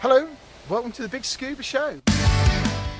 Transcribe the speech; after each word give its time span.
Hello, 0.00 0.28
welcome 0.68 0.92
to 0.92 1.02
the 1.02 1.08
Big 1.08 1.24
Scuba 1.24 1.60
Show. 1.60 1.98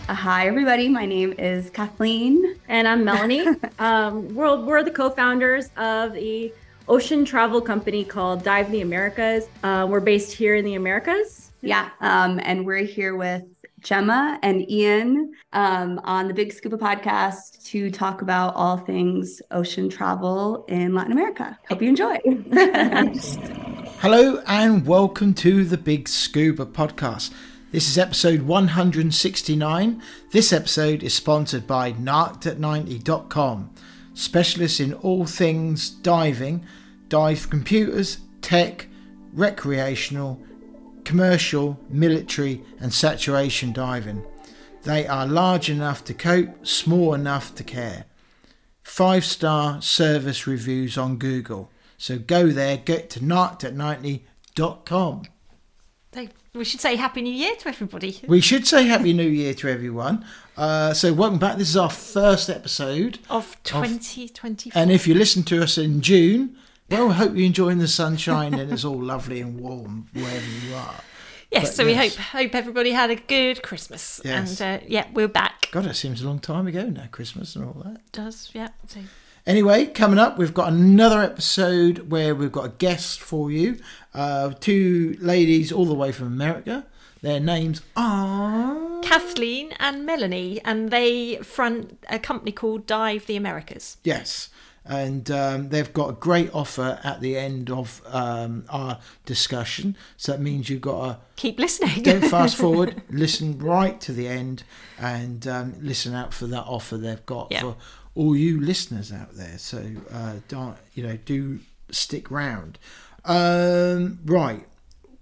Hi, 0.08 0.48
everybody. 0.48 0.89
My 0.89 1.06
name 1.06 1.32
is 1.39 1.71
Kathleen. 1.71 2.56
And 2.67 2.89
I'm 2.89 3.05
Melanie. 3.05 3.47
um, 3.78 4.35
we're, 4.35 4.64
we're 4.64 4.82
the 4.82 4.90
co 4.90 5.08
founders 5.08 5.71
of 5.76 6.14
the 6.14 6.53
ocean 6.88 7.24
travel 7.24 7.61
company 7.61 8.04
called 8.04 8.42
Dive 8.42 8.72
the 8.72 8.80
Americas. 8.80 9.46
Uh, 9.62 9.87
we're 9.88 10.00
based 10.00 10.32
here 10.32 10.56
in 10.56 10.64
the 10.64 10.74
Americas. 10.74 11.53
Yeah, 11.62 11.90
um, 12.00 12.40
and 12.42 12.66
we're 12.66 12.79
here 12.79 13.15
with 13.15 13.44
Gemma 13.78 14.40
and 14.42 14.69
Ian 14.69 15.35
um, 15.53 16.01
on 16.03 16.27
the 16.27 16.35
Big 16.35 16.53
Scuba 16.53 16.79
podcast 16.79 17.65
to 17.67 17.93
talk 17.93 18.23
about 18.23 18.57
all 18.57 18.77
things 18.77 19.41
ocean 19.53 19.89
travel 19.89 20.65
in 20.67 20.96
Latin 20.96 21.12
America. 21.12 21.57
Hope 21.69 21.80
you 21.80 21.91
enjoy. 21.91 22.19
Hello, 24.01 24.41
and 24.46 24.87
welcome 24.87 25.35
to 25.35 25.65
the 25.65 25.77
Big 25.77 26.07
Scuba 26.07 26.65
Podcast. 26.67 27.33
This 27.73 27.89
is 27.89 27.98
episode 27.98 28.43
169. 28.43 30.02
This 30.30 30.52
episode 30.52 31.02
is 31.02 31.15
sponsored 31.15 31.66
by 31.66 31.95
narked90.com, 31.95 33.71
specialists 34.15 34.79
in 34.79 34.95
all 34.95 35.27
things 35.27 35.91
diving, 35.91 36.65
dive 37.09 37.51
computers, 37.51 38.19
tech, 38.41 38.87
recreational, 39.33 40.41
commercial, 41.02 41.80
military, 41.88 42.62
and 42.79 42.95
saturation 42.95 43.73
diving. 43.73 44.24
They 44.85 45.09
are 45.09 45.27
large 45.27 45.69
enough 45.69 46.05
to 46.05 46.15
cope, 46.15 46.65
small 46.65 47.15
enough 47.15 47.52
to 47.57 47.65
care. 47.65 48.05
Five 48.85 49.24
star 49.24 49.83
service 49.83 50.46
reviews 50.46 50.96
on 50.96 51.16
Google. 51.16 51.73
So 52.01 52.16
go 52.16 52.47
there, 52.47 52.77
get 52.77 53.11
to 53.11 53.20
narked90.com. 53.20 55.23
So 56.15 56.29
we 56.55 56.65
should 56.65 56.80
say 56.80 56.95
Happy 56.95 57.23
New 57.23 57.33
Year 57.33 57.57
to 57.57 57.69
everybody. 57.69 58.21
We 58.29 58.41
should 58.41 58.69
say 58.69 58.87
Happy 58.87 59.12
New 59.12 59.29
Year 59.29 59.52
to 59.55 59.69
everyone. 59.69 60.24
Uh, 60.57 60.95
so, 60.95 61.13
welcome 61.13 61.41
back. 61.41 61.59
This 61.59 61.69
is 61.69 61.76
our 61.76 61.91
first 61.91 62.49
episode. 62.49 63.19
Of 63.29 63.60
2024. 63.65 64.80
And 64.80 64.92
if 64.92 65.08
you 65.08 65.14
listen 65.14 65.42
to 65.44 65.60
us 65.60 65.76
in 65.76 66.00
June, 66.00 66.56
well, 66.88 67.10
I 67.10 67.14
hope 67.14 67.34
you're 67.34 67.46
enjoying 67.46 67.78
the 67.78 67.88
sunshine 67.88 68.54
and 68.54 68.72
it's 68.72 68.84
all 68.84 69.02
lovely 69.02 69.41
and 69.41 69.60
warm 69.60 70.06
wherever 70.12 70.50
you 70.66 70.76
are. 70.76 71.00
yes, 71.50 71.64
but 71.64 71.74
so 71.74 71.82
yes. 71.82 71.86
we 71.86 71.94
hope 71.94 72.12
hope 72.12 72.54
everybody 72.54 72.92
had 72.92 73.10
a 73.10 73.16
good 73.16 73.60
Christmas. 73.62 74.20
Yes. 74.24 74.60
And 74.60 74.82
uh, 74.82 74.84
yeah, 74.88 75.08
we're 75.12 75.26
back. 75.26 75.69
God, 75.72 75.86
it 75.86 75.94
seems 75.94 76.22
a 76.22 76.28
long 76.28 76.38
time 76.38 76.69
ago 76.69 76.86
now, 76.86 77.08
Christmas 77.10 77.56
and 77.56 77.64
all 77.64 77.82
that. 77.84 78.12
Does, 78.12 78.50
yeah. 78.54 78.69
So 78.86 79.00
Anyway, 79.48 79.86
coming 79.86 80.18
up, 80.18 80.36
we've 80.36 80.52
got 80.52 80.70
another 80.70 81.22
episode 81.22 82.10
where 82.10 82.34
we've 82.34 82.52
got 82.52 82.66
a 82.66 82.72
guest 82.77 83.18
for 83.18 83.50
you. 83.50 83.78
Uh, 84.12 84.50
two 84.60 85.16
ladies 85.22 85.72
all 85.72 85.86
the 85.86 85.94
way 85.94 86.12
from 86.12 86.27
America. 86.27 86.84
Their 87.22 87.41
names 87.41 87.80
are. 87.96 89.00
Kathleen 89.00 89.72
and 89.80 90.04
Melanie, 90.04 90.60
and 90.66 90.91
they 90.91 91.36
front 91.36 91.98
a 92.10 92.19
company 92.19 92.52
called 92.52 92.84
Dive 92.86 93.24
the 93.24 93.36
Americas. 93.36 93.96
Yes. 94.04 94.50
And 94.84 95.30
um, 95.30 95.69
they've 95.70 95.92
got 95.92 96.08
a 96.10 96.12
great 96.14 96.54
offer 96.54 96.98
at 97.04 97.20
the 97.20 97.36
end 97.36 97.70
of 97.70 98.00
um, 98.06 98.64
our 98.70 98.98
discussion. 99.26 99.96
So 100.19 100.32
that 100.32 100.41
means 100.41 100.69
you've 100.70 100.80
got 100.80 101.04
to 101.06 101.19
Keep 101.36 101.58
listening. 101.58 102.02
don't 102.02 102.24
fast 102.24 102.56
forward, 102.64 103.02
listen 103.10 103.58
right 103.58 104.00
to 104.02 104.12
the 104.12 104.28
end, 104.28 104.62
and 104.98 105.46
um, 105.46 105.74
listen 105.80 106.14
out 106.14 106.32
for 106.34 106.46
that 106.48 106.64
offer 106.64 106.96
they've 106.98 107.24
got 107.26 107.48
Yeah. 107.50 107.60
for 107.60 107.76
all 108.19 108.36
you 108.36 108.61
listeners 108.61 109.11
out 109.12 109.33
there. 109.34 109.56
So 109.58 109.78
uh, 110.12 110.34
don't 110.48 110.77
you 110.94 111.02
know? 111.06 111.16
Do 111.24 111.61
stick 111.91 112.30
round. 112.30 112.78
Um, 113.25 114.19
right, 114.25 114.66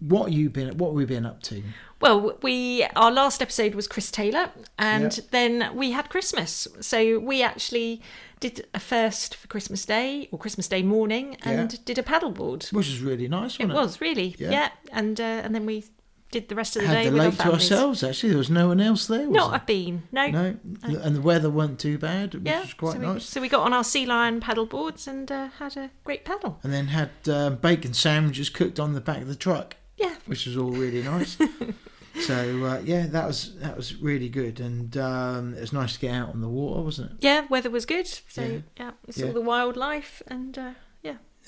what 0.00 0.32
you 0.32 0.50
been? 0.50 0.76
What 0.78 0.88
have 0.88 0.96
we 0.96 1.04
been 1.04 1.26
up 1.26 1.42
to? 1.44 1.62
Well, 2.00 2.38
we 2.42 2.84
our 2.94 3.10
last 3.10 3.40
episode 3.42 3.74
was 3.74 3.86
Chris 3.88 4.10
Taylor, 4.10 4.50
and 4.78 5.16
Yeah. 5.16 5.24
then 5.30 5.76
we 5.76 5.92
had 5.92 6.08
Christmas. 6.10 6.68
So 6.80 7.18
we 7.18 7.42
actually 7.42 8.02
did 8.38 8.66
a 8.74 8.78
first 8.78 9.34
for 9.34 9.46
Christmas 9.48 9.84
Day 9.86 10.28
or 10.30 10.38
Christmas 10.38 10.68
Day 10.68 10.82
morning, 10.82 11.36
and 11.42 11.72
Yeah. 11.72 11.78
did 11.84 11.98
a 11.98 12.02
paddleboard. 12.02 12.70
Which 12.72 12.88
was 12.88 13.00
really 13.00 13.28
nice, 13.28 13.54
It 13.58 13.60
wasn't 13.66 13.78
it? 13.78 13.82
was 13.82 14.00
really, 14.00 14.34
Yeah. 14.38 14.50
yeah. 14.50 14.68
And 14.92 15.18
uh, 15.20 15.24
and 15.44 15.54
then 15.54 15.64
we 15.66 15.84
did 16.30 16.48
the 16.48 16.54
rest 16.54 16.76
of 16.76 16.82
the 16.82 16.88
Had 16.88 16.94
day 16.94 17.04
the 17.08 17.12
with 17.12 17.20
our 17.20 17.28
lake 17.28 17.38
to 17.38 17.52
ourselves. 17.52 18.02
Actually, 18.02 18.30
there 18.30 18.38
was 18.38 18.50
no 18.50 18.68
one 18.68 18.80
else 18.80 19.06
there. 19.06 19.26
Was 19.28 19.36
Not 19.36 19.50
there? 19.50 19.60
a 19.60 19.64
bean, 19.64 20.02
no. 20.12 20.28
No, 20.30 20.56
and 20.84 21.16
the 21.16 21.20
weather 21.20 21.48
weren't 21.50 21.78
too 21.78 21.98
bad, 21.98 22.34
which 22.34 22.42
Yeah, 22.44 22.60
was 22.62 22.74
quite 22.74 22.92
so 22.94 22.98
we, 22.98 23.06
nice. 23.06 23.24
so 23.24 23.40
we 23.40 23.48
got 23.48 23.62
on 23.64 23.72
our 23.72 23.84
sea 23.84 24.06
lion 24.06 24.40
paddle 24.40 24.66
boards 24.66 25.06
and 25.06 25.30
uh, 25.30 25.48
had 25.58 25.76
a 25.76 25.90
great 26.04 26.24
paddle. 26.24 26.58
And 26.62 26.72
then 26.72 26.88
had 26.88 27.10
um, 27.30 27.56
bacon 27.56 27.94
sandwiches 27.94 28.50
cooked 28.50 28.80
on 28.80 28.92
the 28.94 29.00
back 29.00 29.18
of 29.22 29.28
the 29.28 29.36
truck. 29.36 29.76
Yeah, 29.96 30.14
which 30.26 30.46
was 30.46 30.56
all 30.56 30.70
really 30.72 31.02
nice. 31.02 31.38
so 32.20 32.64
uh, 32.64 32.80
yeah, 32.84 33.06
that 33.06 33.26
was 33.26 33.54
that 33.60 33.76
was 33.76 33.94
really 33.96 34.28
good, 34.28 34.58
and 34.60 34.96
um, 34.96 35.54
it 35.54 35.60
was 35.60 35.72
nice 35.72 35.94
to 35.94 36.00
get 36.00 36.12
out 36.14 36.30
on 36.30 36.40
the 36.40 36.48
water, 36.48 36.82
wasn't 36.82 37.12
it? 37.12 37.16
yeah, 37.20 37.46
weather 37.48 37.70
was 37.70 37.86
good. 37.86 38.06
So 38.28 38.42
Yeah. 38.42 38.58
yeah, 38.78 38.90
we 39.06 39.12
Yeah. 39.14 39.26
saw 39.28 39.32
the 39.32 39.40
wildlife 39.42 40.22
and 40.26 40.58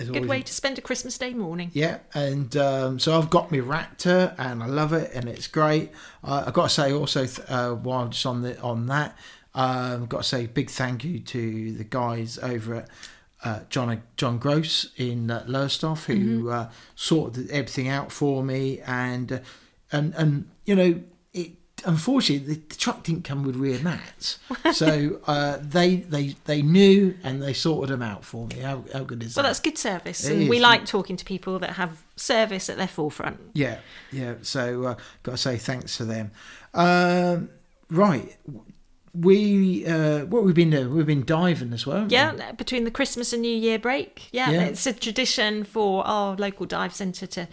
good 0.05 0.27
way 0.27 0.43
to 0.43 0.53
spend 0.53 0.79
a 0.79 0.81
Christmas 0.81 1.19
Day 1.19 1.35
morning. 1.35 1.71
Yeah, 1.73 1.99
and 2.15 2.57
um, 2.57 2.99
so 2.99 3.19
I've 3.19 3.31
got 3.31 3.51
my 3.51 3.59
Raptor, 3.59 4.35
and 4.39 4.63
I 4.63 4.67
love 4.67 4.93
it, 4.93 5.11
and 5.15 5.29
it's 5.29 5.47
great. 5.47 5.91
Uh, 6.23 6.45
I've 6.47 6.55
got 6.55 6.65
to 6.65 6.69
say 6.69 6.93
also, 6.93 7.27
th- 7.27 7.49
uh, 7.49 7.73
while 7.75 8.09
just 8.09 8.25
on 8.27 8.43
the 8.43 8.61
on 8.61 8.87
that, 8.87 9.17
um, 9.55 10.03
I've 10.03 10.09
got 10.09 10.19
to 10.19 10.29
say 10.29 10.45
a 10.45 10.49
big 10.49 10.71
thank 10.71 11.05
you 11.05 11.21
to 11.21 11.73
the 11.73 11.85
guys 11.85 12.39
over 12.39 12.75
at. 12.77 12.89
Uh, 13.45 13.61
John 13.71 14.03
John 14.17 14.39
Gross 14.39 14.91
in 14.97 15.31
uh, 15.31 15.45
Lowestoft 15.47 16.07
who 16.07 16.51
uh, 16.51 16.71
sorted 16.97 17.49
everything 17.51 17.87
out 17.87 18.11
for 18.11 18.43
me 18.43 18.81
and 18.81 19.31
uh, 19.31 19.39
and 19.93 20.13
and 20.17 20.51
you 20.65 20.75
know 20.75 21.01
unfortunately 21.85 22.55
the, 22.55 22.61
the 22.69 22.75
truck 22.75 23.03
didn't 23.03 23.25
come 23.25 23.45
with 23.45 23.57
rear 23.57 23.79
mats 23.81 24.39
so 24.73 25.21
uh, 25.27 25.59
they 25.61 25.97
they 25.97 26.35
they 26.45 26.63
knew 26.63 27.17
and 27.23 27.43
they 27.43 27.53
sorted 27.53 27.93
them 27.93 28.03
out 28.03 28.25
for 28.25 28.47
me 28.47 28.57
how, 28.57 28.85
how 28.93 29.05
good 29.05 29.23
is 29.23 29.37
Well, 29.37 29.43
that 29.43 29.49
Well, 29.49 29.51
that's 29.51 29.61
good 29.61 29.79
service, 29.79 30.25
It 30.25 30.37
and 30.37 30.49
we 30.49 30.61
like 30.61 30.85
talking 30.87 31.17
to 31.17 31.25
people 31.25 31.59
that 31.61 31.71
have 31.71 32.03
service 32.17 32.69
at 32.69 32.77
their 32.77 32.89
forefront. 32.89 33.39
Yeah, 33.53 33.79
yeah. 34.13 34.35
So 34.43 34.85
uh, 34.85 34.95
got 35.23 35.33
to 35.33 35.39
say 35.39 35.57
thanks 35.57 35.97
to 35.99 36.05
them. 36.05 36.31
Um, 36.75 37.51
right, 37.91 38.37
we 39.15 39.87
uh, 39.87 40.25
what 40.27 40.45
we've 40.45 40.55
been 40.55 40.71
doing? 40.71 40.95
We've 40.95 41.07
been 41.07 41.25
diving 41.25 41.73
as 41.73 41.87
well. 41.87 41.97
haven't 42.09 42.11
we? 42.11 42.15
Yeah, 42.45 42.53
between 42.53 42.85
the 42.85 42.91
Christmas 42.91 43.33
and 43.33 43.43
New 43.43 43.57
Year 43.57 43.79
break. 43.79 44.29
Yeah, 44.33 44.51
Yeah. 44.51 44.63
it's 44.65 44.87
a 44.87 44.93
tradition 44.93 45.65
for 45.65 46.07
our 46.07 46.37
local 46.37 46.67
dive 46.67 46.95
centre 46.95 47.27
to 47.29 47.49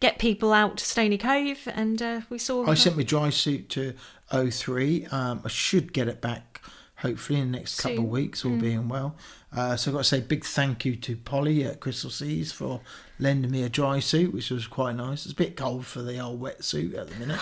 get 0.00 0.18
people 0.18 0.52
out 0.52 0.76
to 0.78 0.84
Stony 0.84 1.18
Cove, 1.18 1.68
and 1.74 2.00
uh, 2.02 2.20
we 2.30 2.38
saw. 2.38 2.66
I 2.66 2.74
sent 2.74 2.96
my 2.96 3.02
dry 3.02 3.30
suit 3.30 3.68
to 3.70 3.94
O3. 4.32 5.12
Um, 5.12 5.40
I 5.44 5.48
should 5.48 5.92
get 5.92 6.08
it 6.08 6.20
back 6.20 6.60
hopefully 7.00 7.38
in 7.38 7.52
the 7.52 7.58
next 7.58 7.78
couple 7.80 7.98
of 8.04 8.10
weeks, 8.10 8.42
Mm. 8.42 8.50
all 8.52 8.56
being 8.58 8.88
well. 8.88 9.16
Uh, 9.54 9.76
so 9.76 9.90
I've 9.90 9.94
got 9.96 9.98
to 10.00 10.04
say 10.04 10.20
big 10.20 10.44
thank 10.46 10.84
you 10.86 10.96
to 10.96 11.14
Polly 11.16 11.62
at 11.62 11.78
Crystal 11.78 12.08
Seas 12.10 12.52
for 12.52 12.80
lending 13.18 13.50
me 13.50 13.62
a 13.62 13.68
dry 13.68 13.98
suit, 14.00 14.32
which 14.32 14.50
was 14.50 14.66
quite 14.66 14.96
nice. 14.96 15.24
It's 15.24 15.32
a 15.32 15.36
bit 15.36 15.56
cold 15.56 15.86
for 15.86 16.02
the 16.02 16.18
old 16.20 16.40
wetsuit 16.40 16.96
at 16.96 17.08
the 17.08 17.16
minute. 17.18 17.40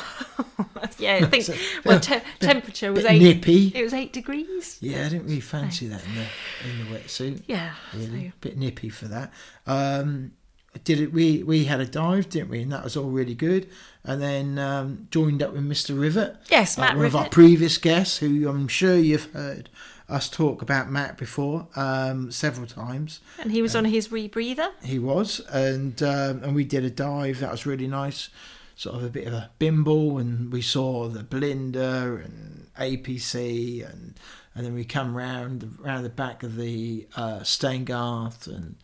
yeah, 0.99 1.15
I 1.23 1.27
think 1.27 1.45
So- 1.45 1.55
well, 1.85 2.01
te- 2.01 2.21
temperature 2.41 2.93
was 2.93 3.05
eight. 3.05 3.21
nippy. 3.21 3.73
It 3.75 3.83
was 3.83 3.93
eight 3.95 4.13
degrees. 4.13 4.79
Yeah, 4.81 5.01
I 5.07 5.09
didn't 5.09 5.25
really 5.25 5.41
fancy 5.41 5.89
that 5.89 6.03
in 6.07 6.15
the 6.15 6.27
in 6.71 6.79
the 6.93 6.97
wetsuit. 6.99 7.43
Yeah. 7.47 7.75
really 7.95 8.29
so- 8.29 8.35
bit 8.41 8.57
nippy 8.57 8.89
for 8.89 9.07
that. 9.07 9.33
Um, 9.67 10.33
did 10.83 11.01
it? 11.01 11.13
We 11.13 11.43
we 11.45 11.65
had 11.65 11.81
a 11.81 11.87
dive, 11.87 12.29
didn't 12.29 12.51
we? 12.51 12.63
And 12.63 12.73
that 12.73 12.83
was 12.83 12.97
all 12.97 13.09
really 13.11 13.35
good. 13.35 13.69
And 14.03 14.21
then 14.21 14.59
um, 14.59 15.07
joined 15.11 15.43
up 15.43 15.53
with 15.53 15.63
Mr. 15.63 15.99
Rivet. 15.99 16.37
Yes, 16.51 16.77
uh, 16.77 16.83
Matt 16.83 16.97
one 16.97 17.07
of 17.07 17.15
our 17.17 17.29
previous 17.29 17.79
guests, 17.79 18.19
who 18.19 18.49
I'm 18.49 18.67
sure 18.69 18.97
you've 18.97 19.33
heard 19.33 19.71
us 20.09 20.29
talk 20.29 20.61
about 20.61 20.91
Matt 20.91 21.17
before 21.17 21.67
um, 21.77 22.31
several 22.31 22.67
times. 22.67 23.21
And 23.41 23.53
he 23.53 23.63
was 23.63 23.75
on 23.75 23.87
his 23.87 24.09
rebreather. 24.09 24.73
He 24.83 24.99
was, 24.99 25.41
and 25.51 26.03
um, 26.03 26.43
and 26.43 26.55
we 26.55 26.65
did 26.65 26.85
a 26.85 26.91
dive. 26.91 27.41
That 27.41 27.51
was 27.51 27.67
really 27.67 27.87
nice. 27.87 28.29
Sort 28.77 28.97
of 28.97 29.05
a 29.05 29.09
bit 29.09 29.27
of 29.27 29.33
a 29.33 29.51
bimble, 29.59 30.19
and 30.19 30.53
we 30.53 30.61
saw 30.61 31.09
the 31.09 31.23
Belinda 31.23 32.21
and 32.25 32.67
APC, 32.79 33.89
and 33.89 34.15
and 34.55 34.67
then 34.67 34.75
we 34.75 34.85
come 34.85 35.17
round 35.17 35.79
round 35.81 36.05
the 36.05 36.11
back 36.11 36.43
of 36.43 36.57
the 36.57 37.07
uh, 37.17 37.41
Stanegarth, 37.41 38.47
and 38.47 38.75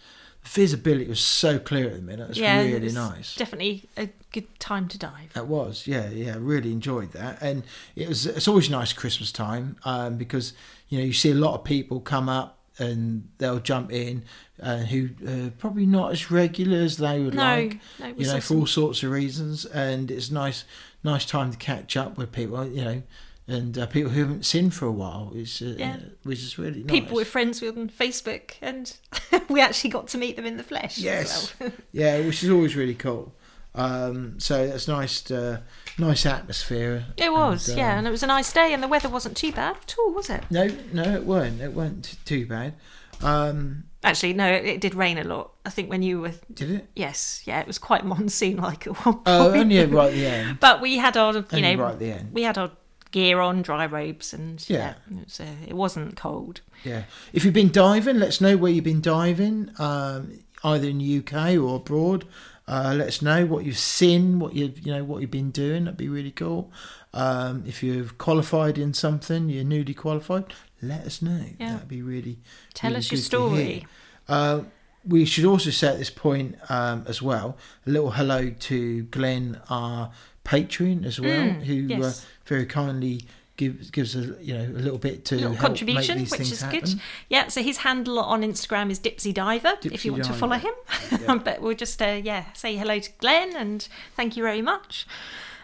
the 0.43 0.49
visibility 0.49 1.09
was 1.09 1.21
so 1.21 1.59
clear 1.59 1.89
at 1.89 1.97
the 1.97 2.03
minute. 2.03 2.25
It 2.25 2.29
was 2.29 2.39
yeah, 2.39 2.61
it 2.61 2.73
really 2.73 2.85
was 2.85 2.95
nice. 2.95 3.35
Definitely 3.35 3.89
a 3.97 4.09
good 4.33 4.59
time 4.61 4.89
to 4.89 4.99
dive. 4.99 5.33
That 5.35 5.49
was, 5.49 5.87
yeah, 5.87 6.09
yeah. 6.09 6.37
Really 6.39 6.73
enjoyed 6.73 7.13
that, 7.13 7.43
and 7.43 7.65
it 7.95 8.09
was. 8.09 8.27
It's 8.27 8.49
always 8.49 8.71
nice 8.71 8.93
Christmas 8.93 9.33
time 9.33 9.77
um, 9.85 10.17
because 10.17 10.55
you 10.91 10.99
know 10.99 11.05
you 11.05 11.13
see 11.15 11.31
a 11.31 11.35
lot 11.35 11.55
of 11.55 11.65
people 11.65 12.01
come 12.01 12.29
up 12.29 12.59
and 12.79 13.29
they'll 13.39 13.59
jump 13.61 13.93
in, 13.93 14.25
uh, 14.63 14.79
who 14.79 15.09
uh, 15.27 15.51
probably 15.59 15.85
not 15.87 16.13
as 16.13 16.31
regular 16.31 16.79
as 16.79 16.97
they 16.99 17.21
would 17.21 17.35
No, 17.35 17.43
like. 17.43 17.79
no, 17.99 18.07
you 18.17 18.27
know, 18.27 18.41
for 18.41 18.55
all 18.57 18.67
sorts 18.67 19.03
of 19.03 19.11
reasons, 19.11 19.67
and 19.67 20.11
it's 20.11 20.31
nice, 20.31 20.65
nice 21.05 21.25
time 21.27 21.51
to 21.51 21.59
catch 21.59 21.97
up 21.97 22.17
with 22.19 22.33
people. 22.33 22.67
You 22.67 22.85
know, 22.85 23.03
and 23.47 23.77
uh, 23.77 23.87
people 23.87 24.13
who 24.13 24.21
haven't 24.21 24.47
seen 24.47 24.71
for 24.71 24.87
a 24.87 24.93
while, 24.93 25.31
which 25.35 25.61
uh, 25.63 25.75
Yeah. 25.77 25.97
which 26.23 26.39
is 26.39 26.57
really 26.59 26.83
nice. 26.83 26.91
People 26.91 27.17
we're 27.17 27.25
friends 27.27 27.61
with 27.61 27.77
on 27.77 27.89
Facebook, 27.91 28.53
and 28.63 28.97
we 29.51 29.61
actually 29.61 29.91
got 29.91 30.09
to 30.09 30.19
meet 30.19 30.37
them 30.37 30.47
in 30.47 30.57
the 30.57 30.63
flesh. 30.63 30.97
as 30.99 31.03
Yes. 31.05 31.55
well. 31.61 31.73
yeah, 31.93 32.21
which 32.25 32.43
is 32.43 32.49
always 32.51 32.77
really 32.77 32.95
cool. 32.95 33.35
Um, 33.75 34.41
so 34.41 34.61
it's 34.63 34.89
nice, 34.89 35.21
to, 35.23 35.63
nice 36.01 36.27
atmosphere. 36.27 37.05
It 37.17 37.33
was, 37.33 37.69
And, 37.69 37.79
yeah, 37.79 37.93
um, 37.93 37.99
and 37.99 38.07
it 38.09 38.11
was 38.11 38.23
a 38.23 38.27
nice 38.27 38.53
day, 38.53 38.73
and 38.73 38.83
the 38.83 38.89
weather 38.89 39.09
wasn't 39.09 39.37
too 39.37 39.53
bad 39.53 39.77
at 39.77 39.95
all, 39.99 40.13
was 40.13 40.29
it? 40.31 40.43
No, 40.51 40.69
no, 40.93 41.03
it 41.15 41.25
weren't. 41.25 41.61
It 41.61 41.73
weren't 41.75 42.17
too 42.25 42.47
bad. 42.47 42.75
Um, 43.23 43.85
Actually, 44.03 44.33
no, 44.33 44.51
it, 44.51 44.65
it 44.65 44.81
did 44.81 44.95
rain 44.95 45.19
a 45.19 45.25
lot. 45.25 45.53
I 45.67 45.71
think 45.71 45.91
when 45.91 46.03
you 46.03 46.21
were, 46.23 46.33
did 46.55 46.71
it? 46.71 46.89
yes, 46.97 47.43
yeah, 47.45 47.61
it 47.61 47.67
was 47.67 47.79
quite 47.79 48.05
monsoon-like 48.15 48.87
at 48.87 48.95
one 49.05 49.15
point. 49.17 49.23
Oh, 49.27 49.53
only 49.53 49.85
right 49.85 50.09
at 50.09 50.15
the 50.15 50.27
end. 50.39 50.61
But 50.61 50.81
we 50.81 50.97
had 50.97 51.17
our, 51.17 51.33
you 51.35 51.45
Only 51.53 51.77
know, 51.77 51.83
right 51.85 51.93
at 51.93 51.99
the 51.99 52.13
end. 52.13 52.33
we 52.33 52.43
had 52.43 52.57
our 52.57 52.71
gear 53.11 53.41
on, 53.41 53.61
dry 53.61 53.85
robes, 53.87 54.33
and 54.33 54.65
Yeah. 54.71 54.95
yeah, 55.11 55.21
uh, 55.41 55.45
it 55.67 55.75
wasn't 55.75 56.17
cold. 56.17 56.63
Yeah. 56.85 57.03
If 57.35 57.45
you've 57.45 57.53
been 57.55 57.73
diving, 57.73 58.19
let 58.19 58.29
us 58.29 58.41
know 58.41 58.57
where 58.57 58.73
you've 58.73 58.85
been 58.85 59.03
diving, 59.03 59.71
um, 59.79 60.39
either 60.65 60.89
in 60.89 60.99
the 60.99 61.19
UK 61.19 61.59
or 61.59 61.77
abroad. 61.77 62.25
Uh, 62.71 62.95
let 62.95 63.09
us 63.09 63.21
know 63.21 63.45
what 63.45 63.65
you've 63.65 63.77
seen, 63.77 64.39
what 64.39 64.55
you've 64.55 64.79
you 64.87 64.93
know 64.93 65.03
what 65.03 65.21
you've 65.21 65.31
been 65.31 65.51
doing. 65.51 65.85
That'd 65.85 65.97
be 65.99 66.09
really 66.09 66.31
cool. 66.31 66.71
Um, 67.13 67.65
if 67.67 67.83
you've 67.83 68.17
qualified 68.17 68.79
in 68.79 68.95
something, 68.95 69.49
you're 69.49 69.65
newly 69.65 69.93
qualified. 69.93 70.45
Let 70.81 71.05
us 71.05 71.21
know. 71.21 71.45
Yeah. 71.59 71.73
That'd 71.73 71.89
be 71.89 72.03
really 72.03 72.39
Tell 72.75 72.91
really 72.91 72.99
us 73.01 73.11
your 73.11 73.19
story. 73.19 73.87
Uh, 74.29 74.61
we 75.05 75.25
should 75.25 75.47
also 75.47 75.71
say 75.71 75.89
at 75.89 75.99
this 75.99 76.11
point 76.11 76.57
um, 76.69 77.05
as 77.09 77.21
well 77.21 77.57
a 77.87 77.91
little 77.91 78.13
hello 78.13 78.51
to 78.51 79.03
Glenn, 79.05 79.61
our 79.69 80.13
patron 80.45 81.05
as 81.05 81.21
well, 81.21 81.49
Mm, 81.49 81.63
who 81.65 82.05
uh, 82.05 82.13
very 82.45 82.67
kindly 82.67 83.23
gives 83.61 83.91
gives 83.91 84.17
a 84.17 84.23
you 84.41 84.55
know 84.57 84.65
a 84.81 84.83
little 84.87 84.99
bit 84.99 85.25
to 85.27 85.35
little 85.37 85.55
contribution, 85.57 86.19
which 86.21 86.41
is 86.41 86.63
happen. 86.63 86.81
good. 86.81 87.01
Yeah, 87.29 87.49
so 87.49 87.63
his 87.63 87.79
handle 87.79 88.19
on 88.19 88.43
Instagram 88.43 88.91
is 88.91 88.99
Dipsy 88.99 89.33
Diver. 89.33 89.75
if 89.85 90.05
you 90.05 90.13
want 90.13 90.25
to 90.25 90.33
follow 90.33 90.57
him, 90.57 90.75
Yeah. 91.11 91.35
but 91.49 91.61
we'll 91.61 91.77
just 91.77 92.01
uh, 92.03 92.19
yeah 92.31 92.45
say 92.55 92.77
hello 92.77 92.99
to 92.99 93.11
Glenn 93.19 93.55
and 93.55 93.87
thank 94.17 94.37
you 94.37 94.43
very 94.43 94.63
much. 94.63 95.07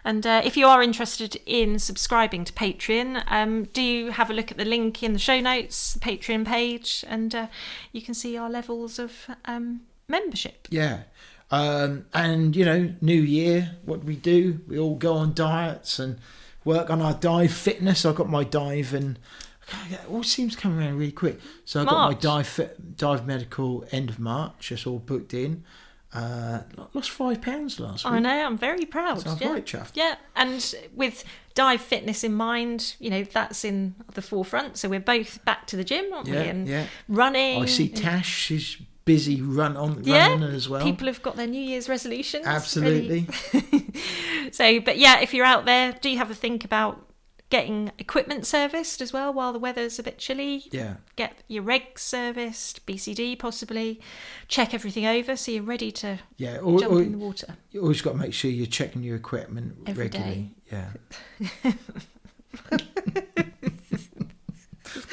And 0.04 0.24
uh, 0.24 0.40
if 0.44 0.56
you 0.56 0.66
are 0.68 0.82
interested 0.84 1.40
in 1.46 1.80
subscribing 1.80 2.44
to 2.44 2.52
Patreon, 2.52 3.24
um, 3.26 3.64
do 3.72 4.10
have 4.10 4.30
a 4.30 4.34
look 4.34 4.52
at 4.52 4.56
the 4.56 4.64
link 4.64 5.02
in 5.02 5.12
the 5.14 5.18
show 5.18 5.40
notes, 5.40 5.94
the 5.94 6.00
Patreon 6.00 6.44
page, 6.46 7.04
and 7.08 7.34
uh, 7.34 7.46
you 7.90 8.00
can 8.02 8.14
see 8.14 8.36
our 8.36 8.48
levels 8.48 9.00
of 9.00 9.12
um, 9.46 9.80
membership. 10.06 10.68
Yeah. 10.70 10.98
Um, 11.50 12.06
and, 12.14 12.54
you 12.54 12.64
know, 12.64 12.94
New 13.00 13.20
Year, 13.20 13.72
what 13.84 14.02
do 14.02 14.06
we 14.06 14.14
do? 14.14 14.60
We 14.68 14.78
all 14.78 14.94
go 14.94 15.14
on 15.14 15.34
diets 15.34 15.98
and 15.98 16.18
work 16.66 16.90
on 16.90 17.00
our 17.00 17.14
dive 17.14 17.52
fitness. 17.52 18.04
I've 18.04 18.16
got 18.16 18.28
my 18.28 18.44
dive 18.44 18.92
and 18.92 19.18
it 19.90 20.00
all 20.10 20.22
seems 20.22 20.54
coming 20.54 20.78
around 20.78 20.98
really 20.98 21.12
quick. 21.12 21.40
So 21.64 21.80
I've 21.80 21.86
got 21.86 21.94
my 21.94 22.10
March. 22.10 22.20
dive 22.20 22.46
fit, 22.46 22.96
dive 22.96 23.26
medical 23.26 23.84
end 23.90 24.10
of 24.10 24.18
March. 24.18 24.70
It's 24.70 24.86
all 24.86 24.98
booked 24.98 25.32
in. 25.32 25.64
Uh, 26.12 26.60
lost 26.94 27.10
five 27.10 27.42
pounds 27.42 27.78
last 27.80 28.04
week. 28.04 28.14
I 28.14 28.18
know, 28.20 28.46
I'm 28.46 28.56
very 28.56 28.84
proud. 28.86 29.20
So 29.20 29.30
I'm 29.30 29.38
yeah. 29.38 29.48
quite 29.48 29.66
chuffed. 29.66 29.92
Yeah, 29.94 30.14
and 30.34 30.74
with 30.94 31.24
dive 31.54 31.80
fitness 31.80 32.24
in 32.24 32.32
mind, 32.32 32.94
you 33.00 33.10
know, 33.10 33.24
that's 33.24 33.64
in 33.64 33.94
the 34.14 34.22
forefront. 34.22 34.78
So 34.78 34.88
we're 34.88 35.00
both 35.00 35.44
back 35.44 35.66
to 35.68 35.76
the 35.76 35.84
gym, 35.84 36.12
aren't 36.12 36.28
we? 36.28 36.34
Yeah, 36.34 36.42
And 36.42 36.68
yeah. 36.68 36.86
running. 37.08 37.62
I 37.62 37.66
see 37.66 37.88
Tash. 37.88 38.28
She's 38.28 38.78
busy 39.06 39.40
run 39.40 39.76
on 39.76 40.04
yeah, 40.04 40.34
as 40.52 40.68
well. 40.68 40.84
People 40.84 41.06
have 41.06 41.22
got 41.22 41.36
their 41.36 41.46
New 41.46 41.62
Year's 41.62 41.88
resolutions. 41.88 42.44
Absolutely. 42.44 43.26
so, 44.52 44.80
but 44.80 44.98
yeah, 44.98 45.20
if 45.20 45.32
you're 45.32 45.46
out 45.46 45.64
there, 45.64 45.92
do 45.92 46.10
you 46.10 46.18
have 46.18 46.30
a 46.30 46.34
think 46.34 46.64
about 46.64 47.02
getting 47.48 47.92
equipment 47.98 48.44
serviced 48.44 49.00
as 49.00 49.12
well 49.12 49.32
while 49.32 49.52
the 49.52 49.58
weather's 49.60 49.98
a 49.98 50.02
bit 50.02 50.18
chilly? 50.18 50.64
Yeah. 50.72 50.96
Get 51.14 51.44
your 51.46 51.62
regs 51.62 52.00
serviced, 52.00 52.84
BCD 52.84 53.38
possibly. 53.38 54.00
Check 54.48 54.74
everything 54.74 55.06
over 55.06 55.36
so 55.36 55.52
you're 55.52 55.62
ready 55.62 55.92
to 55.92 56.18
Yeah. 56.36 56.58
Or, 56.58 56.80
jump 56.80 56.92
or, 56.92 57.00
in 57.00 57.12
the 57.12 57.18
water. 57.18 57.56
you 57.70 57.80
always 57.80 58.02
got 58.02 58.12
to 58.12 58.18
make 58.18 58.34
sure 58.34 58.50
you're 58.50 58.66
checking 58.66 59.02
your 59.02 59.16
equipment 59.16 59.78
Every 59.86 60.04
regularly. 60.04 60.50
Yeah. 60.70 60.90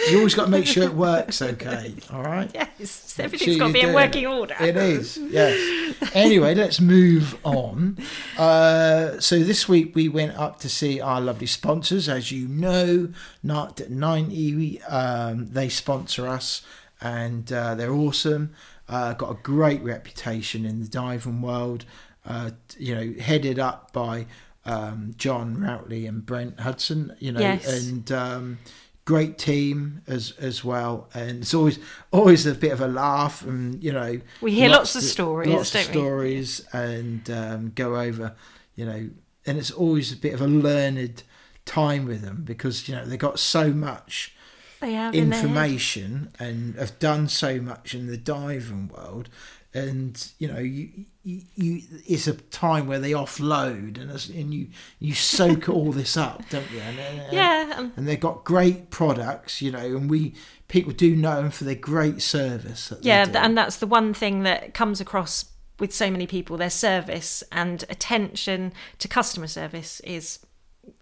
you 0.10 0.18
always 0.18 0.36
got 0.36 0.46
to 0.46 0.52
make 0.52 0.66
sure 0.66 0.84
it 0.84 0.94
works 0.94 1.42
okay. 1.42 1.94
All 2.12 2.24
right. 2.24 2.50
Yes, 2.80 3.18
everything's 3.20 3.52
sure 3.58 3.60
got 3.60 3.68
to 3.68 3.74
be 3.74 3.82
in 3.82 3.94
working 3.94 4.24
it. 4.24 4.28
order. 4.28 4.56
It 4.60 4.76
is, 4.76 5.18
yes. 5.18 5.96
Anyway, 6.14 6.54
let's 6.56 6.82
move 6.82 7.38
on. 7.46 7.98
Uh, 8.38 9.20
so 9.20 9.40
this 9.40 9.70
week 9.70 9.96
we 9.96 10.10
went 10.10 10.36
up 10.38 10.60
to 10.62 10.70
see 10.70 11.00
our 11.00 11.22
lovely 11.22 11.48
sponsors. 11.48 12.10
As 12.10 12.32
you 12.32 12.48
know, 12.48 13.10
Not 13.42 13.88
90, 13.90 14.82
um, 14.84 15.46
they 15.48 15.70
sponsor 15.70 16.28
us 16.28 16.64
and 17.00 17.52
uh, 17.54 17.76
they're 17.76 17.94
awesome. 17.94 18.54
Uh, 18.90 19.14
got 19.14 19.32
a 19.32 19.36
great 19.42 19.82
reputation 19.84 20.66
in 20.66 20.82
the 20.82 20.88
diving 20.88 21.42
world. 21.42 21.86
Uh, 22.26 22.52
you 22.78 22.96
know, 22.96 23.14
headed 23.22 23.60
up 23.60 23.94
by 23.94 24.26
um, 24.66 25.14
John 25.18 25.58
Routley 25.58 26.08
and 26.08 26.26
Brent 26.26 26.60
Hudson. 26.60 27.16
You 27.20 27.34
know, 27.34 27.40
Yes. 27.40 27.66
and 27.88 28.12
um, 28.12 28.58
great 29.06 29.38
team 29.38 30.02
as 30.08 30.32
as 30.40 30.64
well. 30.64 31.10
And 31.14 31.42
it's 31.42 31.54
always 31.54 31.80
always 32.12 32.46
a 32.46 32.56
bit 32.56 32.72
of 32.72 32.82
a 32.82 32.88
laugh, 32.88 33.44
and 33.46 33.84
you 33.84 33.92
know, 33.92 34.20
We 34.42 34.54
hear 34.54 34.70
lots 34.70 34.96
of 34.96 35.04
stories, 35.04 35.50
lots 35.50 35.76
of 35.76 35.82
don't 35.82 35.88
we? 35.96 36.02
stories, 36.02 36.66
and 36.74 37.30
um, 37.30 37.72
go 37.76 38.00
over. 38.00 38.36
You 38.76 38.86
know, 38.86 39.10
and 39.46 39.58
it's 39.58 39.72
always 39.72 40.12
a 40.12 40.18
bit 40.18 40.34
of 40.34 40.42
a 40.42 40.48
learned 40.48 41.24
time 41.66 42.06
with 42.06 42.22
them 42.22 42.44
because 42.44 42.90
you 42.90 42.96
know 42.96 43.06
they 43.06 43.16
got 43.18 43.40
so 43.40 43.72
much 43.72 44.36
They 44.82 44.94
have 44.94 45.16
in 45.16 45.32
information 45.32 46.30
and 46.40 46.76
have 46.76 47.00
done 47.00 47.30
so 47.30 47.62
much 47.62 47.94
in 47.96 48.08
the 48.08 48.18
diving 48.18 48.90
world 48.90 49.30
and 49.74 50.32
you 50.40 50.48
know 50.48 50.60
you, 50.60 50.90
you, 51.24 51.42
you 51.56 51.82
it's 52.08 52.28
a 52.28 52.34
time 52.34 52.86
where 52.88 53.00
they 53.00 53.12
offload 53.12 54.00
and, 54.00 54.12
and 54.12 54.54
you 54.54 54.68
you 55.00 55.14
soak 55.14 55.68
all 55.70 55.92
this 55.92 56.16
up 56.16 56.48
don't 56.50 56.70
you 56.72 56.80
and, 56.80 57.00
and- 57.00 57.34
Yeah, 57.34 57.74
um, 57.78 57.94
and 57.98 58.08
they've 58.08 58.20
got 58.20 58.44
great 58.44 58.90
products 58.90 59.62
you 59.62 59.72
know 59.72 59.80
and 59.80 60.10
we 60.10 60.36
people 60.68 60.94
do 60.94 61.16
know 61.16 61.42
them 61.42 61.52
for 61.52 61.64
their 61.64 61.76
great 61.76 62.22
service 62.22 62.94
yeah, 63.02 63.26
th- 63.26 63.36
and 63.38 63.58
that's 63.58 63.78
the 63.78 63.88
one 63.88 64.14
thing 64.14 64.44
that 64.44 64.74
comes 64.74 65.02
across 65.02 65.46
with 65.80 65.94
so 65.94 66.10
many 66.12 66.28
people. 66.28 66.56
Their 66.56 66.70
service 66.70 67.44
and 67.52 67.84
attention 67.90 68.74
to 69.00 69.08
customer 69.08 69.48
service 69.48 70.00
is 70.02 70.40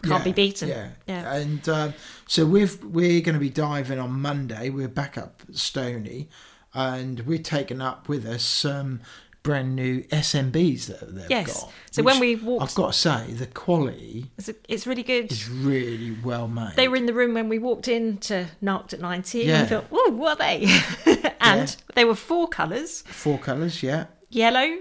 can't 0.03 0.23
be 0.23 0.31
beaten. 0.31 0.69
Yeah, 0.69 0.89
yeah. 1.07 1.33
And 1.33 1.67
um, 1.69 1.93
so 2.27 2.45
we've 2.45 2.81
we're 2.83 3.21
going 3.21 3.33
to 3.33 3.39
be 3.39 3.49
diving 3.49 3.99
on 3.99 4.11
Monday. 4.21 4.69
We're 4.69 4.87
back 4.87 5.17
up 5.17 5.41
at 5.47 5.55
Stony, 5.55 6.29
and 6.73 7.21
we're 7.21 7.37
taking 7.37 7.81
up 7.81 8.07
with 8.09 8.25
us 8.25 8.43
some 8.43 9.01
brand 9.43 9.75
new 9.75 10.01
SMBs 10.11 10.85
that 10.85 11.15
they've 11.15 11.29
Yes. 11.29 11.47
got. 11.61 11.71
So 11.89 12.03
when 12.03 12.19
we 12.19 12.35
walked- 12.35 12.63
I've 12.63 12.75
got 12.75 12.93
to 12.93 12.97
say 12.97 13.33
the 13.33 13.47
quality 13.47 14.29
It's, 14.37 14.51
it's 14.69 14.85
really 14.85 15.01
good. 15.01 15.25
It's 15.31 15.49
really 15.49 16.11
well 16.23 16.47
made. 16.47 16.73
They 16.75 16.87
were 16.87 16.95
in 16.95 17.07
the 17.07 17.13
room 17.13 17.33
when 17.33 17.49
we 17.49 17.57
walked 17.57 17.87
in 17.87 18.17
to 18.19 18.45
Narked 18.61 18.93
at 18.93 18.99
90 19.01 19.39
Yeah. 19.39 19.61
and 19.61 19.63
we 19.63 19.75
thought, 19.75 19.85
oh, 19.91 20.11
what 20.11 20.33
are 20.39 20.43
they? 20.45 20.63
and 21.41 21.67
Yeah. 21.69 21.75
they 21.95 22.05
were 22.05 22.15
four 22.15 22.47
colours 22.47 23.01
four 23.07 23.39
colours. 23.39 23.81
Yeah, 23.81 24.05
yellow 24.29 24.77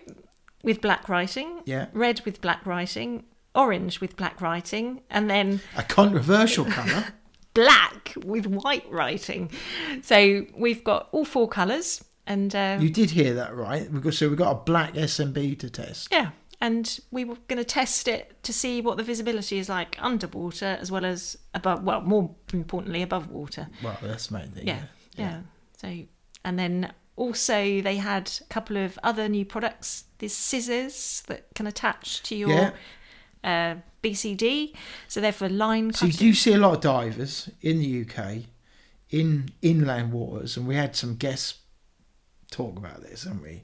with 0.63 0.83
black 0.83 1.09
writing, 1.09 1.63
Yeah. 1.65 1.87
red 1.95 2.21
with 2.27 2.43
black 2.43 2.67
writing, 2.67 3.25
orange 3.55 4.03
with 4.03 4.15
black 4.15 4.43
writing, 4.43 5.01
and 5.11 5.31
then 5.31 5.61
a 5.75 5.83
controversial 5.83 6.67
colour. 6.67 7.07
black 7.55 8.15
with 8.25 8.47
white 8.47 8.85
writing. 8.91 9.51
So 10.03 10.47
we've 10.57 10.85
got 10.85 11.09
all 11.13 11.25
four 11.25 11.49
colours 11.49 12.03
and 12.27 12.55
uh, 12.55 12.79
you 12.81 12.91
did 12.91 13.11
hear 13.11 13.35
that 13.35 13.55
right? 13.55 13.91
We've 13.91 14.03
got, 14.03 14.15
so 14.15 14.29
we've 14.29 14.39
got 14.39 14.51
a 14.53 14.55
black 14.65 14.95
SMB 14.95 15.59
to 15.61 15.71
test. 15.71 16.09
yeah. 16.13 16.31
And 16.63 17.01
we 17.11 17.25
were 17.25 17.37
going 17.49 17.57
to 17.57 17.65
test 17.65 18.07
it 18.07 18.37
to 18.43 18.53
see 18.53 18.83
what 18.83 18.99
the 18.99 19.03
visibility 19.03 19.59
is 19.59 19.71
like 19.71 19.97
underwater 19.99 20.77
as 20.79 20.91
well 20.93 21.07
as 21.07 21.39
above, 21.55 21.83
well, 21.85 22.03
more 22.03 22.35
importantly, 22.53 23.01
above 23.01 23.31
water. 23.31 23.69
Well, 23.83 23.97
that's 24.03 24.27
the 24.27 24.35
main 24.39 24.51
thing. 24.51 24.67
yeah, 24.69 24.83
yeah. 25.17 25.41
So, 25.79 26.01
and 26.45 26.59
then 26.59 26.93
also 27.17 27.81
they 27.81 27.97
had 27.97 28.31
a 28.43 28.45
couple 28.53 28.77
of 28.77 28.99
other 29.03 29.27
new 29.27 29.47
products. 29.47 30.05
These 30.19 30.37
scissors 30.37 31.23
that 31.29 31.47
can 31.55 31.67
attach 31.67 32.23
to 32.25 32.37
your 32.37 32.51
Yeah. 32.51 32.73
uh, 33.43 33.75
BCD. 34.03 34.73
So 35.09 35.21
they're 35.21 35.33
for 35.33 35.49
line 35.49 35.93
So 35.93 36.07
you 36.07 36.35
see 36.35 36.53
a 36.53 36.59
lot 36.59 36.75
of 36.75 36.81
divers 36.81 37.49
in 37.61 37.79
the 37.79 38.03
UK, 38.03 38.45
in 39.11 39.51
inland 39.63 40.13
waters, 40.13 40.57
and 40.57 40.67
we 40.67 40.75
had 40.77 40.97
some 40.97 41.17
guests 41.17 41.59
talk 42.51 42.77
about 42.79 43.03
this, 43.03 43.25
haven't 43.25 43.43
we? 43.43 43.63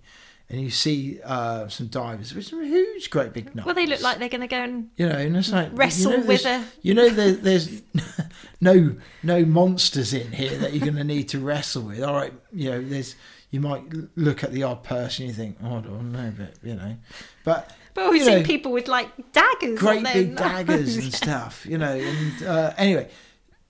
And 0.48 0.60
you 0.60 0.70
see 0.70 1.18
uh, 1.24 1.66
some 1.66 1.88
divers 1.88 2.32
with 2.32 2.46
some 2.46 2.62
huge, 2.62 3.10
great 3.10 3.32
big 3.32 3.52
knives. 3.56 3.66
well, 3.66 3.74
they 3.74 3.86
look 3.86 4.00
like 4.00 4.18
they're 4.18 4.28
going 4.28 4.42
to 4.42 4.46
go 4.46 4.62
and 4.62 4.90
you 4.96 5.08
know, 5.08 5.16
and 5.16 5.36
it's 5.36 5.50
like 5.50 5.70
wrestle 5.72 6.12
you 6.12 6.18
know, 6.18 6.26
with 6.26 6.44
a- 6.46 6.64
You 6.82 6.94
know, 6.94 7.08
there, 7.08 7.32
there's 7.32 7.82
no 8.60 8.94
no 9.24 9.44
monsters 9.44 10.12
in 10.14 10.30
here 10.30 10.56
that 10.58 10.72
you're 10.72 10.84
going 10.84 10.96
to 10.96 11.04
need 11.04 11.28
to 11.30 11.40
wrestle 11.40 11.82
with. 11.82 12.00
All 12.00 12.14
right, 12.14 12.32
you 12.52 12.70
know, 12.70 12.80
there's 12.80 13.16
you 13.50 13.60
might 13.60 13.82
look 14.16 14.44
at 14.44 14.52
the 14.52 14.62
odd 14.62 14.84
person, 14.84 15.26
you 15.26 15.32
think, 15.32 15.56
oh, 15.64 15.78
I 15.78 15.80
don't 15.80 16.12
know, 16.12 16.32
but 16.36 16.54
you 16.62 16.76
know, 16.76 16.96
but 17.44 17.75
But 17.96 18.10
we've 18.10 18.20
you 18.20 18.26
seen 18.26 18.38
know, 18.42 18.44
people 18.44 18.70
with 18.72 18.86
like 18.86 19.08
daggers. 19.32 19.78
great 19.80 20.04
big 20.04 20.36
daggers 20.46 20.96
and 20.96 21.12
stuff, 21.12 21.66
you 21.66 21.78
know. 21.78 21.96
And 21.96 22.42
uh, 22.46 22.72
anyway, 22.76 23.08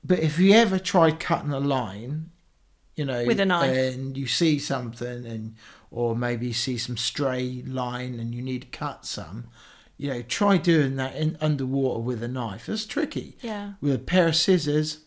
but 0.04 0.18
if 0.18 0.38
you 0.38 0.52
ever 0.52 0.78
try 0.78 1.12
cutting 1.12 1.52
a 1.52 1.60
line, 1.60 2.30
you 2.96 3.04
know, 3.06 3.24
With 3.24 3.40
a 3.40 3.46
knife. 3.46 3.74
and 3.94 4.16
you 4.16 4.26
see 4.26 4.58
something, 4.58 5.24
and 5.26 5.54
or 5.90 6.14
maybe 6.14 6.48
you 6.48 6.52
see 6.52 6.76
some 6.76 6.96
stray 6.96 7.62
line 7.66 8.18
and 8.20 8.34
you 8.34 8.42
need 8.42 8.62
to 8.62 8.68
cut 8.78 9.06
some, 9.06 9.46
you 9.96 10.08
know, 10.10 10.20
try 10.22 10.56
doing 10.58 10.96
that 10.96 11.14
in 11.16 11.38
underwater 11.40 12.00
with 12.00 12.22
a 12.22 12.28
knife. 12.28 12.68
It's 12.68 12.84
tricky. 12.86 13.36
Yeah. 13.40 13.74
With 13.80 13.94
a 13.94 13.98
pair 13.98 14.28
of 14.28 14.36
scissors, 14.36 15.00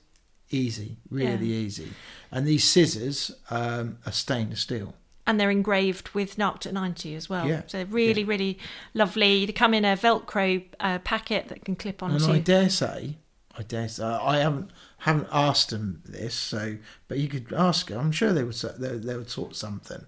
easy, 0.50 0.98
really 1.10 1.48
Yeah. 1.48 1.66
easy. 1.66 1.90
And 2.32 2.48
these 2.48 2.64
scissors 2.64 3.32
um, 3.52 3.98
are 4.06 4.12
stainless 4.12 4.62
steel. 4.62 4.94
And 5.29 5.39
they're 5.39 5.51
engraved 5.51 6.09
with 6.09 6.38
Narc 6.38 6.69
90 6.71 7.13
as 7.13 7.29
well. 7.29 7.48
Yeah, 7.48 7.62
So 7.67 7.86
really, 7.91 8.24
really 8.24 8.57
lovely. 8.95 9.45
They 9.45 9.51
come 9.51 9.75
in 9.75 9.86
a 9.86 9.95
Velcro 9.95 10.65
uh, 10.79 10.98
packet 11.00 11.50
that 11.50 11.63
can 11.63 11.75
clip 11.75 12.01
on. 12.01 12.13
And. 12.13 12.24
I 12.24 12.39
dare 12.39 12.67
say, 12.67 13.17
I 13.55 13.62
dare 13.62 13.88
say, 13.88 14.03
I 14.03 14.38
haven't 14.38 14.71
haven't 14.98 15.27
asked 15.31 15.69
them 15.69 16.01
this, 16.03 16.33
so 16.33 16.77
but 17.07 17.19
you 17.19 17.27
could 17.27 17.53
ask. 17.53 17.91
I'm 17.91 18.12
sure 18.12 18.33
they 18.33 18.43
would 18.43 18.55
they, 18.79 18.98
they 18.98 19.15
would 19.15 19.29
sort 19.29 19.55
something. 19.55 20.03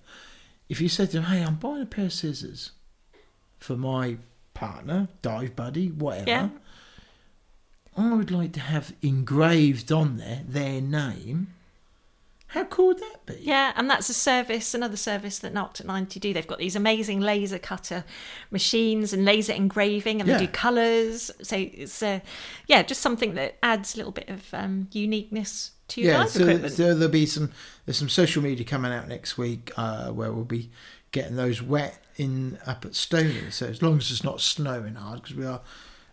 If 0.69 0.81
you 0.81 0.89
said 0.89 1.11
to 1.11 1.17
them, 1.17 1.25
"Hey, 1.25 1.43
I'm 1.43 1.55
buying 1.55 1.83
a 1.83 1.85
pair 1.85 2.05
of 2.05 2.13
scissors 2.13 2.71
for 3.59 3.77
my 3.77 4.17
partner, 4.55 5.07
dive 5.21 5.55
buddy, 5.55 5.89
whatever," 5.89 6.29
Yeah. 6.31 6.49
I 7.95 8.15
would 8.15 8.31
like 8.31 8.53
to 8.53 8.59
have 8.59 8.95
engraved 9.03 9.91
on 9.91 10.17
there 10.17 10.41
their 10.47 10.81
name. 10.81 11.53
How 12.51 12.65
cool 12.65 12.87
would 12.87 12.99
that 12.99 13.25
be? 13.25 13.37
Yeah, 13.41 13.71
and 13.77 13.89
that's 13.89 14.09
a 14.09 14.13
service, 14.13 14.73
another 14.73 14.97
service 14.97 15.39
that 15.39 15.53
Narc 15.53 15.83
90 15.85 16.19
do. 16.19 16.33
They've 16.33 16.45
got 16.45 16.59
these 16.59 16.75
amazing 16.75 17.21
laser 17.21 17.57
cutter 17.59 18.03
machines 18.51 19.13
and 19.13 19.23
laser 19.23 19.53
engraving, 19.53 20.19
and 20.19 20.27
Yeah. 20.29 20.37
they 20.37 20.47
do 20.47 20.51
colours. 20.51 21.31
So 21.41 21.55
it's, 21.55 22.03
uh, 22.03 22.19
yeah, 22.67 22.83
just 22.83 22.99
something 23.01 23.35
that 23.35 23.57
adds 23.63 23.93
a 23.93 23.97
little 23.97 24.11
bit 24.11 24.27
of 24.27 24.53
um, 24.53 24.89
uniqueness 24.91 25.71
to 25.89 26.01
your 26.01 26.11
yeah, 26.11 26.25
so, 26.25 26.41
equipment. 26.41 26.73
so 26.73 26.93
there'll 26.93 27.07
be 27.09 27.25
some 27.25 27.51
there's 27.85 27.97
some 27.97 28.09
social 28.09 28.43
media 28.43 28.65
coming 28.65 28.91
out 28.91 29.07
next 29.07 29.37
week 29.37 29.71
uh, 29.77 30.09
where 30.09 30.33
we'll 30.33 30.43
be 30.43 30.71
getting 31.11 31.37
those 31.37 31.61
wet 31.61 32.03
in 32.17 32.57
up 32.65 32.83
at 32.83 32.95
Stony. 32.95 33.49
So 33.51 33.67
as 33.67 33.81
long 33.81 33.97
as 33.97 34.11
it's 34.11 34.25
not 34.25 34.41
snowing 34.41 34.95
hard, 34.95 35.21
because 35.21 35.37
we 35.37 35.45
are 35.45 35.61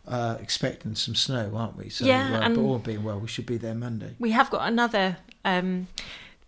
uh, 0.06 0.36
expecting 0.40 0.94
some 0.94 1.14
snow, 1.16 1.52
aren't 1.54 1.76
we? 1.76 1.88
So, 1.88 2.04
Yeah, 2.06 2.38
uh, 2.38 2.42
and- 2.42 2.54
but 2.54 2.62
all 2.62 2.78
being 2.78 3.02
well, 3.02 3.18
we 3.18 3.26
should 3.28 3.44
be 3.46 3.56
there 3.56 3.74
Monday. 3.74 4.14
We 4.20 4.30
have 4.30 4.50
got 4.50 4.66
another 4.68 5.18
um, 5.44 5.88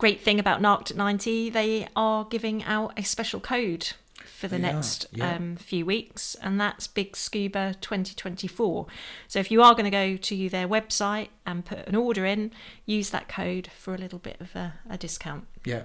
great 0.00 0.22
thing 0.22 0.40
about 0.40 0.62
Narc 0.62 0.96
90. 0.96 1.50
They 1.50 1.86
are 1.94 2.24
giving 2.24 2.64
out 2.64 2.98
a 2.98 3.04
special 3.04 3.38
code 3.38 3.92
for 4.24 4.48
the 4.48 4.58
next 4.58 5.04
yeah. 5.12 5.36
um, 5.36 5.56
few 5.56 5.84
weeks, 5.84 6.34
and 6.36 6.58
that's 6.58 6.86
Big 6.86 7.14
Scuba 7.14 7.76
2024. 7.82 8.86
So 9.28 9.38
if 9.38 9.50
you 9.50 9.62
are 9.62 9.74
going 9.74 9.84
to 9.84 9.90
go 9.90 10.16
to 10.16 10.48
their 10.48 10.66
website 10.66 11.28
and 11.44 11.66
put 11.66 11.86
an 11.86 11.94
order 11.94 12.24
in, 12.24 12.50
use 12.86 13.10
that 13.10 13.28
code 13.28 13.68
for 13.76 13.94
a 13.94 13.98
little 13.98 14.18
bit 14.18 14.40
of 14.40 14.56
a, 14.56 14.72
a 14.88 14.96
discount. 14.96 15.46
Yeah, 15.66 15.82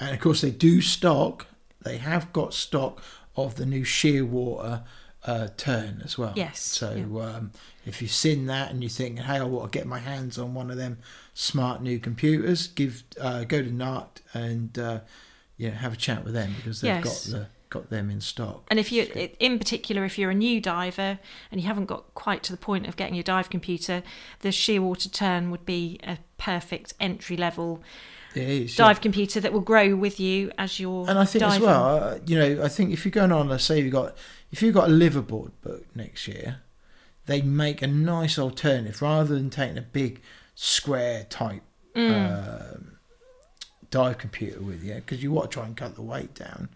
and 0.00 0.12
of 0.12 0.20
course 0.20 0.40
they 0.40 0.50
do 0.50 0.80
stock. 0.80 1.46
They 1.80 1.98
have 1.98 2.32
got 2.32 2.54
stock 2.54 3.00
of 3.36 3.54
the 3.54 3.64
new 3.64 3.84
Shearwater 3.84 4.82
uh, 5.24 5.48
Tern 5.56 6.02
as 6.04 6.18
well. 6.18 6.32
Yes, 6.34 6.60
So 6.60 6.94
yeah. 6.94 7.24
um, 7.24 7.52
if 7.86 8.02
you've 8.02 8.10
seen 8.10 8.46
that 8.46 8.72
and 8.72 8.82
you 8.82 8.88
think, 8.88 9.20
"Hey, 9.20 9.36
I 9.36 9.44
want 9.44 9.70
to 9.70 9.78
get 9.78 9.86
my 9.86 10.00
hands 10.00 10.36
on 10.36 10.52
one 10.52 10.68
of 10.68 10.76
them 10.76 10.98
smart 11.34 11.82
new 11.82 11.98
computers," 11.98 12.66
give 12.68 13.04
uh, 13.20 13.44
go 13.44 13.62
to 13.62 13.70
Nart 13.70 14.20
and 14.34 14.78
uh, 14.78 15.00
yeah, 15.56 15.70
have 15.70 15.92
a 15.92 15.96
chat 15.96 16.24
with 16.24 16.34
them 16.34 16.54
because 16.56 16.80
they've 16.80 17.04
Yes. 17.04 17.26
got 17.26 17.38
the 17.38 17.46
got 17.72 17.88
them 17.88 18.10
in 18.10 18.20
stock. 18.20 18.66
And 18.70 18.78
if 18.78 18.92
you, 18.92 19.04
in 19.40 19.58
particular, 19.58 20.04
if 20.04 20.18
you're 20.18 20.30
a 20.30 20.34
new 20.34 20.60
diver 20.60 21.18
and 21.50 21.58
you 21.60 21.66
haven't 21.66 21.86
got 21.86 22.14
quite 22.14 22.42
to 22.42 22.52
the 22.52 22.58
point 22.58 22.86
of 22.86 22.96
getting 22.96 23.14
your 23.14 23.22
dive 23.22 23.48
computer, 23.48 24.02
the 24.40 24.50
Shearwater 24.50 25.10
Tern 25.10 25.50
would 25.50 25.64
be 25.64 25.98
a 26.02 26.18
perfect 26.36 26.92
entry 27.00 27.36
level 27.36 27.82
is 28.34 28.78
yeah. 28.78 28.86
dive 28.86 29.00
computer 29.00 29.40
that 29.40 29.52
will 29.52 29.60
grow 29.60 29.94
with 29.96 30.20
you 30.20 30.50
as 30.58 30.78
you're 30.80 31.08
And 31.08 31.18
I 31.18 31.24
think 31.24 31.40
diving. 31.40 31.56
as 31.56 31.62
well, 31.62 31.84
uh, 31.84 32.18
you 32.26 32.38
know, 32.38 32.62
I 32.62 32.68
think 32.68 32.92
if 32.92 33.04
you're 33.04 33.10
going 33.12 33.32
on, 33.32 33.48
let's 33.48 33.64
say 33.64 33.80
you've 33.80 33.92
got, 33.92 34.16
if 34.50 34.62
you've 34.62 34.74
got 34.74 34.88
a 34.88 34.92
liveaboard 34.92 35.52
book 35.62 35.84
next 35.94 36.28
year, 36.28 36.60
they 37.26 37.40
make 37.40 37.82
a 37.82 37.86
nice 37.86 38.38
alternative 38.38 39.00
rather 39.00 39.34
than 39.34 39.48
taking 39.48 39.78
a 39.78 39.82
big 39.82 40.20
square 40.54 41.24
type 41.28 41.62
Mm. 41.94 42.74
um, 42.74 42.92
dive 43.90 44.16
computer 44.16 44.60
with 44.62 44.82
you 44.82 44.94
because 44.94 45.22
you 45.22 45.30
want 45.30 45.50
to 45.50 45.54
try 45.54 45.66
and 45.66 45.76
cut 45.76 45.94
the 45.94 46.00
weight 46.02 46.34
down. 46.34 46.70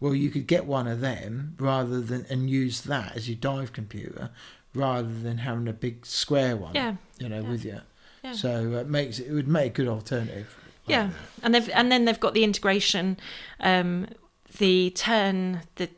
Well, 0.00 0.12
you 0.14 0.28
could 0.30 0.48
get 0.48 0.66
one 0.66 0.88
of 0.88 1.00
them 1.00 1.54
rather 1.58 2.00
than 2.00 2.26
and 2.28 2.50
use 2.50 2.80
that 2.82 3.14
as 3.16 3.28
your 3.28 3.36
dive 3.38 3.72
computer 3.72 4.30
rather 4.74 5.12
than 5.12 5.38
having 5.38 5.68
a 5.68 5.72
big 5.72 6.04
square 6.04 6.56
one. 6.56 6.74
Yeah, 6.74 6.96
you 7.20 7.28
know, 7.28 7.42
yeah. 7.42 7.48
with 7.48 7.64
you. 7.64 7.80
Yeah. 8.24 8.32
So 8.32 8.72
it 8.72 8.88
makes 8.88 9.20
it 9.20 9.30
would 9.30 9.46
make 9.46 9.72
a 9.78 9.82
good 9.84 9.88
alternative. 9.88 10.52
yeah, 10.86 11.10
and 11.44 11.54
they've 11.54 11.70
and 11.70 11.92
then 11.92 12.04
they've 12.06 12.18
got 12.18 12.34
the 12.34 12.42
integration, 12.42 13.18
um, 13.60 14.08
the 14.58 14.90
Tern 14.96 15.60
the. 15.76 15.88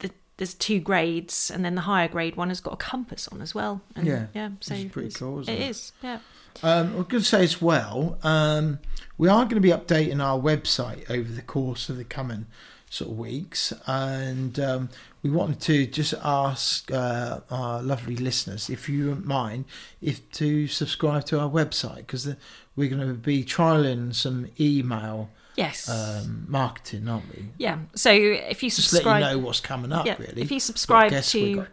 the 0.00 0.10
there's 0.36 0.52
two 0.54 0.78
grades, 0.80 1.50
and 1.50 1.64
then 1.64 1.74
the 1.76 1.80
higher 1.82 2.08
grade 2.08 2.36
one 2.36 2.48
has 2.50 2.60
got 2.60 2.74
a 2.74 2.76
compass 2.76 3.26
on 3.28 3.40
as 3.40 3.54
well. 3.54 3.80
And 3.96 4.06
Yeah, 4.06 4.26
yeah. 4.34 4.50
So 4.60 4.74
pretty 4.90 5.10
cool, 5.12 5.40
isn't 5.40 5.52
It 5.54 5.60
it? 5.62 5.70
is, 5.70 5.92
yeah. 6.02 6.18
Um, 6.62 6.86
I'm 6.88 6.92
going 7.04 7.08
to 7.08 7.22
say 7.22 7.44
as 7.44 7.62
well, 7.62 8.18
um, 8.24 8.80
we 9.16 9.28
are 9.28 9.44
going 9.44 9.54
to 9.54 9.60
be 9.60 9.70
updating 9.70 10.20
our 10.20 10.38
website 10.38 11.08
over 11.08 11.30
the 11.30 11.42
course 11.42 11.88
of 11.88 11.96
the 11.96 12.04
coming 12.04 12.46
sort 12.90 13.12
of 13.12 13.18
weeks, 13.18 13.72
and 13.86 14.58
um, 14.58 14.88
we 15.22 15.30
wanted 15.30 15.60
to 15.60 15.86
just 15.86 16.14
ask 16.24 16.90
uh, 16.90 17.40
our 17.50 17.80
lovely 17.82 18.16
listeners 18.16 18.68
if 18.70 18.88
you 18.88 19.06
wouldn't 19.08 19.26
mind 19.26 19.66
if 20.02 20.28
to 20.32 20.66
subscribe 20.66 21.24
to 21.26 21.38
our 21.38 21.48
website 21.48 21.98
because 21.98 22.34
we're 22.74 22.88
going 22.88 23.06
to 23.06 23.14
be 23.14 23.44
trialing 23.44 24.14
some 24.14 24.48
email 24.58 25.30
Yes. 25.58 25.88
um, 25.88 26.46
marketing, 26.48 27.08
aren't 27.08 27.28
we? 27.36 27.46
yeah. 27.58 27.78
So 27.94 28.10
if 28.10 28.62
you 28.62 28.70
Just 28.70 28.92
let 28.92 29.00
subscribe, 29.02 29.22
you 29.22 29.28
know 29.30 29.38
what's 29.44 29.60
coming 29.60 29.92
up, 29.92 30.06
Yeah, 30.06 30.16
really. 30.18 30.40
if 30.42 30.50
you 30.50 30.60
subscribe 30.60 31.10
to- 31.10 31.66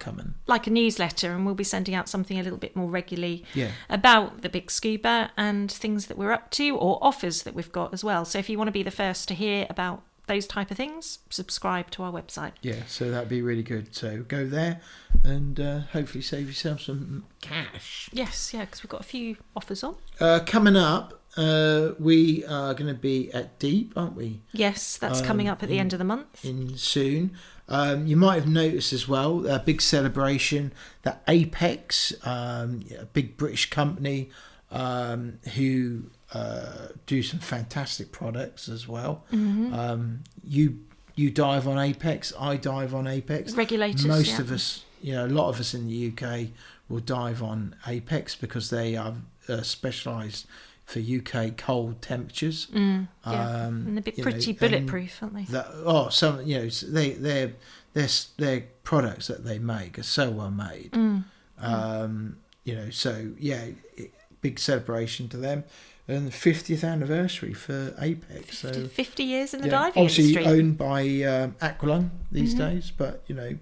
like 0.47 0.67
a 0.67 0.69
newsletter, 0.71 1.31
and 1.33 1.45
we'll 1.45 1.55
be 1.55 1.63
sending 1.63 1.93
out 1.95 2.09
something 2.09 2.39
a 2.39 2.43
little 2.43 2.57
bit 2.59 2.75
more 2.75 2.89
regularly 2.89 3.45
Yeah. 3.53 3.71
about 3.89 4.41
the 4.41 4.49
big 4.49 4.71
scuba 4.71 5.31
and 5.37 5.71
things 5.71 6.07
that 6.07 6.17
we're 6.17 6.31
up 6.31 6.49
to 6.51 6.75
or 6.77 6.97
offers 7.01 7.43
that 7.43 7.53
we've 7.53 7.71
got 7.71 7.93
as 7.93 8.03
well. 8.03 8.25
So 8.25 8.39
if 8.39 8.49
you 8.49 8.57
want 8.57 8.67
to 8.69 8.71
be 8.73 8.83
the 8.83 8.91
first 8.91 9.27
to 9.29 9.33
hear 9.35 9.67
about 9.69 10.01
those 10.27 10.47
type 10.47 10.71
of 10.71 10.77
things, 10.77 11.19
subscribe 11.29 11.91
to 11.91 12.01
our 12.01 12.11
website. 12.11 12.53
Yeah, 12.63 12.81
so 12.87 13.11
that'd 13.11 13.29
be 13.29 13.43
really 13.43 13.61
good. 13.61 13.93
So 13.95 14.23
go 14.27 14.47
there 14.47 14.81
and 15.23 15.59
uh, 15.59 15.79
hopefully 15.91 16.23
save 16.23 16.47
yourself 16.47 16.81
some 16.81 17.25
cash. 17.41 18.09
Yes, 18.11 18.51
yeah, 18.51 18.61
because 18.65 18.81
we've 18.81 18.89
got 18.89 19.01
a 19.01 19.03
few 19.03 19.37
offers 19.55 19.83
on. 19.83 19.95
Uh, 20.19 20.39
coming 20.43 20.75
up, 20.75 21.21
uh, 21.37 21.91
we 21.99 22.45
are 22.45 22.73
going 22.73 22.93
to 22.93 22.99
be 22.99 23.31
at 23.33 23.59
Deep, 23.59 23.93
aren't 23.95 24.15
we? 24.15 24.41
Yes, 24.51 24.97
that's 24.97 25.21
coming 25.21 25.47
Um, 25.47 25.53
up 25.53 25.63
at 25.63 25.69
the 25.69 25.75
in- 25.75 25.81
end 25.81 25.93
of 25.93 25.99
the 25.99 26.05
month. 26.05 26.43
In 26.45 26.77
soon. 26.77 27.31
Um, 27.67 28.05
you 28.05 28.15
might 28.15 28.35
have 28.35 28.47
noticed 28.47 28.93
as 28.93 29.07
well 29.07 29.47
a 29.47 29.57
big 29.57 29.81
celebration 29.81 30.71
that 31.01 31.25
Apeks, 31.25 32.13
um, 32.25 32.83
a 32.99 33.05
big 33.05 33.37
British 33.37 33.69
company 33.71 34.29
um, 34.71 35.39
who 35.55 36.03
uh, 36.33 36.89
do 37.07 37.23
some 37.23 37.39
fantastic 37.39 38.11
products 38.11 38.69
as 38.69 38.87
well. 38.87 39.23
Mm-hmm. 39.31 39.73
Um, 39.73 40.23
you 40.43 40.79
you 41.15 41.31
dive 41.31 41.67
on 41.67 41.77
Apeks, 41.77 42.33
I 42.39 42.57
dive 42.57 42.93
on 42.93 43.05
Apeks. 43.05 43.55
Regulators. 43.57 44.05
Most 44.05 44.33
yeah. 44.33 44.41
of 44.41 44.51
us, 44.51 44.83
you 45.01 45.13
know, 45.13 45.25
a 45.25 45.27
lot 45.27 45.47
of 45.49 45.59
us 45.59 45.73
in 45.73 45.87
the 45.87 46.11
UK 46.11 46.49
will 46.89 46.99
dive 46.99 47.41
on 47.41 47.75
Apeks 47.85 48.39
because 48.39 48.69
they 48.69 48.95
are 48.97 49.15
uh, 49.47 49.61
specialised 49.61 50.45
for 50.85 50.99
UK 50.99 51.57
cold 51.57 52.01
temperatures. 52.01 52.67
Mm, 52.73 53.07
yeah. 53.25 53.31
Um, 53.65 53.85
and 53.87 53.97
they're 53.97 54.13
you 54.15 54.23
know, 54.23 54.31
pretty 54.31 54.53
bulletproof, 54.53 55.21
aren't 55.23 55.35
they? 55.35 55.43
That, 55.45 55.67
oh, 55.83 56.09
some 56.09 56.45
you 56.45 56.59
know, 56.59 56.67
they 56.69 57.11
their 57.11 57.53
their 57.93 58.07
their 58.37 58.63
products 58.83 59.27
that 59.27 59.43
they 59.45 59.57
make 59.59 59.97
are 59.97 60.03
so 60.03 60.29
well 60.29 60.51
made. 60.51 60.91
Mm. 60.91 61.23
Um, 61.59 62.37
you 62.63 62.75
know, 62.75 62.89
so 62.89 63.31
yeah, 63.39 63.65
it, 63.97 64.11
big 64.41 64.59
celebration 64.59 65.27
to 65.29 65.37
them, 65.37 65.63
and 66.07 66.27
the 66.27 66.31
fiftieth 66.31 66.83
anniversary 66.83 67.53
for 67.53 67.91
Apeks. 67.99 68.45
50, 68.45 68.55
So 68.55 68.87
50 68.87 69.23
years 69.23 69.53
in 69.53 69.61
the 69.61 69.67
yeah, 69.67 69.71
diving 69.71 70.03
obviously 70.03 70.29
industry. 70.35 70.45
owned 70.59 70.77
by 70.77 71.01
um, 71.23 71.55
Aqualung 71.61 72.09
these 72.31 72.53
Mhm. 72.53 72.57
days, 72.59 72.91
but 72.95 73.23
you 73.27 73.35
know, 73.35 73.57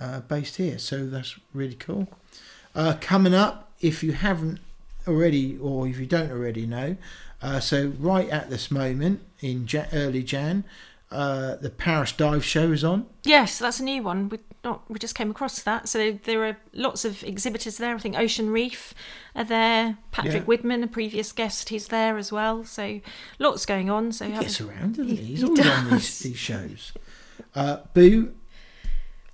uh, 0.00 0.20
based 0.20 0.56
here. 0.56 0.78
So 0.78 1.06
that's 1.06 1.36
really 1.54 1.76
cool. 1.76 2.08
Uh, 2.74 2.94
coming 3.00 3.34
up, 3.34 3.72
if 3.80 4.02
you 4.02 4.12
haven't 4.12 4.60
already, 5.08 5.56
or 5.58 5.88
if 5.88 5.98
you 5.98 6.06
don't 6.06 6.30
already 6.30 6.66
know, 6.66 6.96
uh, 7.42 7.60
so 7.60 7.92
right 7.98 8.28
at 8.28 8.50
this 8.50 8.70
moment 8.70 9.20
in 9.40 9.68
early 9.92 10.22
Jan, 10.22 10.64
uh, 11.10 11.56
the 11.56 11.70
Paris 11.70 12.12
Dive 12.12 12.44
Show 12.44 12.70
is 12.72 12.84
on. 12.84 13.06
Yes, 13.24 13.58
that's 13.58 13.80
a 13.80 13.84
new 13.84 14.02
one. 14.02 14.28
We 14.28 14.38
not 14.64 14.82
we 14.90 14.98
just 14.98 15.14
came 15.14 15.30
across 15.30 15.62
that. 15.62 15.88
So 15.88 16.18
there 16.24 16.44
are 16.44 16.56
lots 16.74 17.04
of 17.04 17.22
exhibitors 17.22 17.78
there. 17.78 17.94
I 17.94 17.98
think 17.98 18.18
Ocean 18.18 18.50
Reef 18.50 18.92
are 19.34 19.44
there. 19.44 19.96
Patrick 20.10 20.34
Yeah. 20.46 20.56
Widman, 20.56 20.82
a 20.82 20.86
previous 20.88 21.32
guest, 21.32 21.68
he's 21.70 21.86
there 21.88 22.18
as 22.18 22.30
well. 22.32 22.64
So 22.64 23.00
lots 23.38 23.64
going 23.64 23.88
on. 23.88 24.12
So 24.12 24.26
He 24.26 24.32
gets 24.32 24.60
around, 24.60 24.96
doesn't 24.96 25.08
he? 25.08 25.16
he- 25.16 25.24
He's 25.24 25.40
he 25.40 25.44
always 25.46 25.66
on 25.66 25.90
these, 25.90 26.18
these 26.18 26.36
shows. 26.36 26.92
Uh, 27.54 27.78
Boo 27.94 28.34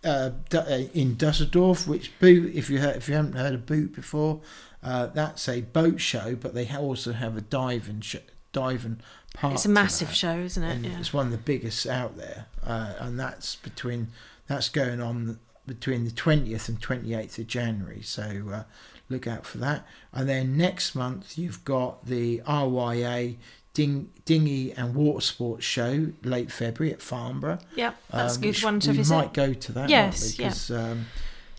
uh, 0.04 0.31
uh, 0.54 0.61
in 0.93 1.16
Dusseldorf, 1.16 1.88
which 1.88 2.12
Boo, 2.21 2.50
if 2.54 2.69
you 2.69 2.78
heard, 2.81 2.97
if 2.97 3.09
you 3.09 3.14
haven't 3.14 3.33
heard 3.35 3.54
of 3.54 3.64
Boot 3.66 3.95
before, 3.95 4.40
uh, 4.84 5.06
that's 5.06 5.48
a 5.48 5.62
boat 5.62 6.00
show, 6.00 6.36
but 6.36 6.54
they 6.54 6.68
also 6.76 7.12
have 7.12 7.36
a 7.36 7.40
diving 7.40 8.00
sh- 8.02 8.16
diving 8.52 9.00
part. 9.34 9.54
It's 9.54 9.64
a 9.64 9.68
massive 9.70 10.12
show, 10.14 10.36
isn't 10.38 10.62
it? 10.62 10.74
and 10.76 10.84
Yeah. 10.84 10.98
it's 11.00 11.12
one 11.12 11.26
of 11.26 11.32
the 11.32 11.38
biggest 11.38 11.86
out 11.86 12.16
there, 12.16 12.46
uh, 12.64 12.92
and 13.00 13.18
that's 13.18 13.56
between 13.56 14.08
that's 14.46 14.68
going 14.68 15.00
on 15.00 15.38
between 15.66 16.04
the 16.04 16.10
twentieth 16.10 16.68
and 16.68 16.80
twenty 16.80 17.14
eighth 17.14 17.38
of 17.38 17.46
January. 17.46 18.02
So 18.02 18.22
uh, 18.52 18.62
look 19.08 19.26
out 19.26 19.46
for 19.46 19.58
that. 19.58 19.86
And 20.12 20.28
then 20.28 20.56
next 20.56 20.94
month 20.94 21.36
you've 21.38 21.64
got 21.64 22.06
the 22.06 22.42
RYA 22.46 23.36
Ding, 23.72 24.10
Dinghy 24.24 24.72
and 24.76 24.94
Water 24.94 25.20
Sports 25.20 25.64
Show 25.64 26.08
late 26.22 26.52
February 26.52 26.92
at 26.94 27.02
Farnborough. 27.02 27.58
Yep, 27.74 27.96
that's 28.10 28.36
um, 28.36 28.42
a 28.42 28.46
good 28.46 28.62
one 28.62 28.80
to 28.80 28.90
we 28.90 28.96
visit. 28.98 29.14
might 29.14 29.32
go 29.32 29.52
to 29.52 29.72
that. 29.72 29.88
Yes, 29.88 30.38
yeah. 30.38 30.46
Because, 30.48 30.70
um, 30.70 31.06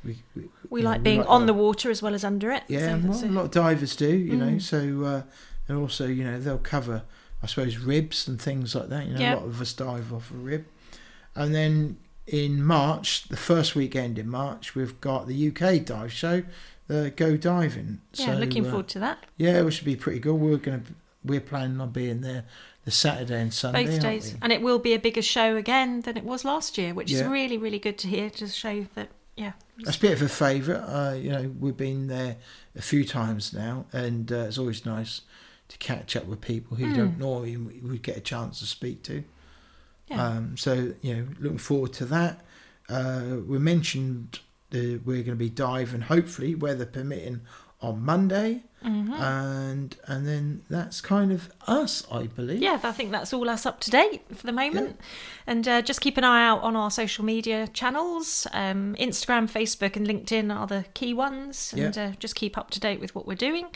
we, 0.06 0.18
we, 0.36 0.44
we 0.70 0.82
know, 0.82 0.90
like 0.90 1.04
being 1.04 1.20
like 1.20 1.30
on 1.30 1.46
the 1.46 1.54
water 1.54 1.90
as 1.90 2.02
well 2.02 2.14
as 2.14 2.24
under 2.24 2.52
it. 2.52 2.64
Yeah, 2.68 3.00
so 3.00 3.08
well, 3.08 3.26
a 3.26 3.36
lot 3.36 3.46
of 3.46 3.52
divers 3.52 3.96
do, 3.96 4.16
you 4.16 4.36
know. 4.36 4.54
Mm. 4.54 4.62
So 4.62 5.04
uh, 5.06 5.22
and 5.68 5.78
also, 5.78 6.08
you 6.08 6.24
know, 6.24 6.40
they'll 6.40 6.58
cover, 6.58 7.04
I 7.42 7.48
suppose, 7.48 7.78
ribs 7.78 8.28
and 8.28 8.42
things 8.42 8.76
like 8.76 8.90
that. 8.90 9.08
You 9.08 9.14
know, 9.14 9.20
Yeah. 9.20 9.36
a 9.36 9.38
lot 9.38 9.46
of 9.46 9.62
us 9.62 9.74
dive 9.74 10.14
off 10.14 10.32
a 10.32 10.36
rib. 10.36 10.66
And 11.36 11.54
then 11.54 11.98
in 12.28 12.64
March, 12.64 13.28
the 13.28 13.38
first 13.38 13.76
weekend 13.76 14.18
in 14.20 14.30
March, 14.30 14.76
we've 14.76 15.00
got 15.02 15.28
the 15.28 15.36
UK 15.36 15.80
dive 15.80 16.14
show, 16.14 16.44
uh, 16.90 17.10
Go 17.16 17.36
Diving. 17.36 18.02
yeah, 18.14 18.34
so, 18.34 18.34
looking 18.34 18.66
uh, 18.66 18.70
forward 18.70 18.88
to 18.90 19.00
that. 19.00 19.26
Yeah, 19.38 19.62
which 19.62 19.76
should 19.76 19.86
be 19.86 19.96
pretty 19.96 20.20
good. 20.20 20.36
We're 20.36 20.58
gonna, 20.58 20.84
we're 21.24 21.42
planning 21.42 21.82
on 21.82 21.90
being 21.90 22.22
there 22.22 22.46
the 22.86 22.92
Saturday 22.92 23.42
and 23.42 23.52
Sunday. 23.52 23.86
Both 23.86 24.02
days, 24.02 24.34
we? 24.34 24.40
and 24.44 24.54
it 24.54 24.62
will 24.62 24.78
be 24.78 24.94
a 24.94 25.00
bigger 25.00 25.24
show 25.24 25.56
again 25.56 26.02
than 26.02 26.18
it 26.18 26.24
was 26.24 26.46
last 26.46 26.78
year, 26.78 26.94
which 26.94 27.12
is 27.12 27.24
really, 27.24 27.58
really 27.58 27.80
good 27.80 27.98
to 28.00 28.08
hear. 28.08 28.30
To 28.30 28.48
show 28.48 28.86
that, 28.94 29.10
yeah, 29.36 29.54
That's 29.84 29.98
a 29.98 30.00
bit 30.02 30.14
of 30.14 30.22
a 30.22 30.30
favourite. 30.30 30.80
Uh, 30.82 31.14
you 31.14 31.30
know, 31.32 31.52
we've 31.60 31.76
been 31.78 32.08
there 32.08 32.38
a 32.76 32.82
few 32.82 33.04
times 33.06 33.54
now, 33.54 33.86
and 33.92 34.32
uh, 34.32 34.46
it's 34.48 34.58
always 34.58 34.86
nice 34.86 35.22
to 35.68 35.78
catch 35.78 36.16
up 36.16 36.26
with 36.26 36.42
people 36.42 36.78
who 36.78 36.88
you 36.88 36.96
don't 36.96 37.16
Mm. 37.16 37.20
normally 37.20 37.58
would 37.58 38.02
get 38.04 38.18
a 38.18 38.22
chance 38.22 38.60
to 38.60 38.66
speak 38.66 39.02
to. 39.04 39.24
yeah. 40.08 40.24
Um, 40.24 40.56
so 40.58 40.94
you 41.02 41.16
know, 41.16 41.28
looking 41.40 41.58
forward 41.58 41.94
to 41.94 42.06
that. 42.06 42.42
Uh, 42.88 43.38
we 43.48 43.58
mentioned 43.58 44.40
the, 44.70 44.98
we're 44.98 45.24
going 45.24 45.38
to 45.38 45.44
be 45.44 45.50
diving, 45.50 46.02
hopefully, 46.02 46.54
weather 46.56 46.86
permitting, 46.86 47.42
on 47.86 48.02
Monday, 48.04 48.64
Mhm. 48.84 49.20
and 49.20 49.96
and 50.08 50.28
then 50.28 50.62
that's 50.70 51.02
kind 51.02 51.32
of 51.32 51.50
us, 51.68 52.04
I 52.12 52.28
believe. 52.28 52.62
yeah, 52.62 52.80
I 52.84 52.92
think 52.92 53.12
that's 53.12 53.34
all 53.34 53.50
us 53.50 53.66
up 53.66 53.80
to 53.82 53.90
date 53.92 54.22
for 54.36 54.46
the 54.46 54.52
moment. 54.52 55.00
And 55.48 55.68
uh, 55.68 55.82
just 55.82 56.02
keep 56.02 56.18
an 56.18 56.24
eye 56.24 56.46
out 56.46 56.62
on 56.64 56.76
our 56.76 56.92
social 56.92 57.24
media 57.26 57.68
channels. 57.68 58.48
Um, 58.54 58.96
Instagram, 59.00 59.50
Facebook, 59.50 59.96
and 59.96 60.06
LinkedIn 60.08 60.56
are 60.56 60.68
the 60.68 60.86
key 60.94 61.14
ones. 61.14 61.74
And 61.76 61.98
uh, 61.98 62.12
just 62.20 62.36
keep 62.36 62.58
up 62.58 62.70
to 62.72 62.80
date 62.80 63.00
with 63.00 63.14
what 63.16 63.26
we're 63.28 63.36
doing 63.50 63.68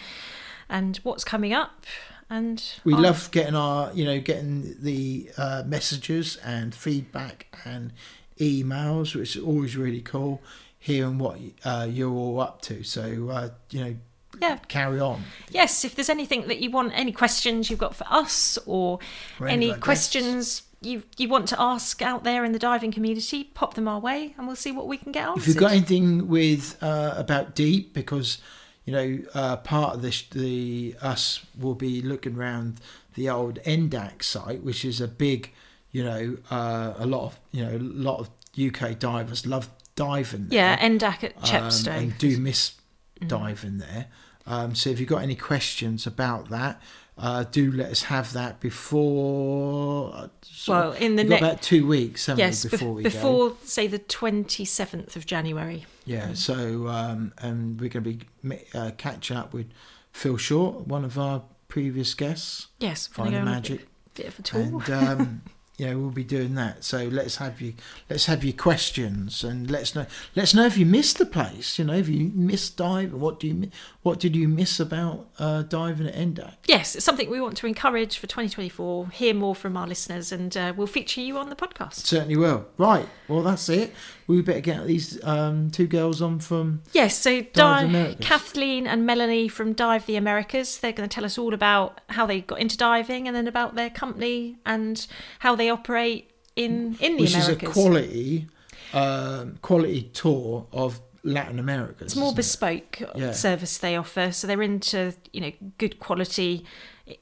and 0.70 0.98
what's 1.04 1.24
coming 1.24 1.54
up. 1.54 1.86
And 2.30 2.64
We 2.84 2.94
our- 2.94 3.02
love 3.02 3.32
getting 3.32 3.56
our, 3.56 3.92
you 3.94 4.06
know, 4.06 4.20
getting 4.20 4.76
the 4.80 5.32
uh, 5.38 5.64
messages 5.66 6.38
and 6.46 6.76
feedback 6.76 7.48
and 7.66 7.92
emails, 8.40 9.16
which 9.16 9.36
is 9.36 9.42
always 9.42 9.76
really 9.76 10.02
cool. 10.02 10.42
Hearing 10.80 11.18
what 11.18 11.40
uh, 11.66 11.88
you're 11.90 12.12
all 12.14 12.40
up 12.40 12.62
to, 12.64 12.84
so 12.84 13.30
uh, 13.30 13.50
you 13.70 13.84
know, 13.84 13.96
Yeah. 14.42 14.58
carry 14.68 15.00
on. 15.00 15.24
Yes, 15.50 15.84
if 15.84 15.94
there's 15.96 16.10
anything 16.10 16.48
that 16.48 16.60
you 16.60 16.72
want, 16.72 16.94
any 16.96 17.12
questions 17.12 17.70
you've 17.70 17.80
got 17.80 17.96
for 17.96 18.08
us, 18.10 18.58
or 18.66 19.00
Or 19.40 19.48
any 19.48 19.74
questions 19.74 20.64
you 20.82 21.04
you 21.18 21.28
want 21.28 21.48
to 21.50 21.62
ask 21.62 22.02
out 22.02 22.24
there 22.24 22.46
in 22.46 22.54
the 22.54 22.60
diving 22.60 22.92
community, 22.92 23.44
pop 23.44 23.74
them 23.74 23.88
our 23.88 24.00
way, 24.00 24.34
and 24.38 24.48
we'll 24.48 24.56
see 24.56 24.72
what 24.72 24.88
we 24.88 24.98
can 24.98 25.12
get 25.12 25.28
answered. 25.28 25.42
If 25.42 25.48
you've 25.48 25.58
got 25.58 25.72
anything 25.72 26.28
with 26.28 26.78
uh, 26.82 27.14
about 27.18 27.56
deep, 27.56 27.94
because 27.94 28.38
you 28.86 28.94
know 28.94 29.20
uh, 29.34 29.58
part 29.58 29.96
of 29.96 30.02
this, 30.02 30.22
the 30.24 30.96
us 31.02 31.46
will 31.60 31.76
be 31.76 32.02
looking 32.02 32.38
around 32.38 32.80
the 33.16 33.30
old 33.30 33.60
NDAC 33.66 34.24
site, 34.24 34.64
which 34.64 34.86
is 34.86 35.02
a 35.02 35.08
big, 35.08 35.52
you 35.92 36.04
know, 36.04 36.38
uh, 36.50 36.94
a 36.98 37.06
lot 37.06 37.26
of 37.26 37.40
you 37.52 37.66
know, 37.66 37.76
a 37.76 37.80
lot 37.80 38.20
of 38.20 38.30
UK 38.58 38.98
divers 38.98 39.46
love 39.46 39.70
diving. 40.00 40.48
There. 40.48 40.58
yeah, 40.60 40.88
NDAC 40.90 41.24
at 41.26 41.38
um, 41.38 41.44
Chepstow. 41.44 41.92
and 41.98 42.18
do 42.18 42.38
miss 42.38 42.74
Mm. 43.22 43.28
diving 43.28 43.78
there. 43.80 44.06
Um, 44.48 44.74
so 44.76 44.90
if 44.90 44.98
you've 45.00 45.10
got 45.10 45.22
any 45.24 45.36
questions 45.36 46.08
about 46.08 46.50
that, 46.50 46.82
uh, 47.18 47.44
do 47.52 47.70
let 47.70 47.92
us 47.92 48.04
have 48.04 48.32
that 48.32 48.62
before. 48.62 50.12
Uh, 50.16 50.28
well, 50.68 50.92
in 50.94 51.18
the 51.18 51.24
next 51.26 51.42
about 51.42 51.62
two 51.62 51.86
weeks, 51.86 52.28
haven't 52.28 52.40
yes, 52.40 52.64
we, 52.64 52.70
bef- 52.70 52.72
before 52.72 52.94
we 52.94 53.04
before 53.04 53.50
go? 53.50 53.58
say 53.66 53.88
the 53.88 54.00
twenty 54.00 54.64
seventh 54.66 55.16
of 55.18 55.26
January. 55.26 55.86
Yeah. 56.06 56.34
So 56.34 56.88
um, 56.88 57.34
and 57.40 57.80
we're 57.80 57.90
going 57.90 58.04
to 58.06 58.26
be 58.46 58.66
uh, 58.74 58.92
catching 58.98 59.36
up 59.36 59.54
with 59.54 59.68
Phil 60.14 60.38
Short, 60.38 60.88
one 60.88 61.04
of 61.04 61.20
our 61.20 61.44
previous 61.68 62.14
guests, 62.14 62.68
Yes, 62.80 63.08
Final 63.08 63.42
a 63.42 63.46
Magic, 63.46 63.80
bit, 63.80 63.90
bit 64.16 64.28
of 64.28 64.40
a 64.40 64.42
tour. 64.42 64.62
and 64.62 64.90
um, 65.22 65.42
yeah, 65.80 65.94
we'll 65.94 66.10
be 66.10 66.24
doing 66.24 66.56
that. 66.56 66.84
So 66.84 67.06
let's 67.06 67.38
have 67.38 67.62
you 67.62 67.74
let's 68.10 68.26
have 68.26 68.44
your 68.44 68.54
questions 68.54 69.44
and 69.44 69.72
let's 69.72 69.96
know 69.96 70.06
let's 70.36 70.54
know 70.54 70.66
if 70.66 70.78
you 70.78 70.86
missed 70.86 71.18
the 71.18 71.26
place. 71.26 71.80
You 71.80 71.86
know, 71.86 71.94
if 71.94 72.10
you 72.10 72.32
missed 72.36 72.76
dive, 72.76 73.14
what 73.14 73.40
do 73.40 73.48
you 73.48 73.72
what 74.04 74.20
did 74.20 74.36
you 74.36 74.48
miss 74.48 74.80
about 74.80 75.30
uh, 75.40 75.62
diving 75.64 76.08
at 76.08 76.16
NDAC? 76.16 76.54
yes, 76.68 76.96
it's 76.96 77.06
something 77.06 77.30
we 77.30 77.40
want 77.40 77.58
to 77.58 77.68
encourage 77.68 78.18
for 78.18 78.28
2024. 78.28 79.10
Hear 79.10 79.34
more 79.34 79.56
from 79.56 79.78
our 79.78 79.88
listeners, 79.88 80.32
and 80.32 80.56
uh, 80.58 80.74
we'll 80.76 80.88
feature 80.88 81.22
you 81.22 81.38
on 81.38 81.50
the 81.50 81.56
podcast. 81.56 82.06
Certainly 82.06 82.36
will. 82.36 82.68
Right. 82.78 83.08
Well, 83.28 83.44
that's 83.44 83.70
it. 83.70 83.94
We 84.30 84.42
better 84.44 84.60
get 84.62 84.86
these 84.86 85.22
um, 85.26 85.72
two 85.72 85.88
girls 85.88 86.22
on 86.22 86.38
from. 86.40 86.84
Yes, 86.94 87.18
so 87.18 87.42
Dive 87.42 87.92
Di- 87.92 88.16
Kathleen 88.22 88.86
and 88.86 89.04
Melanie 89.06 89.48
from 89.48 89.74
Dive 89.74 90.06
the 90.06 90.16
Americas, 90.18 90.78
they're 90.78 90.92
going 90.94 91.10
to 91.10 91.14
tell 91.14 91.26
us 91.26 91.38
all 91.38 91.54
about 91.54 92.00
how 92.10 92.26
they 92.28 92.42
got 92.42 92.60
into 92.60 92.78
diving 92.78 93.28
and 93.28 93.36
then 93.36 93.48
about 93.48 93.74
their 93.74 93.90
company 93.90 94.58
and 94.68 95.08
how 95.40 95.56
they 95.56 95.70
operate 95.70 96.30
in 96.56 96.96
in 97.00 97.16
the 97.18 97.24
which 97.24 97.34
Americas. 97.34 97.70
is 97.70 97.70
a 97.70 97.82
quality 97.82 98.48
um, 98.94 99.58
quality 99.64 100.04
tour 100.14 100.68
of 100.72 101.02
Latin 101.24 101.58
America. 101.60 102.04
it's 102.06 102.16
more 102.16 102.34
bespoke 102.34 103.00
Yeah. 103.16 103.32
service 103.32 103.78
they 103.80 103.96
offer, 103.96 104.32
so 104.32 104.46
they're 104.48 104.62
into 104.62 105.14
you 105.34 105.42
know 105.42 105.52
good 105.80 106.00
quality 106.00 106.66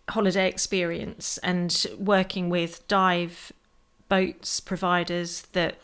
holiday 0.10 0.48
experience 0.50 1.38
and 1.38 1.88
working 1.98 2.50
with 2.50 2.86
dive 2.90 3.54
boats 4.10 4.60
providers 4.60 5.44
that 5.54 5.76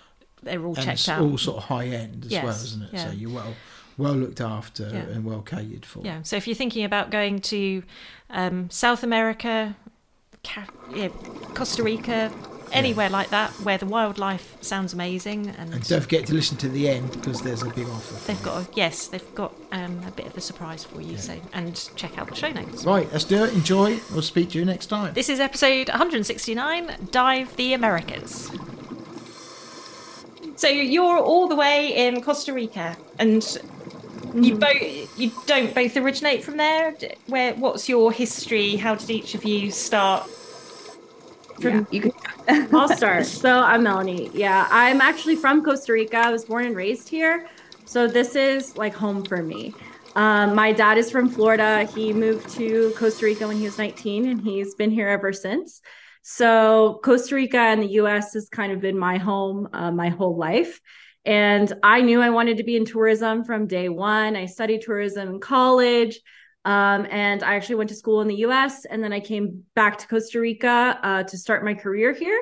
they're 0.43 0.63
all 0.63 0.75
and 0.75 0.83
checked 0.85 0.99
it's 0.99 1.09
out. 1.09 1.21
all 1.21 1.37
sort 1.37 1.57
of 1.57 1.63
high 1.63 1.85
end 1.87 2.25
as 2.25 2.31
Yes, 2.31 2.43
well, 2.43 2.53
isn't 2.53 2.81
it? 2.83 2.89
yeah. 2.93 3.05
So 3.07 3.11
you're 3.11 3.31
well 3.31 3.53
well 3.97 4.13
looked 4.13 4.41
after 4.41 4.83
Yeah. 4.91 5.13
and 5.13 5.23
well 5.25 5.41
catered 5.41 5.85
for. 5.85 6.01
Yeah, 6.03 6.21
so 6.23 6.35
if 6.35 6.47
you're 6.47 6.55
thinking 6.55 6.83
about 6.83 7.11
going 7.11 7.39
to 7.41 7.83
um, 8.29 8.69
South 8.71 9.03
America, 9.03 9.75
Ca- 10.43 10.65
yeah, 10.95 11.09
Costa 11.53 11.83
Rica, 11.83 12.31
anywhere 12.71 13.07
like 13.09 13.29
that 13.29 13.51
where 13.61 13.77
the 13.77 13.85
wildlife 13.85 14.57
sounds 14.61 14.93
amazing, 14.93 15.47
and, 15.59 15.71
And 15.75 15.87
don't 15.87 16.01
forget 16.01 16.25
to 16.25 16.33
listen 16.33 16.57
to 16.57 16.69
the 16.69 16.89
end 16.89 17.11
because 17.11 17.41
there's 17.43 17.61
a 17.61 17.69
big 17.69 17.87
offer. 17.87 18.15
they've 18.25 18.41
got 18.41 18.63
a, 18.63 18.67
yes, 18.75 19.07
they've 19.07 19.35
got 19.35 19.53
um, 19.71 20.01
a 20.07 20.11
bit 20.11 20.25
of 20.25 20.35
a 20.35 20.41
surprise 20.41 20.83
for 20.83 20.99
you. 20.99 21.15
So 21.19 21.39
and 21.53 21.79
check 21.95 22.17
out 22.17 22.27
the 22.29 22.35
show 22.35 22.51
notes. 22.51 22.83
Right, 22.85 23.07
let's 23.11 23.25
do 23.25 23.43
it. 23.43 23.53
Enjoy. 23.53 23.99
We'll 24.11 24.23
speak 24.23 24.49
to 24.51 24.57
you 24.59 24.65
next 24.65 24.87
time. 24.87 25.13
This 25.13 25.29
is 25.29 25.39
episode 25.39 25.87
169, 25.89 27.09
Dive 27.11 27.55
the 27.57 27.73
Americas. 27.73 28.49
So 30.63 30.69
you're 30.69 31.19
all 31.19 31.49
the 31.49 31.57
way 31.57 31.93
in 32.07 32.21
Costa 32.21 32.53
Rica, 32.53 32.95
and 33.19 33.43
you 34.33 34.55
both 34.55 35.19
you 35.19 35.29
don't 35.45 35.75
both 35.75 35.97
originate 35.97 36.41
from 36.41 36.55
there. 36.55 36.95
Where 37.27 37.53
what's 37.55 37.89
your 37.89 38.13
history? 38.13 38.77
How 38.77 38.95
did 38.95 39.09
each 39.09 39.35
of 39.35 39.43
you 39.43 39.71
start? 39.71 40.25
Yeah, 41.59 41.83
you 41.91 41.99
can. 41.99 42.13
I'll 42.73 42.87
start. 42.87 43.25
So 43.43 43.59
I'm 43.59 43.83
Melanie. 43.83 44.31
Yeah, 44.33 44.65
I'm 44.71 45.01
actually 45.01 45.35
from 45.35 45.65
Costa 45.65 45.91
Rica. 45.91 46.15
I 46.15 46.31
was 46.31 46.45
born 46.45 46.67
and 46.67 46.77
raised 46.77 47.09
here. 47.09 47.45
So 47.83 48.07
this 48.07 48.37
is 48.37 48.77
like 48.77 48.93
home 48.93 49.25
for 49.25 49.43
me. 49.43 49.73
Um, 50.15 50.55
my 50.55 50.71
dad 50.71 50.97
is 50.97 51.11
from 51.11 51.27
Florida. 51.29 51.83
He 51.93 52.13
moved 52.13 52.47
to 52.51 52.93
Costa 52.95 53.25
Rica 53.25 53.49
when 53.49 53.57
he 53.57 53.65
was 53.65 53.77
19 53.77 54.29
and 54.29 54.39
he's 54.39 54.75
been 54.75 54.91
here 54.91 55.09
ever 55.09 55.33
since. 55.33 55.81
So 56.23 57.01
Costa 57.03 57.35
Rica 57.35 57.59
and 57.59 57.83
the 57.83 57.91
US 57.99 58.33
has 58.33 58.49
kind 58.49 58.71
of 58.71 58.79
been 58.79 58.97
my 58.97 59.17
home 59.17 59.67
uh, 59.73 59.91
my 59.91 60.09
whole 60.09 60.37
life. 60.37 60.79
And 61.25 61.71
I 61.83 62.01
knew 62.01 62.21
I 62.21 62.29
wanted 62.31 62.57
to 62.57 62.63
be 62.63 62.75
in 62.75 62.85
tourism 62.85 63.43
from 63.43 63.67
day 63.67 63.89
one. 63.89 64.35
I 64.35 64.45
studied 64.45 64.81
tourism 64.81 65.29
in 65.29 65.39
college. 65.39 66.19
Um, 66.65 67.05
and 67.11 67.43
I 67.43 67.55
actually 67.55 67.75
went 67.75 67.89
to 67.89 67.95
school 67.95 68.21
in 68.21 68.29
the 68.29 68.37
US 68.37 68.85
and 68.85 69.03
then 69.03 69.11
I 69.11 69.19
came 69.19 69.63
back 69.75 69.97
to 69.97 70.07
Costa 70.07 70.39
Rica 70.39 70.97
uh, 71.03 71.23
to 71.23 71.37
start 71.37 71.65
my 71.65 71.73
career 71.73 72.13
here. 72.13 72.41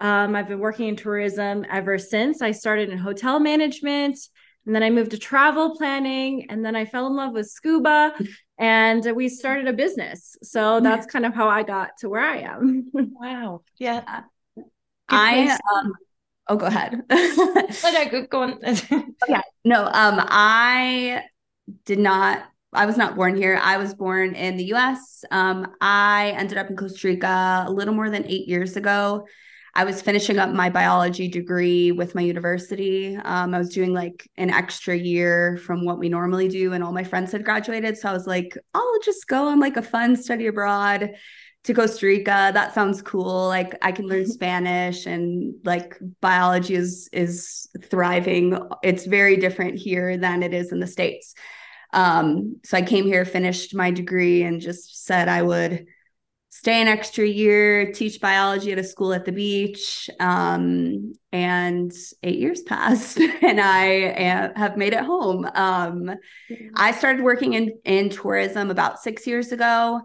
Um, 0.00 0.36
I've 0.36 0.48
been 0.48 0.58
working 0.58 0.88
in 0.88 0.96
tourism 0.96 1.64
ever 1.70 1.96
since. 1.96 2.42
I 2.42 2.50
started 2.50 2.90
in 2.90 2.98
hotel 2.98 3.40
management 3.40 4.18
and 4.66 4.74
then 4.74 4.82
I 4.82 4.90
moved 4.90 5.12
to 5.12 5.18
travel 5.18 5.76
planning 5.76 6.50
and 6.50 6.62
then 6.62 6.76
I 6.76 6.84
fell 6.84 7.06
in 7.06 7.16
love 7.16 7.32
with 7.32 7.48
scuba 7.48 8.14
and 8.58 9.04
we 9.14 9.28
started 9.28 9.66
a 9.66 9.72
business. 9.72 10.36
So 10.42 10.80
that's 10.80 11.06
kind 11.06 11.26
of 11.26 11.34
how 11.34 11.48
I 11.48 11.62
got 11.62 11.96
to 11.98 12.08
where 12.08 12.22
I 12.22 12.38
am. 12.38 12.90
Wow. 12.94 13.62
Yeah. 13.78 14.22
I 15.08 15.58
um 15.74 15.92
oh 16.48 16.56
go 16.56 16.66
ahead. 16.66 17.02
Oh, 17.10 17.68
no, 17.84 18.08
go, 18.10 18.26
go 18.26 18.42
on. 18.42 18.60
no, 19.64 19.84
um 19.84 20.20
I 20.28 21.24
did 21.84 21.98
not 21.98 22.44
I 22.72 22.86
was 22.86 22.96
not 22.96 23.14
born 23.14 23.36
here. 23.36 23.58
I 23.62 23.76
was 23.76 23.94
born 23.94 24.34
in 24.34 24.56
the 24.56 24.72
US. 24.74 25.24
Um, 25.30 25.74
I 25.80 26.34
ended 26.36 26.58
up 26.58 26.68
in 26.68 26.76
Costa 26.76 27.06
Rica 27.06 27.64
a 27.66 27.70
little 27.70 27.94
more 27.94 28.10
than 28.10 28.24
eight 28.26 28.48
years 28.48 28.76
ago. 28.76 29.26
I 29.76 29.84
was 29.84 30.00
finishing 30.00 30.38
up 30.38 30.50
my 30.50 30.70
biology 30.70 31.26
degree 31.26 31.90
with 31.90 32.14
my 32.14 32.20
university. 32.20 33.16
Um, 33.16 33.54
I 33.54 33.58
was 33.58 33.74
doing 33.74 33.92
like 33.92 34.30
an 34.36 34.50
extra 34.50 34.96
year 34.96 35.56
from 35.56 35.84
what 35.84 35.98
we 35.98 36.08
normally 36.08 36.48
do, 36.48 36.72
and 36.72 36.84
all 36.84 36.92
my 36.92 37.02
friends 37.02 37.32
had 37.32 37.44
graduated. 37.44 37.98
So 37.98 38.08
I 38.08 38.12
was 38.12 38.26
like, 38.26 38.56
I'll 38.72 39.00
just 39.04 39.26
go 39.26 39.48
on 39.48 39.58
like 39.58 39.76
a 39.76 39.82
fun 39.82 40.14
study 40.16 40.46
abroad 40.46 41.10
to 41.64 41.74
Costa 41.74 42.06
Rica. 42.06 42.52
That 42.54 42.72
sounds 42.74 43.02
cool. 43.02 43.48
Like 43.48 43.76
I 43.82 43.90
can 43.90 44.06
learn 44.06 44.26
Spanish 44.26 45.06
and 45.06 45.54
like 45.64 45.98
biology 46.20 46.74
is 46.74 47.08
is 47.12 47.68
thriving. 47.84 48.56
It's 48.84 49.06
very 49.06 49.36
different 49.36 49.78
here 49.78 50.16
than 50.16 50.42
it 50.44 50.54
is 50.54 50.70
in 50.70 50.78
the 50.78 50.86
States. 50.86 51.34
Um, 51.92 52.60
so 52.64 52.76
I 52.76 52.82
came 52.82 53.06
here, 53.06 53.24
finished 53.24 53.74
my 53.74 53.90
degree, 53.90 54.42
and 54.42 54.60
just 54.60 55.04
said 55.04 55.28
I 55.28 55.42
would 55.42 55.86
stay 56.64 56.80
an 56.80 56.88
extra 56.88 57.26
year, 57.26 57.92
teach 57.92 58.22
biology 58.22 58.72
at 58.72 58.78
a 58.78 58.84
school 58.84 59.12
at 59.12 59.26
the 59.26 59.32
beach. 59.32 60.08
Um, 60.18 61.12
and 61.30 61.92
eight 62.22 62.38
years 62.38 62.62
passed, 62.62 63.20
and 63.42 63.60
I 63.60 63.84
am, 63.84 64.54
have 64.54 64.78
made 64.78 64.94
it 64.94 65.04
home. 65.04 65.46
Um, 65.54 66.10
I 66.74 66.92
started 66.92 67.22
working 67.22 67.52
in, 67.52 67.78
in 67.84 68.08
tourism 68.08 68.70
about 68.70 68.98
six 68.98 69.26
years 69.26 69.52
ago. 69.52 70.00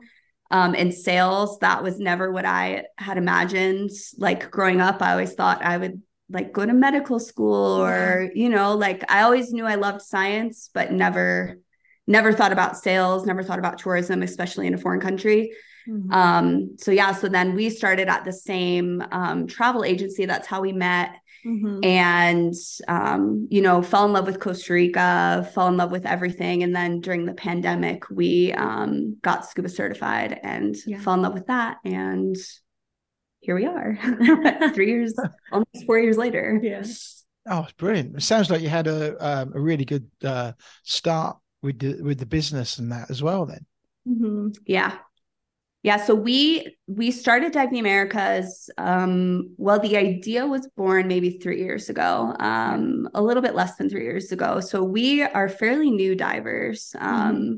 Um, 0.51 0.75
in 0.75 0.91
sales, 0.91 1.59
that 1.59 1.81
was 1.81 1.97
never 1.97 2.29
what 2.29 2.43
I 2.43 2.83
had 2.97 3.17
imagined. 3.17 3.91
Like 4.17 4.51
growing 4.51 4.81
up, 4.81 5.01
I 5.01 5.11
always 5.11 5.35
thought 5.35 5.63
I 5.63 5.77
would 5.77 6.01
like 6.29 6.51
go 6.51 6.65
to 6.65 6.73
medical 6.73 7.21
school 7.21 7.81
or, 7.81 8.29
you 8.35 8.49
know, 8.49 8.75
like 8.75 9.09
I 9.09 9.21
always 9.21 9.53
knew 9.53 9.65
I 9.65 9.75
loved 9.75 10.01
science, 10.01 10.69
but 10.73 10.91
never, 10.91 11.57
never 12.05 12.33
thought 12.33 12.51
about 12.51 12.75
sales, 12.75 13.25
never 13.25 13.43
thought 13.43 13.59
about 13.59 13.77
tourism, 13.77 14.23
especially 14.23 14.67
in 14.67 14.73
a 14.73 14.77
foreign 14.77 14.99
country. 14.99 15.53
Mm-hmm. 15.89 16.11
Um, 16.11 16.77
so 16.77 16.91
yeah, 16.91 17.13
so 17.13 17.27
then 17.27 17.55
we 17.55 17.69
started 17.69 18.07
at 18.07 18.25
the 18.25 18.33
same 18.33 19.03
um, 19.11 19.47
travel 19.47 19.83
agency. 19.83 20.25
That's 20.25 20.47
how 20.47 20.61
we 20.61 20.71
met. 20.71 21.15
Mm-hmm. 21.45 21.79
And 21.83 22.53
um, 22.87 23.47
you 23.49 23.61
know, 23.61 23.81
fell 23.81 24.05
in 24.05 24.13
love 24.13 24.27
with 24.27 24.39
Costa 24.39 24.73
Rica, 24.73 25.49
fell 25.53 25.67
in 25.67 25.77
love 25.77 25.91
with 25.91 26.05
everything. 26.05 26.63
And 26.63 26.75
then 26.75 26.99
during 26.99 27.25
the 27.25 27.33
pandemic, 27.33 28.09
we 28.09 28.53
um, 28.53 29.17
got 29.21 29.45
scuba 29.45 29.69
certified 29.69 30.39
and 30.43 30.75
yeah. 30.85 30.99
fell 30.99 31.13
in 31.13 31.21
love 31.21 31.33
with 31.33 31.47
that. 31.47 31.77
And 31.85 32.35
here 33.39 33.55
we 33.55 33.65
are, 33.65 33.97
three 34.73 34.89
years, 34.89 35.15
almost 35.51 35.85
four 35.85 35.97
years 35.97 36.17
later. 36.17 36.59
Yeah. 36.61 36.83
Oh, 37.49 37.63
it's 37.63 37.73
brilliant! 37.73 38.17
It 38.17 38.21
sounds 38.21 38.51
like 38.51 38.61
you 38.61 38.69
had 38.69 38.87
a 38.87 39.15
um, 39.25 39.53
a 39.55 39.59
really 39.59 39.85
good 39.85 40.11
uh, 40.23 40.51
start 40.83 41.37
with 41.61 41.79
the 41.79 42.01
with 42.03 42.19
the 42.19 42.25
business 42.25 42.77
and 42.77 42.91
that 42.91 43.09
as 43.09 43.23
well. 43.23 43.45
Then, 43.45 43.65
mm-hmm. 44.07 44.49
yeah, 44.67 44.97
yeah, 45.81 45.95
so 45.95 46.13
we 46.13 46.75
we 46.87 47.09
started 47.09 47.53
Dive 47.53 47.71
the 47.71 47.79
Americas. 47.79 48.69
Um, 48.77 49.53
well, 49.57 49.79
the 49.79 49.95
idea 49.95 50.45
was 50.45 50.67
born 50.75 51.07
maybe 51.07 51.39
three 51.39 51.59
years 51.59 51.89
ago, 51.89 52.35
um, 52.39 53.07
a 53.13 53.21
little 53.21 53.41
bit 53.41 53.55
less 53.55 53.75
than 53.77 53.89
three 53.89 54.03
years 54.03 54.33
ago. 54.33 54.59
So 54.59 54.83
we 54.83 55.23
are 55.23 55.47
fairly 55.47 55.89
new 55.89 56.15
divers. 56.15 56.93
Um, 56.99 57.35
mm-hmm. 57.35 57.53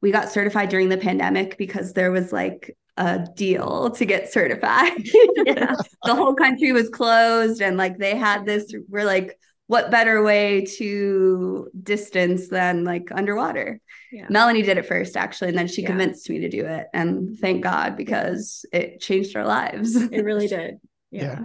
We 0.00 0.10
got 0.10 0.30
certified 0.30 0.70
during 0.70 0.88
the 0.88 0.96
pandemic 0.96 1.58
because 1.58 1.92
there 1.92 2.10
was 2.10 2.32
like 2.32 2.74
a 2.96 3.26
deal 3.36 3.90
to 3.90 4.06
get 4.06 4.32
certified. 4.32 4.92
yeah. 5.44 5.74
the 6.04 6.14
whole 6.14 6.34
country 6.34 6.72
was 6.72 6.88
closed, 6.88 7.60
and 7.60 7.76
like 7.76 7.98
they 7.98 8.16
had 8.16 8.46
this. 8.46 8.72
We're 8.88 9.04
like, 9.04 9.38
what 9.70 9.88
better 9.88 10.20
way 10.20 10.62
to 10.62 11.70
distance 11.80 12.48
than 12.48 12.82
like 12.82 13.12
underwater? 13.12 13.80
Yeah. 14.10 14.26
Melanie 14.28 14.62
did 14.62 14.78
it 14.78 14.86
first, 14.86 15.16
actually, 15.16 15.50
and 15.50 15.58
then 15.58 15.68
she 15.68 15.82
yeah. 15.82 15.90
convinced 15.90 16.28
me 16.28 16.40
to 16.40 16.48
do 16.48 16.66
it. 16.66 16.88
And 16.92 17.38
thank 17.38 17.62
God 17.62 17.96
because 17.96 18.66
it 18.72 19.00
changed 19.00 19.36
our 19.36 19.46
lives. 19.46 19.94
It 19.94 20.24
really 20.24 20.48
did. 20.48 20.80
Yeah. 21.12 21.40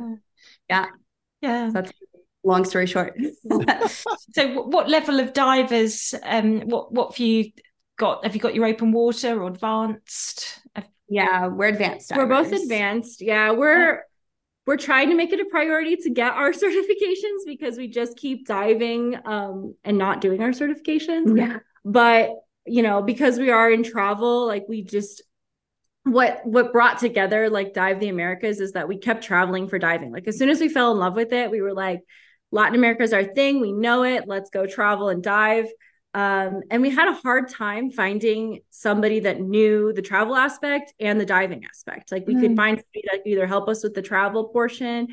Yeah. 0.69 0.85
Yeah. 1.41 1.67
So 1.69 1.73
that's 1.73 1.91
long 2.43 2.65
story 2.65 2.85
short. 2.85 3.19
so 4.35 4.61
what 4.61 4.87
level 4.89 5.19
of 5.19 5.33
divers 5.33 6.13
um 6.21 6.61
what 6.61 6.91
what 6.91 7.13
have 7.13 7.19
you 7.19 7.51
got 7.97 8.23
have 8.23 8.35
you 8.35 8.41
got 8.41 8.53
your 8.53 8.65
open 8.65 8.91
water 8.91 9.41
or 9.41 9.47
advanced 9.47 10.61
yeah 11.09 11.47
we're 11.47 11.69
advanced 11.69 12.09
divers. 12.09 12.23
we're 12.23 12.43
both 12.43 12.51
advanced 12.51 13.21
yeah 13.21 13.49
we're 13.49 14.03
we're 14.65 14.77
trying 14.77 15.09
to 15.09 15.15
make 15.15 15.31
it 15.31 15.39
a 15.39 15.45
priority 15.45 15.95
to 15.95 16.09
get 16.09 16.33
our 16.33 16.51
certifications 16.63 17.45
because 17.45 17.77
we 17.77 17.87
just 17.87 18.17
keep 18.17 18.47
diving 18.47 19.17
um 19.25 19.75
and 19.83 19.97
not 19.97 20.21
doing 20.21 20.41
our 20.41 20.49
certifications. 20.49 21.37
Yeah. 21.37 21.59
But 21.83 22.31
you 22.65 22.81
know 22.81 23.01
because 23.01 23.37
we 23.37 23.51
are 23.51 23.69
in 23.69 23.83
travel 23.83 24.47
like 24.47 24.65
we 24.67 24.81
just 24.83 25.21
what 26.03 26.41
what 26.45 26.73
brought 26.73 26.99
together 26.99 27.49
like 27.49 27.73
dive 27.73 27.99
the 27.99 28.09
americas 28.09 28.59
is 28.59 28.71
that 28.71 28.87
we 28.87 28.97
kept 28.97 29.23
traveling 29.23 29.67
for 29.67 29.79
diving. 29.79 30.11
Like 30.11 30.27
as 30.27 30.37
soon 30.37 30.49
as 30.49 30.59
we 30.59 30.69
fell 30.69 30.91
in 30.91 30.97
love 30.97 31.15
with 31.15 31.31
it 31.33 31.51
we 31.51 31.61
were 31.61 31.73
like 31.73 32.01
latin 32.51 32.75
america 32.75 33.03
is 33.03 33.13
our 33.13 33.23
thing. 33.23 33.61
We 33.61 33.71
know 33.71 34.03
it. 34.03 34.27
Let's 34.27 34.49
go 34.49 34.65
travel 34.65 35.09
and 35.09 35.23
dive 35.23 35.67
um, 36.15 36.61
and 36.71 36.81
we 36.81 36.89
had 36.89 37.09
a 37.09 37.13
hard 37.13 37.49
time 37.49 37.91
finding 37.91 38.61
somebody 38.69 39.19
that 39.19 39.41
knew 39.41 39.91
the 39.91 40.01
travel 40.01 40.35
aspect 40.35 40.93
and 40.99 41.19
the 41.19 41.25
diving 41.25 41.65
aspect 41.65 42.11
like 42.11 42.25
we 42.25 42.35
mm. 42.35 42.41
could 42.41 42.55
find 42.55 42.77
somebody 42.77 43.03
that 43.11 43.23
could 43.23 43.31
either 43.31 43.45
help 43.45 43.67
us 43.67 43.83
with 43.83 43.93
the 43.93 44.01
travel 44.01 44.45
portion 44.45 45.09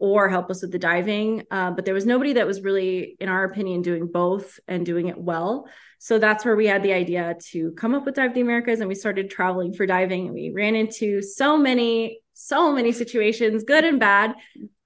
or 0.00 0.28
help 0.28 0.50
us 0.50 0.62
with 0.62 0.72
the 0.72 0.78
diving. 0.78 1.44
Uh, 1.50 1.70
but 1.70 1.84
there 1.84 1.94
was 1.94 2.06
nobody 2.06 2.32
that 2.32 2.46
was 2.46 2.62
really, 2.62 3.16
in 3.20 3.28
our 3.28 3.44
opinion, 3.44 3.82
doing 3.82 4.06
both 4.06 4.58
and 4.66 4.84
doing 4.84 5.08
it 5.08 5.18
well. 5.18 5.68
So 5.98 6.18
that's 6.18 6.44
where 6.44 6.56
we 6.56 6.66
had 6.66 6.82
the 6.82 6.94
idea 6.94 7.36
to 7.50 7.72
come 7.72 7.94
up 7.94 8.06
with 8.06 8.14
Dive 8.14 8.34
the 8.34 8.40
Americas 8.40 8.80
and 8.80 8.88
we 8.88 8.94
started 8.94 9.30
traveling 9.30 9.74
for 9.74 9.84
diving. 9.84 10.26
And 10.26 10.34
we 10.34 10.50
ran 10.50 10.74
into 10.74 11.20
so 11.20 11.58
many, 11.58 12.22
so 12.32 12.72
many 12.72 12.90
situations, 12.92 13.62
good 13.62 13.84
and 13.84 14.00
bad. 14.00 14.34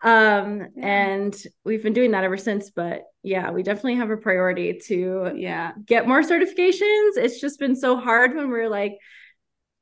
Um, 0.05 0.69
yeah. 0.77 0.87
And 0.87 1.43
we've 1.65 1.83
been 1.83 1.95
doing 1.95 2.13
that 2.13 2.25
ever 2.25 2.37
since. 2.37 2.71
But 2.71 3.03
yeah, 3.23 3.51
we 3.51 3.63
definitely 3.63 3.97
have 3.97 4.11
a 4.11 4.17
priority 4.17 4.79
to 4.87 5.33
yeah 5.35 5.73
get 5.85 6.07
more 6.07 6.23
certifications. 6.23 7.17
It's 7.17 7.41
just 7.41 7.59
been 7.59 7.75
so 7.75 7.97
hard 7.97 8.37
when 8.37 8.51
we're 8.51 8.69
like, 8.69 8.99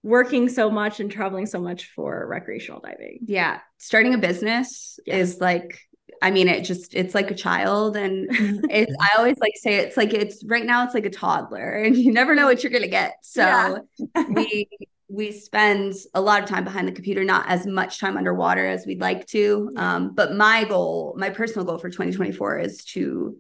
working 0.05 0.49
so 0.49 0.69
much 0.69 1.01
and 1.01 1.11
traveling 1.11 1.47
so 1.47 1.61
much 1.61 1.87
for 1.95 2.27
recreational 2.27 2.81
diving. 2.81 3.21
Yeah. 3.25 3.61
Starting 3.79 4.15
a 4.15 4.19
business 4.19 4.99
yeah. 5.07 5.17
is 5.17 5.41
like 5.41 5.79
I 6.21 6.31
mean, 6.31 6.47
it 6.47 6.63
just 6.63 6.95
it's 6.95 7.17
like 7.17 7.33
a 7.33 7.35
child, 7.35 7.97
and 7.97 8.29
it's 8.71 8.95
I 9.01 9.19
always 9.19 9.39
like 9.39 9.55
say 9.57 9.77
it's 9.77 9.97
like 9.97 10.15
it's 10.15 10.45
right 10.45 10.65
now 10.65 10.85
it's 10.85 10.95
like 10.95 11.07
a 11.07 11.11
toddler, 11.11 11.73
and 11.73 11.97
you 11.97 12.13
never 12.13 12.35
know 12.37 12.47
what 12.47 12.63
you're 12.63 12.73
gonna 12.73 12.87
get. 12.87 13.15
So 13.23 13.43
yeah. 13.43 14.25
we 14.29 14.69
we 15.13 15.31
spend 15.31 15.93
a 16.15 16.21
lot 16.23 16.43
of 16.43 16.49
time 16.49 16.65
behind 16.65 16.89
the 16.89 16.93
computer, 16.93 17.23
not 17.23 17.47
as 17.47 17.67
much 17.67 18.01
time 18.01 18.17
underwater 18.17 18.67
as 18.67 18.87
we'd 18.87 19.01
like 19.01 19.27
to. 19.27 19.71
Um, 19.77 20.15
but 20.15 20.35
my 20.35 20.65
goal, 20.65 21.15
my 21.19 21.29
personal 21.29 21.67
goal 21.67 21.77
for 21.77 21.91
2024 21.91 22.61
is 22.61 22.83
to 22.87 23.37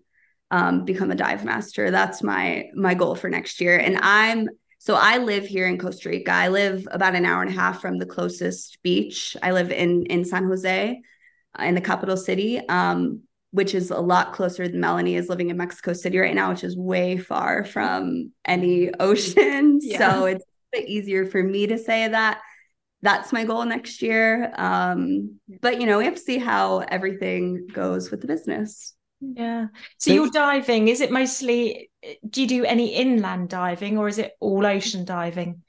um, 0.50 0.84
become 0.84 1.10
a 1.10 1.14
dive 1.14 1.46
master. 1.46 1.90
That's 1.90 2.22
my 2.22 2.66
my 2.74 2.92
goal 2.92 3.14
for 3.14 3.30
next 3.30 3.58
year, 3.58 3.78
and 3.78 3.96
I'm 4.02 4.50
so 4.80 4.96
I 4.96 5.16
live 5.16 5.46
here 5.46 5.66
in 5.66 5.78
Costa 5.78 6.10
Rica. 6.10 6.30
I 6.30 6.48
live 6.48 6.86
about 6.90 7.14
an 7.14 7.24
hour 7.24 7.40
and 7.40 7.50
a 7.50 7.54
half 7.54 7.80
from 7.80 7.98
the 7.98 8.06
closest 8.06 8.78
beach. 8.82 9.34
I 9.42 9.52
live 9.52 9.72
in 9.72 10.04
in 10.06 10.26
San 10.26 10.44
Jose, 10.44 11.00
uh, 11.58 11.62
in 11.64 11.74
the 11.74 11.80
capital 11.80 12.18
city, 12.18 12.60
um, 12.68 13.22
which 13.50 13.74
is 13.74 13.90
a 13.90 13.98
lot 13.98 14.34
closer 14.34 14.68
than 14.68 14.80
Melanie 14.80 15.16
is 15.16 15.30
living 15.30 15.48
in 15.48 15.56
Mexico 15.56 15.94
City 15.94 16.18
right 16.18 16.34
now, 16.34 16.50
which 16.50 16.64
is 16.64 16.76
way 16.76 17.16
far 17.16 17.64
from 17.64 18.32
any 18.44 18.92
ocean. 19.00 19.78
Yeah. 19.80 19.96
So 19.96 20.26
it's 20.26 20.44
bit 20.72 20.88
easier 20.88 21.26
for 21.26 21.42
me 21.42 21.66
to 21.66 21.78
say 21.78 22.08
that 22.08 22.40
that's 23.02 23.32
my 23.32 23.44
goal 23.44 23.64
next 23.64 24.00
year. 24.00 24.52
Um, 24.56 25.40
but 25.60 25.80
you 25.80 25.86
know, 25.86 25.98
we 25.98 26.04
have 26.04 26.14
to 26.14 26.20
see 26.20 26.38
how 26.38 26.78
everything 26.78 27.66
goes 27.72 28.10
with 28.10 28.20
the 28.20 28.26
business. 28.26 28.94
Yeah. 29.20 29.66
So 29.98 30.12
you're 30.12 30.30
diving, 30.30 30.88
is 30.88 31.00
it 31.00 31.12
mostly 31.12 31.90
do 32.28 32.42
you 32.42 32.48
do 32.48 32.64
any 32.64 32.94
inland 32.94 33.48
diving 33.48 33.98
or 33.98 34.08
is 34.08 34.18
it 34.18 34.32
all 34.40 34.66
ocean 34.66 35.04
diving? 35.04 35.62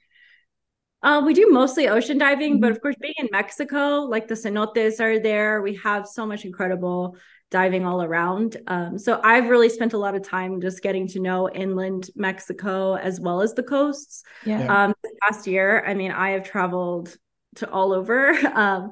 Uh, 1.02 1.22
we 1.24 1.34
do 1.34 1.50
mostly 1.50 1.86
ocean 1.86 2.16
diving, 2.16 2.54
mm-hmm. 2.54 2.60
but 2.60 2.72
of 2.72 2.80
course, 2.80 2.96
being 2.98 3.14
in 3.18 3.28
Mexico, 3.30 4.00
like 4.00 4.26
the 4.26 4.34
cenotes 4.34 5.00
are 5.00 5.20
there. 5.20 5.60
We 5.60 5.76
have 5.76 6.06
so 6.08 6.24
much 6.24 6.46
incredible 6.46 7.18
diving 7.54 7.86
all 7.86 8.02
around. 8.02 8.56
Um, 8.66 8.98
so 8.98 9.20
I've 9.22 9.48
really 9.48 9.68
spent 9.68 9.92
a 9.92 9.96
lot 9.96 10.16
of 10.16 10.26
time 10.26 10.60
just 10.60 10.82
getting 10.82 11.06
to 11.06 11.20
know 11.20 11.48
inland 11.48 12.10
Mexico 12.16 12.96
as 12.96 13.20
well 13.20 13.42
as 13.42 13.54
the 13.54 13.62
coasts. 13.62 14.24
Yeah. 14.44 14.86
Um, 14.86 14.94
past 15.22 15.46
year, 15.46 15.84
I 15.86 15.94
mean, 15.94 16.10
I 16.10 16.30
have 16.30 16.42
traveled 16.42 17.16
to 17.56 17.70
all 17.70 17.92
over. 17.92 18.32
Um, 18.54 18.90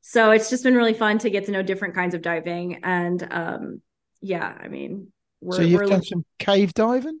so 0.00 0.32
it's 0.32 0.50
just 0.50 0.64
been 0.64 0.74
really 0.74 0.94
fun 0.94 1.18
to 1.18 1.30
get 1.30 1.44
to 1.44 1.52
know 1.52 1.62
different 1.62 1.94
kinds 1.94 2.14
of 2.14 2.22
diving. 2.22 2.80
And 2.82 3.24
um, 3.30 3.80
yeah, 4.20 4.56
I 4.58 4.66
mean, 4.66 5.12
we're, 5.40 5.56
so 5.56 5.62
you've 5.62 5.88
done 5.88 6.02
some 6.02 6.24
cave 6.40 6.74
diving. 6.74 7.20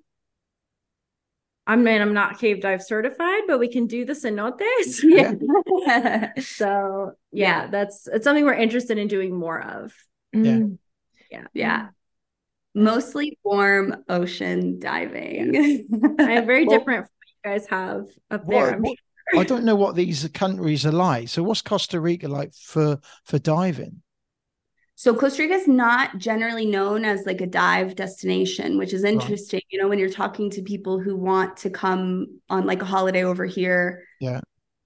I 1.68 1.76
mean, 1.76 2.02
I'm 2.02 2.14
not 2.14 2.40
cave 2.40 2.60
dive 2.60 2.82
certified, 2.82 3.42
but 3.46 3.60
we 3.60 3.68
can 3.68 3.86
do 3.86 4.04
the 4.04 4.14
cenotes. 4.14 5.04
Yeah. 5.04 5.34
so 6.42 7.12
yeah, 7.30 7.68
that's 7.68 8.08
it's 8.08 8.24
something 8.24 8.44
we're 8.44 8.54
interested 8.54 8.98
in 8.98 9.06
doing 9.06 9.38
more 9.38 9.62
of. 9.62 9.94
Yeah. 10.32 10.40
Mm. 10.40 10.78
Yeah. 11.30 11.46
Yeah. 11.54 11.80
Mm. 12.76 12.82
Mostly 12.82 13.38
warm 13.42 14.04
ocean 14.08 14.78
diving. 14.78 15.86
I'm 16.18 16.46
very 16.46 16.64
Well- 16.66 16.78
different 16.78 17.06
from 17.06 17.14
what 17.18 17.28
you 17.44 17.50
guys 17.60 17.66
have 17.68 18.06
up 18.30 18.44
What- 18.44 18.54
there. 18.54 18.74
I'm 18.74 18.82
what- 18.82 18.96
I 19.32 19.44
don't 19.44 19.64
know 19.64 19.76
what 19.76 19.94
these 19.94 20.26
countries 20.34 20.84
are 20.84 20.90
like. 20.90 21.28
So 21.28 21.44
what's 21.44 21.62
Costa 21.62 22.00
Rica 22.00 22.26
like 22.26 22.52
for 22.52 22.98
for 23.24 23.38
diving? 23.38 24.02
So 24.96 25.14
Costa 25.14 25.42
Rica 25.42 25.54
is 25.54 25.68
not 25.68 26.18
generally 26.18 26.66
known 26.66 27.04
as 27.04 27.24
like 27.26 27.40
a 27.40 27.46
dive 27.46 27.94
destination, 27.94 28.76
which 28.76 28.92
is 28.92 29.04
interesting. 29.04 29.60
You 29.70 29.80
know, 29.80 29.88
when 29.88 30.00
you're 30.00 30.10
talking 30.10 30.50
to 30.50 30.62
people 30.62 30.98
who 30.98 31.16
want 31.16 31.56
to 31.58 31.70
come 31.70 32.40
on 32.50 32.66
like 32.66 32.82
a 32.82 32.84
holiday 32.84 33.22
over 33.24 33.46
here. 33.46 34.02
Yeah. 34.20 34.40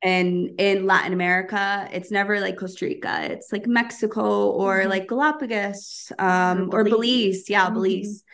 And 0.04 0.60
in 0.60 0.86
Latin 0.86 1.14
America, 1.14 1.88
it's 1.92 2.10
never 2.10 2.38
like 2.40 2.58
Costa 2.58 2.84
Rica. 2.84 3.32
It's 3.32 3.50
like 3.52 3.66
Mexico 3.66 4.50
or 4.50 4.82
Mhm. 4.82 4.90
like 4.90 5.08
Galapagos 5.08 6.12
um, 6.18 6.68
Or 6.72 6.80
or, 6.80 6.84
Belize. 6.84 6.90
Belize. 7.44 7.50
Yeah, 7.50 7.68
Mhm. 7.70 7.74
Belize. 7.74 8.24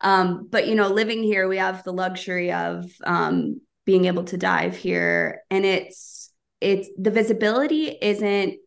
Um, 0.00 0.46
but 0.50 0.68
you 0.68 0.74
know, 0.74 0.88
living 0.88 1.22
here, 1.22 1.48
we 1.48 1.56
have 1.56 1.82
the 1.82 1.92
luxury 1.92 2.52
of 2.52 2.90
um, 3.04 3.60
being 3.84 4.04
able 4.04 4.24
to 4.24 4.36
dive 4.36 4.76
here, 4.76 5.42
and 5.50 5.64
it's 5.64 6.32
it's 6.60 6.88
the 6.98 7.10
visibility 7.10 7.96
isn't 8.00 8.58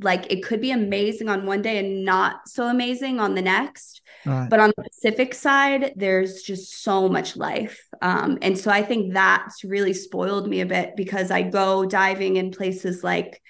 like 0.00 0.32
it 0.32 0.42
could 0.44 0.60
be 0.60 0.70
amazing 0.70 1.28
on 1.28 1.46
one 1.46 1.62
day 1.62 1.78
and 1.78 2.04
not 2.04 2.48
so 2.48 2.66
amazing 2.68 3.18
on 3.20 3.34
the 3.34 3.42
next 3.42 4.02
Right. 4.28 4.48
but 4.50 4.60
on 4.60 4.72
the 4.76 4.82
pacific 4.84 5.34
side 5.34 5.92
there's 5.96 6.42
just 6.42 6.82
so 6.82 7.08
much 7.08 7.36
life 7.36 7.80
um, 8.02 8.38
and 8.42 8.58
so 8.58 8.70
i 8.70 8.82
think 8.82 9.14
that's 9.14 9.64
really 9.64 9.94
spoiled 9.94 10.48
me 10.48 10.60
a 10.60 10.66
bit 10.66 10.94
because 10.96 11.30
i 11.30 11.42
go 11.42 11.84
diving 11.86 12.36
in 12.36 12.50
places 12.50 13.02
like 13.02 13.40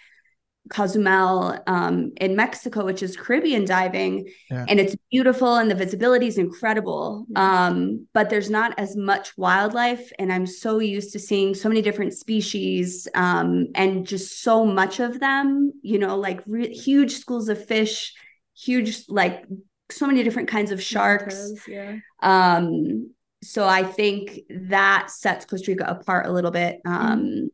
Cozumel 0.71 1.59
um, 1.67 2.13
in 2.21 2.37
Mexico, 2.37 2.85
which 2.85 3.03
is 3.03 3.17
Caribbean 3.17 3.65
diving, 3.65 4.29
Yeah. 4.51 4.67
and 4.69 4.79
it's 4.79 4.95
beautiful 5.11 5.57
and 5.57 5.71
the 5.71 5.75
visibility 5.75 6.27
is 6.27 6.37
incredible. 6.37 7.25
Um, 7.37 8.07
but 8.13 8.29
there's 8.29 8.51
not 8.51 8.79
as 8.79 8.95
much 8.95 9.37
wildlife, 9.39 10.13
and 10.19 10.31
I'm 10.31 10.47
so 10.47 10.79
used 10.79 11.13
to 11.15 11.19
seeing 11.19 11.55
so 11.55 11.71
many 11.71 11.81
different 11.81 12.13
species 12.13 13.09
um, 13.15 13.69
and 13.75 14.07
just 14.07 14.43
so 14.43 14.67
much 14.67 15.01
of 15.01 15.21
them. 15.21 15.73
You 15.83 15.99
know, 15.99 16.17
like 16.19 16.43
re- 16.47 16.75
huge 16.75 17.13
schools 17.17 17.49
of 17.49 17.65
fish, 17.65 18.13
huge 18.55 19.05
like 19.09 19.47
so 19.91 20.07
many 20.07 20.23
different 20.23 20.49
kinds 20.49 20.71
of 20.71 20.83
sharks. 20.83 21.53
Yeah. 21.67 21.97
Um, 22.23 23.13
so 23.43 23.67
I 23.67 23.85
think 23.85 24.41
that 24.51 25.11
sets 25.11 25.45
Costa 25.45 25.71
Rica 25.71 25.85
apart 25.89 26.27
a 26.27 26.33
little 26.33 26.51
bit 26.51 26.81
um, 26.85 27.51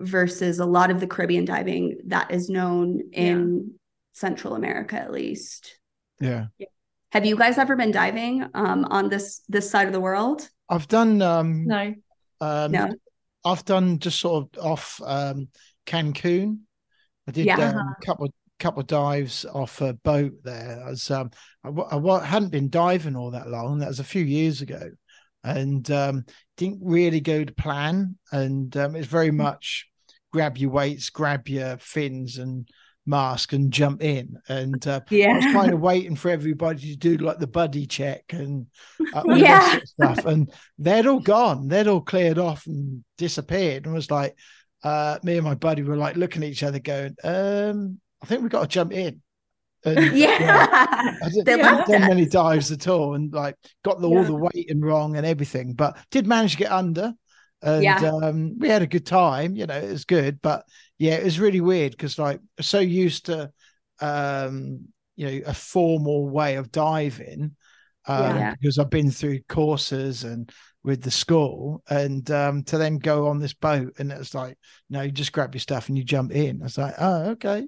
versus 0.00 0.58
a 0.58 0.66
lot 0.66 0.90
of 0.90 1.00
the 1.00 1.06
Caribbean 1.06 1.44
diving 1.44 1.98
that 2.06 2.30
is 2.30 2.48
known 2.48 3.10
in 3.12 3.74
Central 4.14 4.54
America, 4.54 4.96
at 4.96 5.12
least. 5.12 5.78
Yeah. 6.20 6.46
Have 7.12 7.26
you 7.26 7.36
guys 7.36 7.58
ever 7.58 7.76
been 7.76 7.90
diving 7.90 8.44
um, 8.54 8.84
on 8.84 9.08
this 9.08 9.42
this 9.48 9.70
side 9.70 9.86
of 9.86 9.92
the 9.92 10.00
world? 10.00 10.48
I've 10.68 10.88
done 10.88 11.20
um 11.22 11.66
No. 11.66 11.94
um 12.40 12.72
No. 12.72 12.88
I've 13.44 13.64
done 13.64 13.98
just 13.98 14.20
sort 14.20 14.56
of 14.56 14.64
off 14.64 15.00
um 15.04 15.48
Cancun. 15.86 16.60
I 17.26 17.32
did 17.32 17.46
Yeah. 17.46 17.70
um, 17.70 17.76
a 17.76 18.06
couple 18.06 18.28
couple 18.60 18.80
of 18.80 18.86
dives 18.86 19.44
off 19.44 19.80
a 19.80 19.94
boat 19.94 20.32
there. 20.44 20.82
I 20.86 20.90
was 20.90 21.10
um 21.10 21.30
I, 21.64 21.70
I 21.70 22.24
hadn't 22.24 22.52
been 22.52 22.70
diving 22.70 23.16
all 23.16 23.32
that 23.32 23.48
long. 23.48 23.78
That 23.78 23.88
was 23.88 24.00
a 24.00 24.04
few 24.04 24.22
years 24.24 24.60
ago, 24.62 24.90
and 25.42 25.90
um 25.90 26.24
didn't 26.56 26.80
really 26.82 27.20
go 27.20 27.42
to 27.44 27.52
plan. 27.54 28.16
And 28.32 28.76
um, 28.76 28.94
it's 28.94 29.06
very 29.06 29.30
much 29.30 29.88
grab 30.32 30.58
your 30.58 30.70
weights, 30.70 31.10
grab 31.10 31.48
your 31.48 31.78
fins 31.78 32.38
and 32.38 32.68
mask, 33.06 33.52
and 33.54 33.72
jump 33.72 34.02
in. 34.02 34.36
And 34.48 34.86
uh, 34.86 35.00
I 35.10 35.36
was 35.36 35.44
kind 35.46 35.72
of 35.72 35.80
waiting 35.80 36.16
for 36.16 36.30
everybody 36.30 36.90
to 36.90 36.96
do 36.96 37.16
like 37.16 37.38
the 37.38 37.46
buddy 37.46 37.86
check 37.86 38.24
and 38.30 38.66
uh, 39.14 39.22
all 39.22 39.38
Yeah. 39.38 39.58
that 39.58 39.70
sort 39.70 39.82
of 39.82 39.88
stuff. 39.88 40.24
And 40.26 40.52
they'd 40.78 41.06
all 41.06 41.18
gone, 41.20 41.66
they'd 41.66 41.88
all 41.88 42.02
cleared 42.02 42.38
off 42.38 42.66
and 42.66 43.02
disappeared. 43.16 43.86
And 43.86 43.94
it 43.94 43.98
was 43.98 44.10
like, 44.10 44.36
uh, 44.84 45.18
me 45.22 45.36
and 45.36 45.44
my 45.44 45.54
buddy 45.54 45.82
were 45.82 45.96
like 45.96 46.16
looking 46.16 46.42
at 46.44 46.50
each 46.50 46.62
other, 46.62 46.78
going, 46.78 47.16
um, 47.24 47.98
I 48.22 48.26
think 48.26 48.42
we've 48.42 48.50
got 48.50 48.62
to 48.62 48.68
jump 48.68 48.92
in. 48.92 49.22
And, 49.82 50.12
yeah. 50.12 50.66
I 51.22 51.28
didn't, 51.30 51.44
They 51.46 51.56
didn't 51.56 51.86
done 51.86 52.06
many 52.06 52.26
dives 52.26 52.70
at 52.70 52.86
all 52.86 53.14
and 53.14 53.32
like 53.32 53.56
got 53.82 53.98
the, 53.98 54.08
all 54.08 54.24
the 54.24 54.34
weight 54.34 54.70
and 54.70 54.84
wrong 54.84 55.16
and 55.16 55.24
everything, 55.24 55.72
but 55.72 55.96
did 56.10 56.26
manage 56.26 56.52
to 56.52 56.58
get 56.58 56.70
under. 56.70 57.14
And 57.62 57.82
Yeah. 57.84 58.10
um, 58.22 58.58
we 58.58 58.68
had 58.68 58.82
a 58.82 58.86
good 58.86 59.06
time, 59.06 59.56
you 59.56 59.64
know, 59.66 59.78
it 59.78 59.90
was 59.90 60.04
good. 60.04 60.42
But 60.42 60.66
yeah, 60.98 61.14
it 61.14 61.24
was 61.24 61.40
really 61.40 61.62
weird 61.62 61.92
because 61.92 62.18
like 62.18 62.40
so 62.60 62.78
used 62.78 63.26
to 63.26 63.50
um, 64.00 64.88
you 65.16 65.26
know, 65.26 65.40
a 65.46 65.54
formal 65.54 66.28
way 66.28 66.56
of 66.56 66.70
diving. 66.70 67.56
Um, 68.06 68.36
Yeah. 68.36 68.54
because 68.60 68.78
I've 68.78 68.90
been 68.90 69.10
through 69.10 69.40
courses 69.48 70.24
and 70.24 70.50
with 70.82 71.02
the 71.02 71.10
school 71.10 71.82
and 71.90 72.30
um 72.30 72.62
to 72.64 72.78
then 72.78 72.96
go 72.96 73.28
on 73.28 73.38
this 73.38 73.52
boat 73.52 73.94
and 73.98 74.10
it's 74.10 74.34
like, 74.34 74.56
no, 74.88 75.02
you 75.02 75.10
just 75.10 75.32
grab 75.32 75.54
your 75.54 75.60
stuff 75.60 75.88
and 75.88 75.98
you 75.98 76.04
jump 76.04 76.32
in. 76.32 76.60
I 76.62 76.64
was 76.64 76.78
like, 76.78 76.94
oh, 76.98 77.30
okay. 77.30 77.66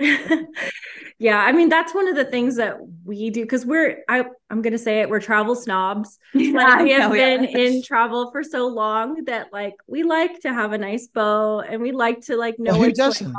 yeah, 1.18 1.38
I 1.38 1.52
mean 1.52 1.68
that's 1.68 1.94
one 1.94 2.08
of 2.08 2.16
the 2.16 2.24
things 2.24 2.56
that 2.56 2.76
we 3.04 3.30
do 3.30 3.42
because 3.42 3.64
we're 3.64 4.02
I 4.08 4.24
I'm 4.50 4.62
gonna 4.62 4.78
say 4.78 5.00
it 5.00 5.08
we're 5.08 5.20
travel 5.20 5.54
snobs. 5.54 6.18
Like 6.34 6.80
we 6.82 6.90
have 6.92 7.10
know, 7.10 7.14
yeah. 7.16 7.36
been 7.36 7.44
in 7.44 7.82
travel 7.82 8.30
for 8.32 8.42
so 8.42 8.66
long 8.66 9.24
that 9.26 9.52
like 9.52 9.74
we 9.86 10.02
like 10.02 10.40
to 10.40 10.52
have 10.52 10.72
a 10.72 10.78
nice 10.78 11.06
bow 11.08 11.60
and 11.60 11.80
we 11.80 11.92
like 11.92 12.22
to 12.22 12.36
like 12.36 12.58
know 12.58 12.72
Well, 12.72 12.80
who 12.80 12.86
what's 12.86 13.00
going 13.00 13.14
doesn't? 13.18 13.34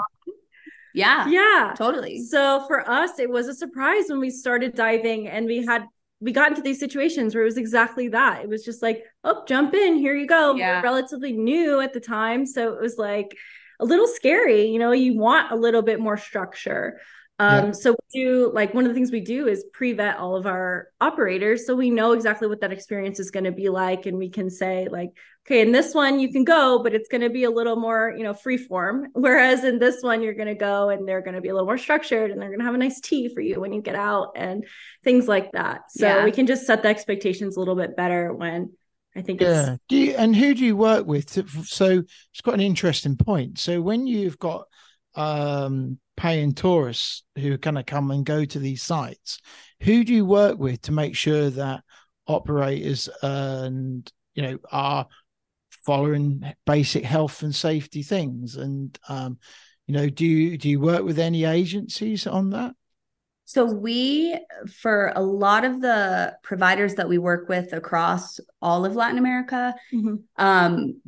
yeah, 0.93 1.27
Yeah. 1.29 1.73
totally. 1.75 2.23
So 2.23 2.65
for 2.67 2.89
us, 2.89 3.19
it 3.19 3.29
was 3.29 3.47
a 3.47 3.53
surprise 3.53 4.05
when 4.07 4.19
we 4.19 4.29
started 4.29 4.75
diving 4.75 5.27
and 5.27 5.45
we 5.45 5.65
had 5.65 5.85
we 6.21 6.31
got 6.31 6.49
into 6.49 6.61
these 6.61 6.79
situations 6.79 7.35
where 7.35 7.43
it 7.43 7.45
was 7.45 7.57
exactly 7.57 8.07
that. 8.09 8.41
It 8.43 8.49
was 8.49 8.63
just 8.63 8.81
like, 8.81 9.03
oh, 9.25 9.43
jump 9.47 9.73
in, 9.73 9.97
here 9.97 10.15
you 10.15 10.25
go. 10.25 10.53
We 10.53 10.59
Yeah. 10.61 10.81
relatively 10.81 11.33
new 11.33 11.81
at 11.81 11.91
the 11.93 11.99
time. 11.99 12.45
So 12.45 12.73
it 12.73 12.81
was 12.81 12.97
like 12.97 13.35
a 13.79 13.85
little 13.85 14.07
scary, 14.07 14.67
you 14.67 14.79
know, 14.79 14.91
you 14.91 15.17
want 15.17 15.51
a 15.51 15.55
little 15.55 15.81
bit 15.81 15.99
more 15.99 16.17
structure. 16.17 16.99
Um, 17.37 17.73
so 17.73 17.91
we 17.91 18.23
do 18.23 18.49
like 18.53 18.73
one 18.73 18.85
of 18.85 18.89
the 18.89 18.93
things 18.93 19.11
we 19.11 19.19
do 19.19 19.47
is 19.47 19.65
pre-vet 19.73 20.15
all 20.15 20.37
of 20.37 20.45
our 20.45 20.87
operators 21.01 21.67
so 21.67 21.75
we 21.75 21.89
know 21.89 22.13
exactly 22.13 22.47
what 22.47 22.61
that 22.61 22.71
experience 22.71 23.19
is 23.19 23.29
going 23.29 23.43
to 23.43 23.51
be 23.51 23.67
like 23.67 24.05
and 24.05 24.17
we 24.17 24.29
can 24.29 24.49
say 24.49 24.87
like 24.89 25.09
okay 25.45 25.59
in 25.59 25.73
this 25.73 25.93
one 25.93 26.17
you 26.17 26.31
can 26.31 26.45
go 26.45 26.79
but 26.81 26.93
it's 26.93 27.09
going 27.09 27.19
to 27.19 27.29
be 27.29 27.43
a 27.43 27.49
little 27.49 27.75
more 27.75 28.13
you 28.17 28.23
know 28.23 28.33
free 28.33 28.55
form 28.55 29.07
whereas 29.13 29.65
in 29.65 29.79
this 29.79 30.01
one 30.01 30.21
you're 30.21 30.33
going 30.33 30.47
to 30.47 30.55
go 30.55 30.87
and 30.87 31.05
they're 31.05 31.19
going 31.19 31.35
to 31.35 31.41
be 31.41 31.49
a 31.49 31.53
little 31.53 31.67
more 31.67 31.77
structured 31.77 32.31
and 32.31 32.41
they're 32.41 32.47
going 32.47 32.59
to 32.59 32.65
have 32.65 32.73
a 32.73 32.77
nice 32.77 33.01
tea 33.01 33.27
for 33.27 33.41
you 33.41 33.59
when 33.59 33.73
you 33.73 33.81
get 33.81 33.95
out 33.95 34.31
and 34.37 34.65
things 35.03 35.27
like 35.27 35.51
that 35.51 35.91
so 35.91 36.07
Yeah. 36.07 36.23
we 36.23 36.31
can 36.31 36.47
just 36.47 36.65
set 36.65 36.83
the 36.83 36.87
expectations 36.87 37.57
a 37.57 37.59
little 37.59 37.75
bit 37.75 37.97
better 37.97 38.31
when 38.33 38.71
i 39.15 39.21
think 39.21 39.41
Yeah. 39.41 39.77
Do 39.87 39.97
you, 39.97 40.15
and 40.15 40.35
who 40.35 40.53
do 40.53 40.65
you 40.65 40.75
work 40.75 41.05
with? 41.05 41.29
So 41.67 42.03
it's 42.31 42.41
quite 42.43 42.55
an 42.55 42.61
interesting 42.61 43.15
point. 43.15 43.59
So 43.59 43.81
when 43.81 44.07
you've 44.07 44.39
got 44.39 44.65
um, 45.15 45.99
paying 46.17 46.53
tourists 46.53 47.23
who 47.37 47.53
are 47.53 47.57
going 47.57 47.75
to 47.75 47.83
come 47.83 48.11
and 48.11 48.25
go 48.25 48.45
to 48.45 48.59
these 48.59 48.81
sites, 48.81 49.39
who 49.81 50.03
do 50.03 50.13
you 50.13 50.25
work 50.25 50.57
with 50.57 50.81
to 50.83 50.91
make 50.91 51.15
sure 51.15 51.49
that 51.49 51.83
operators 52.27 53.07
and 53.21 54.11
you 54.33 54.41
know 54.41 54.57
are 54.71 55.07
following 55.85 56.53
basic 56.65 57.03
health 57.03 57.43
and 57.43 57.53
safety 57.53 58.03
things? 58.03 58.55
And 58.55 58.97
um, 59.07 59.37
you 59.87 59.93
know, 59.93 60.09
do 60.09 60.25
you 60.25 60.57
do 60.57 60.69
you 60.69 60.79
work 60.79 61.03
with 61.03 61.19
any 61.19 61.45
agencies 61.45 62.25
on 62.27 62.49
that? 62.51 62.73
So 63.45 63.65
we, 63.65 64.37
for 64.81 65.13
a 65.15 65.21
lot 65.21 65.65
of 65.65 65.79
the 65.81 66.35
providers 66.43 66.95
that 66.95 67.07
we 67.07 67.17
work 67.19 67.47
with 67.47 67.73
across 67.73 68.39
all 68.61 68.85
of 68.85 68.95
Latin 68.95 69.19
America, 69.19 69.73
Mhm. 69.93 70.23
um, 70.37 71.01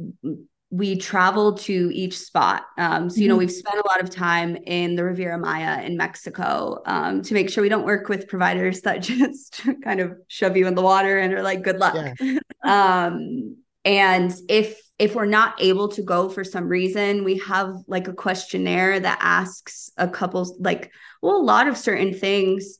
we 0.69 0.97
travel 0.97 1.53
to 1.53 1.89
each 1.93 2.17
spot. 2.19 2.65
Um, 2.77 3.09
so 3.09 3.21
you 3.21 3.27
know 3.29 3.35
Mhm. 3.35 3.39
we've 3.39 3.51
spent 3.51 3.79
a 3.79 3.87
lot 3.87 4.01
of 4.01 4.09
time 4.09 4.55
in 4.65 4.95
the 4.95 5.03
Riviera 5.03 5.37
Maya 5.39 5.81
in 5.83 5.95
Mexico 5.97 6.81
um, 6.85 7.21
to 7.23 7.33
make 7.33 7.49
sure 7.49 7.61
we 7.61 7.69
don't 7.69 7.85
work 7.85 8.09
with 8.09 8.27
providers 8.27 8.81
that 8.81 9.01
just 9.01 9.61
kind 9.83 9.99
of 9.99 10.13
shove 10.27 10.57
you 10.57 10.67
in 10.67 10.75
the 10.75 10.81
water 10.81 11.17
and 11.19 11.33
are 11.33 11.41
like, 11.41 11.63
"Good 11.63 11.79
luck." 11.79 11.95
Yeah. 11.95 12.39
and 13.87 14.33
if 14.49 14.79
if 14.99 15.15
we're 15.15 15.25
not 15.25 15.55
able 15.59 15.87
to 15.87 16.01
go 16.01 16.27
for 16.29 16.43
some 16.43 16.67
reason 16.67 17.23
we 17.23 17.37
have 17.37 17.73
like 17.87 18.07
a 18.07 18.13
questionnaire 18.13 18.99
that 18.99 19.17
asks 19.21 19.89
a 19.97 20.07
couple 20.07 20.55
like 20.59 20.91
well 21.21 21.37
a 21.37 21.41
lot 21.41 21.67
of 21.67 21.77
certain 21.77 22.13
things 22.13 22.77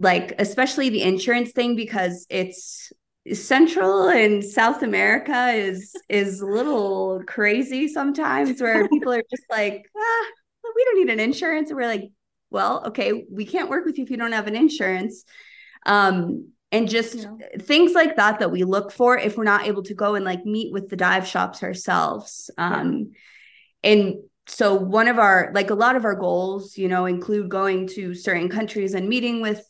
like 0.00 0.34
especially 0.38 0.88
the 0.88 1.02
insurance 1.02 1.52
thing 1.52 1.76
because 1.76 2.26
it's 2.30 2.92
central 3.32 4.08
and 4.08 4.42
south 4.42 4.82
america 4.82 5.48
is 5.48 5.92
is 6.08 6.40
a 6.40 6.46
little 6.46 7.22
crazy 7.26 7.86
sometimes 7.86 8.60
where 8.60 8.88
people 8.88 9.12
are 9.12 9.24
just 9.30 9.44
like 9.50 9.84
ah, 9.94 10.26
we 10.74 10.84
don't 10.84 10.98
need 10.98 11.12
an 11.12 11.20
insurance. 11.20 11.70
And 11.70 11.76
we're 11.76 11.86
like 11.86 12.10
well 12.50 12.84
okay 12.88 13.24
we 13.30 13.44
can't 13.44 13.68
work 13.68 13.84
with 13.84 13.98
you 13.98 14.04
if 14.04 14.10
you 14.10 14.16
don't 14.16 14.32
have 14.32 14.46
an 14.46 14.56
insurance. 14.56 15.24
Um 15.86 16.52
and 16.70 16.88
just 16.88 17.16
Yeah. 17.16 17.34
things 17.60 17.92
like 17.94 18.16
that 18.16 18.40
that 18.40 18.50
we 18.50 18.64
look 18.64 18.92
for 18.92 19.16
if 19.18 19.36
we're 19.36 19.44
not 19.44 19.66
able 19.66 19.82
to 19.84 19.94
go 19.94 20.14
and 20.14 20.24
like 20.24 20.44
meet 20.44 20.72
with 20.72 20.88
the 20.88 20.96
dive 20.96 21.26
shops 21.26 21.62
ourselves 21.62 22.50
um 22.58 23.12
and 23.82 24.16
so 24.46 24.74
one 24.74 25.08
of 25.08 25.18
our 25.18 25.50
like 25.54 25.70
a 25.70 25.74
lot 25.74 25.96
of 25.96 26.04
our 26.04 26.14
goals 26.14 26.76
you 26.76 26.88
know 26.88 27.06
include 27.06 27.48
going 27.48 27.86
to 27.86 28.14
certain 28.14 28.48
countries 28.48 28.94
and 28.94 29.08
meeting 29.08 29.40
with 29.40 29.62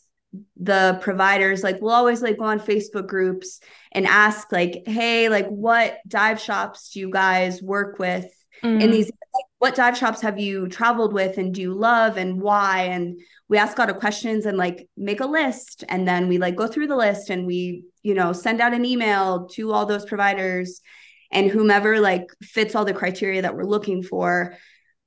the 0.57 0.99
providers 1.01 1.63
like 1.63 1.81
we'll 1.81 1.91
always 1.91 2.21
like 2.21 2.37
go 2.37 2.45
on 2.45 2.59
facebook 2.59 3.07
groups 3.07 3.61
and 3.91 4.05
ask 4.05 4.51
like 4.51 4.83
hey 4.85 5.27
like 5.27 5.47
what 5.47 5.97
dive 6.07 6.39
shops 6.39 6.91
do 6.91 6.99
you 6.99 7.09
guys 7.09 7.63
work 7.63 7.97
with 7.97 8.27
mm. 8.63 8.81
in 8.81 8.91
these 8.91 9.07
like, 9.07 9.45
what 9.57 9.75
dive 9.75 9.97
shops 9.97 10.21
have 10.21 10.39
you 10.39 10.67
traveled 10.67 11.13
with 11.13 11.37
and 11.37 11.55
do 11.55 11.61
you 11.61 11.73
love 11.73 12.17
and 12.17 12.39
why 12.39 12.83
and 12.83 13.19
we 13.49 13.57
ask 13.57 13.77
a 13.77 13.81
lot 13.81 13.89
of 13.89 13.99
questions 13.99 14.45
and 14.45 14.57
like 14.57 14.87
make 14.95 15.19
a 15.19 15.25
list 15.25 15.83
and 15.89 16.07
then 16.07 16.27
we 16.27 16.37
like 16.37 16.55
go 16.55 16.67
through 16.67 16.87
the 16.87 16.95
list 16.95 17.29
and 17.29 17.45
we 17.45 17.83
you 18.03 18.13
know 18.13 18.31
send 18.31 18.61
out 18.61 18.73
an 18.73 18.85
email 18.85 19.47
to 19.47 19.71
all 19.71 19.85
those 19.85 20.05
providers 20.05 20.81
and 21.31 21.51
whomever 21.51 21.99
like 21.99 22.27
fits 22.41 22.75
all 22.75 22.85
the 22.85 22.93
criteria 22.93 23.41
that 23.41 23.55
we're 23.55 23.63
looking 23.63 24.01
for 24.03 24.55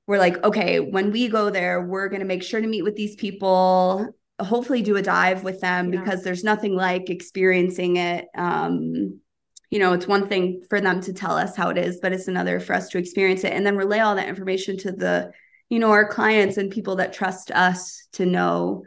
we're 0.05 0.19
like 0.19 0.43
okay 0.43 0.79
when 0.79 1.11
we 1.11 1.27
go 1.27 1.49
there 1.49 1.81
we're 1.81 2.09
going 2.09 2.19
to 2.19 2.25
make 2.25 2.43
sure 2.43 2.61
to 2.61 2.67
meet 2.67 2.83
with 2.83 2.95
these 2.95 3.15
people 3.15 4.07
hopefully 4.39 4.81
do 4.81 4.97
a 4.97 5.01
dive 5.01 5.43
with 5.43 5.61
them 5.61 5.91
yeah. 5.91 5.99
because 5.99 6.23
there's 6.23 6.43
nothing 6.43 6.75
like 6.75 7.09
experiencing 7.09 7.95
it 7.95 8.27
um 8.35 9.19
you 9.69 9.79
know 9.79 9.93
it's 9.93 10.07
one 10.07 10.27
thing 10.27 10.61
for 10.69 10.81
them 10.81 10.99
to 10.99 11.13
tell 11.13 11.37
us 11.37 11.55
how 11.55 11.69
it 11.69 11.77
is 11.77 11.99
but 12.01 12.11
it's 12.11 12.27
another 12.27 12.59
for 12.59 12.73
us 12.73 12.89
to 12.89 12.97
experience 12.97 13.43
it 13.43 13.53
and 13.53 13.65
then 13.65 13.77
relay 13.77 13.99
all 13.99 14.15
that 14.15 14.27
information 14.27 14.77
to 14.77 14.91
the 14.91 15.31
you 15.73 15.79
know 15.79 15.91
our 15.91 16.07
clients 16.07 16.57
and 16.57 16.71
people 16.71 16.97
that 16.97 17.13
trust 17.13 17.49
us 17.51 18.07
to 18.13 18.25
know 18.25 18.83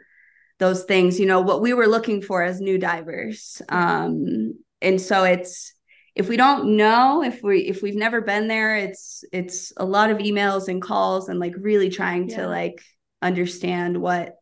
those 0.59 0.85
things 0.85 1.19
you 1.19 1.25
know 1.25 1.41
what 1.41 1.61
we 1.61 1.73
were 1.73 1.87
looking 1.87 2.21
for 2.21 2.41
as 2.41 2.61
new 2.61 2.77
divers. 2.77 3.61
Um 3.69 4.53
and 4.81 5.01
so 5.01 5.23
it's 5.23 5.73
if 6.15 6.29
we 6.29 6.37
don't 6.37 6.77
know 6.77 7.23
if 7.23 7.43
we 7.43 7.59
if 7.59 7.81
we've 7.81 7.95
never 7.95 8.21
been 8.21 8.47
there 8.47 8.77
it's 8.77 9.23
it's 9.31 9.73
a 9.77 9.85
lot 9.85 10.09
of 10.09 10.17
emails 10.19 10.67
and 10.67 10.81
calls 10.81 11.29
and 11.29 11.39
like 11.39 11.53
really 11.59 11.89
trying 11.89 12.29
yeah. 12.29 12.37
to 12.37 12.47
like 12.47 12.81
understand 13.21 13.97
what 13.97 14.35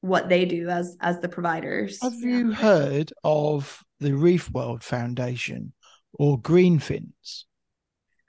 what 0.00 0.28
they 0.28 0.44
do 0.44 0.68
as 0.68 0.96
as 1.00 1.18
the 1.20 1.28
providers. 1.28 1.98
Have 2.02 2.12
you 2.14 2.52
heard 2.52 3.12
of 3.24 3.82
the 4.00 4.12
reef 4.12 4.50
world 4.50 4.84
foundation 4.84 5.72
or 6.12 6.38
Green 6.38 6.78
Fins 6.78 7.46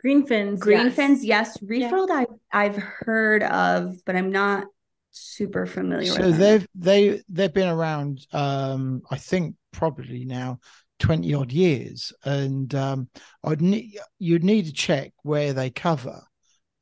Green 0.06 0.26
Fins 0.28 0.60
greenfins 0.60 1.20
yes, 1.24 1.26
yes. 1.26 1.58
reef 1.64 1.82
yeah. 1.82 1.92
world 1.92 2.12
I, 2.12 2.28
i've 2.54 2.76
heard 2.76 3.42
of 3.42 3.98
but 4.06 4.16
i'm 4.16 4.32
not 4.32 4.68
super 5.10 5.66
familiar 5.66 6.12
so 6.12 6.30
they've 6.30 6.68
they 6.76 7.24
they've 7.28 7.52
been 7.52 7.70
around 7.70 8.28
um 8.32 9.02
i 9.10 9.18
think 9.18 9.56
probably 9.72 10.26
now 10.26 10.60
20 11.00 11.34
odd 11.34 11.52
years. 11.52 12.14
And 12.24 12.74
um, 12.76 13.10
I'd 13.44 13.62
need 13.62 13.98
you'd 14.20 14.44
need 14.44 14.66
to 14.66 14.74
check 14.74 15.14
where 15.24 15.54
they 15.54 15.70
cover. 15.70 16.22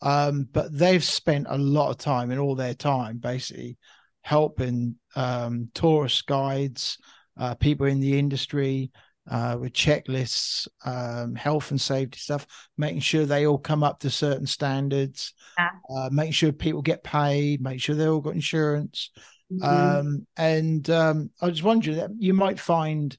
Um, 0.02 0.48
but 0.52 0.78
they've 0.78 1.04
spent 1.04 1.48
a 1.50 1.58
lot 1.58 1.90
of 1.90 1.98
time 1.98 2.32
in 2.32 2.40
all 2.40 2.56
their 2.56 2.74
time 2.74 3.18
basically 3.18 3.78
helping 4.22 4.96
um, 5.16 5.70
tourist 5.74 6.26
guides 6.26 6.98
uh, 7.38 7.56
people 7.56 7.88
in 7.88 8.00
the 8.00 8.20
industry 8.20 8.92
uh, 9.30 9.58
with 9.60 9.74
checklists 9.74 10.68
um, 10.86 11.36
health 11.36 11.72
and 11.72 11.80
safety 11.80 12.20
stuff 12.20 12.46
making 12.78 13.00
sure 13.00 13.26
they 13.26 13.48
all 13.48 13.58
come 13.58 13.84
up 13.84 14.00
to 14.00 14.10
certain 14.10 14.46
standards 14.46 15.34
yeah. 15.58 15.70
uh, 15.96 16.10
making 16.12 16.34
sure 16.34 16.52
people 16.52 16.82
get 16.82 17.04
paid 17.04 17.62
make 17.62 17.82
sure 17.82 17.96
they 17.96 18.08
all 18.08 18.22
got 18.22 18.36
insurance 18.36 19.12
mm-hmm. 19.52 19.64
Um, 19.64 20.28
and 20.36 20.90
um, 20.90 21.30
I 21.42 21.48
was 21.48 21.64
wondering 21.64 21.98
that 21.98 22.12
you 22.18 22.34
might 22.34 22.60
find 22.60 23.16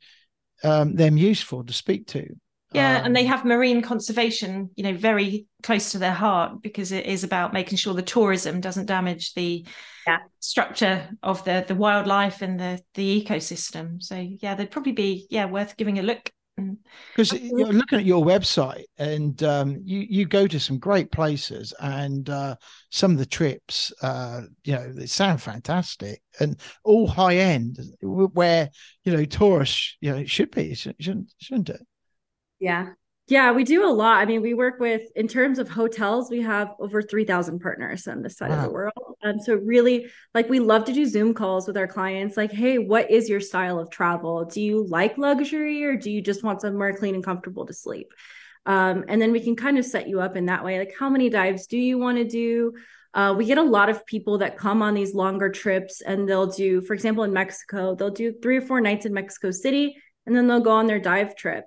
um, 0.64 0.94
them 0.94 1.16
useful 1.16 1.62
to 1.64 1.72
speak 1.72 2.06
to. 2.08 2.26
Yeah, 2.74 2.98
um, 2.98 3.06
and 3.06 3.16
they 3.16 3.22
um, 3.22 3.28
have 3.28 3.44
marine 3.44 3.82
conservation, 3.82 4.70
you 4.74 4.82
know, 4.82 4.94
very 4.94 5.46
close 5.62 5.92
to 5.92 5.98
their 5.98 6.12
heart 6.12 6.60
because 6.60 6.90
it 6.92 7.06
is 7.06 7.22
about 7.22 7.52
making 7.52 7.78
sure 7.78 7.94
the 7.94 8.02
tourism 8.02 8.60
doesn't 8.60 8.86
damage 8.86 9.32
the 9.34 9.64
yeah. 10.06 10.18
structure 10.40 11.08
of 11.22 11.44
the 11.44 11.64
the 11.66 11.74
wildlife 11.74 12.42
and 12.42 12.58
the 12.58 12.80
the 12.94 13.24
ecosystem. 13.24 14.02
So 14.02 14.16
yeah, 14.16 14.54
they'd 14.54 14.70
probably 14.70 14.92
be 14.92 15.26
yeah 15.30 15.46
worth 15.46 15.76
giving 15.76 15.98
a 15.98 16.02
look 16.02 16.30
because 17.16 17.32
you're 17.32 17.72
looking 17.72 17.98
at 17.98 18.04
your 18.04 18.24
website 18.24 18.84
and 18.98 19.42
um, 19.42 19.80
you 19.84 20.06
you 20.08 20.24
go 20.24 20.46
to 20.46 20.60
some 20.60 20.78
great 20.78 21.10
places 21.10 21.74
and 21.80 22.30
uh, 22.30 22.54
some 22.90 23.10
of 23.10 23.18
the 23.18 23.26
trips 23.26 23.92
uh, 24.02 24.42
you 24.62 24.72
know 24.72 24.92
they 24.92 25.06
sound 25.06 25.42
fantastic 25.42 26.22
and 26.40 26.60
all 26.84 27.08
high 27.08 27.36
end 27.36 27.78
where 28.02 28.70
you 29.02 29.12
know 29.12 29.24
tourists 29.24 29.96
you 30.00 30.10
know 30.10 30.18
it 30.18 30.30
should 30.30 30.50
be 30.52 30.74
shouldn't 30.74 31.32
shouldn't 31.38 31.70
it 31.70 31.80
yeah 32.64 32.86
yeah, 33.26 33.52
we 33.52 33.64
do 33.64 33.88
a 33.88 33.88
lot. 33.88 34.18
I 34.18 34.26
mean, 34.26 34.42
we 34.42 34.52
work 34.52 34.78
with, 34.78 35.02
in 35.16 35.28
terms 35.28 35.58
of 35.58 35.66
hotels, 35.66 36.30
we 36.30 36.42
have 36.42 36.74
over 36.78 37.00
3,000 37.00 37.58
partners 37.58 38.06
on 38.06 38.20
this 38.20 38.36
side 38.36 38.50
wow. 38.50 38.58
of 38.58 38.62
the 38.64 38.70
world. 38.70 39.16
Um, 39.22 39.40
so, 39.40 39.54
really, 39.54 40.10
like, 40.34 40.50
we 40.50 40.60
love 40.60 40.84
to 40.84 40.92
do 40.92 41.06
Zoom 41.06 41.32
calls 41.32 41.66
with 41.66 41.78
our 41.78 41.86
clients. 41.86 42.36
Like, 42.36 42.52
hey, 42.52 42.76
what 42.76 43.10
is 43.10 43.30
your 43.30 43.40
style 43.40 43.78
of 43.78 43.88
travel? 43.88 44.44
Do 44.44 44.60
you 44.60 44.86
like 44.86 45.16
luxury 45.16 45.84
or 45.84 45.96
do 45.96 46.10
you 46.10 46.20
just 46.20 46.42
want 46.42 46.60
somewhere 46.60 46.92
clean 46.92 47.14
and 47.14 47.24
comfortable 47.24 47.64
to 47.64 47.72
sleep? 47.72 48.12
Um, 48.66 49.06
and 49.08 49.22
then 49.22 49.32
we 49.32 49.40
can 49.40 49.56
kind 49.56 49.78
of 49.78 49.86
set 49.86 50.06
you 50.06 50.20
up 50.20 50.36
in 50.36 50.46
that 50.46 50.62
way. 50.62 50.78
Like, 50.78 50.92
how 50.98 51.08
many 51.08 51.30
dives 51.30 51.66
do 51.66 51.78
you 51.78 51.96
want 51.96 52.18
to 52.18 52.24
do? 52.24 52.74
Uh, 53.14 53.34
we 53.38 53.46
get 53.46 53.56
a 53.56 53.62
lot 53.62 53.88
of 53.88 54.04
people 54.04 54.38
that 54.38 54.58
come 54.58 54.82
on 54.82 54.92
these 54.92 55.14
longer 55.14 55.48
trips 55.48 56.02
and 56.02 56.28
they'll 56.28 56.48
do, 56.48 56.82
for 56.82 56.92
example, 56.92 57.24
in 57.24 57.32
Mexico, 57.32 57.94
they'll 57.94 58.10
do 58.10 58.34
three 58.42 58.58
or 58.58 58.60
four 58.60 58.82
nights 58.82 59.06
in 59.06 59.14
Mexico 59.14 59.50
City 59.50 59.96
and 60.26 60.36
then 60.36 60.46
they'll 60.46 60.60
go 60.60 60.72
on 60.72 60.86
their 60.86 60.98
dive 60.98 61.36
trip. 61.36 61.64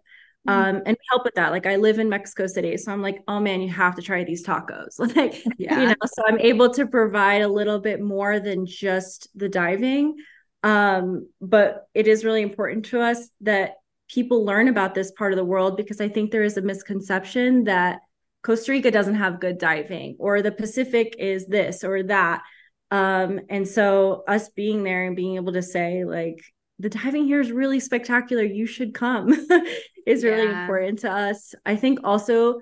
Um 0.47 0.81
and 0.85 0.97
help 1.09 1.23
with 1.23 1.35
that 1.35 1.51
like 1.51 1.65
i 1.65 1.75
live 1.75 1.99
in 1.99 2.09
mexico 2.09 2.47
city 2.47 2.77
so 2.77 2.91
i'm 2.91 3.01
like 3.01 3.21
oh 3.27 3.39
man 3.39 3.61
you 3.61 3.69
have 3.69 3.95
to 3.95 4.01
try 4.01 4.23
these 4.23 4.45
tacos. 4.45 4.99
Like 5.15 5.43
yeah. 5.57 5.79
you 5.81 5.87
know 5.87 5.95
so 6.05 6.23
i'm 6.27 6.39
able 6.39 6.73
to 6.73 6.85
provide 6.85 7.41
a 7.41 7.47
little 7.47 7.79
bit 7.79 8.01
more 8.01 8.39
than 8.39 8.65
just 8.65 9.29
the 9.35 9.49
diving 9.49 10.15
um 10.63 11.27
but 11.41 11.87
it 11.93 12.07
is 12.07 12.25
really 12.25 12.41
important 12.41 12.85
to 12.85 13.01
us 13.01 13.29
that 13.41 13.75
people 14.09 14.45
learn 14.45 14.67
about 14.67 14.95
this 14.95 15.11
part 15.11 15.33
of 15.33 15.37
the 15.37 15.45
world 15.45 15.77
because 15.77 16.01
i 16.01 16.07
think 16.07 16.31
there 16.31 16.43
is 16.43 16.57
a 16.57 16.61
misconception 16.61 17.65
that 17.65 17.99
costa 18.43 18.71
rica 18.71 18.91
doesn't 18.91 19.15
have 19.15 19.39
good 19.39 19.57
diving 19.57 20.15
or 20.19 20.41
the 20.41 20.51
pacific 20.51 21.15
is 21.19 21.47
this 21.47 21.83
or 21.83 22.03
that. 22.03 22.43
Um 22.89 23.41
and 23.49 23.67
so 23.67 24.23
us 24.27 24.47
being 24.49 24.83
there 24.83 25.05
and 25.05 25.15
being 25.15 25.35
able 25.35 25.51
to 25.53 25.61
say 25.61 26.05
like 26.05 26.39
the 26.79 26.89
diving 26.89 27.25
here 27.25 27.41
is 27.41 27.51
really 27.51 27.79
spectacular. 27.79 28.43
You 28.43 28.65
should 28.65 28.93
come 28.93 29.33
is 30.05 30.23
really 30.23 30.43
yeah. 30.43 30.61
important 30.61 30.99
to 30.99 31.11
us. 31.11 31.55
I 31.65 31.75
think 31.75 31.99
also 32.03 32.59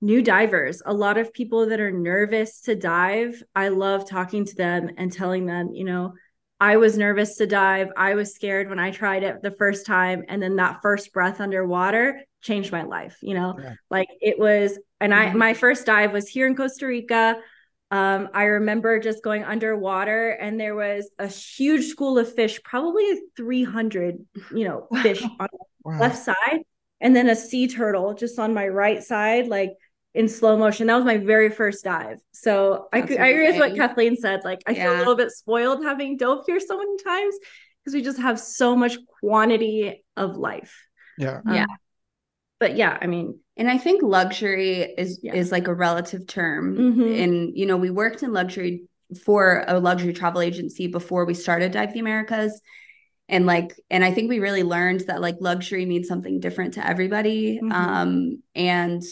new 0.00 0.22
divers, 0.22 0.82
a 0.84 0.92
lot 0.92 1.16
of 1.16 1.32
people 1.32 1.66
that 1.66 1.80
are 1.80 1.90
nervous 1.90 2.60
to 2.62 2.74
dive, 2.74 3.42
I 3.54 3.68
love 3.68 4.08
talking 4.08 4.44
to 4.44 4.54
them 4.54 4.90
and 4.98 5.10
telling 5.10 5.46
them, 5.46 5.70
you 5.72 5.84
know, 5.84 6.12
I 6.60 6.76
was 6.76 6.96
nervous 6.96 7.36
to 7.36 7.46
dive. 7.46 7.88
I 7.96 8.14
was 8.14 8.34
scared 8.34 8.68
when 8.68 8.78
I 8.78 8.90
tried 8.90 9.22
it 9.22 9.42
the 9.42 9.50
first 9.50 9.86
time. 9.86 10.24
And 10.28 10.42
then 10.42 10.56
that 10.56 10.82
first 10.82 11.12
breath 11.12 11.40
underwater 11.40 12.22
changed 12.42 12.70
my 12.70 12.84
life, 12.84 13.16
you 13.22 13.34
know, 13.34 13.56
yeah. 13.60 13.74
like 13.90 14.08
it 14.20 14.38
was. 14.38 14.78
And 15.00 15.12
I, 15.14 15.26
mm-hmm. 15.26 15.38
my 15.38 15.54
first 15.54 15.86
dive 15.86 16.12
was 16.12 16.28
here 16.28 16.46
in 16.46 16.54
Costa 16.54 16.86
Rica. 16.86 17.38
Um, 17.90 18.28
I 18.34 18.44
remember 18.44 18.98
just 18.98 19.22
going 19.22 19.44
underwater 19.44 20.30
and 20.30 20.58
there 20.58 20.74
was 20.74 21.10
a 21.18 21.26
huge 21.26 21.86
school 21.86 22.18
of 22.18 22.32
fish, 22.34 22.60
probably 22.64 23.04
300, 23.36 24.18
you 24.54 24.64
know, 24.64 24.88
fish 25.02 25.22
on 25.22 25.48
the 25.52 25.58
wow. 25.84 26.00
left 26.00 26.18
side, 26.18 26.62
and 27.00 27.14
then 27.14 27.28
a 27.28 27.36
sea 27.36 27.68
turtle 27.68 28.14
just 28.14 28.38
on 28.38 28.54
my 28.54 28.66
right 28.66 29.02
side, 29.02 29.46
like 29.48 29.72
in 30.14 30.28
slow 30.28 30.56
motion. 30.56 30.86
That 30.86 30.96
was 30.96 31.04
my 31.04 31.18
very 31.18 31.50
first 31.50 31.84
dive. 31.84 32.18
So 32.32 32.88
That's 32.92 33.04
I 33.04 33.06
could, 33.06 33.20
I 33.20 33.26
agree 33.28 33.46
with 33.52 33.60
what 33.60 33.76
Kathleen 33.76 34.16
said. 34.16 34.40
Like 34.44 34.62
I 34.66 34.72
yeah. 34.72 34.84
feel 34.84 34.96
a 34.96 34.98
little 34.98 35.16
bit 35.16 35.30
spoiled 35.30 35.84
having 35.84 36.16
dove 36.16 36.44
here 36.46 36.60
so 36.60 36.78
many 36.78 36.96
times 37.02 37.36
because 37.84 37.94
we 37.94 38.02
just 38.02 38.18
have 38.18 38.40
so 38.40 38.74
much 38.74 38.96
quantity 39.20 40.04
of 40.16 40.36
life. 40.36 40.74
Yeah. 41.18 41.40
Um, 41.46 41.54
yeah. 41.54 41.66
But 42.64 42.76
yeah, 42.76 42.96
I 43.02 43.06
mean, 43.06 43.38
and 43.56 43.70
i 43.70 43.78
think 43.78 44.02
luxury 44.02 44.80
is 44.98 45.20
yeah. 45.22 45.34
is 45.34 45.52
like 45.52 45.68
a 45.68 45.74
relative 45.74 46.26
term 46.26 46.76
mm-hmm. 46.76 47.22
and 47.22 47.56
you 47.56 47.66
know 47.66 47.76
we 47.76 47.90
worked 47.90 48.22
in 48.22 48.32
luxury 48.32 48.82
for 49.24 49.64
a 49.68 49.78
luxury 49.78 50.12
travel 50.12 50.40
agency 50.40 50.86
before 50.86 51.24
we 51.24 51.34
started 51.34 51.72
dive 51.72 51.92
the 51.92 52.00
americas 52.00 52.60
and 53.28 53.46
like 53.46 53.78
and 53.90 54.04
i 54.04 54.12
think 54.12 54.28
we 54.28 54.38
really 54.38 54.62
learned 54.62 55.00
that 55.02 55.20
like 55.20 55.36
luxury 55.40 55.86
means 55.86 56.08
something 56.08 56.40
different 56.40 56.74
to 56.74 56.86
everybody 56.86 57.58
mm-hmm. 57.58 57.72
um 57.72 58.42
and 58.54 59.02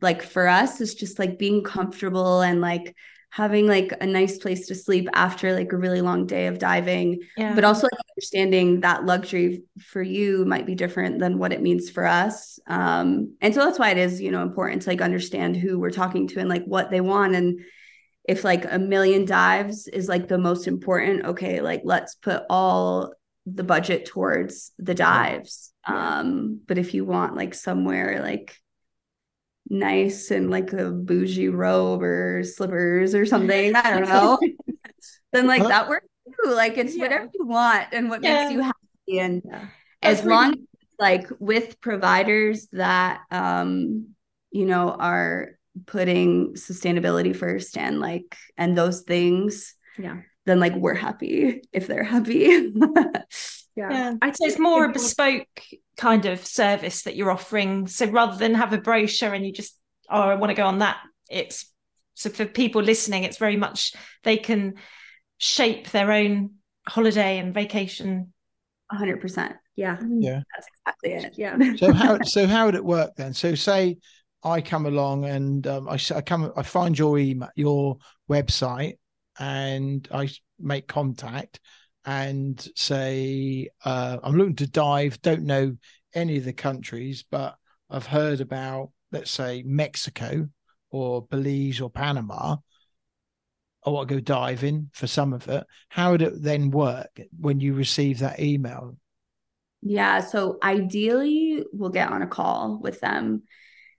like 0.00 0.22
for 0.22 0.46
us 0.46 0.80
it's 0.80 0.94
just 0.94 1.18
like 1.18 1.38
being 1.38 1.62
comfortable 1.62 2.40
and 2.40 2.60
like 2.60 2.94
having 3.32 3.66
like 3.66 3.94
a 4.02 4.06
nice 4.06 4.36
place 4.36 4.66
to 4.66 4.74
sleep 4.74 5.08
after 5.14 5.54
like 5.54 5.72
a 5.72 5.76
really 5.76 6.02
long 6.02 6.26
day 6.26 6.48
of 6.48 6.58
diving. 6.58 7.18
Yeah. 7.38 7.54
but 7.54 7.64
also 7.64 7.86
like 7.86 8.00
understanding 8.14 8.80
that 8.80 9.06
luxury 9.06 9.62
for 9.80 10.02
you 10.02 10.44
might 10.44 10.66
be 10.66 10.74
different 10.74 11.18
than 11.18 11.38
what 11.38 11.50
it 11.50 11.62
means 11.62 11.88
for 11.88 12.06
us. 12.06 12.60
Um 12.66 13.34
and 13.40 13.54
so 13.54 13.64
that's 13.64 13.78
why 13.78 13.88
it 13.88 13.96
is 13.96 14.20
you 14.20 14.30
know 14.30 14.42
important 14.42 14.82
to 14.82 14.90
like 14.90 15.00
understand 15.00 15.56
who 15.56 15.78
we're 15.78 15.90
talking 15.90 16.28
to 16.28 16.40
and 16.40 16.48
like 16.50 16.64
what 16.66 16.90
they 16.90 17.00
want. 17.00 17.34
And 17.34 17.60
if 18.28 18.44
like 18.44 18.70
a 18.70 18.78
million 18.78 19.24
dives 19.24 19.88
is 19.88 20.08
like 20.08 20.28
the 20.28 20.38
most 20.38 20.68
important 20.68 21.24
okay 21.24 21.62
like 21.62 21.80
let's 21.84 22.14
put 22.14 22.42
all 22.50 23.14
the 23.46 23.64
budget 23.64 24.04
towards 24.04 24.72
the 24.78 24.94
dives. 24.94 25.72
Um 25.86 26.60
but 26.66 26.76
if 26.76 26.92
you 26.92 27.06
want 27.06 27.34
like 27.34 27.54
somewhere 27.54 28.20
like 28.20 28.61
nice 29.68 30.30
and 30.30 30.50
like 30.50 30.72
a 30.72 30.90
bougie 30.90 31.48
robe 31.48 32.02
or 32.02 32.42
slippers 32.44 33.14
or 33.14 33.24
something. 33.26 33.74
I 33.74 33.90
don't 33.98 34.08
know. 34.08 34.38
then 35.32 35.46
like 35.46 35.62
that 35.62 35.88
works 35.88 36.06
too. 36.44 36.50
Like 36.50 36.76
it's 36.78 36.94
Yeah. 36.96 37.02
whatever 37.04 37.28
you 37.34 37.46
want 37.46 37.88
and 37.92 38.08
what 38.10 38.22
Yeah. 38.22 38.42
makes 38.42 38.52
you 38.52 38.60
happy. 38.60 39.18
And 39.18 39.42
Yeah. 39.44 39.66
as 40.02 40.24
long 40.24 40.50
really- 40.50 40.62
as 40.62 40.66
like 40.98 41.26
with 41.38 41.80
providers 41.80 42.68
that 42.72 43.20
um 43.30 44.08
you 44.50 44.66
know 44.66 44.90
are 44.90 45.50
putting 45.86 46.52
sustainability 46.54 47.34
first 47.34 47.78
and 47.78 47.98
like 47.98 48.36
and 48.58 48.76
those 48.76 49.00
things 49.02 49.74
Yeah. 49.98 50.18
then 50.44 50.60
like 50.60 50.74
we're 50.74 50.94
happy 50.94 51.62
if 51.72 51.86
they're 51.86 52.04
happy 52.04 52.72
Yeah. 53.74 53.90
Yeah. 53.90 54.12
I 54.20 54.32
So 54.32 54.46
it's 54.46 54.58
more 54.58 54.84
a 54.84 54.92
bespoke 54.92 55.48
kind 55.96 56.26
of 56.26 56.44
service 56.46 57.02
that 57.02 57.16
you're 57.16 57.30
offering. 57.30 57.86
So 57.86 58.06
rather 58.06 58.36
than 58.36 58.54
have 58.54 58.72
a 58.72 58.78
brochure 58.78 59.34
and 59.34 59.44
you 59.46 59.52
just, 59.52 59.78
oh, 60.10 60.20
I 60.20 60.34
want 60.34 60.50
to 60.50 60.54
go 60.54 60.66
on 60.66 60.78
that, 60.78 60.98
it's 61.30 61.66
so 62.14 62.28
for 62.30 62.44
people 62.44 62.82
listening, 62.82 63.24
it's 63.24 63.38
very 63.38 63.56
much 63.56 63.94
they 64.22 64.36
can 64.36 64.74
shape 65.38 65.90
their 65.90 66.12
own 66.12 66.52
holiday 66.86 67.38
and 67.38 67.54
vacation. 67.54 68.32
100% 68.92 69.54
Yeah. 69.76 69.96
Yeah. 70.02 70.42
that's 70.54 70.66
exactly 70.86 71.12
it 71.12 71.34
Yeah. 71.38 71.76
So 71.76 71.92
how 71.92 72.18
so 72.24 72.46
how 72.46 72.66
would 72.66 72.74
it 72.74 72.84
work 72.84 73.12
then? 73.16 73.32
So 73.32 73.54
say 73.54 73.96
I 74.44 74.60
come 74.60 74.86
along 74.86 75.24
and 75.24 75.66
um, 75.66 75.88
I, 75.88 75.94
s- 75.94 76.10
I 76.10 76.20
come 76.20 76.52
I 76.56 76.62
find 76.62 76.98
your 76.98 77.18
email 77.18 77.48
your 77.56 77.96
website 78.30 78.98
and 79.38 80.06
I 80.12 80.28
make 80.60 80.86
contact 80.88 81.60
and 82.04 82.66
say 82.76 83.68
uh, 83.84 84.18
I'm 84.22 84.36
looking 84.36 84.56
to 84.56 84.66
dive. 84.66 85.20
Don't 85.22 85.44
know 85.44 85.76
any 86.14 86.38
of 86.38 86.44
the 86.44 86.52
countries, 86.52 87.24
but 87.30 87.56
I've 87.90 88.06
heard 88.06 88.40
about 88.40 88.90
let's 89.12 89.30
say 89.30 89.62
Mexico 89.64 90.48
or 90.90 91.22
Belize 91.26 91.80
or 91.80 91.90
Panama. 91.90 92.56
I 93.84 93.90
want 93.90 94.08
to 94.08 94.14
go 94.16 94.20
diving 94.20 94.90
for 94.92 95.06
some 95.06 95.32
of 95.32 95.48
it. 95.48 95.64
How 95.88 96.12
would 96.12 96.22
it 96.22 96.42
then 96.42 96.70
work 96.70 97.20
when 97.38 97.60
you 97.60 97.74
receive 97.74 98.20
that 98.20 98.40
email? 98.40 98.96
Yeah, 99.82 100.20
so 100.20 100.58
ideally 100.62 101.64
we'll 101.72 101.90
get 101.90 102.10
on 102.10 102.22
a 102.22 102.26
call 102.26 102.78
with 102.80 103.00
them 103.00 103.42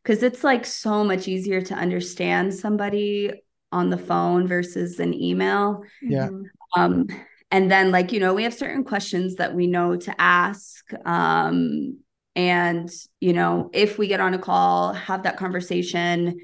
because 0.02 0.24
it's 0.24 0.44
like 0.44 0.66
so 0.66 1.04
much 1.04 1.28
easier 1.28 1.62
to 1.62 1.74
understand 1.76 2.54
somebody 2.54 3.34
on 3.72 3.90
the 3.90 3.98
phone 3.98 4.48
versus 4.48 5.00
an 5.00 5.14
email. 5.14 5.84
Yeah. 6.02 6.30
Mhm. 6.30 6.50
Um, 6.76 7.08
and 7.54 7.72
then 7.72 7.92
like, 7.92 8.12
you 8.12 8.20
know, 8.20 8.34
we 8.34 8.44
have 8.44 8.54
certain 8.54 8.84
questions 8.84 9.36
that 9.36 9.54
we 9.56 9.68
know 9.68 9.96
to 9.96 10.14
ask. 10.20 10.92
Um, 11.06 12.00
and 12.36 12.90
you 13.22 13.34
know, 13.34 13.70
if 13.74 13.98
we 13.98 14.08
get 14.08 14.20
on 14.20 14.34
a 14.34 14.40
call, 14.40 14.94
have 14.94 15.24
that 15.24 15.38
conversation. 15.38 16.40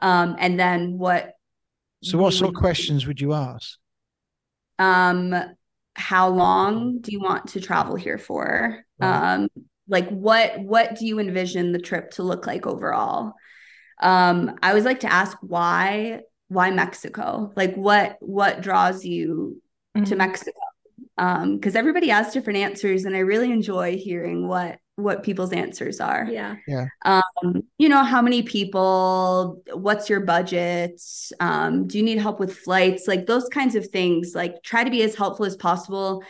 Um, 0.00 0.36
and 0.38 0.58
then 0.58 0.98
what 0.98 1.34
So 2.02 2.18
what 2.18 2.34
sort 2.34 2.50
of 2.50 2.60
questions 2.60 3.06
would 3.06 3.20
you 3.20 3.32
ask? 3.32 3.78
um 4.78 5.34
how 5.94 6.28
long 6.28 7.00
do 7.00 7.12
you 7.12 7.20
want 7.20 7.48
to 7.48 7.60
travel 7.60 7.96
here 7.96 8.18
for 8.18 8.84
Right. 8.98 9.36
um 9.36 9.48
like 9.88 10.08
what 10.08 10.58
what 10.60 10.96
do 10.96 11.06
you 11.06 11.18
envision 11.18 11.72
the 11.72 11.78
trip 11.78 12.12
to 12.12 12.22
look 12.22 12.46
like 12.46 12.66
overall 12.66 13.34
um 14.00 14.56
i 14.62 14.70
always 14.70 14.84
like 14.84 15.00
to 15.00 15.12
ask 15.12 15.36
why 15.42 16.20
why 16.48 16.70
mexico 16.70 17.52
like 17.56 17.74
what 17.74 18.16
what 18.20 18.62
draws 18.62 19.04
you 19.04 19.60
to 19.94 20.00
Mhm. 20.14 20.16
mexico 20.18 20.58
um 21.18 21.56
because 21.56 21.74
everybody 21.74 22.08
has 22.08 22.32
different 22.32 22.58
answers 22.58 23.04
and 23.04 23.16
i 23.16 23.20
really 23.20 23.50
enjoy 23.50 23.96
hearing 23.96 24.46
what 24.46 24.78
what 24.96 25.22
people's 25.22 25.52
answers 25.52 25.98
are 25.98 26.26
Yeah. 26.30 26.56
Yeah. 26.68 26.86
Um, 27.06 27.62
you 27.78 27.88
know, 27.88 28.04
how 28.04 28.20
many 28.20 28.42
people, 28.42 29.62
what's 29.72 30.10
your 30.10 30.20
budget? 30.20 31.00
Um, 31.40 31.86
do 31.86 31.96
you 31.96 32.04
need 32.04 32.18
help 32.18 32.38
with 32.38 32.54
flights? 32.54 33.08
Like 33.08 33.24
those 33.24 33.48
kinds 33.48 33.76
of 33.76 33.86
things, 33.86 34.34
like 34.34 34.62
try 34.62 34.84
to 34.84 34.90
be 34.90 35.02
as 35.02 35.14
helpful 35.14 35.46
as 35.46 35.56
possible 35.56 36.22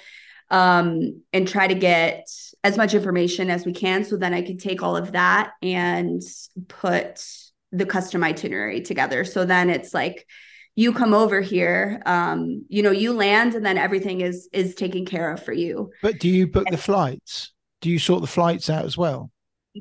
um, 0.50 1.20
and 1.32 1.48
try 1.48 1.66
to 1.66 1.74
get 1.74 2.28
as 2.62 2.76
much 2.76 2.94
information 2.94 3.50
as 3.50 3.66
we 3.66 3.72
can. 3.72 4.04
So 4.04 4.16
then 4.16 4.34
I 4.34 4.42
can 4.42 4.56
take 4.56 4.84
all 4.84 4.96
of 4.96 5.10
that 5.12 5.50
and 5.62 6.22
put 6.68 7.24
the 7.72 7.86
custom 7.86 8.22
itinerary 8.22 8.82
together. 8.82 9.24
So 9.24 9.44
then 9.44 9.68
it's 9.68 9.92
like, 9.92 10.28
you 10.76 10.92
come 10.92 11.12
over 11.14 11.40
here, 11.40 12.00
um, 12.06 12.64
you 12.68 12.82
know, 12.82 12.90
you 12.90 13.12
land 13.12 13.54
and 13.54 13.64
then 13.66 13.76
everything 13.78 14.20
is 14.20 14.48
is 14.52 14.74
taken 14.74 15.04
care 15.04 15.30
of 15.32 15.42
for 15.42 15.52
you. 15.52 15.90
But 16.02 16.18
do 16.20 16.28
you 16.28 16.46
book 16.46 16.66
the 16.70 16.78
flights? 16.78 17.52
Do 17.80 17.90
you 17.90 17.98
sort 17.98 18.20
the 18.20 18.26
flights 18.26 18.70
out 18.70 18.84
as 18.84 18.96
well? 18.96 19.30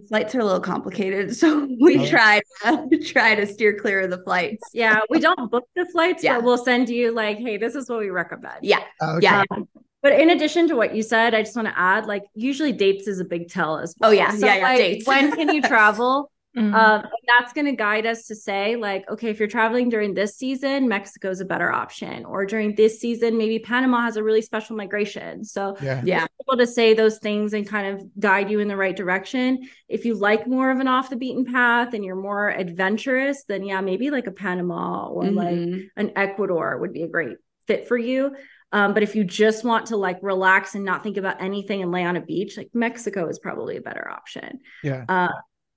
Flights 0.07 0.35
are 0.35 0.39
a 0.39 0.45
little 0.45 0.59
complicated, 0.59 1.35
so 1.41 1.67
we 1.81 1.99
Oh. 1.99 2.05
try 2.07 2.41
to 2.63 2.97
try 3.05 3.35
to 3.35 3.45
steer 3.45 3.77
clear 3.77 4.01
of 4.01 4.09
the 4.11 4.21
flights. 4.23 4.63
Yeah. 4.73 4.99
We 5.09 5.19
don't 5.19 5.49
book 5.51 5.65
the 5.75 5.85
flights, 5.91 6.23
Yeah. 6.23 6.35
but 6.35 6.43
we'll 6.43 6.63
send 6.63 6.89
you 6.89 7.11
like, 7.11 7.37
hey, 7.37 7.57
this 7.57 7.75
is 7.75 7.89
what 7.89 7.99
we 7.99 8.09
recommend. 8.09 8.59
Yeah, 8.61 8.79
Oh, 9.01 9.15
okay. 9.17 9.23
yeah, 9.23 9.43
Um, 9.51 9.67
but 10.01 10.13
in 10.13 10.29
addition 10.29 10.67
to 10.69 10.75
what 10.75 10.95
you 10.95 11.01
said, 11.03 11.33
I 11.33 11.41
just 11.41 11.55
want 11.55 11.67
to 11.67 11.77
add, 11.77 12.05
like, 12.05 12.23
usually 12.35 12.71
dates 12.71 13.07
is 13.07 13.19
a 13.19 13.25
big 13.25 13.49
tell 13.49 13.77
as 13.79 13.93
well. 13.99 14.11
Oh, 14.11 14.13
yeah, 14.13 14.31
So, 14.31 14.45
yeah, 14.45 14.55
yeah, 14.57 14.63
like, 14.63 14.77
dates. 14.77 15.07
when 15.07 15.31
can 15.31 15.53
you 15.53 15.61
travel? 15.73 16.31
Mm. 16.57 16.73
Um, 16.73 17.05
that's 17.27 17.53
going 17.53 17.67
to 17.67 17.73
guide 17.73 18.07
us 18.07 18.25
to 18.25 18.35
say, 18.35 18.75
like, 18.75 19.07
okay, 19.09 19.29
if 19.29 19.37
you're 19.37 19.47
traveling 19.47 19.87
during 19.87 20.15
this 20.15 20.35
season, 20.35 20.87
Mexico's 20.87 21.41
a 21.41 21.45
better 21.45 21.71
option, 21.71 22.25
or 22.25 22.43
during 22.45 22.73
this 22.73 22.99
season, 22.99 23.37
maybe 23.37 23.59
Panama 23.59 24.01
has 24.01 24.17
a 24.17 24.23
really 24.23 24.41
special 24.41 24.75
migration. 24.75 25.43
So, 25.43 25.77
Yeah. 25.81 26.01
yeah, 26.03 26.25
able 26.41 26.57
to 26.57 26.65
say 26.65 26.95
those 26.95 27.19
things 27.19 27.53
and 27.53 27.67
kind 27.67 27.95
of 27.95 28.19
guide 28.19 28.49
you 28.49 28.59
in 28.59 28.67
the 28.67 28.75
right 28.77 28.95
direction. 28.95 29.59
If 29.87 30.05
you 30.05 30.15
like 30.15 30.47
more 30.47 30.71
of 30.71 30.79
an 30.79 30.87
off 30.87 31.11
the 31.11 31.17
beaten 31.17 31.45
path 31.45 31.93
and 31.93 32.03
you're 32.03 32.15
more 32.15 32.49
adventurous, 32.49 33.43
then 33.43 33.63
yeah, 33.63 33.81
maybe 33.81 34.09
like 34.09 34.25
a 34.25 34.31
Panama 34.31 35.07
or 35.07 35.25
like 35.25 35.55
Mhm. 35.55 35.89
an 35.97 36.11
Ecuador 36.15 36.79
would 36.79 36.93
be 36.93 37.03
a 37.03 37.07
great 37.07 37.37
fit 37.67 37.87
for 37.87 37.97
you. 37.97 38.35
Um, 38.71 38.93
but 38.95 39.03
if 39.03 39.15
you 39.15 39.23
just 39.23 39.63
want 39.63 39.87
to 39.87 39.97
like 39.97 40.17
relax 40.21 40.75
and 40.75 40.83
not 40.85 41.03
think 41.03 41.17
about 41.17 41.41
anything 41.41 41.81
and 41.83 41.91
lay 41.91 42.03
on 42.03 42.15
a 42.15 42.21
beach, 42.21 42.57
like 42.57 42.69
Mexico 42.73 43.27
is 43.27 43.37
probably 43.39 43.77
a 43.77 43.81
better 43.81 44.09
option. 44.09 44.59
Yeah. 44.83 45.05
Uh, 45.09 45.29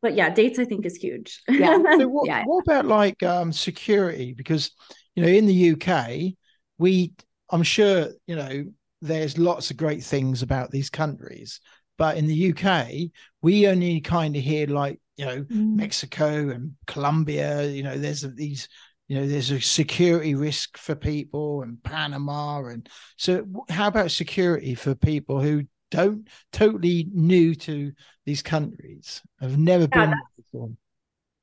but 0.02 0.14
yeah, 0.14 0.30
dates 0.30 0.58
I 0.58 0.64
think 0.64 0.84
is 0.86 0.96
huge. 0.96 1.42
Yeah. 1.56 1.78
So 1.90 2.08
what, 2.08 2.28
Yeah. 2.28 2.44
what 2.44 2.60
about 2.60 2.86
like 2.86 3.22
um, 3.22 3.52
security? 3.52 4.34
Because 4.34 4.70
you 5.14 5.22
know, 5.22 5.28
in 5.28 5.46
the 5.46 5.54
UK, 5.54 6.36
we 6.78 7.12
I'm 7.50 7.62
sure 7.62 8.08
you 8.26 8.36
know 8.36 8.64
there's 9.00 9.38
lots 9.38 9.70
of 9.70 9.76
great 9.76 10.02
things 10.02 10.42
about 10.42 10.70
these 10.70 10.90
countries, 10.90 11.60
but 11.98 12.16
in 12.16 12.26
the 12.26 12.34
UK, 12.34 13.12
we 13.42 13.66
only 13.68 14.00
kind 14.00 14.36
of 14.36 14.42
hear 14.42 14.66
like 14.66 15.00
you 15.16 15.24
know 15.26 15.46
Mm. 15.50 15.74
Mexico 15.74 16.50
and 16.50 16.72
Colombia. 16.86 17.64
You 17.66 17.82
know, 17.82 17.98
there's 17.98 18.22
these. 18.22 18.68
You 19.08 19.20
know, 19.20 19.26
there's 19.26 19.50
a 19.50 19.60
security 19.60 20.34
risk 20.34 20.78
for 20.78 20.94
people 20.94 21.60
and 21.62 21.82
Panama, 21.82 22.64
and 22.64 22.88
so 23.18 23.44
how 23.68 23.88
about 23.88 24.10
security 24.10 24.74
for 24.74 24.94
people 24.94 25.40
who 25.42 25.64
don't 25.92 26.28
totally 26.52 27.08
new 27.12 27.54
to 27.56 27.92
these 28.26 28.42
countries, 28.42 29.22
have 29.40 29.58
never 29.58 29.88
Yeah, 29.94 30.06
been 30.06 30.16
there 30.16 30.26
before? 30.36 30.70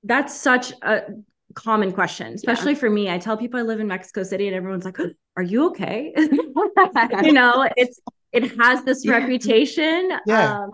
That's 0.03 0.33
such 0.39 0.71
a 0.81 1.01
common 1.55 1.91
question, 1.91 2.33
especially 2.33 2.75
for 2.75 2.89
me. 2.89 3.09
I 3.09 3.17
tell 3.17 3.37
people 3.37 3.59
I 3.59 3.63
live 3.63 3.79
in 3.79 3.87
Mexico 3.87 4.23
City 4.23 4.47
and 4.47 4.55
everyone's 4.55 4.85
like, 4.85 4.97
"Are 5.35 5.43
you 5.43 5.67
okay?" 5.67 6.13
you 7.21 7.33
know, 7.33 7.67
it's 7.75 7.99
it 8.31 8.57
has 8.57 8.83
this 8.83 9.03
Yeah. 9.03 9.09
reputation. 9.09 10.11
Yeah. 10.25 10.55
Um, 10.55 10.71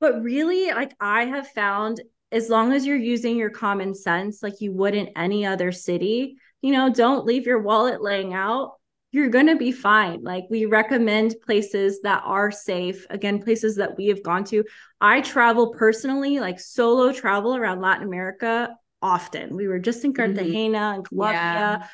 but 0.00 0.22
really, 0.22 0.68
like 0.72 0.94
I 1.00 1.26
have 1.26 1.48
found 1.48 2.00
as 2.32 2.50
long 2.50 2.72
as 2.72 2.86
you're 2.86 2.96
using 2.96 3.36
your 3.36 3.50
common 3.50 3.94
sense 3.94 4.42
like 4.42 4.60
you 4.60 4.72
would 4.72 4.94
in 4.94 5.10
any 5.16 5.46
other 5.46 5.72
city, 5.72 6.36
you 6.62 6.72
know, 6.72 6.90
don't 6.90 7.26
leave 7.26 7.46
your 7.46 7.60
wallet 7.62 8.02
laying 8.02 8.34
out. 8.34 8.74
You're 9.14 9.28
going 9.28 9.46
to 9.46 9.54
be 9.54 9.70
fine. 9.70 10.24
Like 10.24 10.42
we 10.50 10.66
recommend 10.66 11.36
places 11.46 12.00
that 12.02 12.22
are 12.26 12.50
safe. 12.50 13.06
Again, 13.10 13.40
places 13.40 13.76
that 13.76 13.96
we 13.96 14.08
have 14.08 14.24
gone 14.24 14.42
to. 14.46 14.64
I 15.00 15.20
travel 15.20 15.72
personally, 15.72 16.40
like 16.40 16.58
solo 16.58 17.12
travel 17.12 17.54
around 17.54 17.80
Latin 17.80 18.08
America 18.08 18.76
often. 19.00 19.54
We 19.54 19.68
were 19.68 19.78
just 19.78 20.04
in 20.04 20.12
Mhm. 20.12 20.16
Cartagena 20.16 20.94
and 20.96 21.08
Colombia. 21.08 21.38
Yeah. 21.38 21.86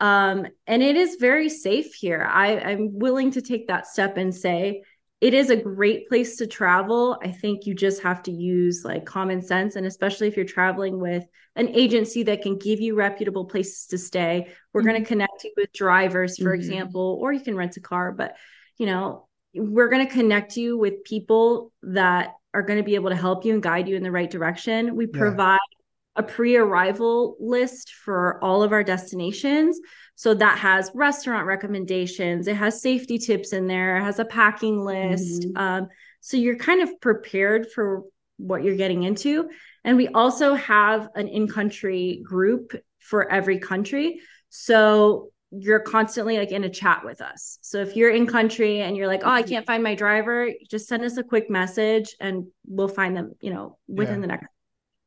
Um, 0.00 0.46
and 0.66 0.82
it 0.82 0.96
is 0.96 1.16
very 1.18 1.48
safe 1.48 1.94
here. 1.94 2.28
I, 2.30 2.58
I'm 2.58 2.98
willing 2.98 3.30
to 3.30 3.40
take 3.40 3.68
that 3.68 3.86
step 3.86 4.18
and 4.18 4.34
say 4.34 4.82
it 5.26 5.34
is 5.34 5.50
a 5.50 5.56
great 5.56 6.08
place 6.08 6.36
to 6.36 6.46
travel. 6.46 7.18
I 7.20 7.32
think 7.32 7.66
you 7.66 7.74
just 7.74 8.00
have 8.04 8.22
to 8.22 8.30
use 8.30 8.84
like 8.84 9.04
common 9.04 9.42
sense. 9.42 9.74
And 9.74 9.84
especially 9.84 10.28
if 10.28 10.36
you're 10.36 10.44
traveling 10.44 11.00
with 11.00 11.26
an 11.56 11.66
agency 11.70 12.22
that 12.22 12.42
can 12.42 12.58
give 12.58 12.80
you 12.80 12.94
reputable 12.94 13.46
places 13.46 13.88
to 13.88 13.98
stay, 13.98 14.52
we're 14.72 14.82
going 14.82 15.02
to 15.02 15.08
connect 15.08 15.42
you 15.42 15.52
with 15.56 15.72
drivers, 15.72 16.38
for 16.38 16.52
Mhm. 16.52 16.54
example, 16.54 17.18
or 17.20 17.32
you 17.32 17.40
can 17.40 17.56
rent 17.56 17.76
a 17.76 17.80
car. 17.80 18.12
But, 18.12 18.36
you 18.78 18.86
know, 18.86 19.26
we're 19.52 19.88
going 19.88 20.06
to 20.06 20.12
connect 20.12 20.56
you 20.56 20.78
with 20.78 21.02
people 21.02 21.72
that 21.82 22.34
are 22.54 22.62
going 22.62 22.78
to 22.78 22.84
be 22.84 22.94
able 22.94 23.10
to 23.10 23.16
help 23.16 23.44
you 23.44 23.52
and 23.52 23.60
guide 23.60 23.88
you 23.88 23.96
in 23.96 24.04
the 24.04 24.12
right 24.12 24.30
direction. 24.30 24.94
We 24.94 25.06
Yeah. 25.06 25.18
provide 25.18 25.58
a 26.14 26.22
pre-arrival 26.22 27.36
list 27.40 27.94
for 27.94 28.38
all 28.44 28.62
of 28.62 28.72
our 28.72 28.84
destinations. 28.84 29.80
So 30.16 30.34
that 30.34 30.58
has 30.58 30.90
restaurant 30.94 31.46
recommendations, 31.46 32.48
it 32.48 32.56
has 32.56 32.80
safety 32.82 33.18
tips 33.18 33.52
in 33.52 33.66
there, 33.66 33.98
it 33.98 34.02
has 34.02 34.18
a 34.18 34.24
packing 34.24 34.80
list. 34.80 35.42
Mhm. 35.42 35.58
Um, 35.60 35.88
so 36.20 36.36
you're 36.36 36.56
kind 36.56 36.80
of 36.82 37.00
prepared 37.00 37.70
for 37.70 38.02
what 38.38 38.64
you're 38.64 38.76
getting 38.76 39.02
into. 39.04 39.48
And 39.84 39.96
we 39.96 40.08
also 40.08 40.54
have 40.54 41.08
an 41.14 41.28
in-country 41.28 42.22
group 42.24 42.72
for 42.98 43.30
every 43.30 43.58
country. 43.58 44.20
So 44.48 45.30
you're 45.52 45.80
constantly 45.80 46.38
like 46.38 46.50
in 46.50 46.64
a 46.64 46.68
chat 46.70 47.04
with 47.04 47.20
us. 47.20 47.58
So 47.62 47.80
if 47.80 47.94
you're 47.94 48.10
in 48.10 48.26
country 48.26 48.80
and 48.80 48.96
you're 48.96 49.06
like, 49.06 49.22
oh, 49.24 49.30
I 49.30 49.42
can't 49.42 49.64
find 49.64 49.82
my 49.82 49.94
driver, 49.94 50.50
just 50.68 50.88
send 50.88 51.04
us 51.04 51.16
a 51.18 51.22
quick 51.22 51.48
message 51.48 52.16
and 52.20 52.46
we'll 52.66 52.88
find 52.88 53.16
them, 53.16 53.32
you 53.40 53.50
know, 53.52 53.78
within 53.86 54.16
Yeah. 54.16 54.20
the 54.22 54.26
next. 54.26 54.46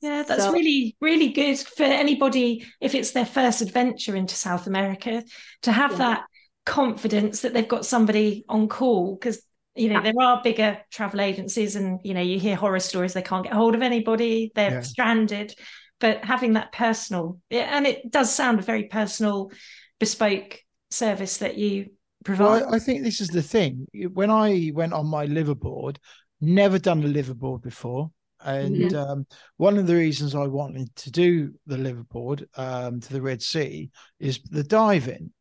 Yeah, 0.02 0.24
that's 0.24 0.44
So- 0.44 0.52
really, 0.54 0.96
really 1.02 1.30
good 1.30 1.58
for 1.60 1.84
anybody 1.84 2.66
if 2.80 2.96
it's 2.96 3.12
their 3.12 3.26
first 3.26 3.62
adventure 3.62 4.16
into 4.16 4.36
South 4.36 4.66
America 4.68 5.24
to 5.64 5.72
have 5.72 5.92
Yeah. 5.92 5.98
that 5.98 6.24
confidence 6.66 7.42
that 7.42 7.54
they've 7.54 7.68
got 7.68 7.86
somebody 7.86 8.46
on 8.48 8.68
call 8.68 9.16
because 9.16 9.42
you 9.76 9.88
know 9.90 9.96
Yeah. 9.96 10.12
there 10.12 10.14
are 10.22 10.42
bigger 10.44 10.78
travel 10.92 11.22
agencies 11.22 11.76
and 11.76 12.00
you 12.04 12.14
know 12.14 12.22
you 12.22 12.40
hear 12.40 12.56
horror 12.56 12.80
stories 12.80 13.14
they 13.14 13.22
can't 13.22 13.44
get 13.44 13.54
hold 13.54 13.76
of 13.76 13.82
anybody 13.82 14.52
they're 14.54 14.72
Yeah. 14.74 14.82
stranded 14.82 15.56
but 16.00 16.24
having 16.24 16.54
that 16.54 16.72
personal 16.72 17.40
and 17.50 17.88
it 17.88 18.12
does 18.12 18.34
sound 18.34 18.60
a 18.60 18.62
very 18.62 18.84
personal 18.84 19.52
bespoke 20.00 20.60
service 20.92 21.38
that 21.38 21.58
you 21.58 21.88
provide 22.24 22.62
Well, 22.64 22.74
I, 22.74 22.76
I 22.76 22.80
think 22.80 23.04
this 23.04 23.22
is 23.22 23.30
the 23.30 23.42
thing. 23.42 23.88
When 24.14 24.30
I 24.30 24.72
went 24.74 24.94
on 24.94 25.08
my 25.08 25.26
liveaboard, 25.26 25.98
never 26.42 26.78
done 26.78 27.04
a 27.04 27.08
liveaboard 27.08 27.62
before. 27.62 28.12
And 28.44 28.94
um, 28.94 29.28
one 29.58 29.78
of 29.78 29.88
the 29.88 29.96
reasons 29.96 30.36
I 30.36 30.48
wanted 30.48 30.96
to 30.98 31.12
do 31.12 31.54
the 31.66 31.78
liveaboard 31.78 32.46
um, 32.58 33.00
to 33.02 33.14
the 33.14 33.22
Red 33.22 33.42
Sea 33.42 33.92
is 34.20 34.40
the 34.50 34.64
diving. 34.64 35.32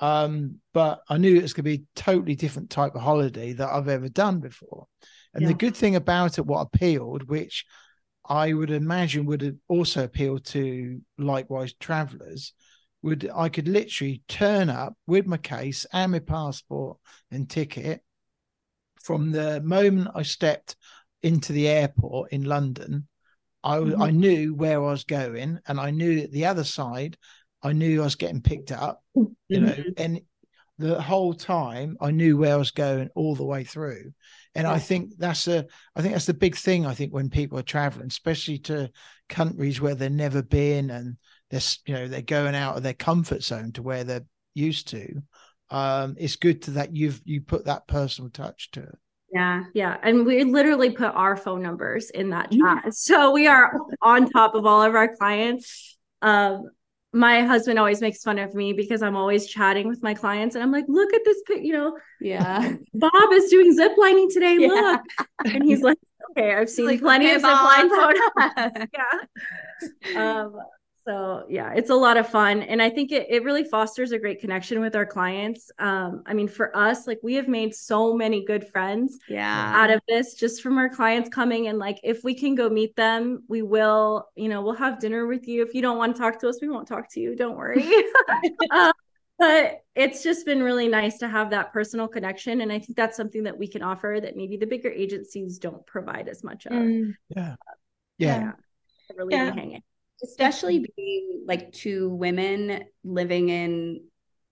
Um, 0.00 0.56
but 0.72 1.00
I 1.08 1.18
knew 1.18 1.36
it 1.36 1.42
was 1.42 1.52
going 1.52 1.64
to 1.64 1.78
be 1.78 1.84
a 1.84 2.00
totally 2.00 2.34
different 2.34 2.70
type 2.70 2.94
of 2.94 3.00
holiday 3.00 3.52
that 3.54 3.70
I've 3.70 3.88
ever 3.88 4.08
done 4.08 4.40
before. 4.40 4.86
And 5.32 5.46
the 5.46 5.54
good 5.54 5.76
thing 5.76 5.96
about 5.96 6.38
it, 6.38 6.46
what 6.46 6.60
appealed, 6.60 7.28
which 7.28 7.64
I 8.28 8.52
would 8.52 8.70
imagine 8.70 9.26
would 9.26 9.58
also 9.68 10.04
appeal 10.04 10.38
to 10.38 11.00
likewise 11.18 11.72
travelers, 11.74 12.52
would 13.02 13.30
I 13.34 13.48
could 13.48 13.68
literally 13.68 14.22
turn 14.28 14.70
up 14.70 14.94
with 15.06 15.26
my 15.26 15.36
case 15.36 15.86
and 15.92 16.12
my 16.12 16.20
passport 16.20 16.98
and 17.30 17.50
ticket 17.50 18.02
from 19.02 19.30
the 19.30 19.60
moment 19.60 20.08
I 20.14 20.22
stepped 20.22 20.76
into 21.24 21.52
the 21.52 21.68
airport 21.68 22.32
in 22.32 22.44
London. 22.44 23.08
I 23.62 23.76
I 23.98 24.10
knew 24.10 24.54
where 24.54 24.76
I 24.82 24.90
was 24.90 25.04
going, 25.04 25.58
and 25.66 25.80
I 25.80 25.90
knew 25.90 26.26
the 26.28 26.46
other 26.46 26.64
side, 26.64 27.16
I 27.62 27.72
knew 27.72 28.00
I 28.02 28.04
was 28.04 28.14
getting 28.14 28.42
picked 28.42 28.72
up. 28.72 29.02
You 29.48 29.60
know, 29.60 29.74
and 29.96 30.20
the 30.78 31.00
whole 31.00 31.34
time 31.34 31.96
I 32.00 32.10
knew 32.10 32.36
where 32.36 32.54
I 32.54 32.58
was 32.58 32.72
going 32.72 33.08
all 33.14 33.34
the 33.34 33.44
way 33.44 33.64
through. 33.64 34.12
And 34.54 34.66
I 34.66 34.78
think 34.78 35.12
that's 35.18 35.48
a 35.48 35.66
I 35.96 36.02
think 36.02 36.14
that's 36.14 36.26
the 36.26 36.34
big 36.34 36.56
thing. 36.56 36.86
I 36.86 36.94
think 36.94 37.12
when 37.12 37.30
people 37.30 37.58
are 37.58 37.62
traveling, 37.62 38.08
especially 38.08 38.58
to 38.60 38.90
countries 39.28 39.80
where 39.80 39.94
they've 39.94 40.10
never 40.10 40.42
been 40.42 40.90
and 40.90 41.16
they're 41.50 41.60
you 41.86 41.94
know 41.94 42.08
they're 42.08 42.22
going 42.22 42.54
out 42.54 42.76
of 42.76 42.82
their 42.82 42.94
comfort 42.94 43.42
zone 43.42 43.72
to 43.72 43.82
where 43.82 44.04
they're 44.04 44.26
used 44.54 44.88
to. 44.88 45.22
Um, 45.70 46.16
it's 46.18 46.36
good 46.36 46.62
to 46.62 46.72
that 46.72 46.94
you've 46.94 47.20
you 47.24 47.40
put 47.40 47.64
that 47.66 47.86
personal 47.88 48.30
touch 48.30 48.70
to 48.72 48.82
it. 48.82 48.98
Yeah. 49.34 49.64
Yeah. 49.74 49.96
And 50.02 50.24
we 50.24 50.44
literally 50.44 50.90
put 50.90 51.08
our 51.08 51.36
phone 51.36 51.60
numbers 51.60 52.10
in 52.10 52.30
that 52.30 52.52
chat. 52.52 52.94
So 52.94 53.32
we 53.32 53.48
are 53.48 53.76
on 54.00 54.30
top 54.30 54.54
of 54.54 54.64
all 54.64 54.80
of 54.80 54.94
our 54.94 55.14
clients. 55.16 55.98
Um, 56.22 56.70
my 57.12 57.42
husband 57.42 57.78
always 57.78 58.00
makes 58.00 58.22
fun 58.22 58.38
of 58.38 58.54
me 58.54 58.72
because 58.72 59.02
I'm 59.02 59.16
always 59.16 59.46
chatting 59.46 59.88
with 59.88 60.02
my 60.02 60.14
clients 60.14 60.54
and 60.54 60.62
I'm 60.62 60.70
like, 60.72 60.84
look 60.88 61.12
at 61.12 61.22
this 61.24 61.42
pic, 61.46 61.64
you 61.64 61.72
know, 61.72 61.98
Yeah. 62.20 62.74
Bob 62.94 63.32
is 63.32 63.50
doing 63.50 63.72
zip 63.74 63.92
lining 63.98 64.30
today. 64.30 64.56
Yeah. 64.58 64.68
Look. 64.68 65.02
And 65.44 65.64
he's 65.64 65.82
like, 65.82 65.98
okay, 66.30 66.54
I've 66.54 66.70
seen 66.70 66.86
Like, 66.86 67.00
plenty 67.00 67.26
okay, 67.26 67.34
of 67.34 67.40
zip 67.40 67.50
line 67.50 67.88
photos. 67.90 68.88
yeah. 70.14 70.40
Um, 70.40 70.56
so 71.06 71.44
yeah, 71.48 71.72
it's 71.74 71.90
a 71.90 71.94
lot 71.94 72.16
of 72.16 72.28
fun. 72.28 72.62
And 72.62 72.80
I 72.80 72.88
think 72.90 73.12
it, 73.12 73.26
it 73.28 73.44
really 73.44 73.64
fosters 73.64 74.12
a 74.12 74.18
great 74.18 74.40
connection 74.40 74.80
with 74.80 74.96
our 74.96 75.04
clients. 75.06 75.70
Um, 75.78 76.22
I 76.26 76.32
mean, 76.34 76.48
for 76.48 76.74
us, 76.76 77.06
like 77.06 77.20
we 77.22 77.34
have 77.34 77.48
made 77.48 77.74
so 77.74 78.14
many 78.14 78.44
good 78.44 78.66
friends 78.68 79.18
Yeah. 79.28 79.72
out 79.74 79.90
of 79.90 80.00
this 80.08 80.34
just 80.34 80.62
from 80.62 80.78
our 80.78 80.88
clients 80.88 81.28
coming 81.28 81.68
and 81.68 81.78
like 81.78 81.98
if 82.02 82.24
we 82.24 82.34
can 82.34 82.54
go 82.54 82.68
meet 82.68 82.96
them 82.96 83.42
we 83.48 83.62
will 83.62 84.28
you 84.34 84.48
know 84.48 84.62
we'll 84.62 84.74
have 84.74 84.98
dinner 85.00 85.26
with 85.26 85.46
you 85.48 85.62
if 85.62 85.74
you 85.74 85.82
don't 85.82 85.98
want 85.98 86.14
to 86.14 86.20
talk 86.20 86.38
to 86.40 86.48
us 86.48 86.58
we 86.62 86.68
won't 86.68 86.88
talk 86.88 87.10
to 87.10 87.20
you 87.20 87.34
don't 87.36 87.56
worry 87.56 87.84
um, 88.70 88.92
but 89.38 89.80
it's 89.94 90.22
just 90.22 90.46
been 90.46 90.62
really 90.62 90.88
nice 90.88 91.18
to 91.18 91.28
have 91.28 91.50
that 91.50 91.72
personal 91.72 92.06
connection 92.08 92.60
and 92.60 92.72
i 92.72 92.78
think 92.78 92.96
that's 92.96 93.16
something 93.16 93.42
that 93.44 93.58
we 93.58 93.66
can 93.66 93.82
offer 93.82 94.18
that 94.20 94.36
maybe 94.36 94.56
the 94.56 94.66
bigger 94.66 94.90
agencies 94.90 95.58
don't 95.58 95.84
provide 95.86 96.28
as 96.28 96.42
much 96.44 96.66
of 96.66 96.72
Mm. 96.72 97.14
Yeah. 97.28 97.56
Yeah. 98.18 98.52
really 99.16 99.34
Yeah. 99.34 99.52
hanging 99.52 99.82
especially 100.22 100.86
being 100.96 101.44
like 101.46 101.72
two 101.72 102.08
women 102.10 102.84
living 103.02 103.48
in 103.48 104.04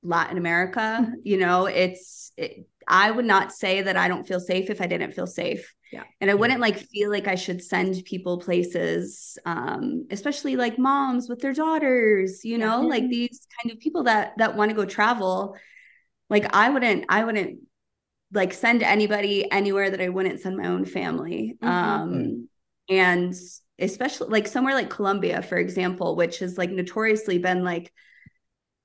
Latin 0.03 0.37
America, 0.39 1.11
you 1.23 1.37
know, 1.39 1.67
it's 1.67 2.33
it, 2.37 2.67
I 2.89 3.11
would 3.11 3.25
not 3.25 3.53
say 3.53 3.83
that 3.83 3.97
I 3.97 4.09
don't 4.09 4.27
feel 4.27 4.41
safe 4.41 4.69
if 4.71 4.81
I 4.81 4.87
didn't 4.87 5.13
feel 5.13 5.27
safe. 5.27 5.73
Yeah. 5.93 6.03
And 6.21 6.31
I 6.31 6.35
wouldn't 6.35 6.61
like 6.61 6.79
feel 6.79 7.11
like 7.11 7.29
I 7.29 7.35
should 7.37 7.63
send 7.63 8.03
people 8.05 8.39
places 8.39 9.39
um 9.47 10.07
especially 10.11 10.57
like 10.57 10.79
moms 10.79 11.29
with 11.29 11.41
their 11.41 11.53
daughters, 11.53 12.45
you 12.45 12.59
know, 12.59 12.83
Yeah. 12.83 12.89
like 12.89 13.09
these 13.09 13.47
kind 13.63 13.73
of 13.73 13.79
people 13.79 14.05
that 14.05 14.33
that 14.39 14.57
want 14.57 14.71
to 14.71 14.75
go 14.77 14.85
travel. 14.85 15.57
Like 16.31 16.55
I 16.55 16.71
wouldn't 16.71 17.05
I 17.09 17.25
wouldn't 17.25 17.61
like 18.33 18.53
send 18.55 18.83
anybody 18.83 19.51
anywhere 19.51 19.91
that 19.91 20.01
I 20.01 20.09
wouldn't 20.09 20.41
send 20.41 20.57
my 20.57 20.67
own 20.69 20.85
family. 20.87 21.57
Mhm. 21.63 21.69
Um 21.69 22.49
and 22.89 23.35
especially 23.79 24.29
like 24.29 24.47
somewhere 24.47 24.75
like 24.75 24.91
Colombia, 24.91 25.43
for 25.43 25.57
example, 25.59 26.17
which 26.17 26.39
has 26.41 26.59
like 26.59 26.71
notoriously 26.71 27.39
been 27.39 27.65
like 27.65 27.93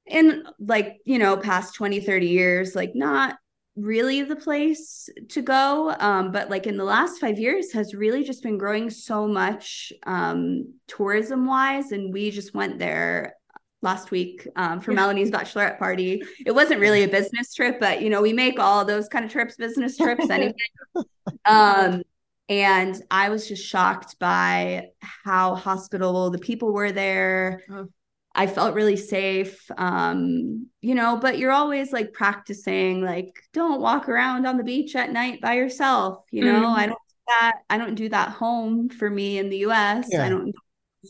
in 0.06 0.44
like, 0.60 0.98
you 1.06 1.20
know, 1.20 1.38
past 1.38 1.76
20, 1.76 2.00
30 2.00 2.28
years, 2.28 2.76
like 2.76 2.92
not 2.96 3.38
really 3.76 4.24
the 4.24 4.36
place 4.36 5.08
to 5.30 5.42
go. 5.42 5.94
Um, 6.00 6.32
but 6.32 6.50
like 6.50 6.66
in 6.66 6.78
the 6.78 6.84
last 6.84 7.20
five 7.20 7.38
years 7.38 7.74
has 7.74 7.94
really 7.94 8.24
just 8.24 8.42
been 8.42 8.58
growing 8.58 8.90
so 8.90 9.28
much 9.28 9.94
um 10.06 10.74
tourism 10.88 11.46
wise. 11.46 11.92
And 11.92 12.14
we 12.14 12.32
just 12.32 12.54
went 12.56 12.80
there 12.80 13.36
last 13.82 14.10
week 14.10 14.48
um, 14.56 14.82
for 14.82 14.92
Yeah. 14.92 14.96
Melanie's 14.96 15.30
bachelorette 15.32 15.78
party. 15.78 16.24
It 16.46 16.52
wasn't 16.52 16.80
really 16.80 17.04
a 17.04 17.08
business 17.08 17.54
trip, 17.54 17.80
but 17.80 18.02
you 18.02 18.10
know, 18.10 18.22
we 18.22 18.34
make 18.34 18.60
all 18.60 18.84
those 18.86 19.08
kind 19.08 19.24
of 19.26 19.32
trips, 19.32 19.56
business 19.56 19.98
trips 19.98 20.30
anyway. 20.30 20.54
um, 21.46 22.02
and 22.50 23.02
I 23.12 23.30
was 23.30 23.48
just 23.48 23.66
shocked 23.66 24.18
by 24.20 24.90
how 25.02 25.56
hospitable 25.56 26.30
the 26.30 26.40
people 26.40 26.74
were 26.74 26.92
there. 26.92 27.62
Oh. 27.72 27.88
I 28.36 28.46
felt 28.46 28.76
really 28.76 28.98
safe. 28.98 29.60
Um, 29.78 30.68
you 30.82 30.94
know, 30.94 31.18
but 31.18 31.40
you're 31.40 31.52
always 31.52 31.92
like 31.92 32.14
practicing, 32.14 33.02
like, 33.04 33.34
don't 33.52 33.82
walk 33.82 34.08
around 34.08 34.46
on 34.46 34.58
the 34.58 34.64
beach 34.64 34.96
at 34.96 35.12
night 35.12 35.42
by 35.42 35.54
yourself. 35.56 36.24
You 36.32 36.46
know, 36.46 36.62
Mhm. 36.68 36.76
I 36.78 36.86
don't 36.86 37.00
do 37.10 37.16
that. 37.30 37.54
I 37.70 37.78
don't 37.80 37.96
do 37.96 38.10
that 38.10 38.30
home 38.30 38.90
for 38.90 39.10
me 39.10 39.40
in 39.40 39.50
the 39.50 39.58
US. 39.60 40.08
Yeah. 40.12 40.26
I 40.26 40.30
don't 40.30 40.46
do 40.46 40.54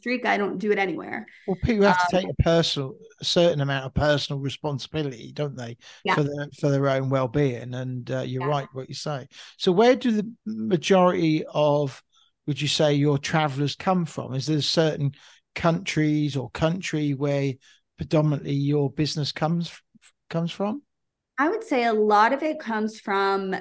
Rica. 0.06 0.30
I 0.30 0.38
don't 0.38 0.58
do 0.58 0.72
it 0.72 0.78
anywhere. 0.78 1.28
Well, 1.46 1.56
people 1.56 1.86
have 1.86 1.98
to 1.98 2.08
Um, 2.14 2.20
take 2.20 2.30
a 2.30 2.44
personal, 2.44 2.98
a 3.20 3.26
certain 3.26 3.62
amount 3.62 3.86
of 3.86 3.94
personal 3.94 4.40
responsibility, 4.40 5.32
don't 5.32 5.56
they, 5.56 5.78
Yeah. 6.04 6.16
for 6.16 6.24
their 6.24 6.48
for 6.60 6.70
their 6.70 6.88
own 6.90 7.10
well 7.10 7.28
being? 7.28 7.74
And 7.74 8.10
uh, 8.12 8.22
you're 8.22 8.42
Yeah. 8.42 8.48
right, 8.48 8.68
what 8.74 8.90
you 8.90 8.96
say. 8.96 9.28
So, 9.58 9.72
where 9.72 9.96
do 9.96 10.12
the 10.12 10.30
majority 10.46 11.46
of, 11.54 12.02
would 12.46 12.62
you 12.62 12.68
say, 12.68 12.94
your 12.94 13.18
travellers 13.18 13.76
come 13.76 14.06
from? 14.06 14.34
Is 14.34 14.46
there 14.46 14.62
certain 14.62 15.14
countries 15.56 16.36
or 16.38 16.50
country 16.52 17.14
where 17.14 17.54
predominantly 17.98 18.54
your 18.54 18.92
business 18.92 19.32
comes 19.32 19.72
comes 20.30 20.52
from? 20.52 20.84
I 21.38 21.50
would 21.50 21.64
say 21.64 21.84
a 21.86 21.94
lot 21.94 22.34
of 22.34 22.44
it 22.44 22.60
comes 22.60 23.00
from 23.00 23.56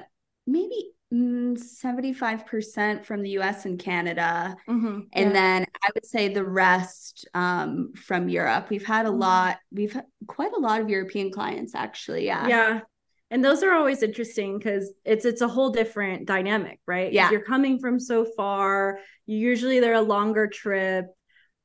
maybe 0.47 0.91
75% 1.13 3.05
from 3.05 3.23
the 3.23 3.31
US 3.31 3.65
and 3.65 3.79
Canada. 3.79 4.57
Mhm. 4.69 5.07
And 5.13 5.27
Yeah. 5.29 5.33
then 5.33 5.67
I 5.85 5.89
would 5.95 6.07
say 6.07 6.29
the 6.29 6.45
rest 6.45 7.29
um, 7.35 7.93
from 7.95 8.29
Europe. 8.29 8.71
We've 8.71 8.85
had 8.85 9.07
a 9.07 9.11
Mhm. 9.11 9.19
lot, 9.21 9.59
we've 9.71 9.93
had 9.93 10.07
quite 10.27 10.53
a 10.53 10.59
lot 10.61 10.81
of 10.81 10.91
European 10.91 11.31
clients 11.31 11.75
actually. 11.75 12.27
Yeah. 12.27 12.47
yeah 12.49 12.81
and 13.31 13.45
those 13.45 13.65
are 13.65 13.73
always 13.73 14.05
interesting 14.05 14.57
because 14.57 14.93
it's 15.05 15.25
it's 15.25 15.41
a 15.41 15.49
whole 15.49 15.71
different 15.71 16.27
dynamic 16.27 16.79
right? 16.87 17.13
Yeah. 17.13 17.31
you're 17.31 17.41
coming 17.43 17.79
from 17.81 17.99
so 17.99 18.25
far 18.37 19.01
usually 19.27 19.81
they're 19.81 19.95
a 19.95 20.01
longer 20.01 20.47
trip 20.47 21.07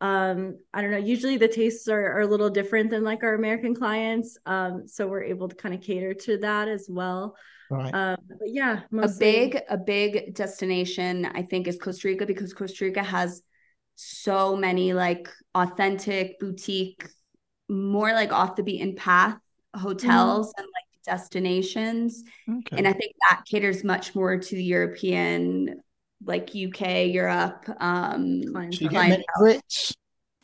um 0.01 0.57
i 0.73 0.81
don't 0.81 0.89
know 0.89 0.97
usually 0.97 1.37
the 1.37 1.47
tastes 1.47 1.87
are, 1.87 2.13
are 2.17 2.21
a 2.21 2.27
little 2.27 2.49
different 2.49 2.89
than 2.89 3.03
like 3.03 3.21
our 3.23 3.35
american 3.35 3.75
clients 3.75 4.39
um 4.47 4.87
so 4.87 5.07
we're 5.07 5.23
able 5.23 5.47
to 5.47 5.55
kind 5.55 5.75
of 5.75 5.81
cater 5.81 6.15
to 6.15 6.37
that 6.39 6.67
as 6.67 6.87
well 6.89 7.35
Right. 7.71 7.93
um 7.93 8.17
but 8.27 8.49
yeah 8.49 8.81
a 9.01 9.07
big 9.17 9.57
a 9.69 9.77
big 9.77 10.35
destination 10.35 11.25
i 11.25 11.41
think 11.41 11.67
is 11.67 11.77
costa 11.77 12.09
rica 12.09 12.25
because 12.25 12.53
costa 12.53 12.83
rica 12.83 13.01
has 13.01 13.41
so 13.95 14.57
many 14.57 14.91
like 14.91 15.29
authentic 15.55 16.37
boutique 16.39 17.07
more 17.69 18.11
like 18.11 18.33
off 18.33 18.57
the 18.57 18.63
beaten 18.63 18.93
path 18.95 19.37
hotels 19.73 20.53
and 20.57 20.65
like 20.65 21.05
destinations 21.05 22.25
okay. 22.49 22.75
and 22.77 22.85
i 22.85 22.91
think 22.91 23.13
that 23.29 23.43
caters 23.49 23.85
much 23.85 24.13
more 24.15 24.37
to 24.37 24.55
the 24.55 24.63
european 24.63 25.81
like 26.25 26.49
uk 26.49 26.81
europe 26.81 27.65
um 27.79 28.43
so 28.43 28.83
you 28.83 28.89
get. 28.89 29.23
Brits. 29.39 29.95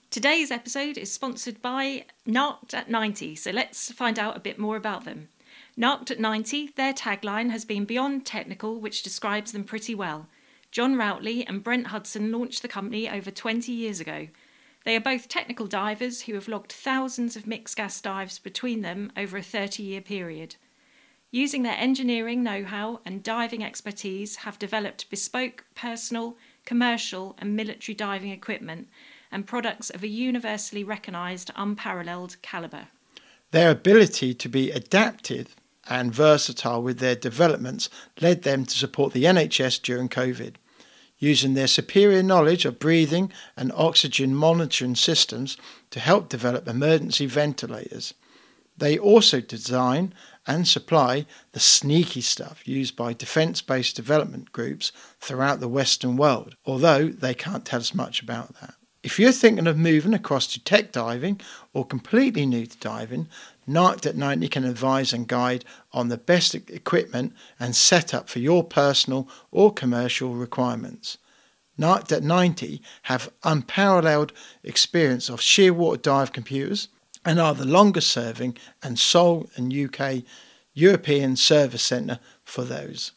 Today's 0.09 0.51
episode 0.51 0.97
is 0.97 1.11
sponsored 1.11 1.61
by 1.61 2.05
Narked 2.25 2.73
at 2.73 2.89
90, 2.89 3.35
so 3.35 3.51
let's 3.51 3.91
find 3.91 4.17
out 4.17 4.37
a 4.37 4.39
bit 4.39 4.57
more 4.57 4.77
about 4.77 5.03
them. 5.03 5.27
Narked 5.79 6.09
at 6.09 6.19
90, 6.19 6.71
their 6.75 6.91
tagline 6.91 7.51
has 7.51 7.63
been 7.63 7.85
beyond 7.85 8.25
technical, 8.25 8.79
which 8.79 9.03
describes 9.03 9.51
them 9.51 9.63
pretty 9.63 9.93
well. 9.93 10.27
John 10.71 10.95
Routley 10.95 11.45
and 11.47 11.63
Brent 11.63 11.87
Hudson 11.87 12.31
launched 12.31 12.63
the 12.63 12.67
company 12.67 13.07
over 13.07 13.29
20 13.29 13.71
years 13.71 13.99
ago. 13.99 14.27
They 14.85 14.95
are 14.95 15.01
both 15.01 15.29
technical 15.29 15.67
divers 15.67 16.23
who 16.23 16.33
have 16.33 16.47
logged 16.47 16.71
thousands 16.71 17.35
of 17.35 17.45
mixed 17.45 17.77
gas 17.77 18.01
dives 18.01 18.39
between 18.39 18.81
them 18.81 19.11
over 19.15 19.37
a 19.37 19.43
30 19.43 19.83
year 19.83 20.01
period. 20.01 20.55
Using 21.29 21.61
their 21.61 21.77
engineering 21.77 22.41
know 22.41 22.63
how 22.63 23.01
and 23.05 23.21
diving 23.21 23.63
expertise, 23.63 24.37
have 24.37 24.57
developed 24.57 25.11
bespoke, 25.11 25.63
personal, 25.75 26.37
commercial, 26.65 27.35
and 27.37 27.55
military 27.55 27.93
diving 27.93 28.31
equipment 28.31 28.87
and 29.31 29.45
products 29.45 29.91
of 29.91 30.01
a 30.01 30.07
universally 30.07 30.83
recognised, 30.83 31.51
unparalleled 31.55 32.37
calibre. 32.41 32.87
Their 33.51 33.69
ability 33.69 34.33
to 34.33 34.49
be 34.49 34.71
adaptive 34.71 35.55
and 35.89 36.13
versatile 36.13 36.81
with 36.81 36.99
their 36.99 37.15
developments 37.15 37.89
led 38.21 38.43
them 38.43 38.65
to 38.65 38.77
support 38.77 39.13
the 39.13 39.23
NHS 39.23 39.81
during 39.81 40.09
COVID. 40.09 40.55
Using 41.19 41.53
their 41.53 41.67
superior 41.67 42.21
knowledge 42.21 42.65
of 42.65 42.79
breathing 42.79 43.31
and 43.55 43.71
oxygen 43.75 44.35
monitoring 44.35 44.95
systems 44.95 45.57
to 45.89 45.99
help 45.99 46.29
develop 46.29 46.67
emergency 46.67 47.25
ventilators. 47.25 48.13
They 48.77 48.97
also 48.97 49.41
design 49.41 50.13
and 50.45 50.67
supply 50.67 51.25
the 51.51 51.59
sneaky 51.59 52.21
stuff 52.21 52.67
used 52.67 52.95
by 52.95 53.13
defence 53.13 53.61
based 53.61 53.95
development 53.95 54.51
groups 54.51 54.91
throughout 55.19 55.59
the 55.59 55.67
Western 55.67 56.15
world, 56.15 56.55
although 56.65 57.07
they 57.07 57.33
can't 57.33 57.65
tell 57.65 57.79
us 57.79 57.93
much 57.93 58.21
about 58.21 58.53
that. 58.61 58.75
If 59.03 59.19
you're 59.19 59.31
thinking 59.31 59.67
of 59.67 59.77
moving 59.77 60.13
across 60.13 60.47
to 60.47 60.63
tech 60.63 60.91
diving 60.91 61.39
or 61.73 61.85
completely 61.85 62.45
new 62.45 62.65
to 62.65 62.77
diving, 62.77 63.27
Narked 63.67 64.05
at 64.05 64.15
90 64.15 64.47
can 64.47 64.63
advise 64.63 65.11
and 65.11 65.27
guide 65.27 65.65
on 65.91 66.07
the 66.07 66.17
best 66.17 66.55
equipment 66.55 67.33
and 67.59 67.75
setup 67.75 68.29
for 68.29 68.39
your 68.39 68.63
personal 68.63 69.27
or 69.51 69.73
commercial 69.73 70.33
requirements. 70.35 71.17
Narked 71.77 72.11
at 72.13 72.23
90 72.23 72.81
have 73.03 73.29
unparalleled 73.43 74.31
experience 74.63 75.29
of 75.29 75.41
shearwater 75.41 76.01
dive 76.01 76.31
computers 76.31 76.87
and 77.25 77.39
are 77.39 77.53
the 77.53 77.65
longest 77.65 78.09
serving 78.09 78.57
and 78.81 78.97
sole 78.97 79.49
and 79.57 79.73
UK 79.73 80.23
European 80.73 81.35
service 81.35 81.83
centre 81.83 82.19
for 82.43 82.63
those. 82.63 83.11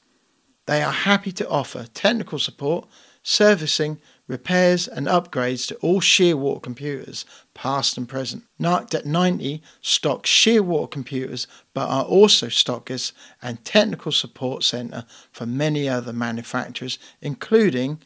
They 0.67 0.83
are 0.83 0.93
happy 0.93 1.31
to 1.33 1.49
offer 1.49 1.87
technical 1.95 2.39
support, 2.39 2.89
servicing, 3.23 4.01
repairs 4.31 4.87
and 4.87 5.09
upgrades 5.09 5.67
to 5.67 5.75
all 5.79 6.01
Shearwater 6.01 6.63
computers, 6.63 7.25
past 7.53 7.99
and 7.99 8.09
present. 8.09 8.45
Narked 8.61 8.95
at 8.95 9.05
90 9.05 9.61
stock 9.83 10.25
Shearwater 10.25 10.89
computers, 10.89 11.49
but 11.75 11.89
are 11.89 12.05
also 12.05 12.49
stockers 12.49 13.13
and 13.43 13.65
technical 13.65 14.13
support 14.13 14.63
centre 14.63 15.05
for 15.33 15.47
many 15.47 15.89
other 15.89 16.13
manufacturers, 16.13 16.97
including 17.21 18.01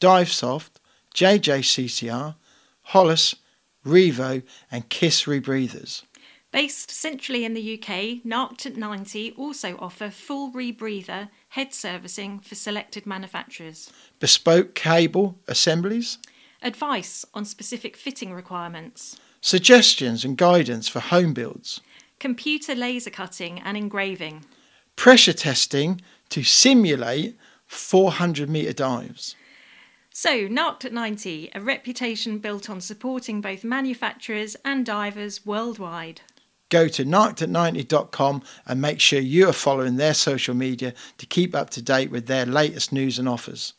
Divesoft, 0.00 0.80
JJCCR, 1.14 2.34
Hollis, 2.82 3.36
Revo, 3.86 4.42
and 4.72 4.88
Kiss 4.88 5.24
Rebreathers. 5.24 6.02
Based 6.50 6.90
centrally 6.90 7.44
in 7.44 7.54
the 7.54 7.78
UK, 7.80 8.24
Narked 8.24 8.66
at 8.66 8.76
90 8.76 9.32
also 9.32 9.76
offer 9.78 10.10
full 10.10 10.50
rebreather 10.50 11.28
head 11.50 11.72
servicing 11.72 12.38
for 12.40 12.54
selected 12.54 13.06
manufacturers, 13.06 13.92
Bespoke 14.20 14.74
cable 14.74 15.38
assemblies, 15.46 16.18
advice 16.62 17.24
on 17.34 17.44
specific 17.44 17.96
fitting 17.96 18.32
requirements, 18.32 19.18
suggestions 19.40 20.24
and 20.24 20.36
guidance 20.36 20.88
for 20.88 21.00
home 21.00 21.32
builds, 21.32 21.80
computer 22.18 22.74
laser 22.74 23.10
cutting 23.10 23.60
and 23.60 23.76
engraving, 23.76 24.44
pressure 24.96 25.32
testing 25.32 26.00
to 26.28 26.42
simulate 26.42 27.36
400 27.66 28.48
metre 28.50 28.72
dives. 28.72 29.36
So, 30.10 30.48
Narked 30.48 30.84
at 30.84 30.92
90, 30.92 31.50
a 31.54 31.60
reputation 31.60 32.38
built 32.38 32.68
on 32.68 32.80
supporting 32.80 33.40
both 33.40 33.62
manufacturers 33.62 34.56
and 34.64 34.84
divers 34.84 35.46
worldwide. 35.46 36.22
Go 36.70 36.86
to 36.88 37.04
narkedat90.com 37.04 38.42
and 38.66 38.80
make 38.80 39.00
sure 39.00 39.20
you 39.20 39.48
are 39.48 39.54
following 39.54 39.96
their 39.96 40.14
social 40.14 40.54
media 40.54 40.92
to 41.16 41.26
keep 41.26 41.54
up 41.54 41.70
to 41.70 41.82
date 41.82 42.10
with 42.10 42.26
their 42.26 42.44
latest 42.44 42.92
news 42.92 43.18
and 43.18 43.28
offers. 43.28 43.72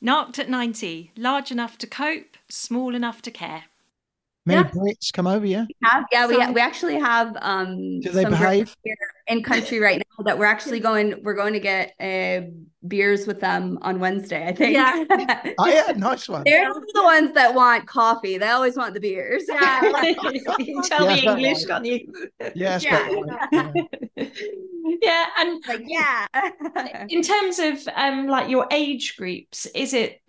Narked 0.00 0.38
at 0.38 0.50
90, 0.50 1.12
large 1.16 1.50
enough 1.50 1.78
to 1.78 1.86
cope, 1.86 2.36
small 2.48 2.94
enough 2.94 3.22
to 3.22 3.30
care. 3.30 3.64
Many 4.46 4.60
Yeah. 4.62 4.70
Brits 4.72 5.10
come 5.12 5.26
over, 5.26 5.46
yeah? 5.46 5.64
have 5.84 6.04
yeah 6.12 6.26
we, 6.26 6.36
we 6.52 6.60
actually 6.60 6.98
have 6.98 7.34
um 7.40 8.00
Do 8.00 8.10
they 8.10 8.22
some 8.24 8.32
Brits 8.34 8.40
behave? 8.40 8.76
here 8.84 8.96
in 9.28 9.42
country 9.42 9.78
right 9.80 9.98
now 10.18 10.24
that 10.24 10.38
we're 10.38 10.44
actually 10.44 10.80
going 10.80 11.22
we're 11.22 11.34
going 11.34 11.54
to 11.54 11.60
get 11.60 11.94
uh, 11.98 12.46
beers 12.86 13.26
with 13.26 13.40
them 13.40 13.78
on 13.80 13.98
wednesday 13.98 14.46
i 14.46 14.52
think 14.52 14.74
Yeah. 14.74 15.04
Oh, 15.58 15.66
yeah, 15.66 15.92
nice 15.96 16.28
one. 16.28 16.42
they're 16.44 16.68
the 16.74 17.02
ones 17.02 17.32
that 17.32 17.54
want 17.54 17.86
coffee 17.86 18.36
they 18.36 18.48
always 18.50 18.76
want 18.76 18.92
the 18.92 19.00
beers 19.00 19.44
Yeah. 19.48 19.80
tell 20.84 21.06
Yeah, 21.08 21.16
the 21.16 21.22
English, 21.40 21.66
one. 21.66 21.68
can't 21.68 21.86
you? 21.86 22.00
Yeah, 22.54 22.78
Yeah. 22.82 23.08
got 23.08 23.48
yeah. 23.52 23.72
yeah, 25.02 25.26
and 25.38 25.64
like 25.66 25.82
yeah 25.86 26.26
in 27.08 27.22
terms 27.22 27.58
of 27.58 27.78
um 27.96 28.26
like 28.26 28.50
your 28.50 28.66
age 28.70 29.16
groups, 29.16 29.64
is 29.74 29.94
it 29.94 30.20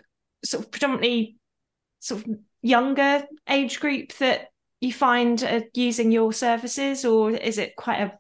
sort 0.46 0.64
of 0.64 0.72
predominantly 0.72 1.36
sort 2.00 2.22
of 2.26 2.28
younger 2.66 3.26
age 3.48 3.80
group 3.80 4.12
that 4.14 4.48
you 4.82 4.92
find 4.92 5.42
are 5.44 5.64
using 5.74 6.12
your 6.12 6.34
services, 6.34 7.06
or 7.06 7.32
is 7.32 7.58
it 7.58 7.76
quite 7.76 8.02
a 8.02 8.20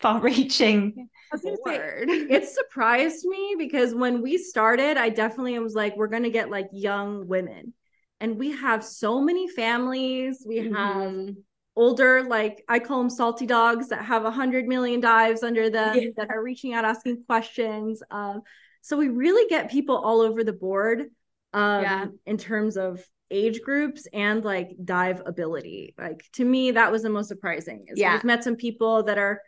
far-reaching? 0.00 0.94
I 1.30 1.34
was 1.34 1.42
gonna 1.42 1.56
say, 1.66 1.78
Word. 1.78 2.08
it 2.08 2.48
surprised 2.48 3.26
me 3.26 3.56
because 3.58 3.94
when 3.94 4.22
we 4.22 4.38
started, 4.38 4.96
I 4.96 5.10
definitely 5.10 5.58
was 5.58 5.74
like, 5.74 5.96
we're 5.96 6.06
gonna 6.08 6.30
get 6.30 6.50
like 6.50 6.68
young 6.72 7.28
women. 7.28 7.74
And 8.20 8.38
we 8.38 8.52
have 8.52 8.82
so 8.82 9.20
many 9.20 9.48
families. 9.48 10.42
We 10.46 10.56
have 10.56 10.72
Mhm. 10.72 11.36
older, 11.76 12.24
like 12.24 12.64
I 12.68 12.78
call 12.78 12.98
them 12.98 13.10
salty 13.10 13.46
dogs 13.46 13.88
that 13.88 14.04
have 14.04 14.24
a 14.24 14.30
hundred 14.30 14.66
million 14.66 15.00
dives 15.00 15.42
under 15.42 15.68
them 15.70 15.96
Yeah. 15.96 16.08
that 16.16 16.30
are 16.30 16.42
reaching 16.42 16.72
out 16.72 16.84
asking 16.84 17.24
questions. 17.24 18.02
Um, 18.10 18.42
so 18.80 18.96
we 18.96 19.08
really 19.08 19.48
get 19.48 19.70
people 19.70 19.96
all 19.96 20.20
over 20.22 20.42
the 20.42 20.52
board 20.54 21.10
um 21.52 21.82
Yeah. 21.82 22.06
in 22.26 22.36
terms 22.38 22.76
of 22.76 23.04
age 23.30 23.60
groups 23.62 24.06
and 24.12 24.44
like 24.44 24.70
dive 24.84 25.22
ability. 25.26 25.94
Like 25.98 26.24
to 26.34 26.44
me, 26.44 26.72
that 26.72 26.90
was 26.92 27.02
the 27.02 27.10
most 27.10 27.28
surprising. 27.28 27.86
Is 27.88 27.98
Yeah. 27.98 28.14
we've 28.14 28.24
met 28.24 28.44
some 28.44 28.56
people 28.56 29.02
that 29.04 29.18
are 29.18 29.40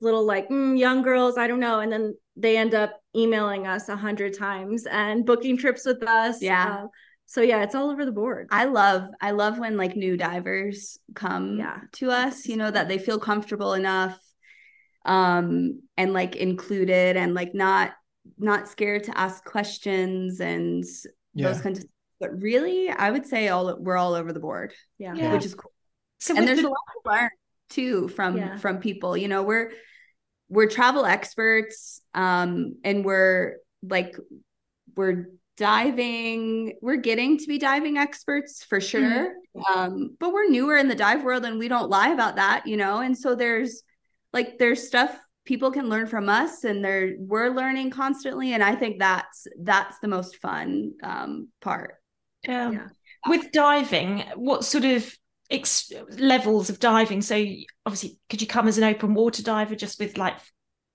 little 0.00 0.24
like 0.24 0.48
mm, 0.48 0.78
young 0.78 1.02
girls, 1.02 1.36
I 1.38 1.46
don't 1.46 1.60
know, 1.60 1.80
and 1.80 1.92
then 1.92 2.14
they 2.36 2.56
end 2.56 2.74
up 2.74 3.00
emailing 3.14 3.66
us 3.66 3.88
a 3.88 3.96
hundred 3.96 4.36
times 4.38 4.86
and 4.86 5.26
booking 5.26 5.56
trips 5.56 5.84
with 5.84 6.02
us. 6.06 6.40
Yeah. 6.42 6.80
Um, 6.82 6.88
so 7.26 7.42
yeah, 7.42 7.62
it's 7.62 7.74
all 7.74 7.90
over 7.90 8.04
the 8.04 8.12
board. 8.12 8.48
I 8.50 8.64
love 8.64 9.04
I 9.20 9.30
love 9.32 9.58
when 9.58 9.76
like 9.76 9.94
new 9.94 10.16
divers 10.16 10.98
come 11.14 11.58
Yeah. 11.58 11.80
to 11.92 12.10
us, 12.10 12.46
you 12.46 12.56
know, 12.56 12.70
that 12.70 12.88
they 12.88 12.98
feel 12.98 13.18
comfortable 13.18 13.74
enough 13.74 14.18
um 15.06 15.80
and 15.96 16.12
like 16.12 16.36
included 16.36 17.16
and 17.16 17.32
like 17.32 17.54
not 17.54 17.92
not 18.36 18.68
scared 18.68 19.04
to 19.04 19.16
ask 19.16 19.42
questions 19.44 20.40
and 20.40 20.84
Yeah. 21.34 21.48
those 21.48 21.60
kinds 21.62 21.78
of 21.78 21.86
but 22.20 22.40
really 22.40 22.90
I 22.90 23.10
would 23.10 23.26
say 23.26 23.48
all 23.48 23.76
we're 23.78 23.96
all 23.96 24.14
over 24.14 24.32
the 24.32 24.40
board, 24.40 24.72
yeah. 24.98 25.14
Yeah. 25.14 25.32
which 25.32 25.44
is 25.46 25.54
cool. 25.54 25.72
So 26.18 26.36
and 26.36 26.46
there's 26.46 26.60
the- 26.60 26.68
a 26.68 26.68
lot 26.68 26.76
to 27.04 27.10
learn 27.10 27.30
too 27.70 28.08
from 28.08 28.36
Yeah. 28.36 28.56
from 28.58 28.78
people. 28.78 29.16
You 29.16 29.28
know, 29.28 29.42
we're 29.42 29.72
we're 30.48 30.68
travel 30.68 31.04
experts 31.06 32.00
um 32.12 32.74
and 32.84 33.04
we're 33.04 33.56
like 33.82 34.16
we're 34.96 35.26
diving 35.56 36.72
we're 36.82 36.96
getting 36.96 37.38
to 37.38 37.46
be 37.46 37.58
diving 37.58 37.96
experts 37.98 38.64
for 38.64 38.80
sure 38.80 39.32
um 39.72 40.16
but 40.18 40.32
we're 40.32 40.48
newer 40.48 40.76
in 40.76 40.88
the 40.88 40.94
dive 40.94 41.22
world 41.22 41.44
and 41.44 41.58
we 41.58 41.68
don't 41.68 41.90
lie 41.90 42.08
about 42.08 42.36
that 42.36 42.66
you 42.66 42.76
know 42.76 42.98
and 42.98 43.16
so 43.16 43.34
there's 43.36 43.82
like 44.32 44.58
there's 44.58 44.86
stuff 44.86 45.16
people 45.44 45.70
can 45.70 45.88
learn 45.88 46.06
from 46.06 46.28
us 46.28 46.64
and 46.64 46.84
they're 46.84 47.12
we're 47.18 47.48
learning 47.50 47.90
constantly 47.90 48.52
and 48.54 48.62
i 48.62 48.74
think 48.74 48.98
that's 48.98 49.46
that's 49.62 49.98
the 50.00 50.08
most 50.08 50.36
fun 50.38 50.92
um 51.04 51.48
part 51.60 51.94
Yeah. 52.44 52.88
With 53.26 53.52
diving, 53.52 54.20
what 54.36 54.64
sort 54.64 54.84
of 54.84 55.12
ex- 55.50 55.92
levels 56.18 56.70
of 56.70 56.78
diving? 56.78 57.20
So, 57.22 57.44
obviously, 57.84 58.18
could 58.28 58.40
you 58.40 58.46
come 58.46 58.66
as 58.68 58.78
an 58.78 58.84
open 58.84 59.14
water 59.14 59.42
diver 59.42 59.74
just 59.74 60.00
with 60.00 60.16
like 60.16 60.36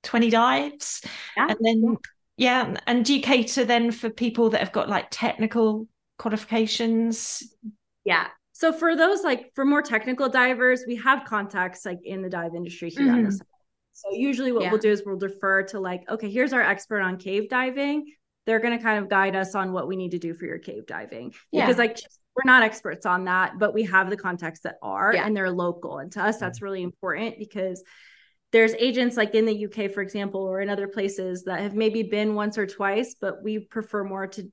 20 0.03 0.29
dives? 0.29 1.01
Yeah. 1.37 1.47
And 1.49 1.57
then, 1.61 1.97
yeah. 2.37 2.75
And 2.87 3.05
do 3.05 3.13
you 3.13 3.21
cater 3.21 3.63
then 3.65 3.91
for 3.91 4.09
people 4.09 4.49
that 4.51 4.59
have 4.59 4.71
got 4.71 4.89
like 4.89 5.07
technical 5.11 5.87
qualifications? 6.17 7.43
yeah 8.05 8.27
So 8.53 8.71
for 8.71 8.95
those 8.95 9.21
like 9.23 9.51
for 9.53 9.65
more 9.65 9.81
technical 9.81 10.29
divers, 10.29 10.83
we 10.87 10.95
have 10.97 11.25
contacts 11.25 11.85
like 11.85 11.99
in 12.03 12.21
the 12.21 12.29
dive 12.29 12.55
industry 12.55 12.89
here 12.89 13.11
on 13.11 13.21
Mhm. 13.23 13.25
this. 13.25 13.39
So 13.93 14.13
usually 14.13 14.51
what 14.51 14.63
Yeah. 14.63 14.71
we'll 14.71 14.79
do 14.81 14.91
is 14.91 15.03
we'll 15.05 15.17
defer 15.17 15.63
to 15.63 15.79
like, 15.79 16.09
okay, 16.09 16.29
here's 16.29 16.53
our 16.53 16.61
expert 16.61 17.01
on 17.01 17.17
cave 17.17 17.49
diving. 17.49 18.13
They're 18.45 18.59
going 18.59 18.77
to 18.77 18.83
kind 18.83 18.99
of 19.03 19.09
guide 19.09 19.35
us 19.35 19.55
on 19.55 19.73
what 19.73 19.87
we 19.87 19.95
need 19.95 20.11
to 20.11 20.19
do 20.19 20.33
for 20.33 20.45
your 20.45 20.59
cave 20.59 20.85
diving 20.85 21.33
Yeah. 21.51 21.65
because 21.65 21.77
like 21.79 21.97
we're 22.35 22.43
not 22.51 22.63
experts 22.63 23.05
on 23.05 23.25
that, 23.25 23.53
but 23.59 23.73
we 23.73 23.83
have 23.83 24.09
the 24.09 24.17
contacts 24.17 24.59
that 24.61 24.75
are 24.81 25.13
Yeah. 25.13 25.25
and 25.25 25.35
they're 25.35 25.51
local. 25.51 25.99
And 25.99 26.11
to 26.13 26.23
us, 26.23 26.37
that's 26.37 26.61
really 26.61 26.83
important 26.83 27.39
because 27.39 27.83
there's 28.51 28.73
agents 28.75 29.17
like 29.17 29.35
in 29.35 29.45
the 29.45 29.65
UK, 29.65 29.89
for 29.91 30.01
example, 30.01 30.41
or 30.41 30.61
in 30.61 30.69
other 30.69 30.87
places 30.87 31.43
that 31.43 31.59
have 31.61 31.73
maybe 31.73 32.03
been 32.03 32.35
once 32.35 32.57
or 32.57 32.67
twice, 32.67 33.15
but 33.19 33.43
we 33.43 33.59
prefer 33.59 34.03
more 34.03 34.27
to 34.27 34.51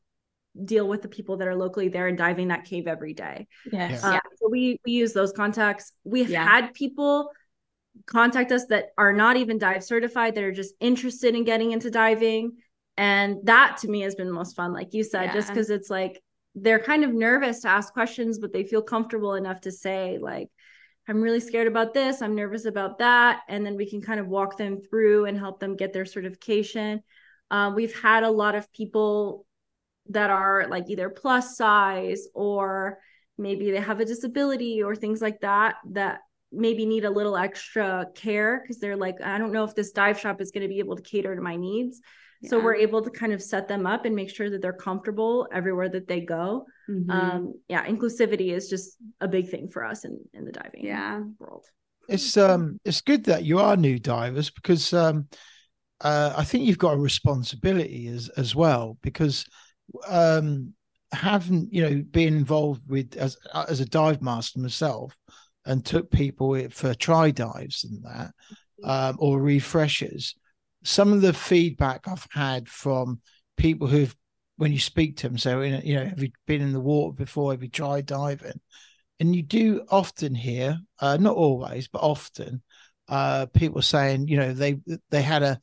deal 0.65 0.87
with 0.89 1.03
the 1.03 1.09
people 1.09 1.39
that 1.39 1.49
are 1.49 1.55
locally 1.57 1.89
there 1.89 2.09
and 2.09 2.19
diving 2.19 2.49
that 2.49 2.65
cave 2.65 2.87
every 2.87 3.15
day. 3.15 3.47
Yes. 3.71 4.05
Uh, 4.05 4.19
so 4.37 4.49
we 4.51 4.81
we 4.85 4.93
use 4.93 5.13
those 5.13 5.33
contacts. 5.33 5.93
We've 6.05 6.29
Yeah. 6.29 6.45
had 6.47 6.75
people 6.75 7.31
contact 8.07 8.53
us 8.53 8.67
that 8.67 8.87
are 8.97 9.13
not 9.13 9.37
even 9.37 9.59
dive 9.59 9.85
certified 9.85 10.35
that 10.35 10.45
are 10.45 10.53
just 10.53 10.75
interested 10.81 11.35
in 11.35 11.45
getting 11.45 11.73
into 11.73 11.91
diving 11.91 12.53
and 12.97 13.39
that 13.45 13.79
to 13.79 13.89
me 13.89 14.01
has 14.01 14.15
been 14.15 14.31
most 14.31 14.55
fun 14.55 14.73
like 14.73 14.93
you 14.93 15.03
said 15.03 15.33
just 15.33 15.49
because 15.49 15.71
it's 15.71 15.91
like 15.91 16.23
they're 16.55 16.79
kind 16.79 17.05
of 17.05 17.13
nervous 17.13 17.61
to 17.61 17.69
ask 17.69 17.93
questions 17.93 18.39
but 18.39 18.53
they 18.53 18.65
feel 18.65 18.83
comfortable 18.83 19.35
enough 19.35 19.61
to 19.61 19.73
say 19.73 20.19
like 20.21 20.49
i'm 21.09 21.21
really 21.21 21.41
scared 21.41 21.67
about 21.67 21.95
this. 21.95 22.23
I'm 22.23 22.37
nervous 22.37 22.65
about 22.65 22.99
that. 22.99 23.41
And 23.49 23.67
then 23.67 23.77
we 23.77 23.89
can 23.89 24.01
kind 24.01 24.21
of 24.21 24.29
walk 24.29 24.57
them 24.57 24.81
through 24.81 25.27
and 25.27 25.39
help 25.39 25.59
them 25.59 25.77
get 25.77 25.93
their 25.93 26.05
certification. 26.05 27.03
Uh, 27.51 27.73
we've 27.75 27.99
had 28.01 28.23
a 28.23 28.31
lot 28.31 28.55
of 28.55 28.73
people 28.73 29.47
that 30.09 30.31
are 30.31 30.67
like 30.69 30.89
either 30.89 31.11
plus 31.11 31.57
size 31.57 32.27
or 32.35 32.99
maybe 33.39 33.71
they 33.71 33.81
have 33.81 34.01
a 34.01 34.05
disability 34.05 34.83
or 34.83 34.95
things 34.95 35.21
like 35.21 35.41
that 35.41 35.77
that 35.91 36.21
maybe 36.51 36.85
need 36.87 37.05
a 37.05 37.11
little 37.11 37.37
extra 37.37 38.07
care 38.15 38.61
because 38.61 38.79
they're 38.79 38.97
like 38.97 39.21
i 39.23 39.39
don't 39.39 39.53
know 39.53 39.65
if 39.65 39.75
this 39.75 39.93
dive 39.93 40.19
shop 40.19 40.41
is 40.41 40.51
going 40.51 40.63
to 40.63 40.69
be 40.69 40.81
able 40.81 40.97
to 40.97 41.03
cater 41.03 41.35
to 41.35 41.41
my 41.41 41.57
needs 41.57 42.01
so 42.45 42.59
we're 42.59 42.75
able 42.75 43.03
to 43.03 43.11
kind 43.11 43.33
of 43.33 43.43
set 43.43 43.69
them 43.69 43.87
up 43.87 44.05
and 44.05 44.15
make 44.15 44.31
sure 44.31 44.51
that 44.51 44.61
they're 44.63 44.73
comfortable 44.73 45.47
everywhere 45.53 45.89
that 45.89 46.09
they 46.09 46.21
go 46.21 46.67
Mhm. 46.89 47.11
um 47.11 47.55
yeah 47.69 47.87
inclusivity 47.87 48.53
is 48.53 48.69
just 48.69 48.97
a 49.21 49.29
big 49.29 49.49
thing 49.49 49.69
for 49.69 49.85
us 49.85 50.05
in 50.05 50.19
in 50.35 50.45
the 50.45 50.53
diving 50.53 50.85
Yeah. 50.85 51.23
world 51.39 51.65
It's 52.09 52.37
um 52.37 52.81
it's 52.85 53.01
good 53.01 53.25
that 53.25 53.45
you 53.45 53.59
are 53.59 53.77
new 53.77 53.99
divers 53.99 54.51
because 54.51 54.93
um 54.93 55.29
uh, 56.01 56.35
I 56.37 56.43
think 56.43 56.65
you've 56.65 56.79
got 56.79 56.95
a 56.95 56.99
responsibility 56.99 58.09
as 58.09 58.29
as 58.31 58.57
well 58.57 58.99
because 59.03 59.47
um 60.09 60.75
having 61.13 61.69
you 61.71 61.83
know 61.83 62.03
being 62.11 62.37
involved 62.37 62.83
with 62.89 63.17
as 63.17 63.37
as 63.69 63.81
a 63.81 63.87
dive 63.87 64.21
master 64.21 64.59
myself 64.59 65.17
and 65.65 65.85
took 65.85 66.11
people 66.11 66.59
for 66.71 66.95
try 66.95 67.31
dives 67.31 67.85
and 67.85 68.03
that 68.03 68.33
um, 68.83 69.17
or 69.21 69.41
refreshers 69.41 70.35
some 70.83 71.13
of 71.13 71.21
the 71.21 71.33
feedback 71.33 72.07
I've 72.07 72.27
had 72.31 72.69
from 72.69 73.21
people 73.57 73.87
who've 73.87 74.15
when 74.57 74.73
you 74.73 74.79
speak 74.79 75.17
to 75.17 75.29
them 75.29 75.39
so 75.39 75.61
you 75.63 75.95
know 75.95 76.05
have 76.05 76.23
you 76.23 76.31
been 76.47 76.63
in 76.63 76.73
the 76.73 76.81
water 76.81 77.15
before? 77.15 77.53
Have 77.53 77.63
you 77.63 77.69
tried 77.69 78.07
diving? 78.07 78.61
And 79.21 79.37
you 79.37 79.43
do 79.43 79.85
often 79.89 80.35
hear 80.35 80.79
uh, 80.99 81.17
not 81.19 81.37
always 81.37 81.89
but 81.89 82.03
often 82.03 82.63
uh, 83.09 83.47
people 83.47 83.83
saying 83.83 84.29
you 84.29 84.37
know 84.37 84.53
they 84.53 84.81
they 85.11 85.23
had 85.23 85.43
a 85.43 85.61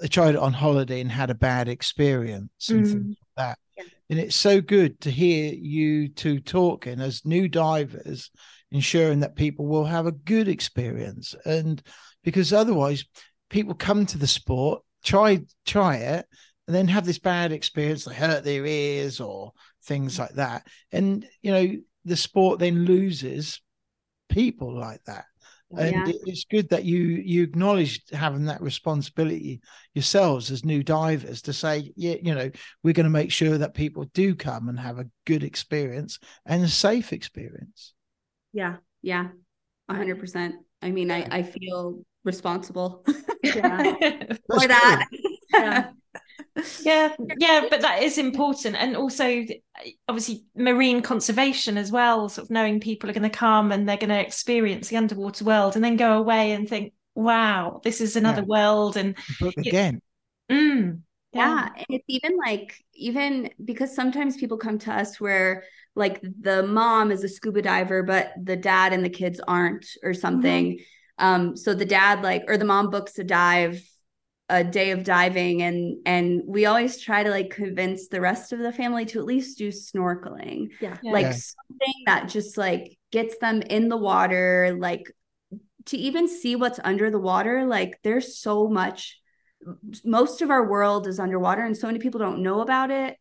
they 0.00 0.08
tried 0.08 0.34
it 0.34 0.40
on 0.40 0.52
holiday 0.52 1.00
and 1.00 1.10
had 1.10 1.30
a 1.30 1.34
bad 1.34 1.68
experience 1.68 2.68
and 2.70 2.86
things 2.86 3.16
like 3.20 3.36
that. 3.36 3.58
Yeah. 3.76 3.84
and 4.10 4.18
it's 4.18 4.36
so 4.36 4.60
good 4.60 5.00
to 5.02 5.10
hear 5.10 5.52
you 5.52 6.08
two 6.08 6.40
talking 6.40 7.00
as 7.00 7.24
new 7.24 7.48
divers 7.48 8.30
ensuring 8.72 9.20
that 9.20 9.36
people 9.36 9.66
will 9.66 9.84
have 9.84 10.06
a 10.06 10.12
good 10.12 10.48
experience. 10.48 11.34
And 11.44 11.80
because 12.24 12.52
otherwise 12.52 13.04
people 13.52 13.74
come 13.74 14.06
to 14.06 14.18
the 14.18 14.26
sport 14.26 14.82
try 15.04 15.40
try 15.66 15.96
it 15.96 16.26
and 16.66 16.74
then 16.74 16.88
have 16.88 17.04
this 17.06 17.18
bad 17.18 17.52
experience 17.52 18.04
they 18.04 18.14
hurt 18.14 18.44
their 18.44 18.64
ears 18.66 19.20
or 19.20 19.52
things 19.84 20.18
like 20.18 20.32
that 20.34 20.66
and 20.90 21.26
you 21.42 21.52
know 21.52 21.68
the 22.04 22.16
sport 22.16 22.58
then 22.58 22.84
loses 22.84 23.60
people 24.28 24.74
like 24.76 25.02
that 25.04 25.24
and 25.76 26.06
Yeah. 26.08 26.12
it's 26.26 26.44
good 26.44 26.68
that 26.70 26.84
you 26.84 26.98
you 26.98 27.42
acknowledge 27.42 28.02
having 28.12 28.44
that 28.46 28.60
responsibility 28.62 29.60
yourselves 29.94 30.50
as 30.50 30.64
new 30.64 30.82
divers 30.82 31.42
to 31.42 31.52
say 31.52 31.92
yeah 31.96 32.16
you 32.22 32.34
know 32.34 32.50
we're 32.82 32.94
going 32.94 33.04
to 33.04 33.10
make 33.10 33.32
sure 33.32 33.58
that 33.58 33.74
people 33.74 34.04
do 34.14 34.34
come 34.34 34.68
and 34.68 34.78
have 34.80 34.98
a 34.98 35.08
good 35.26 35.42
experience 35.44 36.18
and 36.46 36.64
a 36.64 36.68
safe 36.68 37.12
experience 37.12 37.94
yeah 38.52 38.76
Yeah. 39.02 39.28
A 39.88 39.94
hundred 39.94 40.20
percent. 40.20 40.54
I 40.80 40.90
mean, 40.90 41.10
I, 41.10 41.26
I 41.30 41.42
feel 41.42 42.02
responsible 42.24 43.04
Yeah. 43.42 43.94
That's 44.48 44.64
for 44.64 44.68
that. 44.68 45.06
yeah 45.52 45.90
yeah 46.84 47.14
yeah 47.38 47.64
but 47.70 47.80
that 47.80 48.02
is 48.02 48.18
important 48.18 48.76
and 48.76 48.96
also 48.96 49.44
obviously 50.08 50.44
marine 50.56 51.02
conservation 51.02 51.76
as 51.78 51.90
well 51.90 52.28
sort 52.28 52.46
of 52.46 52.50
knowing 52.50 52.80
people 52.80 53.08
are 53.08 53.12
going 53.14 53.22
to 53.22 53.30
come 53.30 53.72
and 53.72 53.88
they're 53.88 53.96
going 53.96 54.10
to 54.10 54.20
experience 54.20 54.88
the 54.88 54.96
underwater 54.96 55.44
world 55.44 55.74
and 55.76 55.84
then 55.84 55.96
go 55.96 56.18
away 56.18 56.52
and 56.52 56.68
think 56.68 56.92
wow 57.14 57.80
this 57.84 58.00
is 58.00 58.16
another 58.16 58.42
Yeah. 58.42 58.46
world 58.46 58.96
and 58.96 59.16
book 59.40 59.54
It- 59.56 59.68
again 59.68 60.00
mm, 60.50 61.00
Yeah. 61.32 61.68
And 61.74 61.86
it's 61.88 62.04
even 62.08 62.36
like, 62.36 62.74
even 62.94 63.50
because 63.64 63.94
sometimes 63.94 64.36
people 64.36 64.58
come 64.58 64.78
to 64.80 64.92
us 64.92 65.18
where 65.20 65.64
like 65.94 66.20
the 66.40 66.62
mom 66.62 67.10
is 67.10 67.24
a 67.24 67.28
scuba 67.28 67.62
diver, 67.62 68.02
but 68.02 68.32
the 68.42 68.56
dad 68.56 68.92
and 68.92 69.02
the 69.04 69.08
kids 69.10 69.40
aren't 69.46 69.86
or 70.02 70.12
something. 70.14 70.78
Um, 71.22 71.56
so 71.56 71.74
the 71.74 71.86
dad 71.86 72.22
like 72.22 72.44
or 72.48 72.58
the 72.58 72.64
mom 72.66 72.90
books 72.90 73.18
a 73.18 73.24
dive, 73.24 73.82
a 74.48 74.62
day 74.64 74.90
of 74.90 75.04
diving, 75.04 75.62
and 75.62 75.98
and 76.04 76.42
we 76.46 76.66
always 76.66 77.00
try 77.00 77.22
to 77.22 77.30
like 77.30 77.50
convince 77.50 78.08
the 78.08 78.20
rest 78.20 78.52
of 78.52 78.58
the 78.58 78.72
family 78.72 79.06
to 79.06 79.18
at 79.20 79.24
least 79.24 79.56
do 79.58 79.68
snorkeling. 79.68 80.68
yeah 80.80 80.98
Yeah. 81.02 81.12
Like 81.12 81.26
Yeah. 81.26 81.32
something 81.32 81.94
that 82.06 82.28
just 82.28 82.58
like 82.58 82.98
gets 83.10 83.38
them 83.38 83.62
in 83.62 83.88
the 83.88 83.96
water, 83.96 84.76
like 84.78 85.10
to 85.86 85.96
even 85.96 86.28
see 86.28 86.56
what's 86.56 86.80
under 86.84 87.10
the 87.10 87.18
water, 87.18 87.64
like 87.66 87.98
there's 88.02 88.38
so 88.38 88.68
much 88.68 89.18
most 90.04 90.42
of 90.42 90.50
our 90.50 90.68
world 90.68 91.06
is 91.06 91.20
underwater 91.20 91.64
and 91.64 91.76
so 91.76 91.86
many 91.86 91.98
people 91.98 92.18
don't 92.18 92.42
know 92.42 92.60
about 92.60 92.90
it 92.90 93.16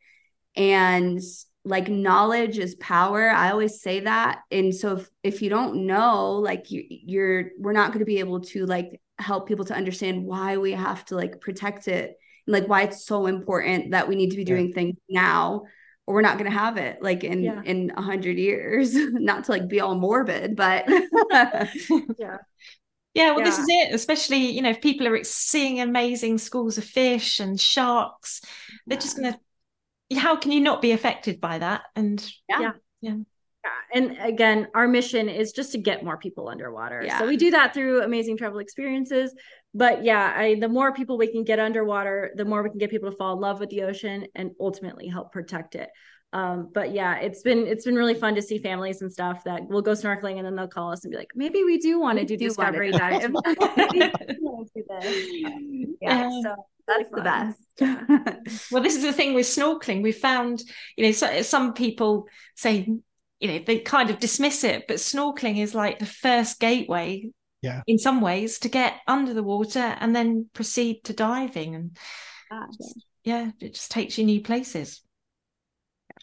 and 0.55 1.19
like 1.63 1.89
knowledge 1.89 2.57
is 2.57 2.75
power. 2.75 3.29
I 3.29 3.51
always 3.51 3.81
say 3.81 4.01
that. 4.01 4.41
And 4.49 4.73
so 4.73 4.97
if, 4.97 5.09
if 5.23 5.41
you 5.41 5.49
don't 5.49 5.85
know 5.85 6.33
like 6.35 6.71
you, 6.71 6.83
you're 6.89 7.51
we're 7.59 7.73
not 7.73 7.89
going 7.89 7.99
to 7.99 8.05
be 8.05 8.19
able 8.19 8.41
to 8.41 8.65
like 8.65 8.99
help 9.19 9.47
people 9.47 9.65
to 9.65 9.75
understand 9.75 10.25
why 10.25 10.57
we 10.57 10.71
have 10.71 11.05
to 11.05 11.15
like 11.15 11.39
protect 11.39 11.87
it 11.87 12.17
and 12.47 12.53
like 12.53 12.67
why 12.67 12.81
it's 12.83 13.05
so 13.05 13.27
important 13.27 13.91
that 13.91 14.07
we 14.07 14.15
need 14.15 14.31
to 14.31 14.37
be 14.37 14.43
Yeah. 14.43 14.55
doing 14.55 14.73
things 14.73 14.97
now 15.09 15.63
or 16.07 16.15
we're 16.15 16.21
not 16.21 16.39
going 16.39 16.49
to 16.49 16.57
have 16.57 16.77
it 16.77 17.01
like 17.03 17.23
in 17.23 17.43
Yeah. 17.43 17.61
in 17.63 17.91
a 17.95 18.01
hundred 18.01 18.37
years. 18.39 18.93
Not 18.95 19.43
to 19.45 19.51
like 19.51 19.67
be 19.67 19.79
all 19.81 19.95
morbid 19.95 20.55
but 20.55 20.85
yeah. 22.17 22.37
Yeah 23.13 23.31
well 23.33 23.43
this 23.43 23.59
is 23.59 23.65
it 23.67 23.93
especially 23.93 24.51
you 24.51 24.61
know 24.61 24.69
if 24.69 24.81
people 24.81 25.07
are 25.07 25.23
seeing 25.23 25.81
amazing 25.81 26.37
schools 26.37 26.77
of 26.77 26.85
fish 26.85 27.39
and 27.39 27.59
sharks 27.59 28.41
they're 28.87 28.97
just 28.97 29.17
going 29.17 29.33
to 29.33 29.39
how 30.15 30.35
can 30.35 30.51
you 30.51 30.61
not 30.61 30.81
be 30.81 30.91
affected 30.91 31.39
by 31.39 31.59
that 31.59 31.83
and 31.95 32.19
Yeah, 32.49 32.59
yeah, 32.61 32.71
yeah. 33.01 33.17
and 33.93 34.17
again, 34.19 34.67
our 34.73 34.87
mission 34.87 35.29
is 35.29 35.51
just 35.51 35.71
to 35.73 35.77
get 35.77 36.03
more 36.03 36.17
people 36.17 36.49
underwater. 36.49 37.01
Yeah. 37.05 37.19
So 37.19 37.27
we 37.27 37.37
do 37.37 37.51
that 37.51 37.73
through 37.73 38.03
amazing 38.03 38.37
travel 38.37 38.59
experiences. 38.59 39.33
But 39.73 40.03
yeah, 40.03 40.33
I, 40.35 40.55
the 40.59 40.67
more 40.67 40.93
people 40.93 41.17
we 41.17 41.31
can 41.31 41.43
get 41.43 41.59
underwater, 41.59 42.31
the 42.35 42.45
more 42.45 42.61
we 42.61 42.69
can 42.69 42.79
get 42.79 42.89
people 42.89 43.09
to 43.09 43.17
fall 43.17 43.33
in 43.33 43.39
love 43.39 43.59
with 43.59 43.69
the 43.69 43.83
ocean 43.83 44.27
and 44.35 44.51
ultimately 44.59 45.07
help 45.07 45.31
protect 45.31 45.75
it. 45.75 45.89
Um, 46.33 46.69
but 46.73 46.93
yeah, 46.93 47.17
it's 47.17 47.41
been 47.41 47.67
it's 47.67 47.83
been 47.85 47.95
really 47.95 48.15
fun 48.15 48.35
to 48.35 48.41
see 48.41 48.57
families 48.57 49.01
and 49.01 49.11
stuff 49.11 49.43
that 49.43 49.67
will 49.67 49.81
go 49.81 49.91
snorkeling 49.91 50.37
and 50.37 50.45
then 50.45 50.55
they'll 50.55 50.67
call 50.67 50.91
us 50.91 51.03
and 51.03 51.11
be 51.11 51.17
like, 51.17 51.31
maybe 51.35 51.63
we 51.63 51.77
do 51.77 51.99
want 51.99 52.19
to 52.19 52.25
do 52.25 52.37
do 52.37 52.45
wanna 52.57 52.71
discovery 52.71 52.91
dive." 52.91 53.21
dives. 53.21 53.33
Maybe 53.77 53.99
we 53.99 54.37
wanna 54.39 54.65
do 54.73 54.83
this. 54.89 55.87
Yeah, 56.01 56.25
Um, 56.27 56.41
so 56.41 56.55
that's 56.87 57.09
the 57.11 57.21
best 57.21 57.59
Well, 58.71 58.81
this 58.83 58.95
is 58.95 59.03
the 59.03 59.11
thing 59.13 59.33
with 59.33 59.45
snorkeling. 59.45 60.01
We 60.01 60.11
found, 60.13 60.63
you 60.95 61.05
know, 61.05 61.11
so, 61.11 61.41
some 61.41 61.73
people 61.73 62.27
say, 62.55 62.87
you 63.39 63.47
know, 63.47 63.59
they 63.65 63.79
kind 63.79 64.09
of 64.09 64.19
dismiss 64.19 64.63
it, 64.63 64.85
but 64.87 64.97
snorkeling 64.97 65.57
is 65.57 65.75
like 65.75 65.99
the 65.99 66.05
first 66.05 66.59
gateway, 66.59 67.29
Yeah. 67.61 67.81
in 67.87 67.97
some 67.97 68.21
ways, 68.21 68.59
to 68.59 68.69
get 68.69 68.95
under 69.07 69.33
the 69.33 69.43
water 69.43 69.79
and 69.99 70.15
then 70.15 70.49
proceed 70.53 71.03
to 71.05 71.13
diving. 71.13 71.75
And 71.75 71.97
yeah, 73.23 73.51
it 73.59 73.73
just 73.73 73.91
takes 73.91 74.17
you 74.17 74.25
new 74.25 74.41
places. 74.41 75.01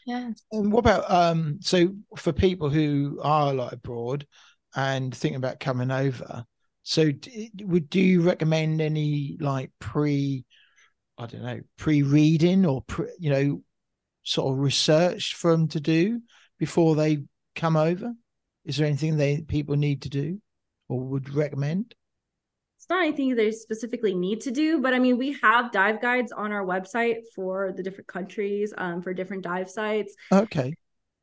Yeah. 0.08 0.32
And 0.52 0.72
what 0.72 0.80
about 0.80 1.10
um? 1.10 1.58
So 1.60 1.94
for 2.16 2.32
people 2.32 2.70
who 2.70 3.20
are 3.22 3.52
like 3.52 3.72
abroad 3.72 4.26
and 4.74 5.14
thinking 5.14 5.36
about 5.36 5.60
coming 5.60 5.90
over, 5.90 6.46
so 6.82 7.12
d- 7.12 7.50
would 7.60 7.90
do 7.90 8.00
you 8.00 8.22
recommend 8.22 8.80
any 8.80 9.36
like 9.38 9.70
pre, 9.80 10.46
I 11.18 11.26
don't 11.26 11.42
know, 11.42 11.60
pre-reading 11.76 12.64
or 12.64 12.80
pre, 12.86 13.08
you 13.18 13.28
know, 13.28 13.62
sort 14.22 14.54
of 14.54 14.60
research 14.60 15.34
for 15.34 15.50
them 15.50 15.68
to 15.68 15.80
do 15.80 16.22
before 16.58 16.96
they 16.96 17.24
come 17.54 17.76
over? 17.76 18.14
Is 18.64 18.78
there 18.78 18.86
anything 18.86 19.18
they 19.18 19.42
people 19.42 19.76
need 19.76 20.02
to 20.02 20.08
do 20.08 20.40
or 20.88 21.00
would 21.00 21.34
recommend? 21.34 21.94
It's 22.88 22.90
not 22.90 23.02
anything 23.04 23.34
they 23.34 23.52
specifically 23.52 24.14
need 24.14 24.40
to 24.42 24.50
do, 24.50 24.80
but 24.80 24.94
I 24.94 24.98
mean, 24.98 25.18
we 25.18 25.36
have 25.42 25.72
dive 25.72 26.00
guides 26.00 26.32
on 26.32 26.52
our 26.52 26.64
website 26.64 27.16
for 27.34 27.72
the 27.76 27.82
different 27.82 28.08
countries, 28.08 28.72
um, 28.78 29.02
for 29.02 29.12
different 29.12 29.42
dive 29.44 29.68
sites. 29.68 30.14
Okay, 30.32 30.74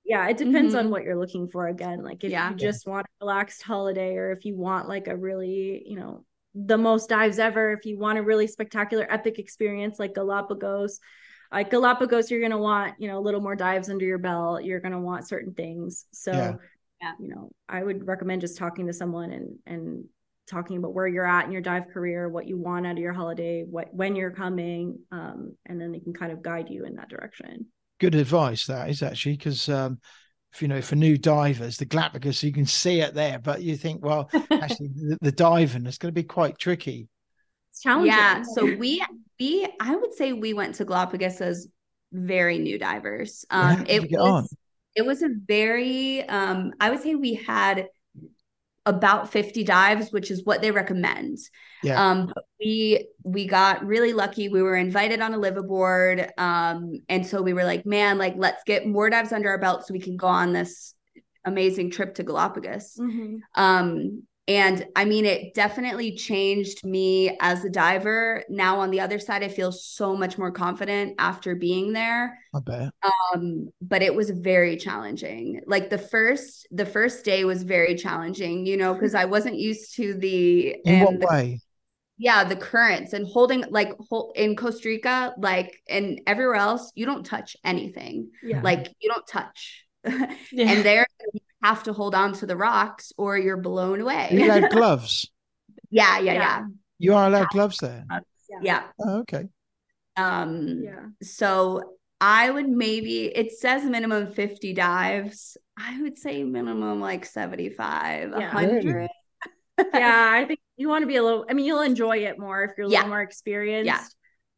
yeah, 0.04 0.28
it 0.28 0.38
depends 0.38 0.76
Mhm. 0.76 0.80
on 0.86 0.92
what 0.92 1.04
you're 1.04 1.18
looking 1.18 1.48
for. 1.48 1.68
Again, 1.68 2.04
like 2.04 2.24
if 2.24 2.32
Yeah. 2.32 2.50
you 2.52 2.56
just 2.56 2.86
want 2.88 3.08
a 3.08 3.26
relaxed 3.26 3.64
holiday, 3.64 4.16
or 4.16 4.32
if 4.32 4.46
you 4.46 4.56
want 4.56 4.88
like 4.88 5.08
a 5.08 5.16
really, 5.18 5.84
you 5.88 5.96
know, 5.96 6.24
the 6.54 6.78
most 6.78 7.10
dives 7.10 7.40
ever. 7.40 7.74
If 7.74 7.86
you 7.86 7.98
want 7.98 8.20
a 8.20 8.24
really 8.24 8.48
spectacular, 8.48 9.06
epic 9.12 9.40
experience 9.40 10.00
like 10.00 10.14
Galapagos, 10.14 11.00
like 11.52 11.70
Galapagos, 11.72 12.30
you're 12.30 12.42
gonna 12.42 12.58
want 12.58 12.96
you 13.00 13.08
know 13.08 13.18
a 13.18 13.22
little 13.26 13.42
more 13.42 13.56
dives 13.56 13.90
under 13.90 14.06
your 14.06 14.20
belt. 14.20 14.64
You're 14.64 14.80
gonna 14.80 15.02
want 15.02 15.28
certain 15.28 15.54
things. 15.54 16.06
So, 16.12 16.32
Yeah. 16.34 16.56
Yeah. 17.02 17.14
you 17.20 17.30
know, 17.30 17.52
I 17.68 17.84
would 17.84 18.08
recommend 18.08 18.42
just 18.42 18.58
talking 18.58 18.88
to 18.88 18.94
someone 18.94 19.32
and 19.32 19.58
and 19.66 20.06
talking 20.48 20.78
about 20.78 20.94
where 20.94 21.08
you're 21.08 21.28
at 21.28 21.46
in 21.46 21.52
your 21.52 21.62
dive 21.62 21.88
career, 21.94 22.30
what 22.30 22.48
you 22.48 22.58
want 22.58 22.86
out 22.86 22.94
of 22.94 22.98
your 22.98 23.14
holiday, 23.14 23.64
what 23.64 23.94
when 23.94 24.16
you're 24.16 24.32
coming, 24.32 25.00
um, 25.12 25.56
and 25.66 25.80
then 25.80 25.92
they 25.92 26.00
can 26.00 26.14
kind 26.14 26.32
of 26.32 26.42
guide 26.42 26.70
you 26.70 26.86
in 26.86 26.96
that 26.96 27.10
direction. 27.10 27.66
Good 28.00 28.16
advice 28.16 28.66
that 28.66 28.90
is 28.90 29.02
actually 29.02 29.38
because 29.38 29.70
um, 29.70 30.00
if 30.54 30.62
you 30.62 30.68
know 30.68 30.82
for 30.82 30.96
new 30.96 31.18
divers, 31.18 31.78
the 31.78 31.86
Galapagos 31.86 32.44
you 32.44 32.54
can 32.54 32.66
see 32.66 33.02
it 33.02 33.14
there, 33.14 33.40
but 33.40 33.62
you 33.62 33.76
think, 33.76 34.04
well, 34.04 34.30
actually 34.52 34.90
the, 34.96 35.18
the 35.22 35.32
diving 35.32 35.86
is 35.86 35.98
going 35.98 36.14
to 36.14 36.22
be 36.22 36.24
quite 36.24 36.58
tricky. 36.58 37.10
It's 37.72 37.82
challenging. 37.82 38.14
Yeah. 38.14 38.44
So 38.54 38.66
we 38.66 39.04
we 39.40 39.68
I 39.80 39.96
would 39.96 40.14
say 40.14 40.34
we 40.34 40.54
went 40.54 40.76
to 40.76 40.86
Galapagos 40.86 41.42
as 41.42 41.68
very 42.12 42.60
new 42.60 42.78
divers. 42.78 43.46
Um 43.50 43.84
did 43.84 44.04
it 44.04 44.12
was 44.12 44.20
on? 44.20 44.48
it 44.96 45.06
was 45.06 45.24
a 45.24 45.30
very 45.48 46.28
um 46.30 46.74
I 46.80 46.90
would 46.90 47.02
say 47.02 47.16
we 47.16 47.34
had 47.34 47.88
about 48.86 49.32
50 49.32 49.64
dives, 49.64 50.12
which 50.12 50.30
is 50.30 50.46
what 50.46 50.62
they 50.62 50.72
recommend. 50.72 51.38
Yeah. 51.84 52.04
Um 52.04 52.34
we 52.60 53.08
we 53.24 53.48
got 53.48 53.86
really 53.86 54.14
lucky. 54.14 54.50
We 54.50 54.62
were 54.62 54.76
invited 54.76 55.22
on 55.22 55.34
a 55.34 55.38
liveaboard. 55.38 56.30
Um, 56.38 57.02
and 57.10 57.26
so 57.26 57.42
we 57.42 57.54
were 57.54 57.64
like, 57.64 57.86
man, 57.86 58.18
like 58.18 58.36
let's 58.38 58.64
get 58.64 58.88
more 58.88 59.10
dives 59.10 59.32
under 59.32 59.50
our 59.50 59.58
belt 59.58 59.86
so 59.86 59.94
we 59.94 60.00
can 60.00 60.18
go 60.18 60.28
on 60.28 60.54
this 60.54 60.94
amazing 61.44 61.92
trip 61.92 62.16
to 62.16 62.24
Galapagos. 62.24 62.98
Mhm. 63.00 63.40
Um, 63.56 64.24
and 64.48 64.86
I 64.96 65.06
mean, 65.06 65.26
it 65.26 65.54
definitely 65.56 66.16
changed 66.16 66.86
me 66.86 67.36
as 67.42 67.66
a 67.66 67.70
diver. 67.70 68.44
Now, 68.48 68.80
on 68.80 68.92
the 68.92 69.00
other 69.00 69.18
side, 69.20 69.44
I 69.44 69.48
feel 69.48 69.72
so 69.72 70.16
much 70.16 70.38
more 70.38 70.52
confident 70.52 71.16
after 71.18 71.56
being 71.56 71.94
there. 71.94 72.38
I 72.54 72.60
bet. 72.60 72.90
Um, 73.34 73.70
but 73.82 74.02
it 74.04 74.14
was 74.14 74.30
very 74.30 74.78
challenging. 74.78 75.62
Like 75.66 75.90
the 75.90 75.98
first, 75.98 76.68
the 76.72 76.86
first 76.86 77.26
day 77.26 77.44
was 77.44 77.64
very 77.64 77.96
challenging, 77.96 78.66
you 78.68 78.78
know, 78.78 78.94
because 78.94 79.16
I 79.16 79.26
wasn't 79.26 79.58
used 79.58 79.96
to 79.96 80.14
the 80.14 80.76
In 80.86 81.00
what 81.00 81.10
and 81.14 81.22
the- 81.22 81.28
way? 81.28 81.60
yeah, 82.18 82.44
the 82.44 82.56
currents 82.56 83.14
and 83.14 83.28
holding 83.28 83.64
like 83.70 83.94
hold, 84.10 84.38
in 84.38 84.56
Costa 84.56 84.88
Rica, 84.90 85.34
like 85.40 85.76
and 85.90 86.22
everywhere 86.28 86.56
else, 86.56 86.92
you 86.96 87.06
don't 87.06 87.26
touch 87.26 87.58
anything. 87.64 88.30
Yeah. 88.44 88.62
Like 88.62 88.94
you 89.00 89.10
don't 89.10 89.28
touch. 89.28 89.82
Yeah. 90.52 90.70
and 90.72 90.86
there 90.86 91.08
you 91.34 91.40
have 91.66 91.84
to 91.84 91.94
hold 91.94 92.14
on 92.16 92.34
to 92.34 92.46
the 92.46 92.56
rocks 92.56 93.12
or 93.18 93.38
you're 93.38 93.58
blown 93.58 94.02
away. 94.02 94.30
You 94.32 94.46
allowed 94.46 94.70
gloves? 94.78 95.30
yeah, 95.90 96.20
yeah, 96.20 96.34
Yeah. 96.34 96.40
yeah, 96.42 96.62
You 97.00 97.14
are 97.16 97.28
allowed 97.28 97.50
gloves 97.50 97.78
there. 97.78 98.06
yeah. 98.62 98.84
Oh, 99.00 99.20
okay. 99.20 99.46
Um, 100.18 100.82
Yeah. 100.84 101.06
so 101.22 101.94
I 102.22 102.50
would 102.50 102.70
maybe 102.70 103.26
it 103.26 103.52
says 103.52 103.84
minimum 103.84 104.32
50 104.32 104.74
dives. 104.74 105.58
I 105.78 106.02
would 106.02 106.18
say 106.18 106.44
minimum 106.44 107.02
like 107.02 107.26
75, 107.26 108.30
Yeah. 108.32 108.54
100. 108.54 108.84
Really? 108.86 109.10
yeah, 109.94 110.30
I 110.42 110.46
think 110.46 110.60
you 110.78 110.88
want 110.88 111.04
to 111.04 111.08
be 111.08 111.18
a 111.18 111.24
little. 111.24 111.46
I 111.50 111.54
mean, 111.54 111.66
you'll 111.66 111.82
enjoy 111.82 112.18
it 112.20 112.40
more 112.40 112.64
if 112.64 112.72
you're 112.78 112.88
a 112.88 112.90
Yeah. 112.90 113.00
little 113.00 113.10
more 113.10 113.22
experienced. 113.22 113.88
Yeah. 113.88 114.04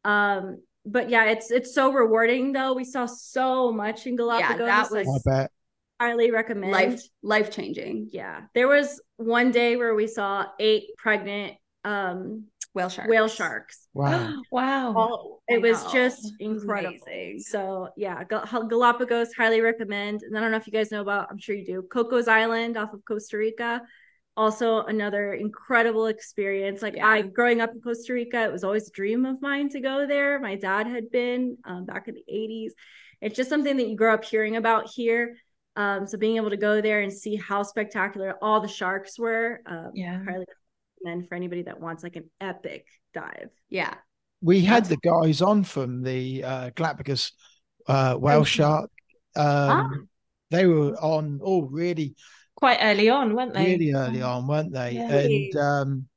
Um, 0.04 0.62
but 0.86 1.10
yeah, 1.10 1.24
it's 1.26 1.50
it's 1.50 1.74
so 1.74 1.92
rewarding 1.92 2.52
though. 2.52 2.72
We 2.74 2.84
saw 2.84 3.06
so 3.06 3.72
much 3.72 4.06
in 4.06 4.14
Galapagos. 4.16 4.60
Yeah, 4.60 4.66
that 4.66 4.90
was- 4.92 5.22
I 5.26 5.30
bet. 5.30 5.50
Highly 6.00 6.30
recommend. 6.30 6.72
Life 6.72 7.02
life 7.22 7.50
changing. 7.50 8.08
Yeah, 8.12 8.42
there 8.54 8.68
was 8.68 9.00
one 9.16 9.50
day 9.50 9.76
where 9.76 9.94
we 9.94 10.06
saw 10.06 10.46
eight 10.58 10.84
pregnant 10.96 11.54
um 11.84 12.44
Whale 12.74 12.88
sharks. 12.90 13.08
whale 13.08 13.28
sharks. 13.28 13.88
Wow. 13.94 14.42
wow. 14.52 14.94
All, 14.94 15.42
I 15.50 15.54
it 15.54 15.62
was 15.62 15.82
know. 15.84 15.92
just 15.92 16.32
incredible. 16.38 16.96
amazing. 17.06 17.40
So 17.40 17.88
yeah, 17.96 18.22
Gal- 18.24 18.66
Galapagos 18.68 19.32
highly 19.34 19.60
recommend. 19.60 20.22
And 20.22 20.36
I 20.36 20.40
don't 20.40 20.50
know 20.50 20.58
if 20.58 20.66
you 20.66 20.72
guys 20.72 20.90
know 20.92 21.00
about. 21.00 21.28
I'm 21.30 21.38
sure 21.38 21.56
you 21.56 21.64
do. 21.64 21.82
Cocos 21.82 22.28
Island 22.28 22.76
off 22.76 22.92
of 22.92 23.04
Costa 23.04 23.36
Rica. 23.38 23.82
Also 24.36 24.82
another 24.84 25.32
incredible 25.34 26.06
experience. 26.06 26.80
Like 26.80 26.94
Yeah. 26.94 27.08
I, 27.08 27.22
growing 27.22 27.60
up 27.60 27.72
in 27.72 27.80
Costa 27.80 28.12
Rica, 28.12 28.44
it 28.44 28.52
was 28.52 28.62
always 28.62 28.86
a 28.86 28.92
dream 28.92 29.26
of 29.26 29.42
mine 29.42 29.68
to 29.70 29.80
go 29.80 30.06
there. 30.06 30.38
My 30.38 30.54
dad 30.54 30.86
had 30.86 31.10
been 31.10 31.56
um, 31.64 31.86
back 31.86 32.06
in 32.06 32.14
the 32.14 32.24
80s. 32.32 32.70
It's 33.20 33.34
just 33.34 33.50
something 33.50 33.76
that 33.78 33.88
you 33.88 33.96
grow 33.96 34.14
up 34.14 34.24
hearing 34.24 34.54
about 34.54 34.88
here. 34.88 35.34
Um, 35.78 36.06
so 36.08 36.18
being 36.18 36.36
able 36.36 36.50
to 36.50 36.56
go 36.56 36.80
there 36.80 37.00
and 37.02 37.12
see 37.12 37.36
how 37.36 37.62
spectacular 37.62 38.34
all 38.42 38.60
the 38.60 38.66
sharks 38.68 39.16
were, 39.18 39.60
um, 39.66 39.92
Yeah. 39.94 40.18
highly 40.24 40.44
recommend 41.04 41.28
for 41.28 41.36
anybody 41.36 41.62
that 41.62 41.78
wants 41.80 42.02
like 42.02 42.16
an 42.16 42.28
epic 42.40 42.84
dive. 43.14 43.50
Yeah. 43.70 43.94
We 44.40 44.60
had 44.60 44.84
the 44.86 44.96
guys 44.98 45.40
on 45.40 45.62
from 45.62 46.02
the 46.02 46.42
uh, 46.44 46.70
Galapagos 46.74 47.32
uh, 47.86 48.14
whale 48.16 48.40
Oh. 48.40 48.44
shark. 48.44 48.90
Um, 49.36 50.08
They 50.50 50.66
were 50.66 50.96
on 51.00 51.40
all 51.42 51.66
really, 51.66 52.16
Quite 52.56 52.78
early 52.82 53.08
on, 53.08 53.34
weren't 53.36 53.54
they? 53.54 53.64
really 53.66 53.92
early 53.92 54.20
on, 54.22 54.46
weren't 54.48 54.72
they? 54.72 54.92
Yeah. 54.92 55.18
And 55.18 55.56
um, 55.56 56.08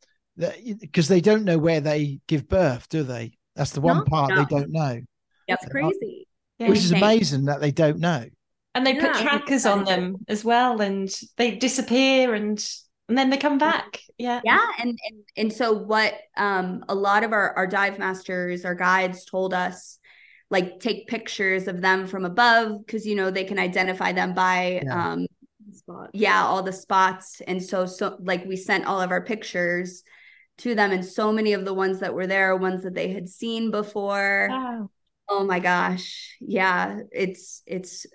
because 0.81 1.07
they 1.07 1.21
don't 1.21 1.43
know 1.43 1.59
where 1.59 1.81
they 1.81 2.19
give 2.27 2.47
birth, 2.47 2.89
do 2.89 3.03
they? 3.03 3.37
That's 3.55 3.71
the 3.71 3.81
one 3.81 3.97
No. 3.97 4.03
part 4.05 4.29
No. 4.31 4.37
they 4.37 4.45
don't 4.45 4.71
know, 4.71 5.01
That's 5.47 5.63
Yeah. 5.65 5.69
crazy. 5.69 6.27
Yeah. 6.57 6.69
which 6.69 6.79
is 6.79 6.91
amazing 6.91 7.45
that 7.45 7.59
they 7.61 7.71
don't 7.71 7.99
know. 7.99 8.25
And 8.73 8.85
they 8.85 8.95
put 8.95 9.13
trackers 9.15 9.65
on 9.65 9.83
them 9.83 10.17
as 10.27 10.43
well, 10.45 10.81
and 10.81 11.13
they 11.37 11.55
disappear, 11.55 12.33
and 12.33 12.63
and 13.09 13.17
then 13.17 13.29
they 13.29 13.37
come 13.37 13.57
back. 13.57 13.99
Yeah. 14.17 14.41
Yeah, 14.43 14.65
and 14.79 14.97
and 15.09 15.23
and 15.35 15.53
so 15.53 15.73
what 15.73 16.13
um 16.37 16.85
a 16.87 16.95
lot 16.95 17.23
of 17.23 17.33
our 17.33 17.53
our 17.55 17.67
dive 17.67 17.99
masters, 17.99 18.65
our 18.65 18.75
guides 18.75 19.25
told 19.25 19.53
us 19.53 19.99
like 20.49 20.79
take 20.79 21.07
pictures 21.07 21.67
of 21.67 21.81
them 21.81 22.07
from 22.07 22.25
above 22.25 22.85
because 22.85 23.05
you 23.05 23.15
know 23.15 23.31
they 23.31 23.43
can 23.43 23.59
identify 23.59 24.11
them 24.11 24.33
by 24.33 24.81
Yeah. 24.83 25.11
um 25.13 25.25
Spot. 25.73 26.09
yeah, 26.13 26.43
all 26.43 26.63
the 26.63 26.73
spots. 26.73 27.41
And 27.47 27.63
so 27.63 27.85
so 27.85 28.17
like 28.19 28.45
we 28.45 28.55
sent 28.57 28.85
all 28.85 29.01
of 29.01 29.11
our 29.11 29.23
pictures 29.23 30.03
to 30.59 30.75
them 30.75 30.91
and 30.91 31.03
so 31.05 31.31
many 31.31 31.53
of 31.53 31.65
the 31.65 31.73
ones 31.73 31.99
that 32.01 32.13
were 32.13 32.27
there 32.27 32.51
are 32.51 32.57
ones 32.57 32.83
that 32.83 32.93
they 32.93 33.09
had 33.09 33.29
seen 33.29 33.71
before. 33.71 34.47
Wow. 34.49 34.89
Oh 35.29 35.45
my 35.45 35.59
gosh. 35.59 36.35
Yeah, 36.41 36.99
it's 37.11 37.63
it's 37.65 38.05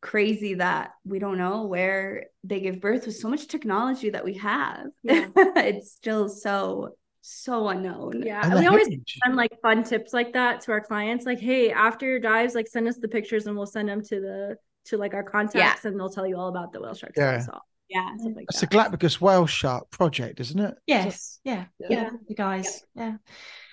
crazy 0.00 0.54
that 0.54 0.92
we 1.04 1.18
don't 1.18 1.38
know 1.38 1.66
where 1.66 2.26
they 2.44 2.60
give 2.60 2.80
birth 2.80 3.06
with 3.06 3.16
so 3.16 3.28
much 3.28 3.46
technology 3.48 4.10
that 4.10 4.24
we 4.24 4.34
have. 4.34 4.86
Yeah. 5.02 5.28
it's 5.36 5.92
still 5.92 6.28
so 6.28 6.96
so 7.22 7.68
unknown. 7.68 8.22
Yeah, 8.24 8.40
And 8.42 8.58
we 8.60 8.66
always 8.66 8.88
send 9.22 9.36
like 9.36 9.52
fun 9.60 9.84
tips 9.84 10.14
like 10.14 10.32
that 10.32 10.62
to 10.62 10.72
our 10.72 10.80
clients. 10.80 11.26
Like, 11.26 11.38
hey, 11.38 11.70
after 11.70 12.06
your 12.06 12.18
dives, 12.18 12.54
like 12.54 12.66
send 12.66 12.88
us 12.88 12.96
the 12.96 13.08
pictures 13.08 13.46
and 13.46 13.54
we'll 13.56 13.66
send 13.66 13.88
them 13.90 14.02
to 14.04 14.20
the 14.20 14.56
to 14.86 14.96
like 14.96 15.12
our 15.12 15.22
contacts 15.22 15.84
and 15.84 16.00
they'll 16.00 16.08
tell 16.08 16.26
you 16.26 16.36
all 16.38 16.48
about 16.48 16.72
the 16.72 16.80
whale 16.80 16.94
sharks. 16.94 17.16
that 17.16 17.26
we 17.32 17.36
Yeah. 17.36 17.44
saw. 17.44 17.58
Yeah. 17.90 18.10
Like 18.34 18.46
It's 18.48 18.60
the 18.60 18.66
that. 18.66 18.72
Galapagos 18.72 19.20
whale 19.20 19.46
shark 19.46 19.90
project, 19.90 20.40
isn't 20.40 20.58
it? 20.60 20.74
Yes. 20.86 21.40
Yeah. 21.44 21.66
Yeah. 21.78 21.86
Yeah. 21.90 22.10
You 22.28 22.36
guys. 22.36 22.82
Yeah. 22.94 23.16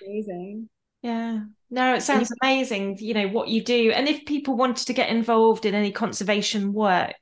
Amazing. 0.06 0.68
Yeah. 1.02 1.40
No, 1.70 1.94
it 1.94 2.02
sounds 2.02 2.32
amazing, 2.42 2.96
you 2.98 3.14
know, 3.14 3.28
what 3.28 3.48
you 3.48 3.62
do. 3.62 3.92
And 3.92 4.08
if 4.08 4.24
people 4.24 4.56
wanted 4.56 4.86
to 4.86 4.94
get 4.94 5.10
involved 5.10 5.66
in 5.66 5.74
any 5.74 5.92
conservation 5.92 6.72
work, 6.72 7.16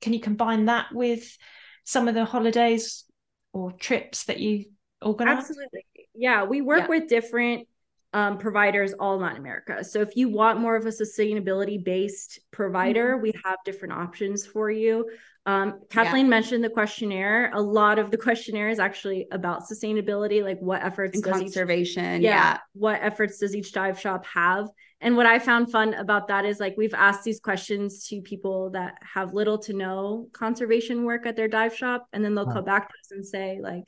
can 0.00 0.12
you 0.12 0.20
combine 0.20 0.66
that 0.66 0.86
with 0.92 1.36
some 1.84 2.06
of 2.06 2.14
the 2.14 2.24
holidays 2.24 3.04
or 3.52 3.72
trips 3.72 4.24
that 4.24 4.38
you 4.38 4.66
organize? 5.00 5.38
Absolutely. 5.38 5.86
Yeah, 6.14 6.44
we 6.44 6.60
work 6.60 6.82
Yeah. 6.82 6.88
with 6.88 7.08
different 7.08 7.66
um, 8.12 8.36
providers 8.36 8.92
all 8.92 9.14
in 9.14 9.22
Latin 9.22 9.38
America. 9.38 9.82
So 9.84 10.02
if 10.02 10.16
you 10.16 10.28
want 10.28 10.60
more 10.60 10.76
of 10.76 10.84
a 10.84 10.90
sustainability 10.90 11.82
based 11.82 12.40
provider, 12.50 13.16
we 13.16 13.32
have 13.42 13.56
different 13.64 13.94
options 13.94 14.44
for 14.44 14.70
you. 14.70 15.08
Um, 15.44 15.80
Kathleen 15.90 16.28
mentioned 16.28 16.62
the 16.62 16.70
questionnaire. 16.70 17.50
A 17.52 17.60
lot 17.60 17.98
of 17.98 18.12
the 18.12 18.16
questionnaire 18.16 18.68
is 18.68 18.78
actually 18.78 19.26
about 19.32 19.62
sustainability, 19.64 20.42
like 20.42 20.60
what 20.60 20.82
efforts 20.84 21.16
And 21.16 21.24
does 21.24 21.36
each 21.40 21.46
conservation. 21.46 22.22
yeah, 22.22 22.30
Yeah. 22.52 22.58
what 22.74 23.00
efforts 23.02 23.38
does 23.38 23.56
each 23.56 23.72
dive 23.72 23.98
shop 23.98 24.24
have 24.26 24.68
and 25.00 25.16
what 25.16 25.26
i 25.26 25.40
found 25.40 25.68
fun 25.72 25.94
about 25.94 26.28
that 26.28 26.44
is 26.44 26.60
like 26.60 26.76
we've 26.76 26.94
asked 26.94 27.24
these 27.24 27.40
questions 27.40 28.06
to 28.06 28.20
people 28.22 28.70
that 28.70 28.94
have 29.02 29.34
little 29.34 29.58
to 29.58 29.72
no 29.72 30.28
conservation 30.32 31.04
work 31.04 31.26
at 31.26 31.34
their 31.34 31.48
dive 31.48 31.74
shop 31.76 32.06
and 32.12 32.24
then 32.24 32.36
they'll 32.36 32.46
Wow. 32.46 32.52
come 32.54 32.64
back 32.64 32.88
to 32.88 32.94
us 33.02 33.10
and 33.10 33.26
say 33.26 33.58
like 33.60 33.82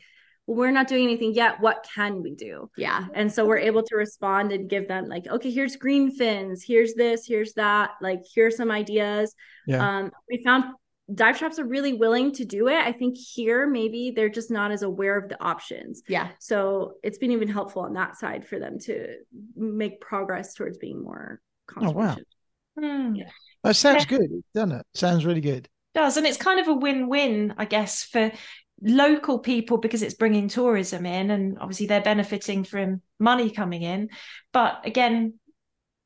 well 0.49 0.57
we're 0.57 0.73
not 0.73 0.89
doing 0.89 1.05
anything 1.05 1.33
yet 1.33 1.61
what 1.61 1.87
can 1.95 2.21
we 2.21 2.35
do 2.35 2.69
Yeah. 2.77 3.07
and 3.15 3.33
so 3.33 3.47
we're 3.47 3.59
able 3.59 3.85
to 3.85 3.95
respond 3.97 4.51
and 4.51 4.69
give 4.69 4.89
them 4.89 5.07
like 5.07 5.29
okay 5.29 5.53
here's 5.53 5.77
green 5.77 6.11
fins 6.11 6.65
here's 6.67 6.95
this 6.95 7.25
here's 7.25 7.53
that 7.55 7.93
like 8.03 8.23
here's 8.35 8.57
some 8.57 8.73
ideas 8.73 9.37
Yeah. 9.69 9.99
um 9.99 10.11
we 10.29 10.43
found 10.43 10.65
dive 11.13 11.37
shops 11.37 11.59
are 11.59 11.67
really 11.67 11.93
willing 11.93 12.33
to 12.33 12.45
do 12.47 12.69
it 12.69 12.77
i 12.79 12.91
think 12.93 13.17
here 13.19 13.67
maybe 13.69 14.13
they're 14.17 14.31
just 14.31 14.51
not 14.51 14.71
as 14.73 14.83
aware 14.83 15.19
of 15.19 15.29
the 15.29 15.43
options 15.43 16.03
Yeah. 16.09 16.29
so 16.41 16.95
it's 17.03 17.19
been 17.19 17.31
even 17.33 17.49
helpful 17.49 17.83
on 17.83 17.93
that 17.95 18.17
side 18.17 18.47
for 18.47 18.59
them 18.59 18.79
to 18.81 19.17
make 19.55 20.01
progress 20.01 20.55
towards 20.55 20.79
being 20.79 21.03
more 21.03 21.41
Oh, 21.77 21.91
wow. 21.91 22.15
conservation. 22.17 22.25
Hmm. 22.79 23.15
Yeah. 23.15 23.29
That 23.63 23.77
sounds 23.77 24.05
yeah. 24.11 24.19
good, 24.19 24.31
doesn't 24.55 24.73
it? 24.73 24.87
Sounds 24.95 25.25
really 25.25 25.41
good. 25.41 25.65
It 25.67 25.99
does 25.99 26.17
and 26.17 26.27
it's 26.27 26.37
kind 26.37 26.59
of 26.61 26.69
a 26.69 26.75
win-win, 26.75 27.55
I 27.57 27.65
guess, 27.65 28.03
for 28.05 28.33
local 28.83 29.39
people 29.39 29.79
because 29.79 30.03
it's 30.03 30.15
bringing 30.15 30.49
tourism 30.49 31.07
in 31.07 31.31
and 31.31 31.59
obviously 31.59 31.87
they're 31.87 32.03
benefiting 32.03 32.65
from 32.65 33.01
money 33.19 33.49
coming 33.49 33.83
in 33.83 34.11
but 34.53 34.81
again 34.85 35.35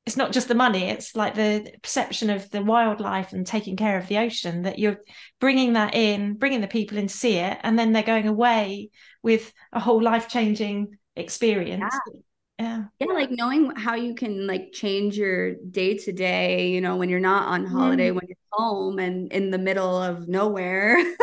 it's 0.08 0.16
not 0.16 0.32
just 0.32 0.48
the 0.48 0.54
money 0.54 0.84
it's 0.84 1.14
like 1.14 1.34
the 1.34 1.70
perception 1.82 2.30
of 2.30 2.48
the 2.50 2.62
wildlife 2.62 3.34
and 3.34 3.46
taking 3.46 3.76
care 3.76 3.98
of 3.98 4.08
the 4.08 4.16
ocean 4.16 4.62
that 4.62 4.78
you're 4.78 5.00
bringing 5.38 5.74
that 5.74 5.94
in 5.94 6.32
bringing 6.32 6.62
the 6.62 6.66
people 6.66 6.96
in 6.96 7.08
to 7.08 7.14
see 7.14 7.36
it 7.36 7.58
and 7.62 7.78
then 7.78 7.92
they're 7.92 8.02
going 8.02 8.26
away 8.26 8.88
with 9.22 9.52
a 9.74 9.78
whole 9.78 10.02
life 10.02 10.26
changing 10.26 10.96
experience. 11.14 11.94
Yeah. 12.06 12.20
Yeah. 12.58 12.84
Yeah 13.00 13.12
like 13.12 13.30
knowing 13.30 13.76
how 13.76 13.96
you 13.96 14.14
can 14.14 14.46
like 14.46 14.72
change 14.72 15.18
your 15.18 15.56
day 15.56 15.98
to 15.98 16.12
day 16.12 16.70
you 16.70 16.80
know 16.80 16.96
when 16.96 17.10
you're 17.10 17.20
not 17.20 17.48
on 17.48 17.66
holiday 17.66 18.08
mm. 18.08 18.14
when 18.14 18.24
you're 18.26 18.36
home 18.50 18.98
and 18.98 19.30
in 19.30 19.50
the 19.50 19.58
middle 19.58 20.02
of 20.02 20.26
nowhere. 20.26 20.96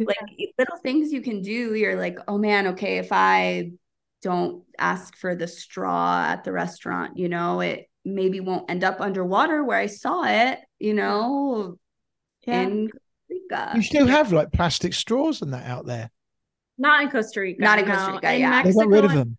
Like 0.00 0.16
little 0.58 0.78
things 0.82 1.12
you 1.12 1.20
can 1.20 1.42
do 1.42 1.74
you're 1.74 1.96
like 1.96 2.18
oh 2.26 2.38
man 2.38 2.68
okay 2.68 2.98
if 2.98 3.08
i 3.12 3.72
don't 4.22 4.64
ask 4.78 5.16
for 5.16 5.34
the 5.34 5.46
straw 5.46 6.24
at 6.26 6.44
the 6.44 6.52
restaurant 6.52 7.16
you 7.16 7.28
know 7.28 7.60
it 7.60 7.87
maybe 8.04 8.40
won't 8.40 8.70
end 8.70 8.84
up 8.84 9.00
underwater 9.00 9.62
where 9.62 9.78
i 9.78 9.86
saw 9.86 10.24
it 10.24 10.60
you 10.78 10.94
know 10.94 11.76
yeah. 12.46 12.62
in 12.62 12.90
Rica. 13.28 13.72
you 13.74 13.82
still 13.82 14.06
have 14.06 14.32
like 14.32 14.52
plastic 14.52 14.94
straws 14.94 15.42
and 15.42 15.52
that 15.52 15.66
out 15.66 15.86
there 15.86 16.10
not 16.78 17.02
in 17.02 17.10
costa 17.10 17.40
rica 17.40 17.60
not 17.60 17.78
in 17.78 17.84
costa 17.84 18.12
rica 18.12 18.32
in 18.32 18.40
yeah 18.40 18.62
they 18.62 18.72
got 18.72 18.88
rid 18.88 19.04
of 19.04 19.12
them 19.12 19.36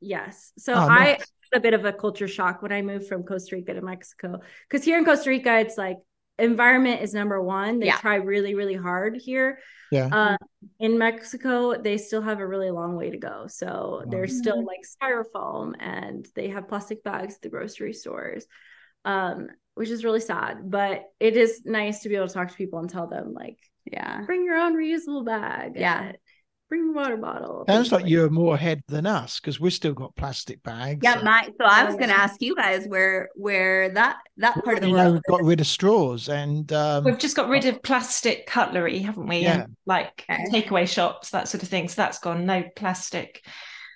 yes. 0.00 0.52
So 0.58 0.74
oh, 0.74 0.78
I 0.78 1.04
nice. 1.04 1.18
had 1.52 1.58
a 1.58 1.60
bit 1.60 1.74
of 1.74 1.84
a 1.84 1.92
culture 1.92 2.28
shock 2.28 2.62
when 2.62 2.72
I 2.72 2.82
moved 2.82 3.06
from 3.08 3.22
Costa 3.22 3.56
Rica 3.56 3.74
to 3.74 3.82
Mexico 3.82 4.40
because 4.68 4.84
here 4.84 4.98
in 4.98 5.04
Costa 5.04 5.30
Rica, 5.30 5.58
it's 5.58 5.76
like 5.76 5.98
environment 6.38 7.02
is 7.02 7.14
number 7.14 7.40
one. 7.40 7.78
They 7.78 7.86
yeah. 7.86 7.98
try 7.98 8.16
really, 8.16 8.54
really 8.54 8.74
hard 8.74 9.16
here. 9.16 9.58
Yeah. 9.90 10.08
Um, 10.12 10.36
in 10.80 10.98
Mexico, 10.98 11.80
they 11.80 11.96
still 11.98 12.22
have 12.22 12.40
a 12.40 12.46
really 12.46 12.70
long 12.70 12.96
way 12.96 13.10
to 13.10 13.18
go. 13.18 13.46
So 13.48 14.02
oh. 14.04 14.10
there's 14.10 14.36
still 14.36 14.64
like 14.64 14.80
styrofoam 14.84 15.74
and 15.78 16.26
they 16.34 16.48
have 16.48 16.68
plastic 16.68 17.04
bags 17.04 17.36
at 17.36 17.42
the 17.42 17.48
grocery 17.48 17.92
stores, 17.92 18.46
um, 19.04 19.48
which 19.74 19.90
is 19.90 20.04
really 20.04 20.20
sad. 20.20 20.70
But 20.70 21.04
it 21.20 21.36
is 21.36 21.62
nice 21.64 22.00
to 22.00 22.08
be 22.08 22.16
able 22.16 22.28
to 22.28 22.34
talk 22.34 22.50
to 22.50 22.56
people 22.56 22.80
and 22.80 22.90
tell 22.90 23.06
them, 23.06 23.32
like, 23.32 23.58
yeah, 23.84 24.22
bring 24.26 24.44
your 24.44 24.56
own 24.56 24.74
reusable 24.74 25.24
bag. 25.24 25.72
Yeah 25.76 26.12
bring 26.68 26.88
a 26.88 26.92
water 26.92 27.16
bottle. 27.16 27.64
Sounds 27.68 27.92
like, 27.92 28.06
you're 28.06 28.30
more 28.30 28.54
ahead 28.54 28.82
than 28.88 29.06
us 29.06 29.40
because 29.40 29.60
we've 29.60 29.72
still 29.72 29.92
got 29.92 30.14
plastic 30.16 30.62
bags. 30.62 31.00
Yeah, 31.02 31.20
my 31.22 31.48
so 31.58 31.66
I 31.66 31.84
was 31.84 31.94
going 31.94 32.08
to 32.08 32.18
ask 32.18 32.40
you 32.40 32.54
guys 32.54 32.86
where 32.86 33.28
where 33.34 33.90
that 33.90 34.18
that 34.38 34.62
part 34.64 34.78
of 34.78 34.82
the 34.82 34.90
world 34.90 35.22
got 35.28 35.42
rid 35.42 35.60
of 35.60 35.66
straws 35.66 36.28
and 36.28 36.72
um, 36.72 37.04
we've 37.04 37.18
just 37.18 37.36
got 37.36 37.48
rid 37.48 37.64
of 37.66 37.82
plastic 37.82 38.46
cutlery, 38.46 38.98
haven't 38.98 39.26
we? 39.26 39.38
Yeah, 39.38 39.62
and 39.62 39.76
like 39.86 40.24
okay. 40.30 40.44
takeaway 40.50 40.88
shops, 40.88 41.30
that 41.30 41.48
sort 41.48 41.62
of 41.62 41.68
thing. 41.68 41.88
So 41.88 41.94
that's 41.96 42.18
gone. 42.18 42.46
No 42.46 42.64
plastic. 42.74 43.44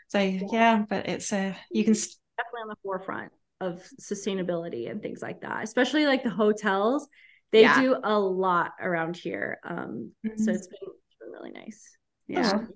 So 0.09 0.19
yeah, 0.19 0.85
but 0.89 1.09
it's 1.09 1.33
a 1.33 1.51
uh, 1.51 1.55
you 1.71 1.85
can 1.85 1.95
definitely 1.95 2.63
on 2.63 2.69
the 2.69 2.77
forefront 2.83 3.33
of 3.61 3.83
sustainability 4.01 4.91
and 4.91 5.03
things 5.03 5.21
like 5.23 5.43
that, 5.43 5.63
especially 5.63 6.07
like 6.07 6.25
the 6.25 6.31
hotels. 6.31 7.09
They 7.53 7.63
yeah. 7.63 7.81
do 7.81 7.97
a 8.03 8.19
lot 8.19 8.73
around 8.81 9.17
here. 9.17 9.59
Um, 9.65 10.13
mm-hmm. 10.25 10.43
so 10.43 10.53
it's 10.53 10.69
been, 10.69 10.79
it's 10.83 11.19
been 11.21 11.31
really 11.33 11.51
nice. 11.51 11.97
Yeah. 12.31 12.67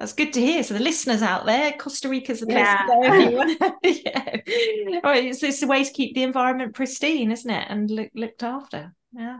That's 0.00 0.12
good 0.12 0.32
to 0.32 0.40
hear. 0.40 0.62
So 0.62 0.74
the 0.74 0.80
listeners 0.80 1.22
out 1.22 1.46
there, 1.46 1.72
Costa 1.72 2.08
Rica's 2.08 2.40
the 2.40 2.46
place 2.46 2.58
yeah. 2.58 2.82
to 2.82 2.86
go 2.86 3.14
if 3.14 3.30
you 3.30 3.36
want. 3.36 3.74
yeah. 3.84 4.40
It's, 5.42 5.62
a 5.62 5.66
way 5.66 5.84
to 5.84 5.92
keep 5.92 6.14
the 6.14 6.24
environment 6.24 6.74
pristine, 6.74 7.30
isn't 7.30 7.50
it? 7.50 7.66
And 7.70 7.90
look, 7.90 8.10
looked 8.14 8.42
after. 8.42 8.92
Yeah. 9.12 9.38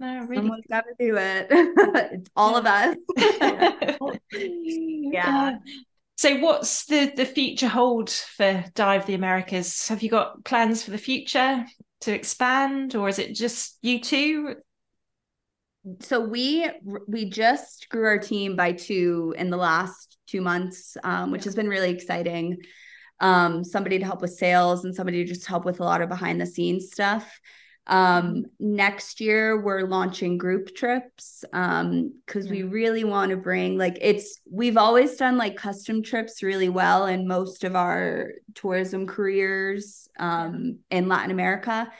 No, 0.00 0.20
really. 0.26 0.42
Someone's 0.42 0.66
got 0.68 0.84
to 0.84 0.94
do 0.98 1.16
it. 1.16 1.46
it's 1.50 2.30
all 2.34 2.56
of 2.56 2.66
us. 2.66 2.96
yeah. 4.32 5.58
So, 6.16 6.38
what's 6.38 6.86
the 6.86 7.12
the 7.14 7.24
future 7.24 7.68
hold 7.68 8.10
for 8.10 8.64
Dive 8.74 9.06
the 9.06 9.14
Americas? 9.14 9.88
Have 9.88 10.02
you 10.02 10.10
got 10.10 10.44
plans 10.44 10.82
for 10.82 10.90
the 10.90 10.98
future 10.98 11.64
to 12.00 12.12
expand, 12.12 12.96
or 12.96 13.08
is 13.08 13.20
it 13.20 13.34
just 13.34 13.78
you 13.82 14.00
two? 14.00 14.56
So 16.00 16.20
we 16.20 16.68
we 17.06 17.28
just 17.28 17.88
grew 17.90 18.06
our 18.06 18.18
team 18.18 18.56
by 18.56 18.72
two 18.72 19.34
in 19.36 19.50
the 19.50 19.56
last 19.56 20.18
two 20.26 20.40
months 20.40 20.96
um, 21.04 21.30
which 21.30 21.44
has 21.44 21.54
been 21.54 21.68
really 21.68 21.90
exciting. 21.90 22.58
Um, 23.20 23.62
somebody 23.62 23.98
to 23.98 24.04
help 24.04 24.20
with 24.20 24.32
sales 24.32 24.84
and 24.84 24.94
somebody 24.94 25.24
to 25.24 25.32
just 25.32 25.46
help 25.46 25.64
with 25.64 25.80
a 25.80 25.84
lot 25.84 26.02
of 26.02 26.08
behind 26.08 26.40
the 26.40 26.46
scenes 26.46 26.90
stuff. 26.90 27.40
Um, 27.86 28.46
next 28.58 29.20
year 29.20 29.60
we're 29.60 29.82
launching 29.82 30.38
group 30.38 30.74
trips 30.74 31.44
um 31.52 32.14
because 32.24 32.48
we 32.48 32.62
really 32.62 33.04
want 33.04 33.30
to 33.30 33.36
bring 33.36 33.76
like 33.76 33.98
it's 34.00 34.40
we've 34.50 34.78
always 34.78 35.16
done 35.16 35.36
like 35.36 35.56
custom 35.56 36.02
trips 36.02 36.42
really 36.42 36.70
well 36.70 37.04
in 37.04 37.28
most 37.28 37.62
of 37.62 37.76
our 37.76 38.30
tourism 38.54 39.06
careers 39.06 40.08
um 40.18 40.78
in 40.90 41.08
latin 41.08 41.30
america. 41.30 41.92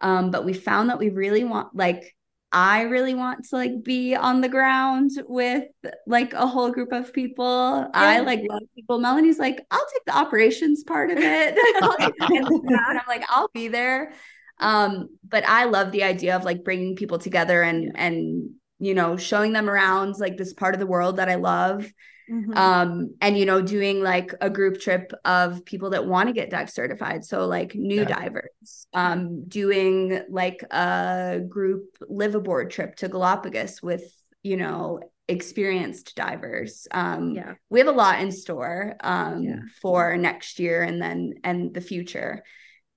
Um 0.00 0.32
but 0.32 0.44
we 0.44 0.54
found 0.54 0.90
that 0.90 0.98
we 0.98 1.10
really 1.10 1.44
want 1.44 1.68
like 1.72 2.16
I 2.52 2.82
really 2.82 3.14
want 3.14 3.46
to 3.48 3.56
like 3.56 3.82
be 3.82 4.14
on 4.14 4.42
the 4.42 4.48
ground 4.48 5.10
with 5.26 5.64
like 6.06 6.34
a 6.34 6.46
whole 6.46 6.70
group 6.70 6.92
of 6.92 7.12
people. 7.12 7.78
Yeah. 7.78 7.90
I 7.94 8.20
like 8.20 8.42
love 8.48 8.62
people. 8.74 8.98
Melanie's 8.98 9.38
like, 9.38 9.64
I'll 9.70 9.86
take 9.92 10.04
the 10.04 10.16
operations 10.16 10.84
part 10.84 11.10
of 11.10 11.16
it. 11.18 11.56
and 12.20 12.76
I'm 12.78 13.00
like, 13.08 13.24
I'll 13.30 13.50
be 13.54 13.68
there. 13.68 14.12
Um, 14.58 15.08
but 15.26 15.44
I 15.48 15.64
love 15.64 15.92
the 15.92 16.04
idea 16.04 16.36
of 16.36 16.44
like 16.44 16.62
bringing 16.62 16.94
people 16.94 17.18
together 17.18 17.62
and 17.62 17.92
and 17.94 18.50
you 18.78 18.94
know 18.94 19.16
showing 19.16 19.52
them 19.52 19.68
around 19.68 20.18
like 20.18 20.36
this 20.36 20.52
part 20.52 20.74
of 20.74 20.80
the 20.80 20.86
world 20.86 21.16
that 21.16 21.28
I 21.28 21.36
love. 21.36 21.90
Mm-hmm. 22.32 22.56
Um, 22.56 23.14
and 23.20 23.36
you 23.36 23.44
know, 23.44 23.60
doing 23.60 24.02
like 24.02 24.32
a 24.40 24.48
group 24.48 24.80
trip 24.80 25.12
of 25.24 25.66
people 25.66 25.90
that 25.90 26.06
want 26.06 26.28
to 26.28 26.32
get 26.32 26.48
dive 26.48 26.70
certified. 26.70 27.24
So 27.24 27.46
like 27.46 27.74
new 27.74 28.00
yeah. 28.00 28.04
divers, 28.04 28.86
um, 28.94 29.44
doing 29.46 30.22
like 30.30 30.64
a 30.70 31.40
group 31.46 31.96
liveaboard 32.10 32.70
trip 32.70 32.96
to 32.96 33.08
Galapagos 33.08 33.82
with, 33.82 34.02
you 34.42 34.56
know, 34.56 35.00
experienced 35.28 36.14
divers. 36.16 36.86
Um, 36.90 37.34
yeah. 37.34 37.54
we 37.68 37.80
have 37.80 37.88
a 37.88 37.92
lot 37.92 38.20
in 38.20 38.32
store 38.32 38.96
um 39.00 39.42
yeah. 39.42 39.56
for 39.80 40.16
next 40.16 40.58
year 40.58 40.82
and 40.82 41.02
then 41.02 41.34
and 41.44 41.74
the 41.74 41.82
future. 41.82 42.42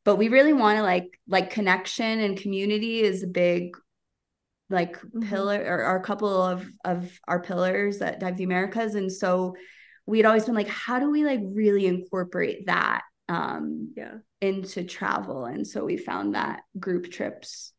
But 0.06 0.16
we 0.16 0.30
really 0.30 0.54
want 0.54 0.78
to 0.78 0.84
like 0.84 1.20
like 1.28 1.50
connection 1.50 2.20
and 2.22 2.38
community 2.38 3.02
is 3.02 3.24
a 3.24 3.28
big 3.28 3.76
like 4.70 4.98
mm-hmm. 4.98 5.22
pillar 5.30 5.64
or, 5.66 5.86
or 5.86 5.96
a 5.96 6.04
couple 6.04 6.42
of 6.42 6.68
of 6.84 7.12
our 7.28 7.42
pillars 7.42 8.00
that 8.00 8.20
dive 8.20 8.38
the 8.38 8.44
americas. 8.44 8.96
And 8.96 9.12
so 9.12 9.56
we'd 10.06 10.26
always 10.26 10.46
been 10.46 10.56
like 10.56 10.68
how 10.68 11.00
do 11.00 11.12
we 11.12 11.24
like 11.24 11.42
really 11.44 11.86
incorporate 11.86 12.66
that 12.68 13.04
um 13.30 13.94
yeah. 13.96 14.16
into 14.42 14.84
travel? 14.84 15.46
And 15.46 15.66
so 15.66 15.86
we 15.86 15.98
found 15.98 16.36
that 16.36 16.62
group 16.80 17.12
trips 17.12 17.74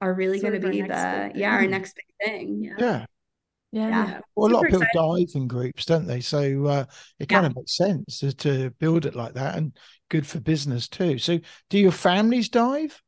are 0.00 0.14
really 0.14 0.40
going 0.40 0.60
to 0.60 0.68
be 0.68 0.80
the 0.82 1.32
yeah 1.34 1.52
our 1.52 1.66
next 1.66 1.96
big 1.96 2.30
thing. 2.30 2.62
Yeah. 2.62 2.74
Yeah. 2.78 3.06
Yeah, 3.70 3.88
yeah. 3.88 4.20
well 4.34 4.50
a 4.50 4.54
lot 4.54 4.64
of 4.64 4.70
people 4.70 4.80
exciting. 4.80 5.26
dive 5.26 5.42
in 5.42 5.46
groups 5.46 5.84
don't 5.84 6.06
they? 6.06 6.20
So 6.20 6.66
uh, 6.66 6.84
it 7.18 7.28
kind 7.28 7.44
yeah. 7.44 7.50
of 7.50 7.56
makes 7.56 7.76
sense 7.76 8.20
to, 8.20 8.32
to 8.36 8.70
build 8.78 9.04
it 9.04 9.14
like 9.14 9.34
that 9.34 9.56
and 9.56 9.76
good 10.08 10.26
for 10.26 10.40
business 10.40 10.88
too. 10.88 11.18
So 11.18 11.38
do 11.68 11.78
your 11.78 11.92
families 11.92 12.48
dive? 12.48 13.02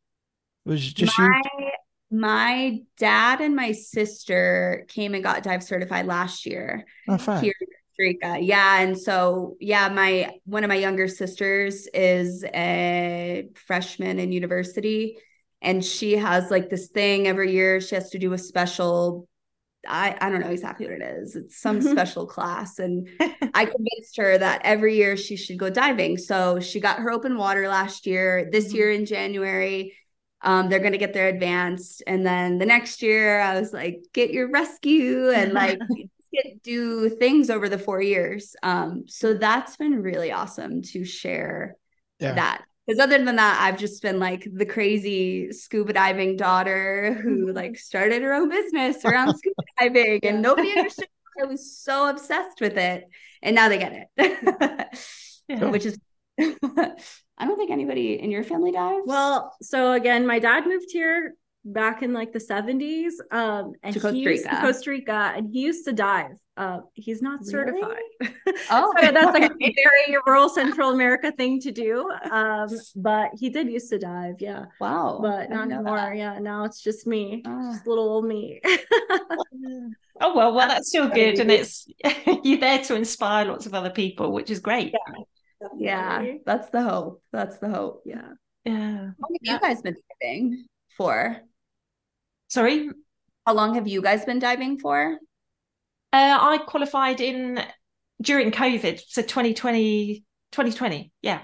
Was 0.67 0.93
just 0.93 1.19
my, 1.19 1.41
you 1.59 1.70
my 2.11 2.81
dad 2.99 3.41
and 3.41 3.55
my 3.55 3.73
sister 3.73 4.85
came 4.89 5.15
and 5.15 5.23
got 5.23 5.43
dive 5.43 5.63
certified 5.63 6.07
last 6.07 6.45
year 6.45 6.85
oh, 7.09 7.17
here 7.17 7.55
in 7.61 7.67
Costa 7.67 7.99
Rica. 7.99 8.39
Yeah. 8.41 8.81
And 8.81 8.99
so, 8.99 9.57
yeah, 9.61 9.89
my 9.89 10.33
one 10.45 10.65
of 10.65 10.69
my 10.69 10.75
younger 10.75 11.07
sisters 11.07 11.87
is 11.95 12.45
a 12.45 13.49
freshman 13.55 14.19
in 14.19 14.33
university, 14.33 15.19
and 15.63 15.85
she 15.85 16.17
has 16.17 16.51
like 16.51 16.69
this 16.69 16.89
thing 16.89 17.29
every 17.29 17.53
year. 17.53 17.81
She 17.81 17.95
has 17.95 18.11
to 18.11 18.19
do 18.19 18.33
a 18.33 18.39
special. 18.39 19.29
I, 19.89 20.15
I 20.21 20.29
don't 20.29 20.41
know 20.41 20.49
exactly 20.49 20.87
what 20.87 21.01
it 21.01 21.03
is. 21.03 21.37
It's 21.37 21.59
some 21.59 21.81
special 21.81 22.27
class. 22.27 22.79
And 22.79 23.09
I 23.19 23.65
convinced 23.65 24.19
her 24.19 24.37
that 24.37 24.61
every 24.63 24.97
year 24.97 25.17
she 25.17 25.37
should 25.37 25.59
go 25.59 25.71
diving. 25.71 26.19
So 26.19 26.61
she 26.61 26.81
got 26.81 26.99
her 26.99 27.11
open 27.11 27.39
water 27.39 27.67
last 27.67 28.07
year. 28.07 28.51
This 28.53 28.69
mm-hmm. 28.69 28.77
year 28.77 28.91
in 28.91 29.07
January, 29.07 29.95
um, 30.43 30.69
they're 30.69 30.79
going 30.79 30.93
to 30.93 30.99
get 30.99 31.13
their 31.13 31.29
advanced. 31.29 32.03
And 32.07 32.25
then 32.25 32.59
the 32.59 32.67
next 32.67 33.03
year, 33.03 33.41
I 33.41 33.59
was 33.59 33.73
like, 33.73 34.03
get 34.13 34.31
your 34.31 34.51
rescue 34.51 35.31
and 35.31 35.53
like 35.55 35.79
get, 36.33 36.63
do 36.63 37.09
things 37.09 37.51
over 37.51 37.69
the 37.69 37.79
four 37.79 38.01
years. 38.01 38.57
Um, 38.63 39.05
so 39.07 39.35
that's 39.35 39.77
been 39.77 40.03
really 40.03 40.33
awesome 40.33 40.83
to 40.83 41.05
share 41.05 41.77
yeah. 42.19 42.35
that. 42.35 42.65
Because 42.87 43.01
other 43.01 43.23
than 43.23 43.37
that, 43.37 43.61
I've 43.61 43.79
just 43.79 44.03
been 44.03 44.19
like 44.19 44.49
the 44.53 44.67
crazy 44.67 45.53
scuba 45.53 45.93
diving 45.93 46.37
daughter 46.37 47.13
who 47.13 47.53
like 47.53 47.79
started 47.79 48.23
her 48.23 48.33
own 48.33 48.49
business 48.49 49.05
around 49.05 49.37
scuba 49.39 49.63
diving 49.79 50.21
and 50.25 50.43
nobody 50.43 50.77
understood. 50.77 51.09
I 51.41 51.47
was 51.47 51.79
so 51.79 52.09
obsessed 52.09 52.61
with 52.61 52.77
it. 52.77 53.05
And 53.43 53.55
now 53.55 53.69
they 53.69 53.79
get 53.79 54.09
it, 54.19 54.99
yeah. 55.49 55.65
which 55.71 55.87
is 55.87 55.99
I 57.39 57.47
don't 57.47 57.57
think 57.57 57.71
anybody 57.71 58.21
in 58.21 58.31
your 58.31 58.45
family 58.45 58.73
dives. 58.73 59.03
Well, 59.07 59.55
so 59.63 59.93
again, 59.93 60.27
my 60.27 60.39
dad 60.39 60.67
moved 60.67 60.91
here 60.91 61.35
back 61.63 62.03
in 62.03 62.15
like 62.15 62.33
the 62.33 62.39
70s 62.41 63.13
um 63.33 63.73
and 63.83 63.93
To 63.93 64.01
Costa 64.01 64.17
he 64.17 64.23
used 64.23 64.45
to 64.45 64.61
Costa 64.63 64.91
Rica 64.91 65.33
and 65.37 65.51
he 65.53 65.61
used 65.61 65.85
to 65.85 65.93
dive. 65.93 66.33
Uh 66.57 66.81
he's 66.95 67.21
not 67.21 67.41
Really? 67.41 67.83
certified. 67.83 68.03
Oh. 68.71 68.93
So 69.01 69.13
that's 69.13 69.33
like 69.39 69.51
a 69.51 69.55
very 69.59 70.19
rural 70.27 70.49
Central 70.49 70.91
America 70.91 71.31
thing 71.33 71.61
to 71.61 71.71
do. 71.71 72.11
Um 72.31 72.69
but 72.97 73.31
he 73.39 73.51
did 73.51 73.69
used 73.71 73.91
to 73.91 73.99
dive, 73.99 74.37
yeah. 74.39 74.65
wow. 74.81 75.19
But 75.21 75.51
didn't 75.51 75.73
anymore. 75.73 75.97
that. 75.99 76.17
Yeah, 76.17 76.39
now 76.39 76.65
it's 76.65 76.81
just 76.83 77.07
me. 77.07 77.43
Ah. 77.47 77.73
Just 77.73 77.87
little 77.87 78.09
old 78.09 78.25
me. 78.25 78.61
Oh 80.21 80.35
well, 80.35 80.55
well 80.55 80.69
that's 80.69 80.89
still 80.89 81.09
good, 81.21 81.39
and 81.41 81.51
it's 81.51 81.87
you're 82.43 82.59
there 82.59 82.83
to 82.85 82.95
inspire 82.95 83.47
lots 83.47 83.67
of 83.67 83.75
other 83.75 83.91
people, 83.91 84.33
which 84.33 84.51
is 84.51 84.61
great. 84.61 84.93
Yeah, 84.93 85.15
that's 86.47 86.71
the 86.71 86.83
hope. 86.83 87.23
That's 87.33 87.59
the 87.59 87.69
hope. 87.69 88.03
Yeah. 88.05 88.33
Yeah. 88.65 88.73
How 88.75 89.29
long 89.29 89.37
have 89.43 89.53
you 89.55 89.61
guys 89.61 89.83
been 89.83 89.97
diving 90.21 90.67
for? 90.97 91.37
Sorry, 92.49 92.91
How 93.47 93.55
long 93.55 93.75
have 93.75 93.87
you 93.87 94.03
guys 94.03 94.25
been 94.25 94.39
diving 94.39 94.79
for? 94.79 95.19
Uh, 96.13 96.39
I 96.41 96.59
qualified 96.67 97.21
in 97.21 97.61
during 98.21 98.51
COVID, 98.51 99.01
so 99.07 99.23
2020, 99.23 100.25
2020. 100.53 101.13
Yeah, 101.23 101.43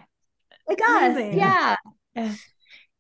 Like 0.69 0.81
us. 0.81 1.13
Amazing. 1.13 1.39
Yeah. 1.39 1.77
yeah, 2.15 2.23
Yeah, 2.25 2.33
it 2.33 2.39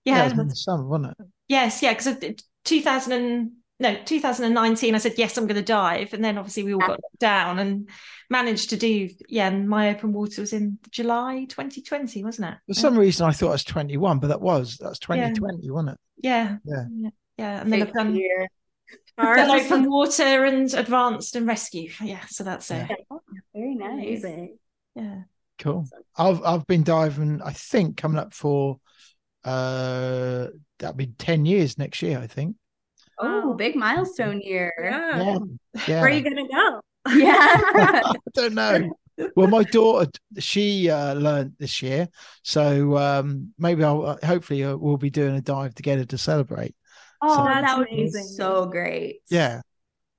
yeah. 0.04 0.24
was 0.24 0.38
in 0.38 0.48
the 0.48 0.56
summer, 0.56 0.84
wasn't 0.86 1.14
it? 1.18 1.26
Yes, 1.48 1.82
yeah, 1.82 1.94
because 1.94 2.16
2000 2.64 3.12
and 3.12 3.50
no 3.78 3.96
2019 4.04 4.94
I 4.94 4.98
said 4.98 5.14
yes 5.16 5.36
I'm 5.36 5.46
going 5.46 5.56
to 5.56 5.62
dive 5.62 6.12
and 6.14 6.24
then 6.24 6.38
obviously 6.38 6.62
we 6.64 6.72
all 6.74 6.80
got 6.80 7.00
down 7.18 7.58
and 7.58 7.88
managed 8.30 8.70
to 8.70 8.76
do 8.76 9.08
yeah 9.28 9.48
and 9.48 9.68
my 9.68 9.90
open 9.90 10.12
water 10.12 10.40
was 10.40 10.52
in 10.52 10.78
July 10.90 11.46
2020 11.48 12.24
wasn't 12.24 12.52
it 12.52 12.58
For 12.68 12.80
some 12.80 12.98
reason, 12.98 13.26
I 13.26 13.32
thought 13.32 13.48
it 13.48 13.52
was 13.52 13.64
21, 13.64 14.18
but 14.18 14.28
that 14.28 14.40
was 14.40 14.78
that's 14.80 14.98
2020, 14.98 15.70
wasn't 15.70 15.90
it? 15.90 15.98
yeah 16.22 16.56
Yeah. 16.64 16.84
yeah, 16.90 17.10
yeah. 17.38 17.60
and 17.60 17.72
then 17.72 17.82
I've 17.82 17.92
done 17.92 18.16
Year. 18.16 18.48
Ours 19.18 19.36
done 19.36 19.58
is 19.58 19.66
open 19.72 19.90
water 19.90 20.44
and 20.44 20.72
advanced 20.74 21.36
and 21.36 21.46
rescue 21.46 21.90
yeah 22.02 22.24
so 22.28 22.44
that's 22.44 22.70
it 22.70 22.88
Very 23.54 23.74
nice. 23.74 23.92
amazing. 23.92 24.58
yeah 24.94 25.22
Cool. 25.58 25.86
I've 26.18 26.42
I've 26.44 26.66
been 26.66 26.82
diving. 26.82 27.40
I 27.42 27.52
think 27.52 27.96
coming 27.96 28.18
up 28.18 28.34
for 28.34 28.78
uh 29.42 30.48
that'll 30.78 30.96
be 30.96 31.06
10 31.06 31.46
years 31.46 31.78
next 31.78 32.02
year. 32.02 32.18
I 32.18 32.26
think. 32.26 32.56
Oh, 33.18 33.48
Wow. 33.48 33.52
big 33.54 33.76
milestone 33.76 34.40
year. 34.40 34.72
Yeah. 34.82 35.16
Yeah. 35.18 35.38
Yeah. 35.88 36.00
Where 36.00 36.06
are 36.06 36.10
you 36.10 36.22
gonna 36.22 36.48
go? 36.48 36.80
Yeah. 37.16 37.32
I 38.04 38.14
don't 38.34 38.54
know. 38.54 38.90
Well, 39.34 39.46
my 39.48 39.62
daughter, 39.62 40.10
she 40.38 40.90
uh, 40.90 41.14
learned 41.14 41.54
this 41.58 41.80
year, 41.80 42.08
so 42.42 42.98
um, 42.98 43.54
maybe 43.58 43.82
I'll 43.82 44.04
uh, 44.04 44.16
hopefully 44.22 44.62
uh, 44.64 44.76
we'll 44.76 44.98
be 44.98 45.08
doing 45.08 45.34
a 45.36 45.40
dive 45.40 45.74
together 45.74 46.04
to 46.04 46.18
celebrate. 46.18 46.74
oh, 47.22 47.36
So- 47.36 47.44
that 47.44 47.78
would 47.78 47.88
be 47.88 48.10
so 48.10 48.66
great. 48.66 49.20
Yeah, 49.30 49.62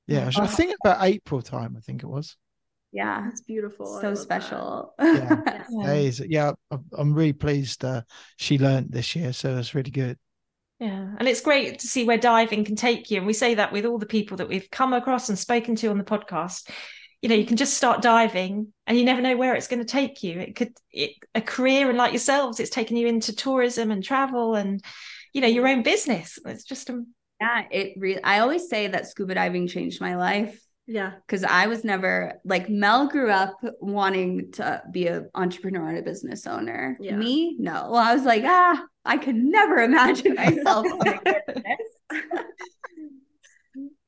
yeah. 0.07 0.31
I 0.35 0.43
Oh. 0.43 0.47
think 0.47 0.75
about 0.83 1.03
April 1.03 1.43
time. 1.43 1.75
I 1.77 1.81
think 1.81 2.01
it 2.01 2.07
was. 2.07 2.35
Yeah. 2.91 3.21
That's 3.25 3.41
beautiful. 3.41 3.85
So 3.85 3.93
love 4.07 4.15
that. 4.15 4.17
special. 4.17 4.95
Yeah. 4.99 5.41
yeah. 5.69 5.85
Days. 5.85 6.19
Yeah, 6.27 6.53
I'm- 6.71 6.85
I'm 6.97 7.13
really 7.13 7.33
pleased 7.33 7.85
uh, 7.85 8.01
she 8.37 8.57
learned 8.57 8.91
this 8.91 9.15
year, 9.15 9.31
so 9.33 9.53
that's 9.53 9.75
really 9.75 9.91
good. 9.91 10.17
Yeah, 10.79 11.15
and 11.17 11.27
it's 11.27 11.41
great 11.41 11.79
to 11.79 11.87
see 11.87 12.05
where 12.05 12.17
diving 12.17 12.63
can 12.63 12.75
take 12.75 13.09
you. 13.09 13.17
And 13.17 13.25
we 13.25 13.33
say 13.33 13.55
that 13.55 13.71
with 13.71 13.85
all 13.85 13.97
the 13.97 14.05
people 14.05 14.37
that 14.37 14.47
we've 14.47 14.69
come 14.69 14.93
across 14.93 15.29
and 15.29 15.37
spoken 15.37 15.75
to 15.77 15.87
on 15.87 15.97
the 15.97 16.03
podcast. 16.03 16.69
You 17.21 17.29
know, 17.29 17.35
you 17.35 17.45
can 17.45 17.57
just 17.57 17.73
start 17.73 18.03
diving 18.03 18.71
and 18.85 18.95
you 18.95 19.03
never 19.03 19.21
know 19.21 19.35
where 19.35 19.55
it's 19.55 19.67
going 19.67 19.79
to 19.79 19.91
take 19.91 20.21
you. 20.21 20.39
It 20.39 20.55
could, 20.55 20.73
it, 20.91 21.13
a 21.33 21.41
career, 21.41 21.89
and 21.89 21.97
like 21.97 22.11
yourselves, 22.11 22.59
it's 22.59 22.69
taken 22.69 22.95
you 22.95 23.07
into 23.07 23.35
tourism 23.35 23.89
and 23.89 24.03
travel 24.03 24.53
and, 24.53 24.83
you 25.33 25.41
know, 25.41 25.47
your 25.47 25.67
own 25.67 25.81
business. 25.81 26.37
It's 26.45 26.63
just, 26.63 26.91
um, 26.91 27.07
yeah, 27.41 27.63
it 27.71 27.93
really 27.97 28.23
I 28.23 28.39
always 28.39 28.69
say 28.69 28.87
that 28.87 29.07
scuba 29.07 29.33
diving 29.33 29.67
changed 29.67 29.99
my 29.99 30.15
life. 30.15 30.61
Yeah. 30.89 31.13
because 31.27 31.43
I 31.43 31.67
was 31.67 31.83
never 31.83 32.39
like 32.45 32.69
Mel 32.69 33.07
grew 33.09 33.29
up 33.29 33.57
wanting 33.81 34.53
to 34.53 34.81
be 34.89 35.07
an 35.07 35.29
entrepreneur 35.35 35.89
and 35.89 35.97
a 35.97 36.01
business 36.01 36.47
owner. 36.47 36.97
Yeah. 37.01 37.17
Me, 37.17 37.57
no. 37.59 37.89
Well, 37.91 37.95
I 37.95 38.13
was 38.13 38.23
like, 38.23 38.43
ah, 38.45 38.81
I 39.07 39.17
could 39.17 39.35
never 39.35 39.77
imagine 39.77 40.35
myself 40.35 40.85
owning 40.91 41.19
a 41.25 41.33
business. 41.47 41.79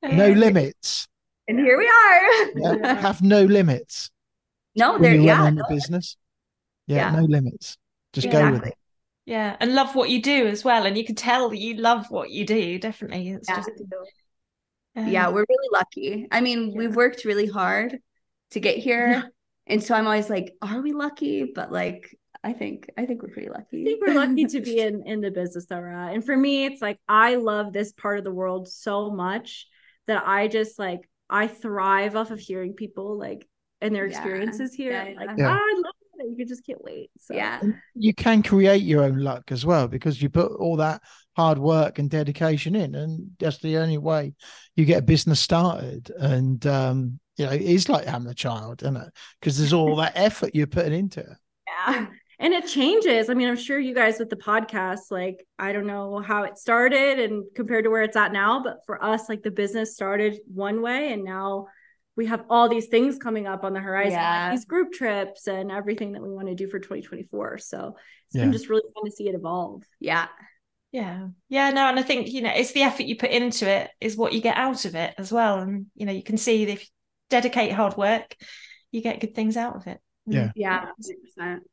No 0.04 0.30
limits. 0.32 1.08
And 1.48 1.60
here 1.60 1.78
we 1.78 1.88
are. 1.88 2.78
Yeah, 2.78 2.94
have 3.02 3.22
no 3.22 3.44
limits. 3.44 4.12
no, 4.76 4.94
when 4.94 5.02
there, 5.02 5.16
you 5.16 5.22
yeah, 5.24 5.40
run 5.44 5.56
the 5.56 5.64
no, 5.64 5.76
business. 5.76 6.16
Yeah, 6.88 7.12
Yeah. 7.12 7.12
no 7.12 7.24
limits. 7.24 7.78
Just 8.14 8.30
go 8.30 8.52
with 8.52 8.66
it. 8.66 8.76
yeah, 9.26 9.56
and 9.60 9.76
love 9.76 9.96
what 9.96 10.10
you 10.10 10.22
do 10.22 10.48
as 10.48 10.64
well. 10.64 10.86
And 10.86 10.98
you 10.98 11.06
can 11.06 11.16
tell 11.16 11.50
that 11.50 11.58
you 11.58 11.76
love 11.76 12.10
what 12.10 12.30
you 12.32 12.46
do. 12.46 12.80
Definitely. 12.80 13.30
It's 13.32 13.50
Yeah. 13.50 13.56
just, 13.58 13.70
yeah, 14.96 15.30
we're 15.30 15.46
really 15.48 15.70
lucky. 15.72 16.28
I 16.32 16.42
mean, 16.42 16.74
we've 16.76 16.96
worked 16.96 17.26
really 17.26 17.48
hard 17.48 18.00
to 18.52 18.60
get 18.60 18.78
here. 18.78 19.32
And 19.68 19.84
so 19.84 19.94
I'm 19.96 20.06
always 20.06 20.30
like, 20.30 20.54
are 20.62 20.82
we 20.82 20.94
lucky? 20.94 21.52
But 21.56 21.72
like, 21.72 22.18
I 22.44 22.54
think, 22.54 22.90
I 22.98 23.06
think 23.06 23.22
we're 23.22 23.30
pretty 23.34 23.50
lucky. 23.50 23.82
I 23.82 23.86
think 23.86 24.02
we're 24.06 24.14
lucky 24.14 24.46
to 24.46 24.62
be 24.62 24.80
in 24.88 25.04
in 25.06 25.22
the 25.22 25.32
business 25.32 25.66
that 25.66 25.80
we're 25.80 25.90
at. 25.94 26.14
And 26.14 26.24
for 26.26 26.36
me, 26.36 26.66
it's 26.66 26.82
like 26.82 27.00
I 27.08 27.36
love 27.36 27.74
this 27.74 27.92
part 27.92 28.18
of 28.18 28.24
the 28.24 28.32
world 28.32 28.68
so 28.70 29.10
much 29.12 29.68
that 30.08 30.24
I 30.26 30.48
just 30.48 30.80
like 30.80 31.02
I 31.30 31.48
thrive 31.48 32.16
off 32.16 32.32
of 32.32 32.40
hearing 32.40 32.74
people 32.74 33.18
like 33.18 33.48
and 33.82 33.94
their 33.96 34.08
Yeah. 34.08 34.18
experiences 34.18 34.74
here. 34.74 34.92
Yeah, 34.92 35.20
Like, 35.20 35.38
yeah. 35.38 35.50
"Ah, 35.50 35.60
I 35.60 35.74
love 35.84 35.94
it. 36.20 36.30
You 36.32 36.36
can 36.38 36.48
just 36.48 36.66
can't 36.66 36.84
wait. 36.84 37.12
So 37.20 37.34
yeah. 37.34 37.62
You 37.96 38.14
can 38.14 38.42
create 38.44 38.84
your 38.84 39.04
own 39.04 39.20
luck 39.20 39.52
as 39.52 39.66
well 39.66 39.88
because 39.88 40.22
you 40.22 40.30
put 40.30 40.52
all 40.54 40.78
that 40.78 41.02
hard 41.36 41.58
work 41.58 42.00
and 42.00 42.10
dedication 42.10 42.76
in, 42.76 42.96
and 42.96 43.32
that's 43.40 43.60
the 43.60 43.78
only 43.78 43.98
way 43.98 44.34
you 44.76 44.84
get 44.86 45.00
a 45.00 45.02
business 45.02 45.40
started. 45.40 46.12
And 46.18 46.66
um, 46.68 47.20
you 47.38 47.46
know, 47.46 47.52
it 47.52 47.62
is 47.62 47.88
like 47.88 48.06
having 48.06 48.28
a 48.28 48.34
child, 48.34 48.82
isn't 48.82 48.98
it? 48.98 49.14
Because 49.40 49.58
there's 49.58 49.72
all 49.74 49.96
that 49.98 50.14
effort 50.16 50.56
you're 50.56 50.68
putting 50.68 50.94
into 50.94 51.22
it. 51.22 51.38
yeah. 51.88 52.08
And 52.42 52.54
it 52.54 52.68
changes. 52.68 53.30
I 53.30 53.34
mean, 53.34 53.50
I'm 53.50 53.58
sure 53.58 53.78
you 53.78 53.94
guys 53.94 54.18
with 54.18 54.30
the 54.30 54.38
podcast, 54.38 55.12
like, 55.12 55.46
I 55.58 55.74
don't 55.74 55.86
know 55.86 56.20
how 56.20 56.44
it 56.44 56.58
started 56.58 57.20
and 57.20 57.44
compared 57.54 57.84
to 57.84 57.90
where 57.90 58.02
it's 58.04 58.16
at 58.16 58.32
now, 58.32 58.64
but 58.64 58.78
for 58.86 59.04
us, 59.04 59.28
like 59.28 59.44
the 59.44 59.52
business 59.52 59.94
started 59.94 60.40
one 60.54 60.82
way 60.82 61.12
and 61.12 61.26
now 61.26 61.68
we 62.16 62.28
have 62.28 62.46
all 62.50 62.70
these 62.70 62.88
things 62.88 63.18
coming 63.18 63.46
up 63.46 63.64
on 63.66 63.74
the 63.74 63.82
horizon, 63.82 64.14
like 64.14 64.22
Yeah. 64.22 64.52
these 64.52 64.66
group 64.66 64.94
trips 64.94 65.48
and 65.48 65.70
everything 65.70 66.14
that 66.14 66.22
we 66.22 66.30
want 66.30 66.48
to 66.48 66.56
do 66.56 66.68
for 66.68 66.80
2024. 66.80 67.58
So 67.58 67.96
it's 68.28 68.36
Yeah. 68.36 68.44
been 68.44 68.54
just 68.54 68.70
really 68.70 68.84
fun 68.94 69.06
to 69.06 69.12
see 69.12 69.28
it 69.28 69.36
evolve. 69.36 69.84
Yeah. 70.00 70.28
Yeah. 70.92 71.28
Yeah, 71.50 71.70
no, 71.72 71.88
and 71.88 72.00
I 72.00 72.02
think, 72.04 72.30
you 72.30 72.42
know, 72.42 72.52
it's 72.56 72.72
the 72.72 72.82
effort 72.84 73.04
you 73.04 73.16
put 73.18 73.30
into 73.32 73.70
it 73.70 73.92
is 74.02 74.18
what 74.18 74.34
you 74.34 74.42
get 74.42 74.58
out 74.58 74.86
of 74.86 74.96
it 74.96 75.14
as 75.18 75.32
well. 75.32 75.60
And, 75.60 75.88
you 75.94 76.06
know, 76.06 76.12
you 76.12 76.24
can 76.24 76.38
see 76.38 76.66
that 76.66 76.72
if 76.72 76.82
you 76.84 76.88
dedicate 77.30 77.74
hard 77.74 77.96
work, 77.98 78.36
you 78.92 79.02
get 79.02 79.20
good 79.20 79.36
things 79.36 79.56
out 79.56 79.76
of 79.76 79.88
it. 79.88 80.00
Yeah. 80.26 80.52
Yeah. 80.56 80.86
100%. 81.38 81.64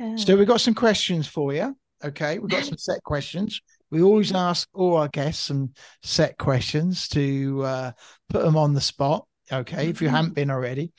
Yeah. 0.00 0.16
So 0.16 0.36
we've 0.36 0.48
got 0.48 0.62
some 0.62 0.74
questions 0.74 1.28
for 1.28 1.52
you. 1.52 1.76
Okay, 2.02 2.38
we've 2.38 2.50
got 2.50 2.64
some 2.64 2.78
set 2.78 3.02
questions. 3.02 3.60
We 3.90 4.02
always 4.02 4.32
ask 4.32 4.66
all 4.72 4.96
our 4.96 5.08
guests 5.08 5.44
some 5.44 5.74
set 6.02 6.38
questions 6.38 7.06
to 7.08 7.62
uh, 7.64 7.92
put 8.30 8.42
them 8.42 8.56
on 8.56 8.72
the 8.72 8.80
spot. 8.80 9.26
Okay, 9.52 9.88
if 9.88 10.00
you 10.00 10.08
haven't 10.08 10.34
been 10.34 10.50
already. 10.50 10.92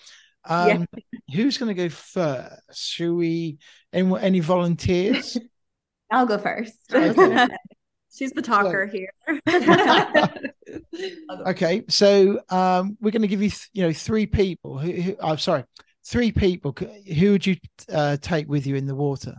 Um, 0.45 0.86
Who's 1.34 1.57
going 1.57 1.76
to 1.76 1.84
go 1.84 1.90
first? 1.90 2.61
Should 2.73 3.15
we? 3.15 3.57
Any, 3.91 4.19
any 4.19 4.40
volunteers? 4.40 5.38
I'll 6.11 6.26
go 6.26 6.38
first. 6.38 6.76
Okay. 6.94 7.48
She's 8.14 8.32
the 8.32 8.41
talker 8.41 8.86
here. 8.88 9.14
okay, 11.48 11.84
so 11.88 12.41
um, 12.49 12.98
we're 12.99 13.11
going 13.11 13.22
to 13.22 13.28
give 13.30 13.41
you, 13.41 13.49
th- 13.49 13.69
you 13.72 13.84
know, 13.84 13.94
three 13.94 14.26
people. 14.26 14.78
Who, 14.78 14.91
who, 14.91 15.15
I'm 15.23 15.38
sorry, 15.38 15.64
three 16.03 16.32
people. 16.32 16.76
Who 17.18 17.32
would 17.32 17.45
you 17.45 17.57
uh, 17.91 18.18
take 18.22 18.48
with 18.49 18.65
you 18.65 18.76
in 18.76 18.86
the 18.86 18.95
water? 18.95 19.36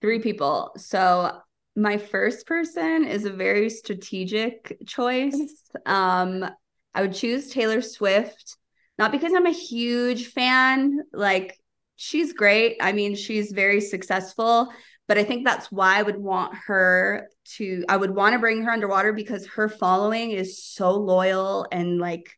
Three 0.00 0.20
people. 0.20 0.72
So 0.76 1.40
my 1.76 1.98
first 1.98 2.46
person 2.46 3.04
is 3.04 3.24
a 3.24 3.30
very 3.30 3.70
strategic 3.70 4.78
choice. 4.86 5.62
Um, 5.86 6.48
I 6.94 7.02
would 7.02 7.14
choose 7.14 7.50
Taylor 7.50 7.80
Swift, 7.80 8.56
not 8.98 9.12
because 9.12 9.32
I'm 9.32 9.46
a 9.46 9.52
huge 9.52 10.28
fan. 10.28 11.00
Like 11.12 11.56
she's 11.96 12.32
great. 12.32 12.78
I 12.80 12.92
mean, 12.92 13.14
she's 13.14 13.52
very 13.52 13.80
successful, 13.80 14.72
but 15.06 15.18
I 15.18 15.24
think 15.24 15.44
that's 15.44 15.70
why 15.70 15.98
I 15.98 16.02
would 16.02 16.16
want 16.16 16.54
her 16.66 17.28
to, 17.56 17.84
I 17.88 17.96
would 17.96 18.14
want 18.14 18.32
to 18.32 18.38
bring 18.38 18.62
her 18.62 18.70
underwater 18.70 19.12
because 19.12 19.46
her 19.48 19.68
following 19.68 20.32
is 20.32 20.64
so 20.64 20.92
loyal 20.92 21.66
and 21.70 21.98
like 21.98 22.36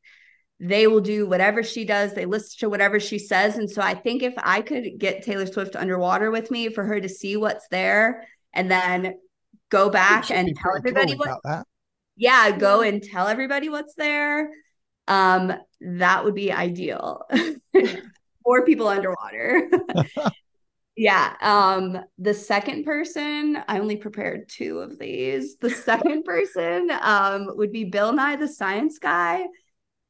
they 0.65 0.87
will 0.87 1.01
do 1.01 1.27
whatever 1.27 1.65
she 1.65 1.85
does. 1.85 2.15
They 2.15 2.25
listen 2.25 2.61
to 2.61 2.71
whatever 2.71 3.01
she 3.01 3.19
says. 3.19 3.57
And 3.57 3.69
so 3.69 3.83
I 3.83 3.95
think 3.95 4.23
if 4.23 4.33
I 4.39 4.63
could 4.63 4.97
get 4.97 5.25
Taylor 5.25 5.47
Swift 5.47 5.75
underwater 5.75 6.31
with 6.31 6.53
me 6.53 6.69
for 6.69 6.85
her 6.85 7.01
to 7.01 7.09
see 7.09 7.37
what's 7.37 7.67
there 7.69 8.29
and 8.55 8.71
then 8.71 9.17
go 9.71 9.91
back 9.91 10.31
and 10.31 10.57
tell 10.57 10.77
everybody 10.77 11.17
cool 11.17 11.37
what, 11.43 11.65
yeah, 12.17 12.57
go 12.57 12.83
and 12.83 13.03
tell 13.03 13.27
everybody 13.27 13.71
what's 13.71 13.95
there. 13.97 14.51
Um, 15.09 15.53
that 15.81 16.25
would 16.25 16.37
be 16.37 16.53
ideal. 16.53 17.23
Four 18.45 18.65
people 18.65 18.87
underwater. 18.87 19.69
Yeah. 20.95 21.35
Um, 21.41 21.99
the 22.19 22.35
second 22.35 22.85
person, 22.85 23.57
I 23.67 23.79
only 23.79 23.97
prepared 23.97 24.51
two 24.51 24.81
of 24.81 24.99
these. 24.99 25.57
The 25.57 25.71
second 25.71 26.25
person 26.25 26.91
um 27.01 27.49
would 27.57 27.73
be 27.73 27.85
Bill 27.85 28.13
Nye 28.13 28.37
the 28.37 28.47
Science 28.47 28.99
Guy. 28.99 29.47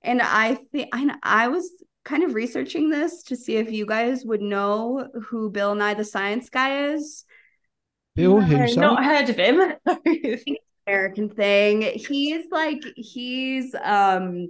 And 0.05 0.20
I 0.23 0.57
think 0.73 0.89
I 0.93 1.15
I 1.23 1.49
was 1.49 1.70
kind 2.05 2.24
of 2.24 2.35
researching 2.35 2.91
this 2.91 3.23
to 3.24 3.37
see 3.37 3.57
if 3.57 3.70
you 3.70 3.87
guys 3.87 4.24
would 4.24 4.43
know 4.43 5.09
who 5.29 5.51
Bill 5.51 5.74
Nye 5.74 5.95
the 5.95 6.05
Science 6.05 6.49
Guy 6.51 6.93
is. 6.93 7.24
Bill, 8.15 8.41
No, 8.47 8.66
who? 8.66 8.77
not 8.77 9.05
heard 9.05 9.29
of 9.31 9.37
him. 9.37 9.74
American 10.87 11.29
thing. 11.31 11.83
He's 11.83 12.47
like 12.51 12.83
he's 12.97 13.74
um 13.83 14.49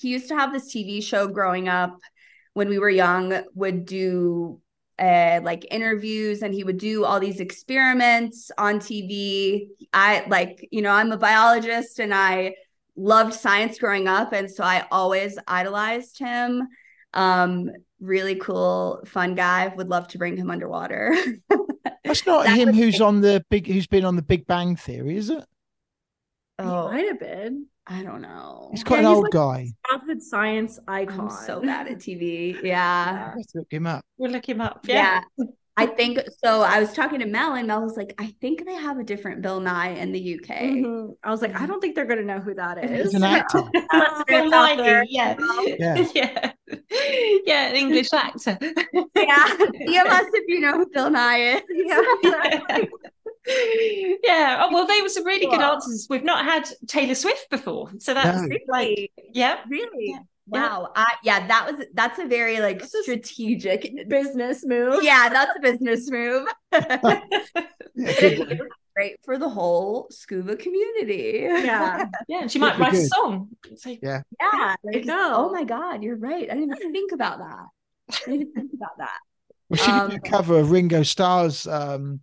he 0.00 0.08
used 0.08 0.28
to 0.28 0.36
have 0.36 0.52
this 0.52 0.72
TV 0.72 1.02
show 1.02 1.28
growing 1.28 1.68
up 1.68 1.98
when 2.54 2.68
we 2.68 2.78
were 2.78 2.90
young 2.90 3.42
would 3.54 3.84
do 3.84 4.60
uh 4.98 5.40
like 5.42 5.66
interviews 5.70 6.42
and 6.42 6.54
he 6.54 6.64
would 6.64 6.78
do 6.78 7.04
all 7.04 7.20
these 7.20 7.40
experiments 7.40 8.50
on 8.58 8.80
TV. 8.80 9.68
I 9.92 10.24
like, 10.28 10.66
you 10.70 10.82
know, 10.82 10.90
I'm 10.90 11.12
a 11.12 11.18
biologist 11.18 12.00
and 12.00 12.14
I 12.14 12.54
loved 13.00 13.34
science 13.34 13.78
growing 13.78 14.06
up 14.08 14.32
and 14.32 14.50
so 14.50 14.62
I 14.62 14.86
always 14.90 15.38
idolized 15.48 16.18
him. 16.18 16.68
Um 17.14 17.70
really 18.00 18.34
cool 18.36 19.02
fun 19.06 19.34
guy. 19.34 19.68
Would 19.76 19.88
love 19.88 20.08
to 20.08 20.18
bring 20.18 20.36
him 20.36 20.50
underwater. 20.50 21.14
That's 22.04 22.26
not 22.26 22.44
That 22.44 22.56
him 22.58 22.68
was- 22.68 22.76
who's 22.76 23.00
on 23.00 23.20
the 23.20 23.44
big 23.50 23.66
who's 23.66 23.86
been 23.86 24.04
on 24.04 24.16
the 24.16 24.22
Big 24.22 24.46
Bang 24.46 24.76
Theory, 24.76 25.16
is 25.16 25.30
it? 25.30 25.44
He 26.58 26.64
oh, 26.66 26.90
might 26.90 27.06
have 27.08 27.20
been 27.20 27.66
I 27.86 28.02
don't 28.04 28.22
know. 28.22 28.68
He's 28.70 28.84
quite 28.84 29.00
Yeah, 29.02 29.08
an 29.08 29.08
he's 29.08 29.16
old 29.16 29.24
like- 29.24 29.32
guy. 29.32 29.72
childhood 29.88 30.22
science 30.22 30.78
icon. 30.86 31.20
I'm 31.22 31.30
so 31.30 31.60
bad 31.60 31.88
at 31.88 31.98
TV. 31.98 32.56
Yeah. 32.62 33.32
I 33.34 33.38
have 33.38 33.46
to 33.52 33.58
look 33.58 33.72
him 33.72 33.86
up. 33.86 34.04
we'll 34.18 34.30
look 34.30 34.48
him 34.48 34.60
up. 34.60 34.84
Yeah. 34.86 35.22
I 35.76 35.86
think 35.86 36.18
so. 36.44 36.62
I 36.62 36.80
was 36.80 36.92
talking 36.92 37.20
to 37.20 37.26
Mel, 37.26 37.54
and 37.54 37.66
Mel 37.66 37.82
was 37.82 37.96
like, 37.96 38.14
I 38.18 38.34
think 38.40 38.66
they 38.66 38.74
have 38.74 38.98
a 38.98 39.04
different 39.04 39.40
Bill 39.40 39.60
Nye 39.60 39.90
in 39.90 40.12
the 40.12 40.34
UK. 40.34 40.48
Mhm. 40.48 41.14
I 41.22 41.30
was 41.30 41.40
like, 41.40 41.58
I 41.58 41.66
don't 41.66 41.80
think 41.80 41.94
they're 41.94 42.04
gonna 42.06 42.22
know 42.22 42.40
who 42.40 42.54
that 42.54 42.84
is. 42.84 43.06
He's 43.06 43.14
an 43.14 43.22
actor. 43.24 43.62
Bill 44.26 44.52
out 44.54 44.78
Nighy, 44.78 45.04
yeah. 45.08 45.36
Yeah. 45.78 46.06
yeah. 46.14 46.52
Yeah, 47.46 47.68
an 47.68 47.76
English 47.76 48.12
actor. 48.12 48.58
Yeah. 48.60 49.46
you 49.74 50.04
must 50.04 50.28
if 50.34 50.44
you 50.48 50.60
know 50.60 50.72
who 50.72 50.86
Bill 50.92 51.10
Nye 51.10 51.54
is. 51.56 51.62
Yeah. 51.70 52.80
yeah. 54.22 54.62
Oh, 54.62 54.68
well, 54.72 54.86
they 54.86 55.00
were 55.00 55.08
some 55.08 55.24
really 55.24 55.46
good 55.46 55.60
answers. 55.60 56.06
We've 56.10 56.24
not 56.24 56.44
had 56.44 56.68
Taylor 56.86 57.14
Swift 57.14 57.48
before. 57.50 57.90
So 57.98 58.12
that's 58.14 58.42
No. 58.42 58.48
like, 58.68 58.88
Really? 58.88 59.12
yeah. 59.32 59.58
Really? 59.68 60.10
Yeah. 60.10 60.18
Wow. 60.50 60.92
I, 60.96 61.14
yeah, 61.22 61.46
that 61.46 61.70
was 61.70 61.86
that's 61.94 62.18
a 62.18 62.26
very 62.26 62.60
like 62.60 62.80
This 62.80 62.94
strategic. 63.02 64.08
business 64.08 64.64
move. 64.64 64.98
Yeah, 65.02 65.28
that's 65.28 65.52
a 65.56 65.60
business 65.60 66.10
move. 66.10 66.48
Yeah, 66.72 66.98
But 67.02 67.22
good 67.94 68.32
it 68.32 68.38
one. 68.38 68.48
was 68.58 68.68
great 68.96 69.16
for 69.24 69.38
the 69.38 69.48
whole 69.48 70.06
scuba 70.10 70.56
community. 70.56 71.40
Yeah. 71.42 72.06
Yeah. 72.28 72.40
And 72.42 72.50
she 72.50 72.58
might 72.58 72.78
write 72.78 72.92
a 72.94 72.96
good. 72.96 73.08
song. 73.08 73.48
So, 73.76 73.90
Yeah. 74.02 74.22
Yeah. 74.40 74.74
There 74.82 74.92
you 74.94 74.98
ex- 75.00 75.06
go. 75.08 75.32
Oh 75.36 75.50
my 75.52 75.64
God, 75.64 76.02
you're 76.02 76.16
right. 76.16 76.50
I 76.50 76.54
didn't 76.54 76.76
even 76.76 76.92
think 76.92 77.12
about 77.12 77.38
that. 77.38 77.66
I 78.26 78.30
didn't 78.30 78.52
think 78.54 78.72
about 78.74 78.98
that. 78.98 79.18
Well, 79.68 79.78
she 79.78 79.90
Um, 79.90 80.10
did 80.10 80.18
a 80.24 80.28
cover 80.28 80.58
of 80.58 80.70
Ringo 80.72 81.02
Starr's 81.04 81.66
um, 81.66 82.20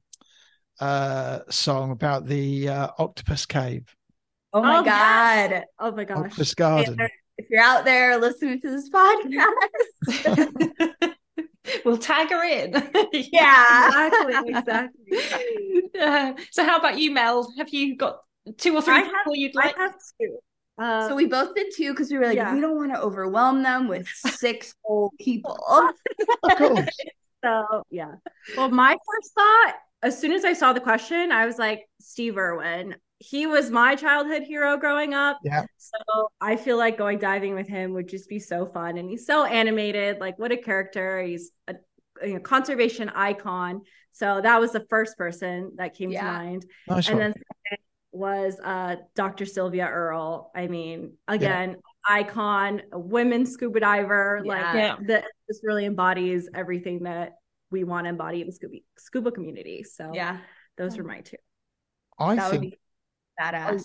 uh, 0.82 1.40
song 1.50 1.92
about 1.92 2.26
the 2.26 2.68
uh, 2.70 2.88
octopus 3.00 3.46
cave, 3.46 3.96
Oh 4.54 4.62
my 4.62 4.80
Oh, 4.80 4.84
God. 4.84 5.52
yes. 5.52 5.66
Oh 5.80 5.92
my 5.92 6.04
gosh. 6.04 6.18
octopus 6.26 6.54
garden. 6.56 6.98
If 7.38 7.50
you're 7.50 7.62
out 7.62 7.86
there 7.86 8.18
listening 8.18 8.62
to 8.62 8.70
this 8.72 8.90
podcast, 8.90 9.54
we'll 11.86 11.98
tag 11.98 12.30
her 12.30 12.44
in. 12.44 12.72
yeah. 13.32 14.08
Exactly. 14.08 14.54
Exactly. 14.54 15.90
Uh, 16.00 16.34
so, 16.52 16.64
how 16.66 16.78
about 16.78 16.98
you, 16.98 17.12
Mel? 17.12 17.52
Have 17.58 17.70
you 17.70 17.96
got 17.96 18.20
two 18.58 18.76
or 18.76 18.82
three 18.82 18.96
I 18.96 19.00
have- 19.00 19.12
people 19.12 19.36
you'd 19.36 19.56
like? 19.56 19.78
I 19.78 19.84
have 19.84 19.96
two. 20.20 20.38
Uh, 20.80 21.08
So 21.10 21.16
we 21.16 21.26
both 21.26 21.56
did 21.56 21.74
too 21.76 21.92
because 21.92 22.12
we 22.12 22.18
were 22.18 22.26
like, 22.28 22.36
Yeah. 22.36 22.54
we 22.54 22.62
don't 22.62 22.76
want 22.76 22.94
to 22.94 23.02
overwhelm 23.02 23.64
them 23.64 23.88
with 23.88 24.08
six 24.08 24.74
old 24.84 25.12
people. 25.20 25.58
Of 26.44 26.58
course. 26.58 26.88
So 27.44 27.84
yeah. 27.90 28.14
Well, 28.56 28.70
my 28.70 28.92
first 28.96 29.34
thought, 29.34 29.76
as 30.04 30.20
soon 30.20 30.32
as 30.34 30.44
I 30.46 30.54
saw 30.54 30.74
the 30.74 30.80
question, 30.80 31.32
I 31.32 31.46
was 31.46 31.58
like, 31.58 31.88
Steve 32.02 32.38
Irwin. 32.38 32.96
He 33.20 33.48
was 33.48 33.72
my 33.72 33.96
childhood 33.96 34.44
hero 34.44 34.78
growing 34.78 35.14
up. 35.14 35.40
Yeah. 35.44 35.66
So 35.78 36.30
I 36.40 36.56
feel 36.56 36.78
like 36.78 36.98
going 36.98 37.18
diving 37.18 37.56
with 37.56 37.68
him 37.68 37.94
would 37.94 38.08
just 38.08 38.30
be 38.30 38.40
so 38.40 38.66
fun. 38.68 38.98
And 38.98 39.10
he's 39.10 39.26
so 39.26 39.44
animated. 39.46 40.20
Like, 40.20 40.38
what 40.38 40.52
a 40.52 40.58
character. 40.58 41.22
He's 41.22 41.52
a, 41.68 41.76
you 42.24 42.36
know, 42.36 42.40
conservation 42.40 43.10
icon. 43.10 43.82
So 44.12 44.42
that 44.42 44.60
was 44.60 44.72
the 44.72 44.86
first 44.90 45.18
person 45.18 45.72
that 45.78 45.96
came 45.96 46.12
Yeah. 46.12 46.22
to 46.22 46.28
mind. 46.28 46.66
Nice 46.88 47.10
and 47.10 47.20
then 47.20 47.34
second 47.34 47.84
was 48.12 48.60
uh 48.64 48.96
Dr. 49.16 49.46
Sylvia 49.46 49.88
Earle. 49.88 50.52
I 50.56 50.68
mean, 50.68 51.14
again, 51.28 51.78
icon, 52.08 52.82
a 52.92 53.00
women 53.00 53.46
scuba 53.46 53.80
diver, 53.80 54.42
Yeah. 54.44 54.52
like 54.52 54.76
Yeah. 54.76 54.96
that 55.08 55.26
this 55.48 55.62
really 55.64 55.86
embodies 55.86 56.50
everything 56.54 57.04
that 57.04 57.34
we 57.70 57.84
want 57.84 58.06
to 58.06 58.10
embody 58.10 58.42
in 58.42 58.48
the 58.48 58.54
scuba 58.54 58.78
scuba 58.98 59.32
community. 59.32 59.84
So 59.84 60.12
Yeah. 60.14 60.38
those 60.78 60.98
were 60.98 61.04
my 61.04 61.22
two. 61.22 61.38
I 62.20 62.36
That 62.36 62.52
would 62.52 62.60
think 62.62 62.74
be 62.74 62.80
badass. 63.40 63.84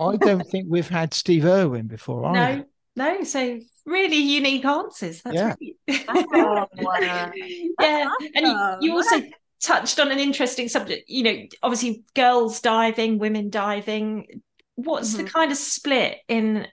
I 0.00 0.16
don't 0.16 0.46
think 0.48 0.66
we've 0.68 0.88
had 0.88 1.12
Steve 1.14 1.44
Irwin 1.44 1.86
before. 1.86 2.24
either. 2.26 2.64
No, 2.96 3.14
no. 3.14 3.24
So, 3.24 3.58
really 3.84 4.16
unique 4.16 4.64
answers. 4.64 5.22
That's 5.22 5.34
Yeah. 5.36 5.54
great. 5.56 5.76
Oh, 6.08 6.66
wow. 6.76 7.32
yeah 7.80 8.08
and 8.34 8.46
you, 8.46 8.76
you 8.80 8.96
also 8.96 9.22
touched 9.60 9.98
on 10.00 10.10
an 10.10 10.18
interesting 10.18 10.68
subject 10.68 11.04
you 11.08 11.22
know 11.22 11.36
obviously 11.62 12.04
girls 12.14 12.60
diving 12.60 13.18
women 13.18 13.50
diving 13.50 14.26
what's 14.76 15.14
the 15.14 15.24
Mhm. 15.24 15.28
kind 15.32 15.52
of 15.52 15.58
split 15.58 16.18
in 16.28 16.66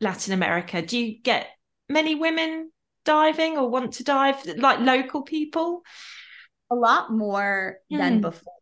latin 0.00 0.32
america 0.32 0.82
do 0.82 0.98
you 0.98 1.20
get 1.22 1.46
many 1.88 2.14
women 2.14 2.70
diving 3.04 3.56
or 3.56 3.68
want 3.68 3.94
to 3.94 4.04
dive 4.04 4.44
like 4.58 4.80
local 4.80 5.22
people 5.22 5.82
a 6.70 6.74
lot 6.74 7.12
more 7.12 7.78
than 7.90 8.14
Hmm. 8.16 8.20
before. 8.22 8.52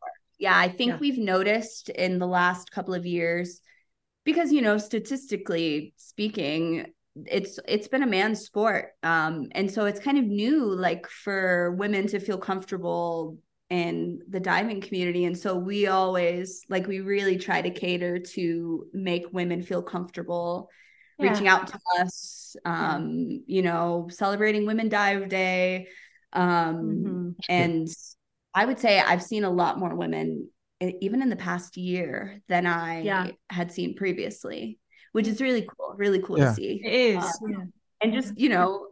Yeah, 0.44 0.58
I 0.58 0.68
think 0.68 0.90
Yeah. 0.92 0.98
we've 1.00 1.18
noticed 1.18 1.88
in 1.88 2.18
the 2.18 2.26
last 2.26 2.70
couple 2.70 2.92
of 2.92 3.06
years 3.06 3.60
because 4.24 4.52
you 4.52 4.60
know 4.60 4.76
statistically 4.78 5.94
speaking 5.96 6.92
it's 7.26 7.58
it's 7.66 7.88
been 7.88 8.02
a 8.02 8.06
man's 8.06 8.40
sport 8.40 8.90
um 9.02 9.48
and 9.52 9.70
so 9.70 9.86
it's 9.86 10.00
kind 10.00 10.18
of 10.18 10.24
new 10.24 10.66
like 10.66 11.06
for 11.06 11.72
women 11.78 12.06
to 12.08 12.18
feel 12.20 12.36
comfortable 12.38 13.38
in 13.70 14.20
the 14.28 14.40
diving 14.40 14.80
community 14.82 15.24
and 15.24 15.38
so 15.38 15.56
we 15.56 15.86
always 15.86 16.64
like 16.68 16.86
we 16.86 17.00
really 17.00 17.38
try 17.38 17.62
to 17.62 17.70
cater 17.70 18.18
to 18.18 18.86
make 18.92 19.24
women 19.32 19.62
feel 19.62 19.82
comfortable 19.82 20.68
Yeah. 21.18 21.30
reaching 21.30 21.48
out 21.48 21.68
to 21.68 21.78
us 22.00 22.56
um 22.66 23.42
you 23.46 23.62
know 23.62 24.08
celebrating 24.10 24.66
women 24.66 24.88
dive 24.90 25.28
day 25.28 25.88
um 26.34 26.82
Mhm. 26.82 27.34
and 27.48 27.88
I 28.54 28.64
would 28.64 28.78
say 28.78 29.00
I've 29.00 29.22
seen 29.22 29.44
a 29.44 29.50
lot 29.50 29.78
more 29.78 29.94
women 29.94 30.48
even 30.80 31.22
in 31.22 31.30
the 31.30 31.36
past 31.36 31.76
year 31.76 32.40
than 32.48 32.66
I 32.66 33.00
Yeah. 33.02 33.30
had 33.48 33.72
seen 33.72 33.94
previously, 33.96 34.78
which 35.12 35.26
is 35.26 35.40
really 35.40 35.62
cool, 35.62 35.94
really 35.96 36.20
cool 36.20 36.38
Yeah. 36.38 36.50
to 36.50 36.54
see. 36.54 36.82
it 36.84 36.92
is 36.92 37.24
Um, 37.24 37.50
yeah. 37.50 37.64
And 38.02 38.12
just, 38.12 38.38
you 38.38 38.48
know, 38.50 38.88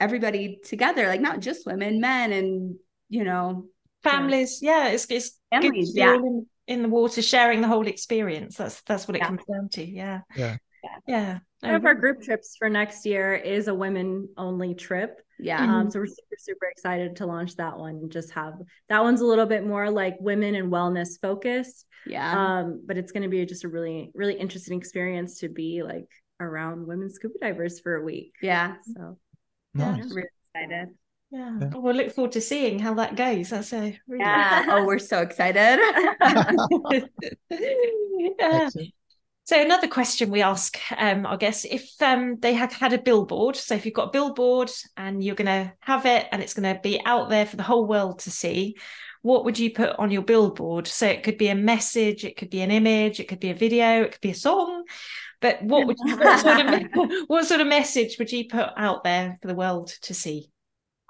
everybody 0.00 0.60
together, 0.64 1.08
like 1.08 1.20
not 1.20 1.40
just 1.40 1.66
women, 1.66 2.00
men 2.00 2.32
and, 2.32 2.76
you 3.08 3.24
know, 3.24 3.66
families 4.02 4.58
yeah 4.62 4.88
it's, 4.88 5.06
it's 5.10 5.38
good 5.60 5.62
Families, 5.62 5.90
to 5.90 5.94
be 5.94 6.00
yeah. 6.00 6.12
all 6.14 6.26
in, 6.26 6.46
in 6.66 6.82
the 6.82 6.88
water 6.88 7.22
sharing 7.22 7.60
the 7.60 7.68
whole 7.68 7.86
experience 7.86 8.56
that's 8.56 8.82
that's 8.82 9.06
what 9.06 9.14
it 9.16 9.20
Yeah. 9.20 9.28
comes 9.28 9.44
down 9.50 9.68
to 9.70 9.84
yeah 9.84 10.20
Yeah. 10.36 10.56
Yeah. 10.82 10.98
yeah 11.06 11.38
One 11.60 11.74
of 11.76 11.84
our 11.86 11.94
group 11.94 12.22
trips 12.22 12.56
for 12.58 12.68
next 12.68 13.06
year 13.06 13.34
is 13.34 13.68
a 13.68 13.74
women 13.74 14.28
only 14.36 14.74
trip. 14.74 15.20
yeah. 15.38 15.60
Um, 15.62 15.90
so 15.90 15.98
we're 16.00 16.06
super, 16.06 16.36
super 16.38 16.66
excited 16.66 17.16
to 17.16 17.26
launch 17.26 17.56
that 17.56 17.78
one 17.78 17.96
and 17.96 18.10
just 18.12 18.30
have 18.32 18.54
that 18.88 19.02
one's 19.02 19.20
a 19.20 19.26
little 19.26 19.46
bit 19.46 19.66
more 19.66 19.90
like 19.90 20.16
women 20.20 20.54
and 20.54 20.72
wellness 20.72 21.20
focused. 21.20 21.86
yeah. 22.06 22.32
Um, 22.60 22.82
but 22.86 22.96
it's 22.98 23.12
going 23.12 23.22
to 23.24 23.28
be 23.28 23.44
just 23.46 23.64
a 23.64 23.68
really, 23.68 24.10
really 24.14 24.34
interesting 24.34 24.76
experience 24.78 25.38
to 25.40 25.48
be 25.48 25.82
like 25.82 26.08
around 26.40 26.86
women 26.86 27.10
scuba 27.10 27.34
divers 27.40 27.78
for 27.80 27.96
a 27.96 28.02
week. 28.04 28.34
yeah. 28.42 28.74
So 28.96 29.18
Yeah. 29.74 29.92
Nice. 29.96 30.12
Really 30.12 30.28
excited. 30.54 30.88
yeah, 31.30 31.58
Yeah. 31.60 31.70
Oh, 31.74 31.80
we'll 31.80 31.94
look 31.94 32.10
forward 32.12 32.32
to 32.32 32.40
seeing 32.40 32.78
how 32.78 32.94
that 32.94 33.14
goes 33.16 33.50
that's 33.50 33.72
a 33.72 33.96
really 34.08 34.20
Yeah. 34.24 34.66
oh, 34.68 34.84
we're 34.84 34.98
so 34.98 35.20
excited. 35.22 35.78
yeah. 38.38 38.68
Excellent. 39.52 39.68
So 39.68 39.74
another 39.74 39.88
question 39.88 40.30
we 40.30 40.42
ask 40.42 40.78
um, 40.96 41.26
our 41.26 41.36
guests: 41.36 41.66
if 41.68 41.90
um, 42.00 42.38
they 42.40 42.54
had 42.54 42.72
had 42.72 42.92
a 42.92 42.98
billboard, 42.98 43.56
so 43.56 43.74
if 43.74 43.84
you've 43.84 43.94
got 43.94 44.08
a 44.08 44.12
billboard 44.12 44.70
and 44.96 45.22
you're 45.22 45.34
going 45.34 45.46
to 45.46 45.72
have 45.80 46.06
it 46.06 46.26
and 46.32 46.42
it's 46.42 46.54
going 46.54 46.74
to 46.74 46.80
be 46.80 47.00
out 47.04 47.28
there 47.28 47.46
for 47.46 47.56
the 47.56 47.62
whole 47.62 47.86
world 47.86 48.20
to 48.20 48.30
see, 48.30 48.76
what 49.20 49.44
would 49.44 49.58
you 49.58 49.70
put 49.70 49.98
on 49.98 50.10
your 50.10 50.22
billboard? 50.22 50.86
So 50.86 51.06
it 51.06 51.22
could 51.22 51.38
be 51.38 51.48
a 51.48 51.54
message, 51.54 52.24
it 52.24 52.36
could 52.36 52.50
be 52.50 52.62
an 52.62 52.70
image, 52.70 53.20
it 53.20 53.28
could 53.28 53.40
be 53.40 53.50
a 53.50 53.54
video, 53.54 54.02
it 54.02 54.12
could 54.12 54.20
be 54.20 54.30
a 54.30 54.34
song. 54.34 54.84
But 55.40 55.62
what 55.62 55.86
would 55.86 55.96
you, 56.04 56.16
what 56.16 56.40
sort 56.40 56.60
of 56.60 56.82
what 57.26 57.44
sort 57.46 57.60
of 57.60 57.66
message 57.66 58.16
would 58.18 58.32
you 58.32 58.48
put 58.48 58.70
out 58.76 59.04
there 59.04 59.38
for 59.42 59.48
the 59.48 59.54
world 59.54 59.88
to 60.02 60.14
see? 60.14 60.50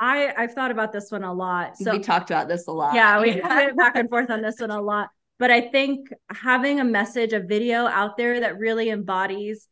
I 0.00 0.32
I've 0.36 0.52
thought 0.52 0.72
about 0.72 0.92
this 0.92 1.10
one 1.10 1.22
a 1.22 1.32
lot. 1.32 1.76
So 1.76 1.92
we 1.92 2.00
talked 2.00 2.30
about 2.30 2.48
this 2.48 2.66
a 2.66 2.72
lot. 2.72 2.94
yeah, 2.94 3.20
we 3.20 3.40
went 3.44 3.76
back 3.76 3.94
and 3.94 4.10
forth 4.10 4.30
on 4.30 4.42
this 4.42 4.58
one 4.58 4.70
a 4.70 4.80
lot. 4.80 5.10
But 5.42 5.50
I 5.50 5.60
think 5.60 6.06
having 6.30 6.78
a 6.78 6.84
message, 6.84 7.32
a 7.32 7.40
video 7.40 7.86
out 7.88 8.16
there 8.16 8.38
that 8.38 8.58
really 8.60 8.90
embodies 8.90 9.66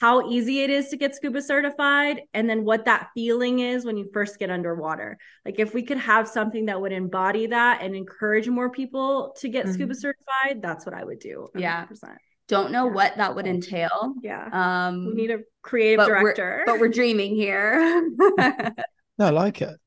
how 0.00 0.28
easy 0.28 0.62
it 0.62 0.70
is 0.70 0.88
to 0.88 0.96
get 0.96 1.14
scuba 1.14 1.40
certified 1.40 2.22
and 2.34 2.50
then 2.50 2.64
what 2.64 2.86
that 2.86 3.10
feeling 3.14 3.60
is 3.60 3.84
when 3.84 3.96
you 3.96 4.10
first 4.12 4.40
get 4.40 4.50
underwater. 4.50 5.16
Like 5.44 5.60
if 5.60 5.74
we 5.74 5.84
could 5.84 5.98
have 5.98 6.26
something 6.26 6.66
that 6.66 6.80
would 6.80 6.90
embody 6.90 7.46
that 7.46 7.82
and 7.82 7.94
encourage 7.94 8.48
more 8.48 8.68
people 8.70 9.32
to 9.38 9.48
get 9.48 9.66
Mhm. 9.66 9.74
scuba 9.74 9.94
certified, 9.94 10.60
that's 10.60 10.84
what 10.84 10.94
I 10.96 11.04
would 11.04 11.20
do. 11.20 11.50
Yeah. 11.54 11.82
100%. 11.86 12.18
Don't 12.48 12.72
know 12.72 12.86
Yeah. 12.86 12.92
what 12.92 13.16
that 13.18 13.36
would 13.36 13.46
entail. 13.46 14.14
Yeah. 14.24 14.48
Um, 14.88 15.06
we 15.06 15.12
need 15.14 15.30
a 15.30 15.38
creative 15.62 15.98
but 15.98 16.08
we're- 16.08 16.20
director. 16.34 16.64
but 16.66 16.80
we're 16.80 16.88
dreaming 16.88 17.36
here. 17.36 17.78
No, 19.18 19.26
I 19.26 19.30
like 19.30 19.62
it. 19.62 19.78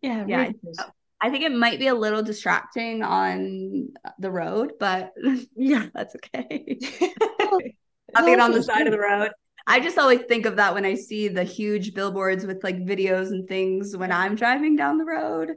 Yeah, 0.00 0.24
Yeah, 0.26 0.36
really 0.38 0.54
good. 0.64 0.74
I 1.20 1.30
think 1.30 1.44
it 1.44 1.52
might 1.52 1.78
be 1.78 1.88
a 1.88 1.94
little 1.94 2.22
distracting 2.22 3.02
on 3.02 3.88
the 4.18 4.30
road, 4.30 4.72
but 4.80 5.12
yeah. 5.56 5.86
that's 5.94 6.16
okay. 6.16 6.78
It 8.12 8.40
on 8.40 8.50
the 8.50 8.62
side 8.62 8.86
of 8.86 8.92
the 8.92 8.98
road. 8.98 9.30
I 9.68 9.78
just 9.78 9.96
always 9.96 10.22
think 10.22 10.44
of 10.44 10.56
that 10.56 10.74
when 10.74 10.84
I 10.84 10.94
see 10.94 11.28
the 11.28 11.44
huge 11.44 11.94
billboards 11.94 12.44
with 12.44 12.64
like 12.64 12.76
videos 12.78 13.28
and 13.28 13.46
things 13.46 13.96
when 13.96 14.10
I'm 14.10 14.34
driving 14.34 14.74
down 14.74 14.98
the 14.98 15.04
road. 15.04 15.50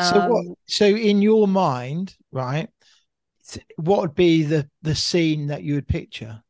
So 0.00 0.28
what? 0.28 0.46
Um, 0.46 0.54
So 0.68 0.86
in 0.86 1.22
your 1.22 1.48
mind, 1.48 2.14
right? 2.30 2.68
What 3.76 4.00
would 4.00 4.14
be 4.14 4.44
the 4.44 4.70
the 4.82 4.94
scene 4.94 5.48
that 5.48 5.64
you 5.64 5.74
would 5.74 5.88
picture? 5.88 6.42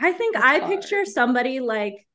I 0.00 0.12
think 0.12 0.36
I 0.36 0.60
picture 0.60 1.04
somebody 1.04 1.60
like 1.60 2.07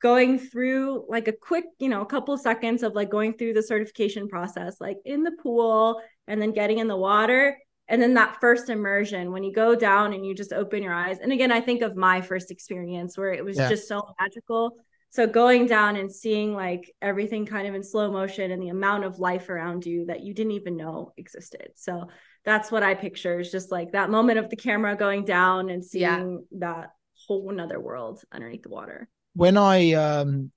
going 0.00 0.38
through 0.38 1.04
like 1.08 1.28
a 1.28 1.32
quick, 1.32 1.64
you 1.78 1.88
know, 1.88 2.00
a 2.00 2.06
couple 2.06 2.34
of 2.34 2.40
seconds 2.40 2.82
of 2.82 2.94
like 2.94 3.10
going 3.10 3.34
through 3.34 3.52
the 3.52 3.62
certification 3.62 4.28
process, 4.28 4.76
like 4.80 4.96
in 5.04 5.22
the 5.22 5.32
pool 5.42 6.00
and 6.26 6.40
then 6.40 6.52
getting 6.52 6.78
in 6.78 6.88
the 6.88 6.96
water. 6.96 7.56
And 7.88 8.00
then 8.00 8.14
that 8.14 8.40
first 8.40 8.70
immersion 8.70 9.32
when 9.32 9.42
you 9.42 9.52
go 9.52 9.74
down 9.74 10.12
and 10.12 10.24
you 10.24 10.34
just 10.34 10.52
open 10.52 10.82
your 10.82 10.94
eyes. 10.94 11.18
And 11.18 11.32
again, 11.32 11.52
I 11.52 11.60
think 11.60 11.82
of 11.82 11.96
my 11.96 12.20
first 12.20 12.50
experience 12.50 13.18
where 13.18 13.32
it 13.32 13.44
was 13.44 13.58
Yeah. 13.58 13.68
just 13.68 13.88
so 13.88 14.14
magical. 14.20 14.76
So 15.10 15.26
going 15.26 15.66
down 15.66 15.96
and 15.96 16.10
seeing 16.10 16.54
like 16.54 16.92
everything 17.02 17.44
kind 17.44 17.66
of 17.66 17.74
in 17.74 17.82
slow 17.82 18.12
motion 18.12 18.52
and 18.52 18.62
the 18.62 18.68
amount 18.68 19.04
of 19.04 19.18
life 19.18 19.48
around 19.50 19.84
you 19.84 20.06
that 20.06 20.20
you 20.22 20.32
didn't 20.32 20.52
even 20.52 20.76
know 20.76 21.12
existed. 21.16 21.72
So 21.74 22.06
that's 22.44 22.70
what 22.70 22.84
I 22.84 22.94
picture 22.94 23.40
is 23.40 23.50
just 23.50 23.72
like 23.72 23.92
that 23.92 24.08
moment 24.08 24.38
of 24.38 24.48
the 24.48 24.56
camera 24.56 24.94
going 24.94 25.24
down 25.24 25.68
and 25.68 25.84
seeing 25.84 26.02
Yeah. 26.02 26.58
that 26.60 26.90
whole 27.26 27.50
another 27.50 27.80
world 27.80 28.22
underneath 28.32 28.62
the 28.62 28.70
water. 28.70 29.08
When 29.34 29.56
I 29.56 29.92
um, 29.92 30.50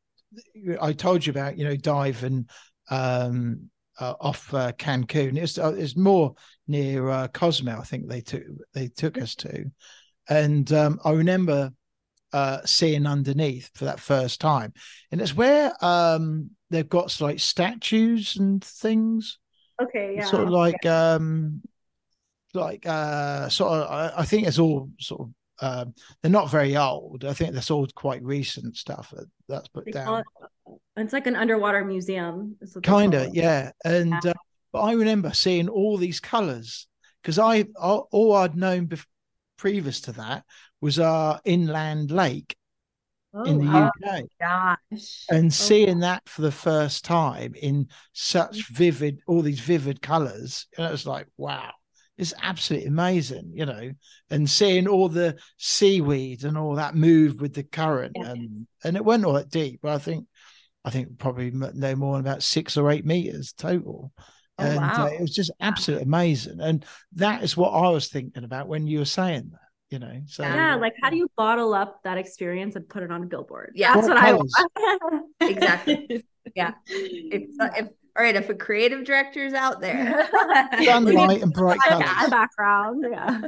I 0.81 0.93
told 0.93 1.25
you 1.25 1.31
about 1.31 1.57
you 1.57 1.65
know 1.65 1.75
diving 1.75 2.47
um 2.89 3.69
uh, 3.99 4.13
off 4.19 4.53
uh, 4.53 4.71
Cancun. 4.73 5.37
It's 5.37 5.57
uh, 5.57 5.73
it's 5.77 5.95
more 5.95 6.33
near 6.67 7.09
uh, 7.09 7.27
Cozumel. 7.27 7.79
I 7.79 7.83
think 7.83 8.07
they 8.07 8.21
took 8.21 8.43
they 8.73 8.87
took 8.87 9.21
us 9.21 9.35
to, 9.35 9.65
and 10.29 10.71
um, 10.73 10.99
I 11.03 11.11
remember 11.11 11.71
uh, 12.31 12.61
seeing 12.65 13.05
underneath 13.05 13.69
for 13.75 13.85
that 13.85 13.99
first 13.99 14.41
time, 14.41 14.73
and 15.11 15.21
it's 15.21 15.35
where 15.35 15.73
um, 15.83 16.51
they've 16.69 16.89
got 16.89 17.19
like 17.21 17.39
statues 17.39 18.37
and 18.37 18.63
things, 18.63 19.37
Okay, 19.81 20.15
yeah. 20.17 20.25
sort 20.25 20.43
of 20.43 20.49
like 20.49 20.85
um, 20.85 21.61
like 22.53 22.85
uh, 22.85 23.49
sort 23.49 23.71
of. 23.73 23.91
I, 23.91 24.21
I 24.21 24.25
think 24.25 24.47
it's 24.47 24.59
all 24.59 24.89
sort 24.99 25.21
of. 25.21 25.29
Um, 25.61 25.93
they're 26.21 26.31
not 26.31 26.49
very 26.49 26.75
old. 26.75 27.25
I 27.25 27.33
think 27.33 27.53
that's 27.53 27.71
all 27.71 27.87
quite 27.95 28.23
recent 28.23 28.75
stuff 28.75 29.11
that, 29.15 29.27
that's 29.47 29.67
put 29.67 29.85
They 29.85 29.91
down. 29.91 30.19
it- 30.19 30.25
it's 30.95 31.13
like 31.13 31.27
an 31.27 31.35
underwater 31.35 31.83
museum. 31.83 32.55
kind 32.83 33.13
of 33.13 33.33
yeah 33.35 33.71
and 33.83 34.13
uh, 34.25 34.33
but 34.71 34.81
i 34.81 34.93
remember 34.93 35.33
seeing 35.33 35.67
all 35.69 35.97
these 35.97 36.19
colors 36.19 36.87
because 37.21 37.39
i 37.39 37.65
all, 37.79 38.33
i'd 38.33 38.55
known 38.55 38.87
bef- 38.87 39.05
previous 39.57 40.01
to 40.01 40.11
that 40.13 40.43
was 40.81 40.99
our 40.99 41.39
inland 41.45 42.11
lake 42.11 42.55
in 43.45 43.57
the 43.57 43.65
wow. 43.65 43.91
uk 44.05 44.21
gosh. 44.39 45.25
and 45.31 45.51
seeing 45.51 45.99
that 45.99 46.21
for 46.29 46.43
the 46.43 46.51
first 46.51 47.03
time 47.03 47.53
in 47.59 47.87
such 48.13 48.67
vivid 48.69 49.19
all 49.27 49.41
these 49.41 49.59
vivid 49.59 50.01
colors 50.01 50.67
and 50.77 50.85
it 50.85 50.91
was 50.91 51.07
like 51.07 51.27
wow 51.37 51.71
it's 52.17 52.33
absolutely 52.41 52.87
amazing 52.87 53.51
you 53.53 53.65
know 53.65 53.91
and 54.29 54.49
seeing 54.49 54.87
all 54.87 55.09
the 55.09 55.35
seaweed 55.57 56.43
and 56.43 56.57
all 56.57 56.75
that 56.75 56.95
move 56.95 57.41
with 57.41 57.53
the 57.53 57.63
current 57.63 58.13
Yeah. 58.15 58.31
and 58.31 58.67
and 58.83 58.95
it 58.95 59.03
went 59.05 59.25
all 59.25 59.33
that 59.33 59.49
deep 59.49 59.79
but 59.81 59.91
i 59.93 59.97
think 59.97 60.27
i 60.85 60.89
think 60.89 61.17
probably 61.17 61.51
no 61.51 61.95
more 61.95 62.17
than 62.17 62.25
about 62.25 62.43
six 62.43 62.77
or 62.77 62.91
eight 62.91 63.05
meters 63.05 63.53
total 63.53 64.11
Oh, 64.59 64.65
and 64.65 64.77
wow. 64.77 65.05
uh, 65.05 65.07
it 65.07 65.19
was 65.19 65.33
just 65.33 65.49
absolutely 65.59 66.05
amazing 66.05 66.59
and 66.61 66.85
that 67.13 67.41
is 67.41 67.57
what 67.57 67.71
i 67.71 67.89
was 67.89 68.09
thinking 68.09 68.43
about 68.43 68.67
when 68.67 68.85
you 68.85 68.99
were 68.99 69.05
saying 69.05 69.49
that 69.51 69.59
you 69.89 69.97
know 69.97 70.21
so 70.27 70.43
Yeah, 70.43 70.75
like 70.75 70.93
how 71.01 71.09
do 71.09 71.17
you 71.17 71.27
bottle 71.35 71.73
up 71.73 72.01
that 72.03 72.19
experience 72.19 72.75
and 72.75 72.87
put 72.87 73.01
it 73.03 73.11
on 73.11 73.21
a 73.23 73.25
billboard? 73.27 73.73
Yeah. 73.75 73.93
That's 73.93 74.07
What 74.07 74.17
what 74.17 74.59
I. 74.75 75.19
Exactly. 75.47 76.23
Yeah. 76.55 76.73
If, 76.87 77.43
if 77.59 77.87
all 78.15 78.23
right, 78.23 78.35
if 78.35 78.49
a 78.49 78.53
creative 78.55 79.05
director's 79.05 79.53
out 79.53 79.81
there, 79.81 80.27
sunlight 80.83 81.41
and 81.41 81.53
bright 81.53 81.79
Yeah, 81.89 82.03
colors 82.03 82.29
background. 82.29 83.05
Yeah. 83.09 83.41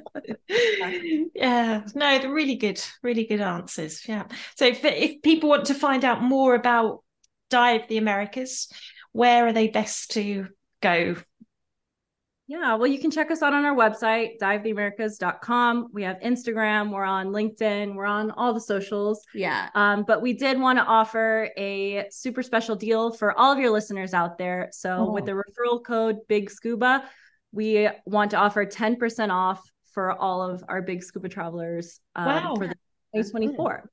yeah 1.36 1.84
no 1.94 2.20
they're 2.20 2.32
really 2.34 2.56
good 2.56 2.82
really 3.04 3.26
good 3.26 3.42
answers 3.42 4.08
yeah 4.08 4.26
so 4.56 4.66
if, 4.66 4.84
if 4.84 5.22
people 5.22 5.50
want 5.50 5.66
to 5.66 5.74
find 5.74 6.04
out 6.06 6.22
more 6.22 6.56
about 6.56 7.04
dive 7.50 7.88
the 7.88 7.98
americas 7.98 8.68
where 9.12 9.48
are 9.48 9.54
they 9.54 9.68
best 9.68 10.12
to 10.12 10.48
go 10.82 11.16
Yeah, 12.48 12.76
well, 12.76 12.86
you 12.88 13.00
can 13.00 13.10
check 13.10 13.32
us 13.32 13.42
out 13.42 13.54
on 13.54 13.66
our 13.66 13.76
website, 13.76 14.38
divetheamericas.com. 14.40 15.88
We 15.92 16.04
have 16.04 16.20
Instagram, 16.20 16.92
we're 16.92 17.04
on 17.04 17.28
LinkedIn, 17.30 17.96
we're 17.96 18.06
on 18.06 18.30
all 18.32 18.54
the 18.54 18.62
socials. 18.62 19.24
yeah. 19.34 19.70
Um, 19.74 20.04
but 20.06 20.22
we 20.22 20.34
did 20.34 20.60
want 20.60 20.78
to 20.78 20.84
offer 20.86 21.50
a 21.58 22.06
super 22.12 22.44
special 22.44 22.76
deal 22.76 23.12
for 23.12 23.38
all 23.38 23.52
of 23.52 23.58
your 23.58 23.72
listeners 23.72 24.14
out 24.14 24.38
there. 24.38 24.70
So, 24.74 25.08
Oh. 25.10 25.12
with 25.12 25.26
the 25.26 25.32
referral 25.32 25.84
code 25.84 26.20
Big 26.28 26.52
Scuba, 26.52 27.10
we 27.52 27.90
want 28.06 28.32
to 28.32 28.38
offer 28.38 28.64
10% 28.66 29.32
off 29.32 29.62
for 29.94 30.12
all 30.12 30.42
of 30.44 30.64
our 30.70 30.82
Big 30.84 31.02
Scuba 31.04 31.30
travelers 31.30 32.00
um, 32.16 32.26
Wow. 32.26 32.56
for 32.58 32.68
the 32.68 32.76
2024. 33.16 33.90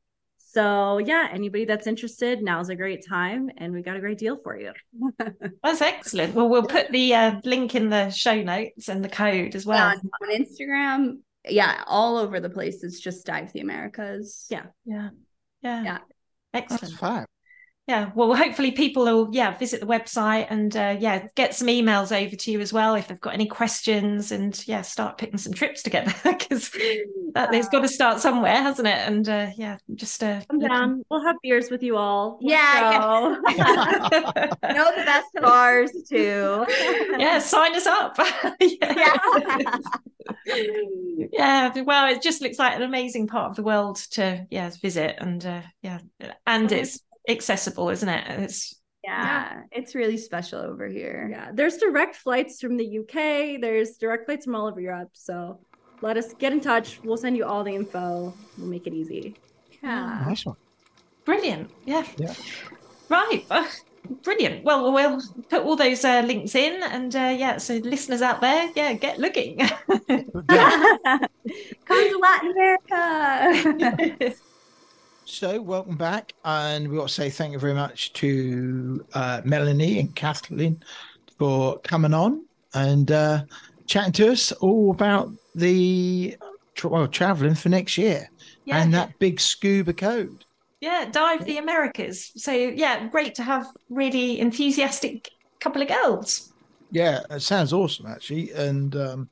So, 0.53 0.99
yeah, 0.99 1.29
anybody 1.33 1.65
that's 1.65 1.87
interested, 1.87 2.43
now's 2.43 2.69
a 2.69 2.77
great 2.77 3.07
time, 3.09 3.49
and 3.57 3.73
we 3.73 3.81
got 3.81 3.97
a 3.97 4.01
great 4.01 4.19
deal 4.19 4.37
for 4.37 4.59
you. 4.59 4.73
that's 5.63 5.81
excellent 5.81 6.35
well 6.35 6.49
we'll 6.49 6.67
put 6.67 6.91
the 6.91 7.15
uh, 7.15 7.41
link 7.45 7.75
in 7.75 7.89
the 7.89 8.11
show 8.11 8.43
notes 8.43 8.89
and 8.89 9.03
the 9.03 9.09
code 9.09 9.55
as 9.55 9.65
well 9.65 9.89
on, 9.89 10.11
on 10.23 10.31
Instagram, 10.31 11.19
yeah, 11.49 11.83
all 11.87 12.19
over 12.19 12.39
the 12.39 12.51
place. 12.51 12.85
It's 12.85 13.01
just 13.01 13.25
Dive 13.25 13.53
the 13.53 13.61
Americas. 13.61 14.47
Yeah. 14.51 14.67
yeah 14.85 15.09
yeah, 15.63 15.83
Yeah. 15.83 15.99
that's 16.53 16.73
excellent 16.73 16.99
fab 16.99 17.27
yeah 17.89 18.11
well 18.15 18.33
hopefully 18.35 18.71
people 18.71 19.05
will 19.05 19.29
yeah 19.33 19.57
visit 19.59 19.81
the 19.81 19.87
website 19.87 20.47
and 20.51 20.77
uh, 20.77 20.97
yeah 21.01 21.27
get 21.35 21.53
some 21.55 21.67
emails 21.67 22.13
over 22.17 22.37
to 22.37 22.53
you 22.53 22.61
as 22.61 22.73
well 22.73 22.95
if 22.95 23.09
they've 23.09 23.21
got 23.21 23.35
any 23.35 23.47
questions 23.47 24.31
and 24.31 24.67
yeah 24.69 24.83
start 24.83 25.19
picking 25.19 25.37
some 25.37 25.53
trips 25.53 25.83
together 25.83 26.13
because 26.25 26.71
that 27.35 27.51
there's 27.51 27.69
got 27.69 27.81
to 27.81 27.89
start 27.89 28.21
somewhere 28.21 28.55
hasn't 28.55 28.87
it 28.87 29.09
and 29.09 29.29
uh, 29.29 29.49
yeah 29.57 29.79
just 29.97 30.23
uh 30.23 30.41
Come 30.49 30.61
down. 30.61 31.03
We'll 31.11 31.25
have 31.25 31.37
beers 31.43 31.71
with 31.71 31.83
you 31.83 31.97
all. 31.97 32.39
We'll 32.41 32.53
Yeah, 32.53 32.99
go. 33.01 33.29
know 33.53 34.93
the 34.97 35.03
best 35.05 35.35
of 35.37 35.45
ours 35.45 35.91
too. 36.09 36.65
yeah 37.19 37.41
sign 37.41 37.75
us 37.75 37.87
up 37.87 38.17
Yeah. 38.61 39.19
yeah 41.33 41.81
well 41.83 42.09
it 42.15 42.23
just 42.23 42.43
looks 42.43 42.59
like 42.59 42.77
an 42.77 42.83
amazing 42.83 43.27
part 43.27 43.51
of 43.51 43.57
the 43.57 43.63
world 43.63 43.97
to 44.13 44.47
yeah 44.51 44.71
visit 44.81 45.17
and 45.19 45.45
uh, 45.45 45.63
yeah 45.83 45.99
and 46.47 46.71
it's 46.71 47.01
accessible 47.29 47.89
isn't 47.91 48.09
it 48.09 48.25
it's 48.43 48.81
Yeah, 49.05 49.63
it's 49.73 49.95
really 49.95 50.17
special 50.17 50.61
over 50.61 50.87
here. 50.87 51.29
Yeah, 51.31 51.51
there's 51.53 51.77
direct 51.79 52.15
flights 52.17 52.61
from 52.61 52.77
the 52.77 52.87
UK. 53.01 53.59
There's 53.61 53.97
direct 53.99 54.27
flights 54.27 54.45
from 54.45 54.55
all 54.55 54.67
over 54.69 54.81
Europe. 54.81 55.11
So 55.13 55.59
let 56.03 56.17
us 56.17 56.35
get 56.39 56.53
in 56.53 56.61
touch. 56.61 57.01
We'll 57.03 57.17
send 57.17 57.37
you 57.37 57.45
all 57.45 57.65
the 57.65 57.75
info. 57.75 58.33
We'll 58.57 58.69
make 58.71 58.87
it 58.87 58.95
easy. 58.95 59.35
Yeah. 59.83 60.23
nice 60.29 60.47
one 60.47 60.55
brilliant 61.25 61.71
yeah 61.87 62.05
Yeah. 62.17 62.35
right 63.09 63.43
brilliant 64.23 64.63
well 64.65 64.93
we'll 64.93 65.21
put 65.51 65.63
all 65.63 65.75
those 65.77 66.05
uh, 66.05 66.23
links 66.27 66.55
in 66.55 66.83
and 66.83 67.15
uh, 67.15 67.35
yeah 67.37 67.59
so 67.59 67.75
listeners 67.83 68.23
out 68.23 68.41
there 68.41 68.71
yeah 68.77 68.93
get 68.95 69.19
looking 69.19 69.59
Come 71.87 72.03
to 72.11 72.19
Latin 72.23 72.51
America. 72.55 74.35
So, 75.25 75.63
welcome 75.63 75.97
back, 75.97 76.33
and 76.45 76.89
we 76.89 76.99
want 76.99 77.09
to 77.09 77.15
say 77.15 77.31
thank 77.31 77.53
you 77.53 77.59
very 77.59 77.75
much 77.75 78.13
to 78.15 79.07
uh, 79.15 79.41
Melanie 79.45 80.01
and 80.01 80.15
Kathleen 80.15 80.83
for 81.39 81.79
coming 81.81 82.13
on 82.13 82.45
and 82.75 83.11
uh, 83.11 83.45
chatting 83.87 84.13
to 84.15 84.33
us 84.33 84.51
all 84.53 84.91
about 84.91 85.31
the 85.55 86.37
tra- 86.75 86.91
well 86.91 87.07
traveling 87.07 87.55
for 87.55 87.69
next 87.69 87.97
year 87.99 88.29
yeah 88.65 88.83
and 88.83 88.93
that 88.95 89.17
big 89.21 89.39
scuba 89.39 89.93
code. 89.93 90.45
Yeah, 90.81 91.09
dive 91.11 91.45
the 91.45 91.59
Americas. 91.59 92.33
So 92.37 92.53
yeah, 92.53 93.07
great 93.09 93.37
to 93.37 93.45
have 93.45 93.67
really 93.91 94.41
enthusiastic 94.41 95.31
couple 95.61 95.83
of 95.83 95.89
girls. 95.89 96.53
Yeah, 96.91 97.21
it 97.31 97.41
sounds 97.41 97.73
awesome 97.73 98.07
actually, 98.07 98.51
and 98.51 98.95
um, 98.97 99.31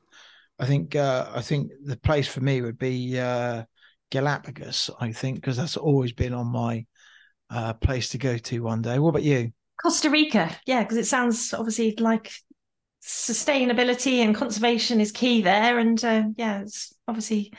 I 0.57 0.65
think 0.65 0.95
uh, 0.95 1.29
I 1.33 1.41
think 1.41 1.71
the 1.83 1.97
place 1.97 2.27
for 2.27 2.39
me 2.39 2.61
would 2.61 2.79
be 2.79 3.19
uh, 3.19 3.63
Galapagos. 4.11 4.89
I 4.99 5.11
think 5.11 5.37
because 5.37 5.57
that's 5.57 5.77
always 5.77 6.13
been 6.13 6.33
on 6.33 6.47
my 6.47 6.85
uh, 7.49 7.73
place 7.73 8.09
to 8.09 8.17
go 8.17 8.37
to 8.37 8.63
one 8.63 8.81
day. 8.81 8.99
What 8.99 9.09
about 9.09 9.23
you? 9.23 9.51
Costa 9.81 10.09
Rica, 10.09 10.55
yeah, 10.67 10.83
because 10.83 10.97
it 10.97 11.07
sounds 11.07 11.53
obviously 11.53 11.95
like 11.97 12.31
sustainability 13.03 14.19
and 14.19 14.35
conservation 14.35 15.01
is 15.01 15.11
key 15.11 15.41
there, 15.41 15.79
and 15.79 16.03
uh, 16.03 16.23
yeah, 16.37 16.61
it's 16.61 16.93
obviously 17.07 17.51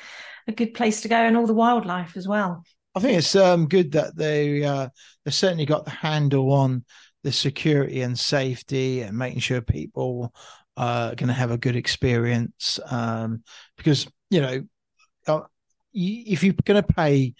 a 0.46 0.52
good 0.52 0.74
place 0.74 1.00
to 1.00 1.08
go, 1.08 1.16
and 1.16 1.36
all 1.36 1.46
the 1.46 1.54
wildlife 1.54 2.16
as 2.16 2.28
well. 2.28 2.62
I 2.94 3.00
think 3.00 3.18
it's 3.18 3.34
um, 3.34 3.66
good 3.66 3.92
that 3.92 4.16
they 4.16 4.62
uh, 4.62 4.88
they 5.24 5.30
certainly 5.30 5.66
got 5.66 5.84
the 5.84 5.90
handle 5.90 6.52
on 6.52 6.84
the 7.24 7.32
security 7.32 8.02
and 8.02 8.18
safety 8.18 9.00
and 9.02 9.16
making 9.16 9.40
sure 9.40 9.60
people 9.60 10.34
are 10.76 11.14
going 11.14 11.28
to 11.28 11.34
have 11.34 11.50
a 11.50 11.58
good 11.58 11.76
experience. 11.76 12.78
Um, 12.90 13.42
because 13.76 14.06
you 14.30 14.40
know, 14.40 15.46
if 15.92 16.42
you're 16.42 16.54
going 16.64 16.82
to 16.82 16.94
pay 16.94 17.34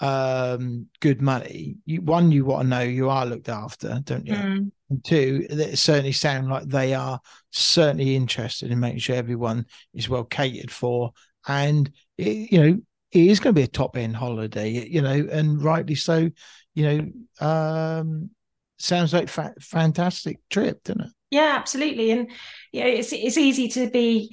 um, 0.00 0.86
good 1.00 1.22
money, 1.22 1.76
you, 1.84 2.02
one 2.02 2.30
you 2.32 2.44
want 2.44 2.64
to 2.64 2.68
know 2.68 2.80
you 2.80 3.08
are 3.08 3.26
looked 3.26 3.48
after, 3.48 4.00
don't 4.04 4.26
you? 4.26 4.34
Mm. 4.34 4.72
And 4.90 5.04
two, 5.04 5.46
it 5.48 5.78
certainly 5.78 6.12
sound 6.12 6.48
like 6.48 6.64
they 6.64 6.94
are 6.94 7.20
certainly 7.50 8.14
interested 8.14 8.70
in 8.70 8.80
making 8.80 9.00
sure 9.00 9.16
everyone 9.16 9.66
is 9.94 10.08
well 10.08 10.24
catered 10.24 10.70
for, 10.70 11.12
and 11.48 11.90
it, 12.18 12.52
you 12.52 12.60
know 12.60 12.78
it 13.12 13.26
is 13.28 13.40
going 13.40 13.54
to 13.54 13.58
be 13.58 13.64
a 13.64 13.68
top 13.68 13.96
end 13.96 14.16
holiday, 14.16 14.86
you 14.86 15.00
know, 15.00 15.28
and 15.30 15.62
rightly 15.62 15.94
so. 15.94 16.30
You 16.74 17.12
know, 17.40 17.46
um, 17.46 18.30
sounds 18.78 19.12
like 19.14 19.28
fa- 19.28 19.54
fantastic 19.60 20.38
trip, 20.50 20.84
doesn't 20.84 21.00
it? 21.00 21.10
Yeah, 21.30 21.54
absolutely. 21.56 22.10
And 22.10 22.30
yeah, 22.72 22.84
it's 22.84 23.12
it's 23.12 23.38
easy 23.38 23.68
to 23.68 23.88
be 23.88 24.32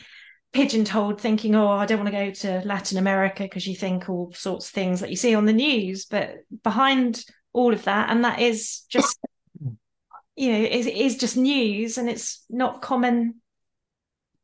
pigeon-toed 0.54 1.20
thinking, 1.20 1.56
oh, 1.56 1.68
I 1.68 1.86
don't 1.86 2.00
want 2.00 2.12
to 2.14 2.26
go 2.26 2.32
to 2.32 2.68
Latin 2.68 2.98
America 2.98 3.44
because 3.44 3.68
you 3.68 3.76
think 3.76 4.08
all 4.08 4.32
sorts 4.34 4.68
of 4.68 4.74
things 4.74 5.00
that 5.00 5.10
you 5.10 5.16
see 5.16 5.36
on 5.36 5.46
the 5.46 5.54
news. 5.54 6.06
But 6.06 6.38
behind 6.64 7.26
all 7.52 7.74
of 7.74 7.84
that, 7.84 8.10
and 8.10 8.24
that 8.24 8.40
is 8.40 8.82
just, 8.90 9.20
you 10.36 10.52
know, 10.52 10.60
it 10.60 10.88
is 10.88 11.18
just 11.18 11.36
news 11.36 11.98
and 11.98 12.10
it's 12.10 12.46
not 12.50 12.82
common, 12.82 13.36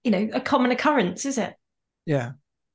you 0.04 0.12
know, 0.12 0.30
a 0.34 0.42
common 0.42 0.72
occurrence, 0.72 1.26
is 1.26 1.38
it? 1.38 1.54
Yeah, 2.06 2.32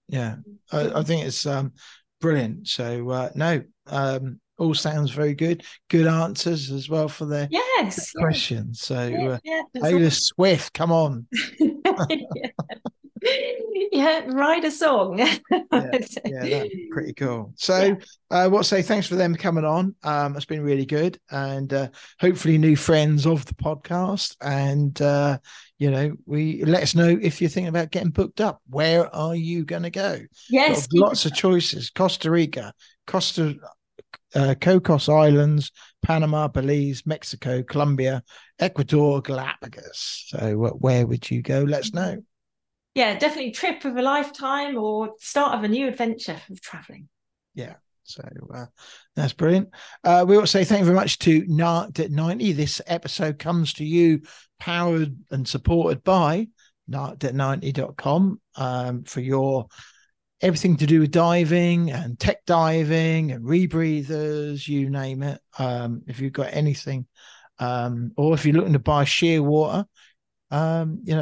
yeah, 0.09 0.37
I, 0.71 1.01
I 1.01 1.03
think 1.03 1.27
it's 1.27 1.45
um, 1.45 1.73
brilliant. 2.21 2.69
So 2.69 3.11
uh, 3.11 3.31
no, 3.35 3.63
um, 3.89 4.41
all 4.59 4.75
sounds 4.75 5.11
very 5.11 5.35
good. 5.35 5.65
Good 5.89 6.07
answers 6.07 6.71
as 6.71 6.89
well 6.89 7.09
for 7.09 7.25
their 7.25 7.49
yes 7.51 8.13
questions. 8.13 8.81
So 8.81 9.07
yeah, 9.07 9.29
uh, 9.29 9.39
yeah, 9.43 9.63
Taylor 9.83 10.11
Swift, 10.11 10.73
come 10.73 10.93
on. 10.93 11.27
yeah. 13.93 14.23
write 14.27 14.65
a 14.65 14.71
song. 14.71 15.19
yeah, 15.51 15.99
yeah 16.25 16.65
pretty 16.91 17.15
cool. 17.15 17.53
So, 17.57 17.83
yeah. 17.83 17.95
uh, 18.31 18.49
what 18.49 18.67
say? 18.67 18.83
Thanks 18.83 19.07
for 19.07 19.17
them 19.17 19.35
coming 19.35 19.65
on. 19.65 19.95
Um, 20.03 20.37
it's 20.37 20.45
been 20.45 20.63
really 20.63 20.87
good, 20.87 21.19
and 21.31 21.73
uh, 21.73 21.89
hopefully 22.21 22.59
new 22.59 22.77
friends 22.77 23.27
of 23.27 23.45
the 23.47 23.55
podcast. 23.55 24.37
And 24.41 25.01
uh, 25.01 25.39
you 25.79 25.91
know, 25.91 26.15
we 26.27 26.65
let 26.65 26.83
us 26.83 26.95
know 26.95 27.19
if 27.21 27.41
you're 27.41 27.51
thinking 27.51 27.69
about 27.69 27.91
getting 27.91 28.11
booked 28.11 28.41
up. 28.41 28.61
Where 28.69 29.15
are 29.15 29.35
you 29.35 29.65
going 29.65 29.85
to 29.85 29.91
go? 29.91 30.21
Yes, 30.51 30.89
lots 30.93 31.25
of 31.27 31.35
choices. 31.35 31.91
Costa 31.91 32.31
Rica, 32.31 32.73
Costa 33.07 33.57
uh, 34.35 34.55
Cocos 34.61 35.09
Islands, 35.09 35.71
Panama, 36.03 36.49
Belize, 36.49 37.07
Mexico, 37.07 37.63
Colombia, 37.63 38.23
Ecuador, 38.59 39.21
Galapagos. 39.23 40.25
So, 40.29 40.65
uh, 40.65 40.71
where 40.71 41.07
would 41.07 41.31
you 41.31 41.43
go? 41.43 41.63
Let 41.63 41.81
us 41.81 41.93
know 41.93 42.23
yeah, 42.95 43.19
definitely 43.19 43.51
trip 43.51 43.85
of 43.85 43.97
a 43.97 44.03
lifetime 44.03 44.77
or 44.77 45.15
start 45.19 45.59
of 45.59 45.65
a 45.65 45.69
new 45.69 45.89
adventure 45.89 46.41
of 46.51 46.61
traveling. 46.61 47.09
Yeah. 47.55 47.75
So 48.05 48.23
uh, 48.55 48.67
that's 49.17 49.33
brilliant. 49.33 49.71
Uh, 50.03 50.25
we 50.29 50.37
also 50.37 50.59
say 50.59 50.65
thank 50.65 50.81
you 50.81 50.85
very 50.87 50.97
much 50.97 51.19
to 51.21 51.45
Narked 51.47 52.01
at 52.01 52.11
90. 52.11 52.53
This 52.53 52.81
episode 52.87 53.39
comes 53.39 53.73
to 53.75 53.85
you 53.85 54.21
powered 54.59 55.17
and 55.31 55.49
supported 55.49 56.05
by 56.05 56.49
narked 56.89 57.25
at 57.25 57.35
90.com 57.35 58.41
um, 58.57 59.05
for 59.05 59.21
your 59.21 59.67
everything 60.41 60.77
to 60.77 60.87
do 60.87 61.01
with 61.01 61.11
diving 61.11 61.91
and 61.91 62.19
tech 62.19 62.45
diving 62.45 63.33
and 63.33 63.45
rebreathers, 63.45 64.69
you 64.69 64.91
name 64.91 65.23
it. 65.23 65.41
Um, 65.59 66.03
if 66.07 66.21
you've 66.21 66.35
got 66.35 66.53
anything, 66.53 67.07
um, 67.59 68.13
or 68.17 68.35
if 68.35 68.45
you're 68.45 68.55
looking 68.55 68.75
to 68.75 68.79
buy 68.79 69.05
Shearwater, 69.05 69.87
um, 70.51 71.01
you 71.05 71.15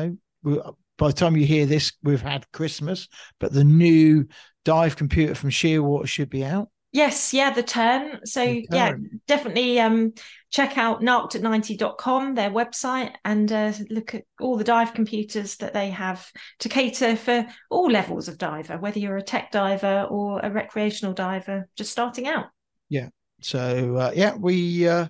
know, 0.43 0.75
by 0.99 1.09
the 1.09 1.13
time 1.13 1.37
you 1.37 1.47
hear 1.47 1.67
this, 1.67 1.93
we've 2.03 2.23
had 2.23 2.51
Christmas, 2.53 3.09
but 3.41 3.53
the 3.53 3.65
new 3.65 4.27
dive 4.65 4.97
computer 4.97 5.35
from 5.35 5.51
Shearwater 5.51 6.07
should 6.07 6.31
be 6.31 6.45
out. 6.45 6.69
Yes, 6.93 7.33
yeah, 7.33 7.51
the 7.51 7.63
Tern. 7.63 8.21
So 8.27 8.45
the 8.45 8.67
Tern. 8.71 9.09
yeah, 9.11 9.19
definitely 9.27 9.81
um 9.81 10.13
check 10.51 10.77
out 10.77 11.03
narked 11.03 11.35
at 11.35 11.41
90.com, 11.41 12.35
their 12.35 12.51
website, 12.51 13.15
and 13.25 13.51
uh, 13.51 13.73
look 13.89 14.15
at 14.15 14.25
all 14.39 14.59
the 14.59 14.65
dive 14.65 14.93
computers 14.93 15.57
that 15.57 15.73
they 15.73 15.89
have 15.89 16.31
to 16.59 16.69
cater 16.69 17.17
for 17.17 17.47
all 17.71 17.91
levels 17.91 18.29
of 18.29 18.37
diver, 18.37 18.77
whether 18.77 18.99
you're 18.99 19.17
a 19.17 19.23
tech 19.23 19.51
diver 19.51 20.07
or 20.11 20.41
a 20.41 20.51
recreational 20.51 21.15
diver 21.15 21.67
just 21.77 21.91
starting 21.91 22.29
out. 22.29 22.47
Yeah. 22.91 23.09
So 23.41 23.97
uh, 23.97 24.13
yeah, 24.15 24.37
we 24.37 24.87
uh 24.87 25.07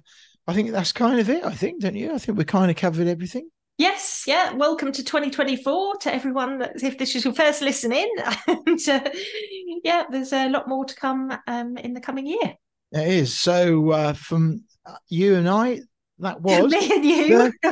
I 0.47 0.55
think 0.55 0.71
that's 0.71 0.93
kind 0.93 1.19
of 1.19 1.29
it, 1.29 1.45
I 1.45 1.53
think, 1.53 1.83
don't 1.83 1.97
you? 1.97 2.15
I 2.15 2.19
think 2.19 2.39
we 2.39 2.45
kind 2.45 2.71
of 2.71 2.77
covered 2.77 3.09
everything. 3.09 3.49
Yes, 3.83 4.23
yeah. 4.29 4.53
Welcome 4.53 4.93
to 4.93 5.03
2024 5.03 5.97
to 6.03 6.15
everyone. 6.15 6.59
That, 6.59 6.81
if 6.85 6.99
this 6.99 7.17
is 7.17 7.25
your 7.25 7.35
first 7.35 7.63
listen 7.63 7.93
in, 7.93 8.09
and 8.47 8.89
uh, 8.89 9.11
yeah, 9.83 10.05
there's 10.09 10.33
a 10.33 10.49
lot 10.49 10.69
more 10.69 10.85
to 10.85 10.95
come 10.95 11.37
um, 11.49 11.77
in 11.79 11.93
the 11.93 12.01
coming 12.01 12.25
year. 12.25 12.55
It 12.93 13.09
is. 13.09 13.37
So 13.37 13.91
uh, 13.91 14.13
from 14.13 14.63
uh, 14.87 14.95
you 15.09 15.35
and 15.35 15.49
I, 15.49 15.81
that 16.21 16.41
was 16.43 16.71
me 16.71 16.93
and 16.93 17.05
you. 17.05 17.53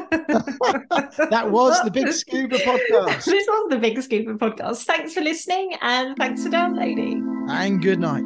that 1.30 1.48
was 1.48 1.80
the 1.84 1.92
Big 1.92 2.08
Scuba 2.08 2.58
podcast. 2.58 3.26
this 3.26 3.46
was 3.46 3.70
the 3.70 3.78
Big 3.78 4.02
Scuba 4.02 4.34
podcast. 4.34 4.86
Thanks 4.86 5.14
for 5.14 5.20
listening 5.20 5.76
and 5.80 6.16
thanks 6.16 6.42
for 6.42 6.48
downloading. 6.48 7.46
And 7.48 7.80
good 7.80 8.00
night. 8.00 8.24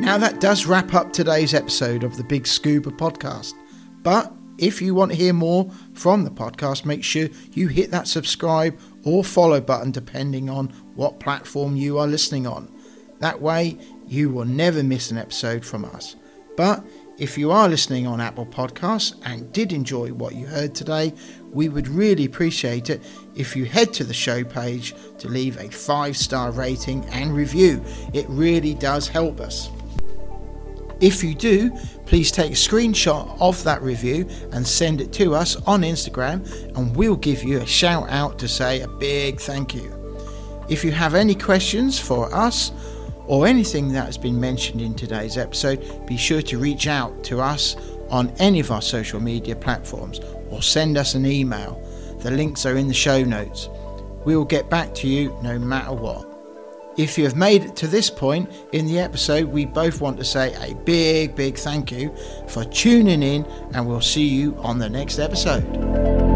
now 0.00 0.16
that 0.18 0.40
does 0.40 0.64
wrap 0.64 0.94
up 0.94 1.12
today's 1.12 1.54
episode 1.54 2.04
of 2.04 2.16
the 2.16 2.22
Big 2.22 2.46
Scuba 2.46 2.92
podcast, 2.92 3.54
but 4.04 4.32
if 4.58 4.80
you 4.80 4.94
want 4.94 5.12
to 5.12 5.16
hear 5.16 5.32
more 5.32 5.70
from 5.94 6.24
the 6.24 6.30
podcast, 6.30 6.84
make 6.84 7.04
sure 7.04 7.28
you 7.52 7.68
hit 7.68 7.90
that 7.90 8.08
subscribe 8.08 8.78
or 9.04 9.24
follow 9.24 9.60
button 9.60 9.90
depending 9.90 10.48
on 10.48 10.68
what 10.94 11.20
platform 11.20 11.76
you 11.76 11.98
are 11.98 12.06
listening 12.06 12.46
on. 12.46 12.72
That 13.20 13.40
way, 13.40 13.78
you 14.06 14.30
will 14.30 14.44
never 14.44 14.82
miss 14.82 15.10
an 15.10 15.18
episode 15.18 15.64
from 15.64 15.84
us. 15.84 16.16
But 16.56 16.84
if 17.16 17.38
you 17.38 17.52
are 17.52 17.68
listening 17.68 18.06
on 18.06 18.20
Apple 18.20 18.46
Podcasts 18.46 19.14
and 19.24 19.52
did 19.52 19.72
enjoy 19.72 20.12
what 20.12 20.34
you 20.34 20.46
heard 20.46 20.74
today, 20.74 21.12
we 21.52 21.68
would 21.68 21.86
really 21.86 22.24
appreciate 22.24 22.90
it 22.90 23.02
if 23.36 23.54
you 23.54 23.64
head 23.64 23.92
to 23.94 24.04
the 24.04 24.14
show 24.14 24.42
page 24.42 24.94
to 25.18 25.28
leave 25.28 25.56
a 25.58 25.70
five 25.70 26.16
star 26.16 26.50
rating 26.50 27.04
and 27.06 27.34
review. 27.34 27.82
It 28.12 28.26
really 28.28 28.74
does 28.74 29.06
help 29.06 29.40
us. 29.40 29.70
If 31.04 31.22
you 31.22 31.34
do, 31.34 31.70
please 32.06 32.32
take 32.32 32.52
a 32.52 32.54
screenshot 32.54 33.36
of 33.38 33.62
that 33.64 33.82
review 33.82 34.26
and 34.52 34.66
send 34.66 35.02
it 35.02 35.12
to 35.12 35.34
us 35.34 35.54
on 35.66 35.82
Instagram, 35.82 36.50
and 36.78 36.96
we'll 36.96 37.14
give 37.14 37.44
you 37.44 37.60
a 37.60 37.66
shout 37.66 38.08
out 38.08 38.38
to 38.38 38.48
say 38.48 38.80
a 38.80 38.88
big 38.88 39.38
thank 39.38 39.74
you. 39.74 39.92
If 40.70 40.82
you 40.82 40.92
have 40.92 41.14
any 41.14 41.34
questions 41.34 42.00
for 42.00 42.34
us 42.34 42.72
or 43.26 43.46
anything 43.46 43.92
that 43.92 44.06
has 44.06 44.16
been 44.16 44.40
mentioned 44.40 44.80
in 44.80 44.94
today's 44.94 45.36
episode, 45.36 46.06
be 46.06 46.16
sure 46.16 46.40
to 46.40 46.56
reach 46.56 46.86
out 46.86 47.22
to 47.24 47.38
us 47.38 47.76
on 48.08 48.32
any 48.38 48.60
of 48.60 48.70
our 48.70 48.80
social 48.80 49.20
media 49.20 49.54
platforms 49.54 50.22
or 50.48 50.62
send 50.62 50.96
us 50.96 51.14
an 51.14 51.26
email. 51.26 51.82
The 52.20 52.30
links 52.30 52.64
are 52.64 52.78
in 52.78 52.88
the 52.88 52.94
show 52.94 53.22
notes. 53.22 53.68
We 54.24 54.36
will 54.38 54.46
get 54.46 54.70
back 54.70 54.94
to 54.94 55.06
you 55.06 55.38
no 55.42 55.58
matter 55.58 55.92
what. 55.92 56.33
If 56.96 57.18
you 57.18 57.24
have 57.24 57.34
made 57.34 57.64
it 57.64 57.74
to 57.76 57.88
this 57.88 58.08
point 58.08 58.48
in 58.72 58.86
the 58.86 59.00
episode, 59.00 59.46
we 59.46 59.64
both 59.66 60.00
want 60.00 60.16
to 60.18 60.24
say 60.24 60.54
a 60.54 60.74
big, 60.74 61.34
big 61.34 61.56
thank 61.56 61.90
you 61.90 62.14
for 62.46 62.64
tuning 62.64 63.22
in, 63.22 63.44
and 63.72 63.86
we'll 63.86 64.00
see 64.00 64.26
you 64.26 64.56
on 64.58 64.78
the 64.78 64.88
next 64.88 65.18
episode. 65.18 66.33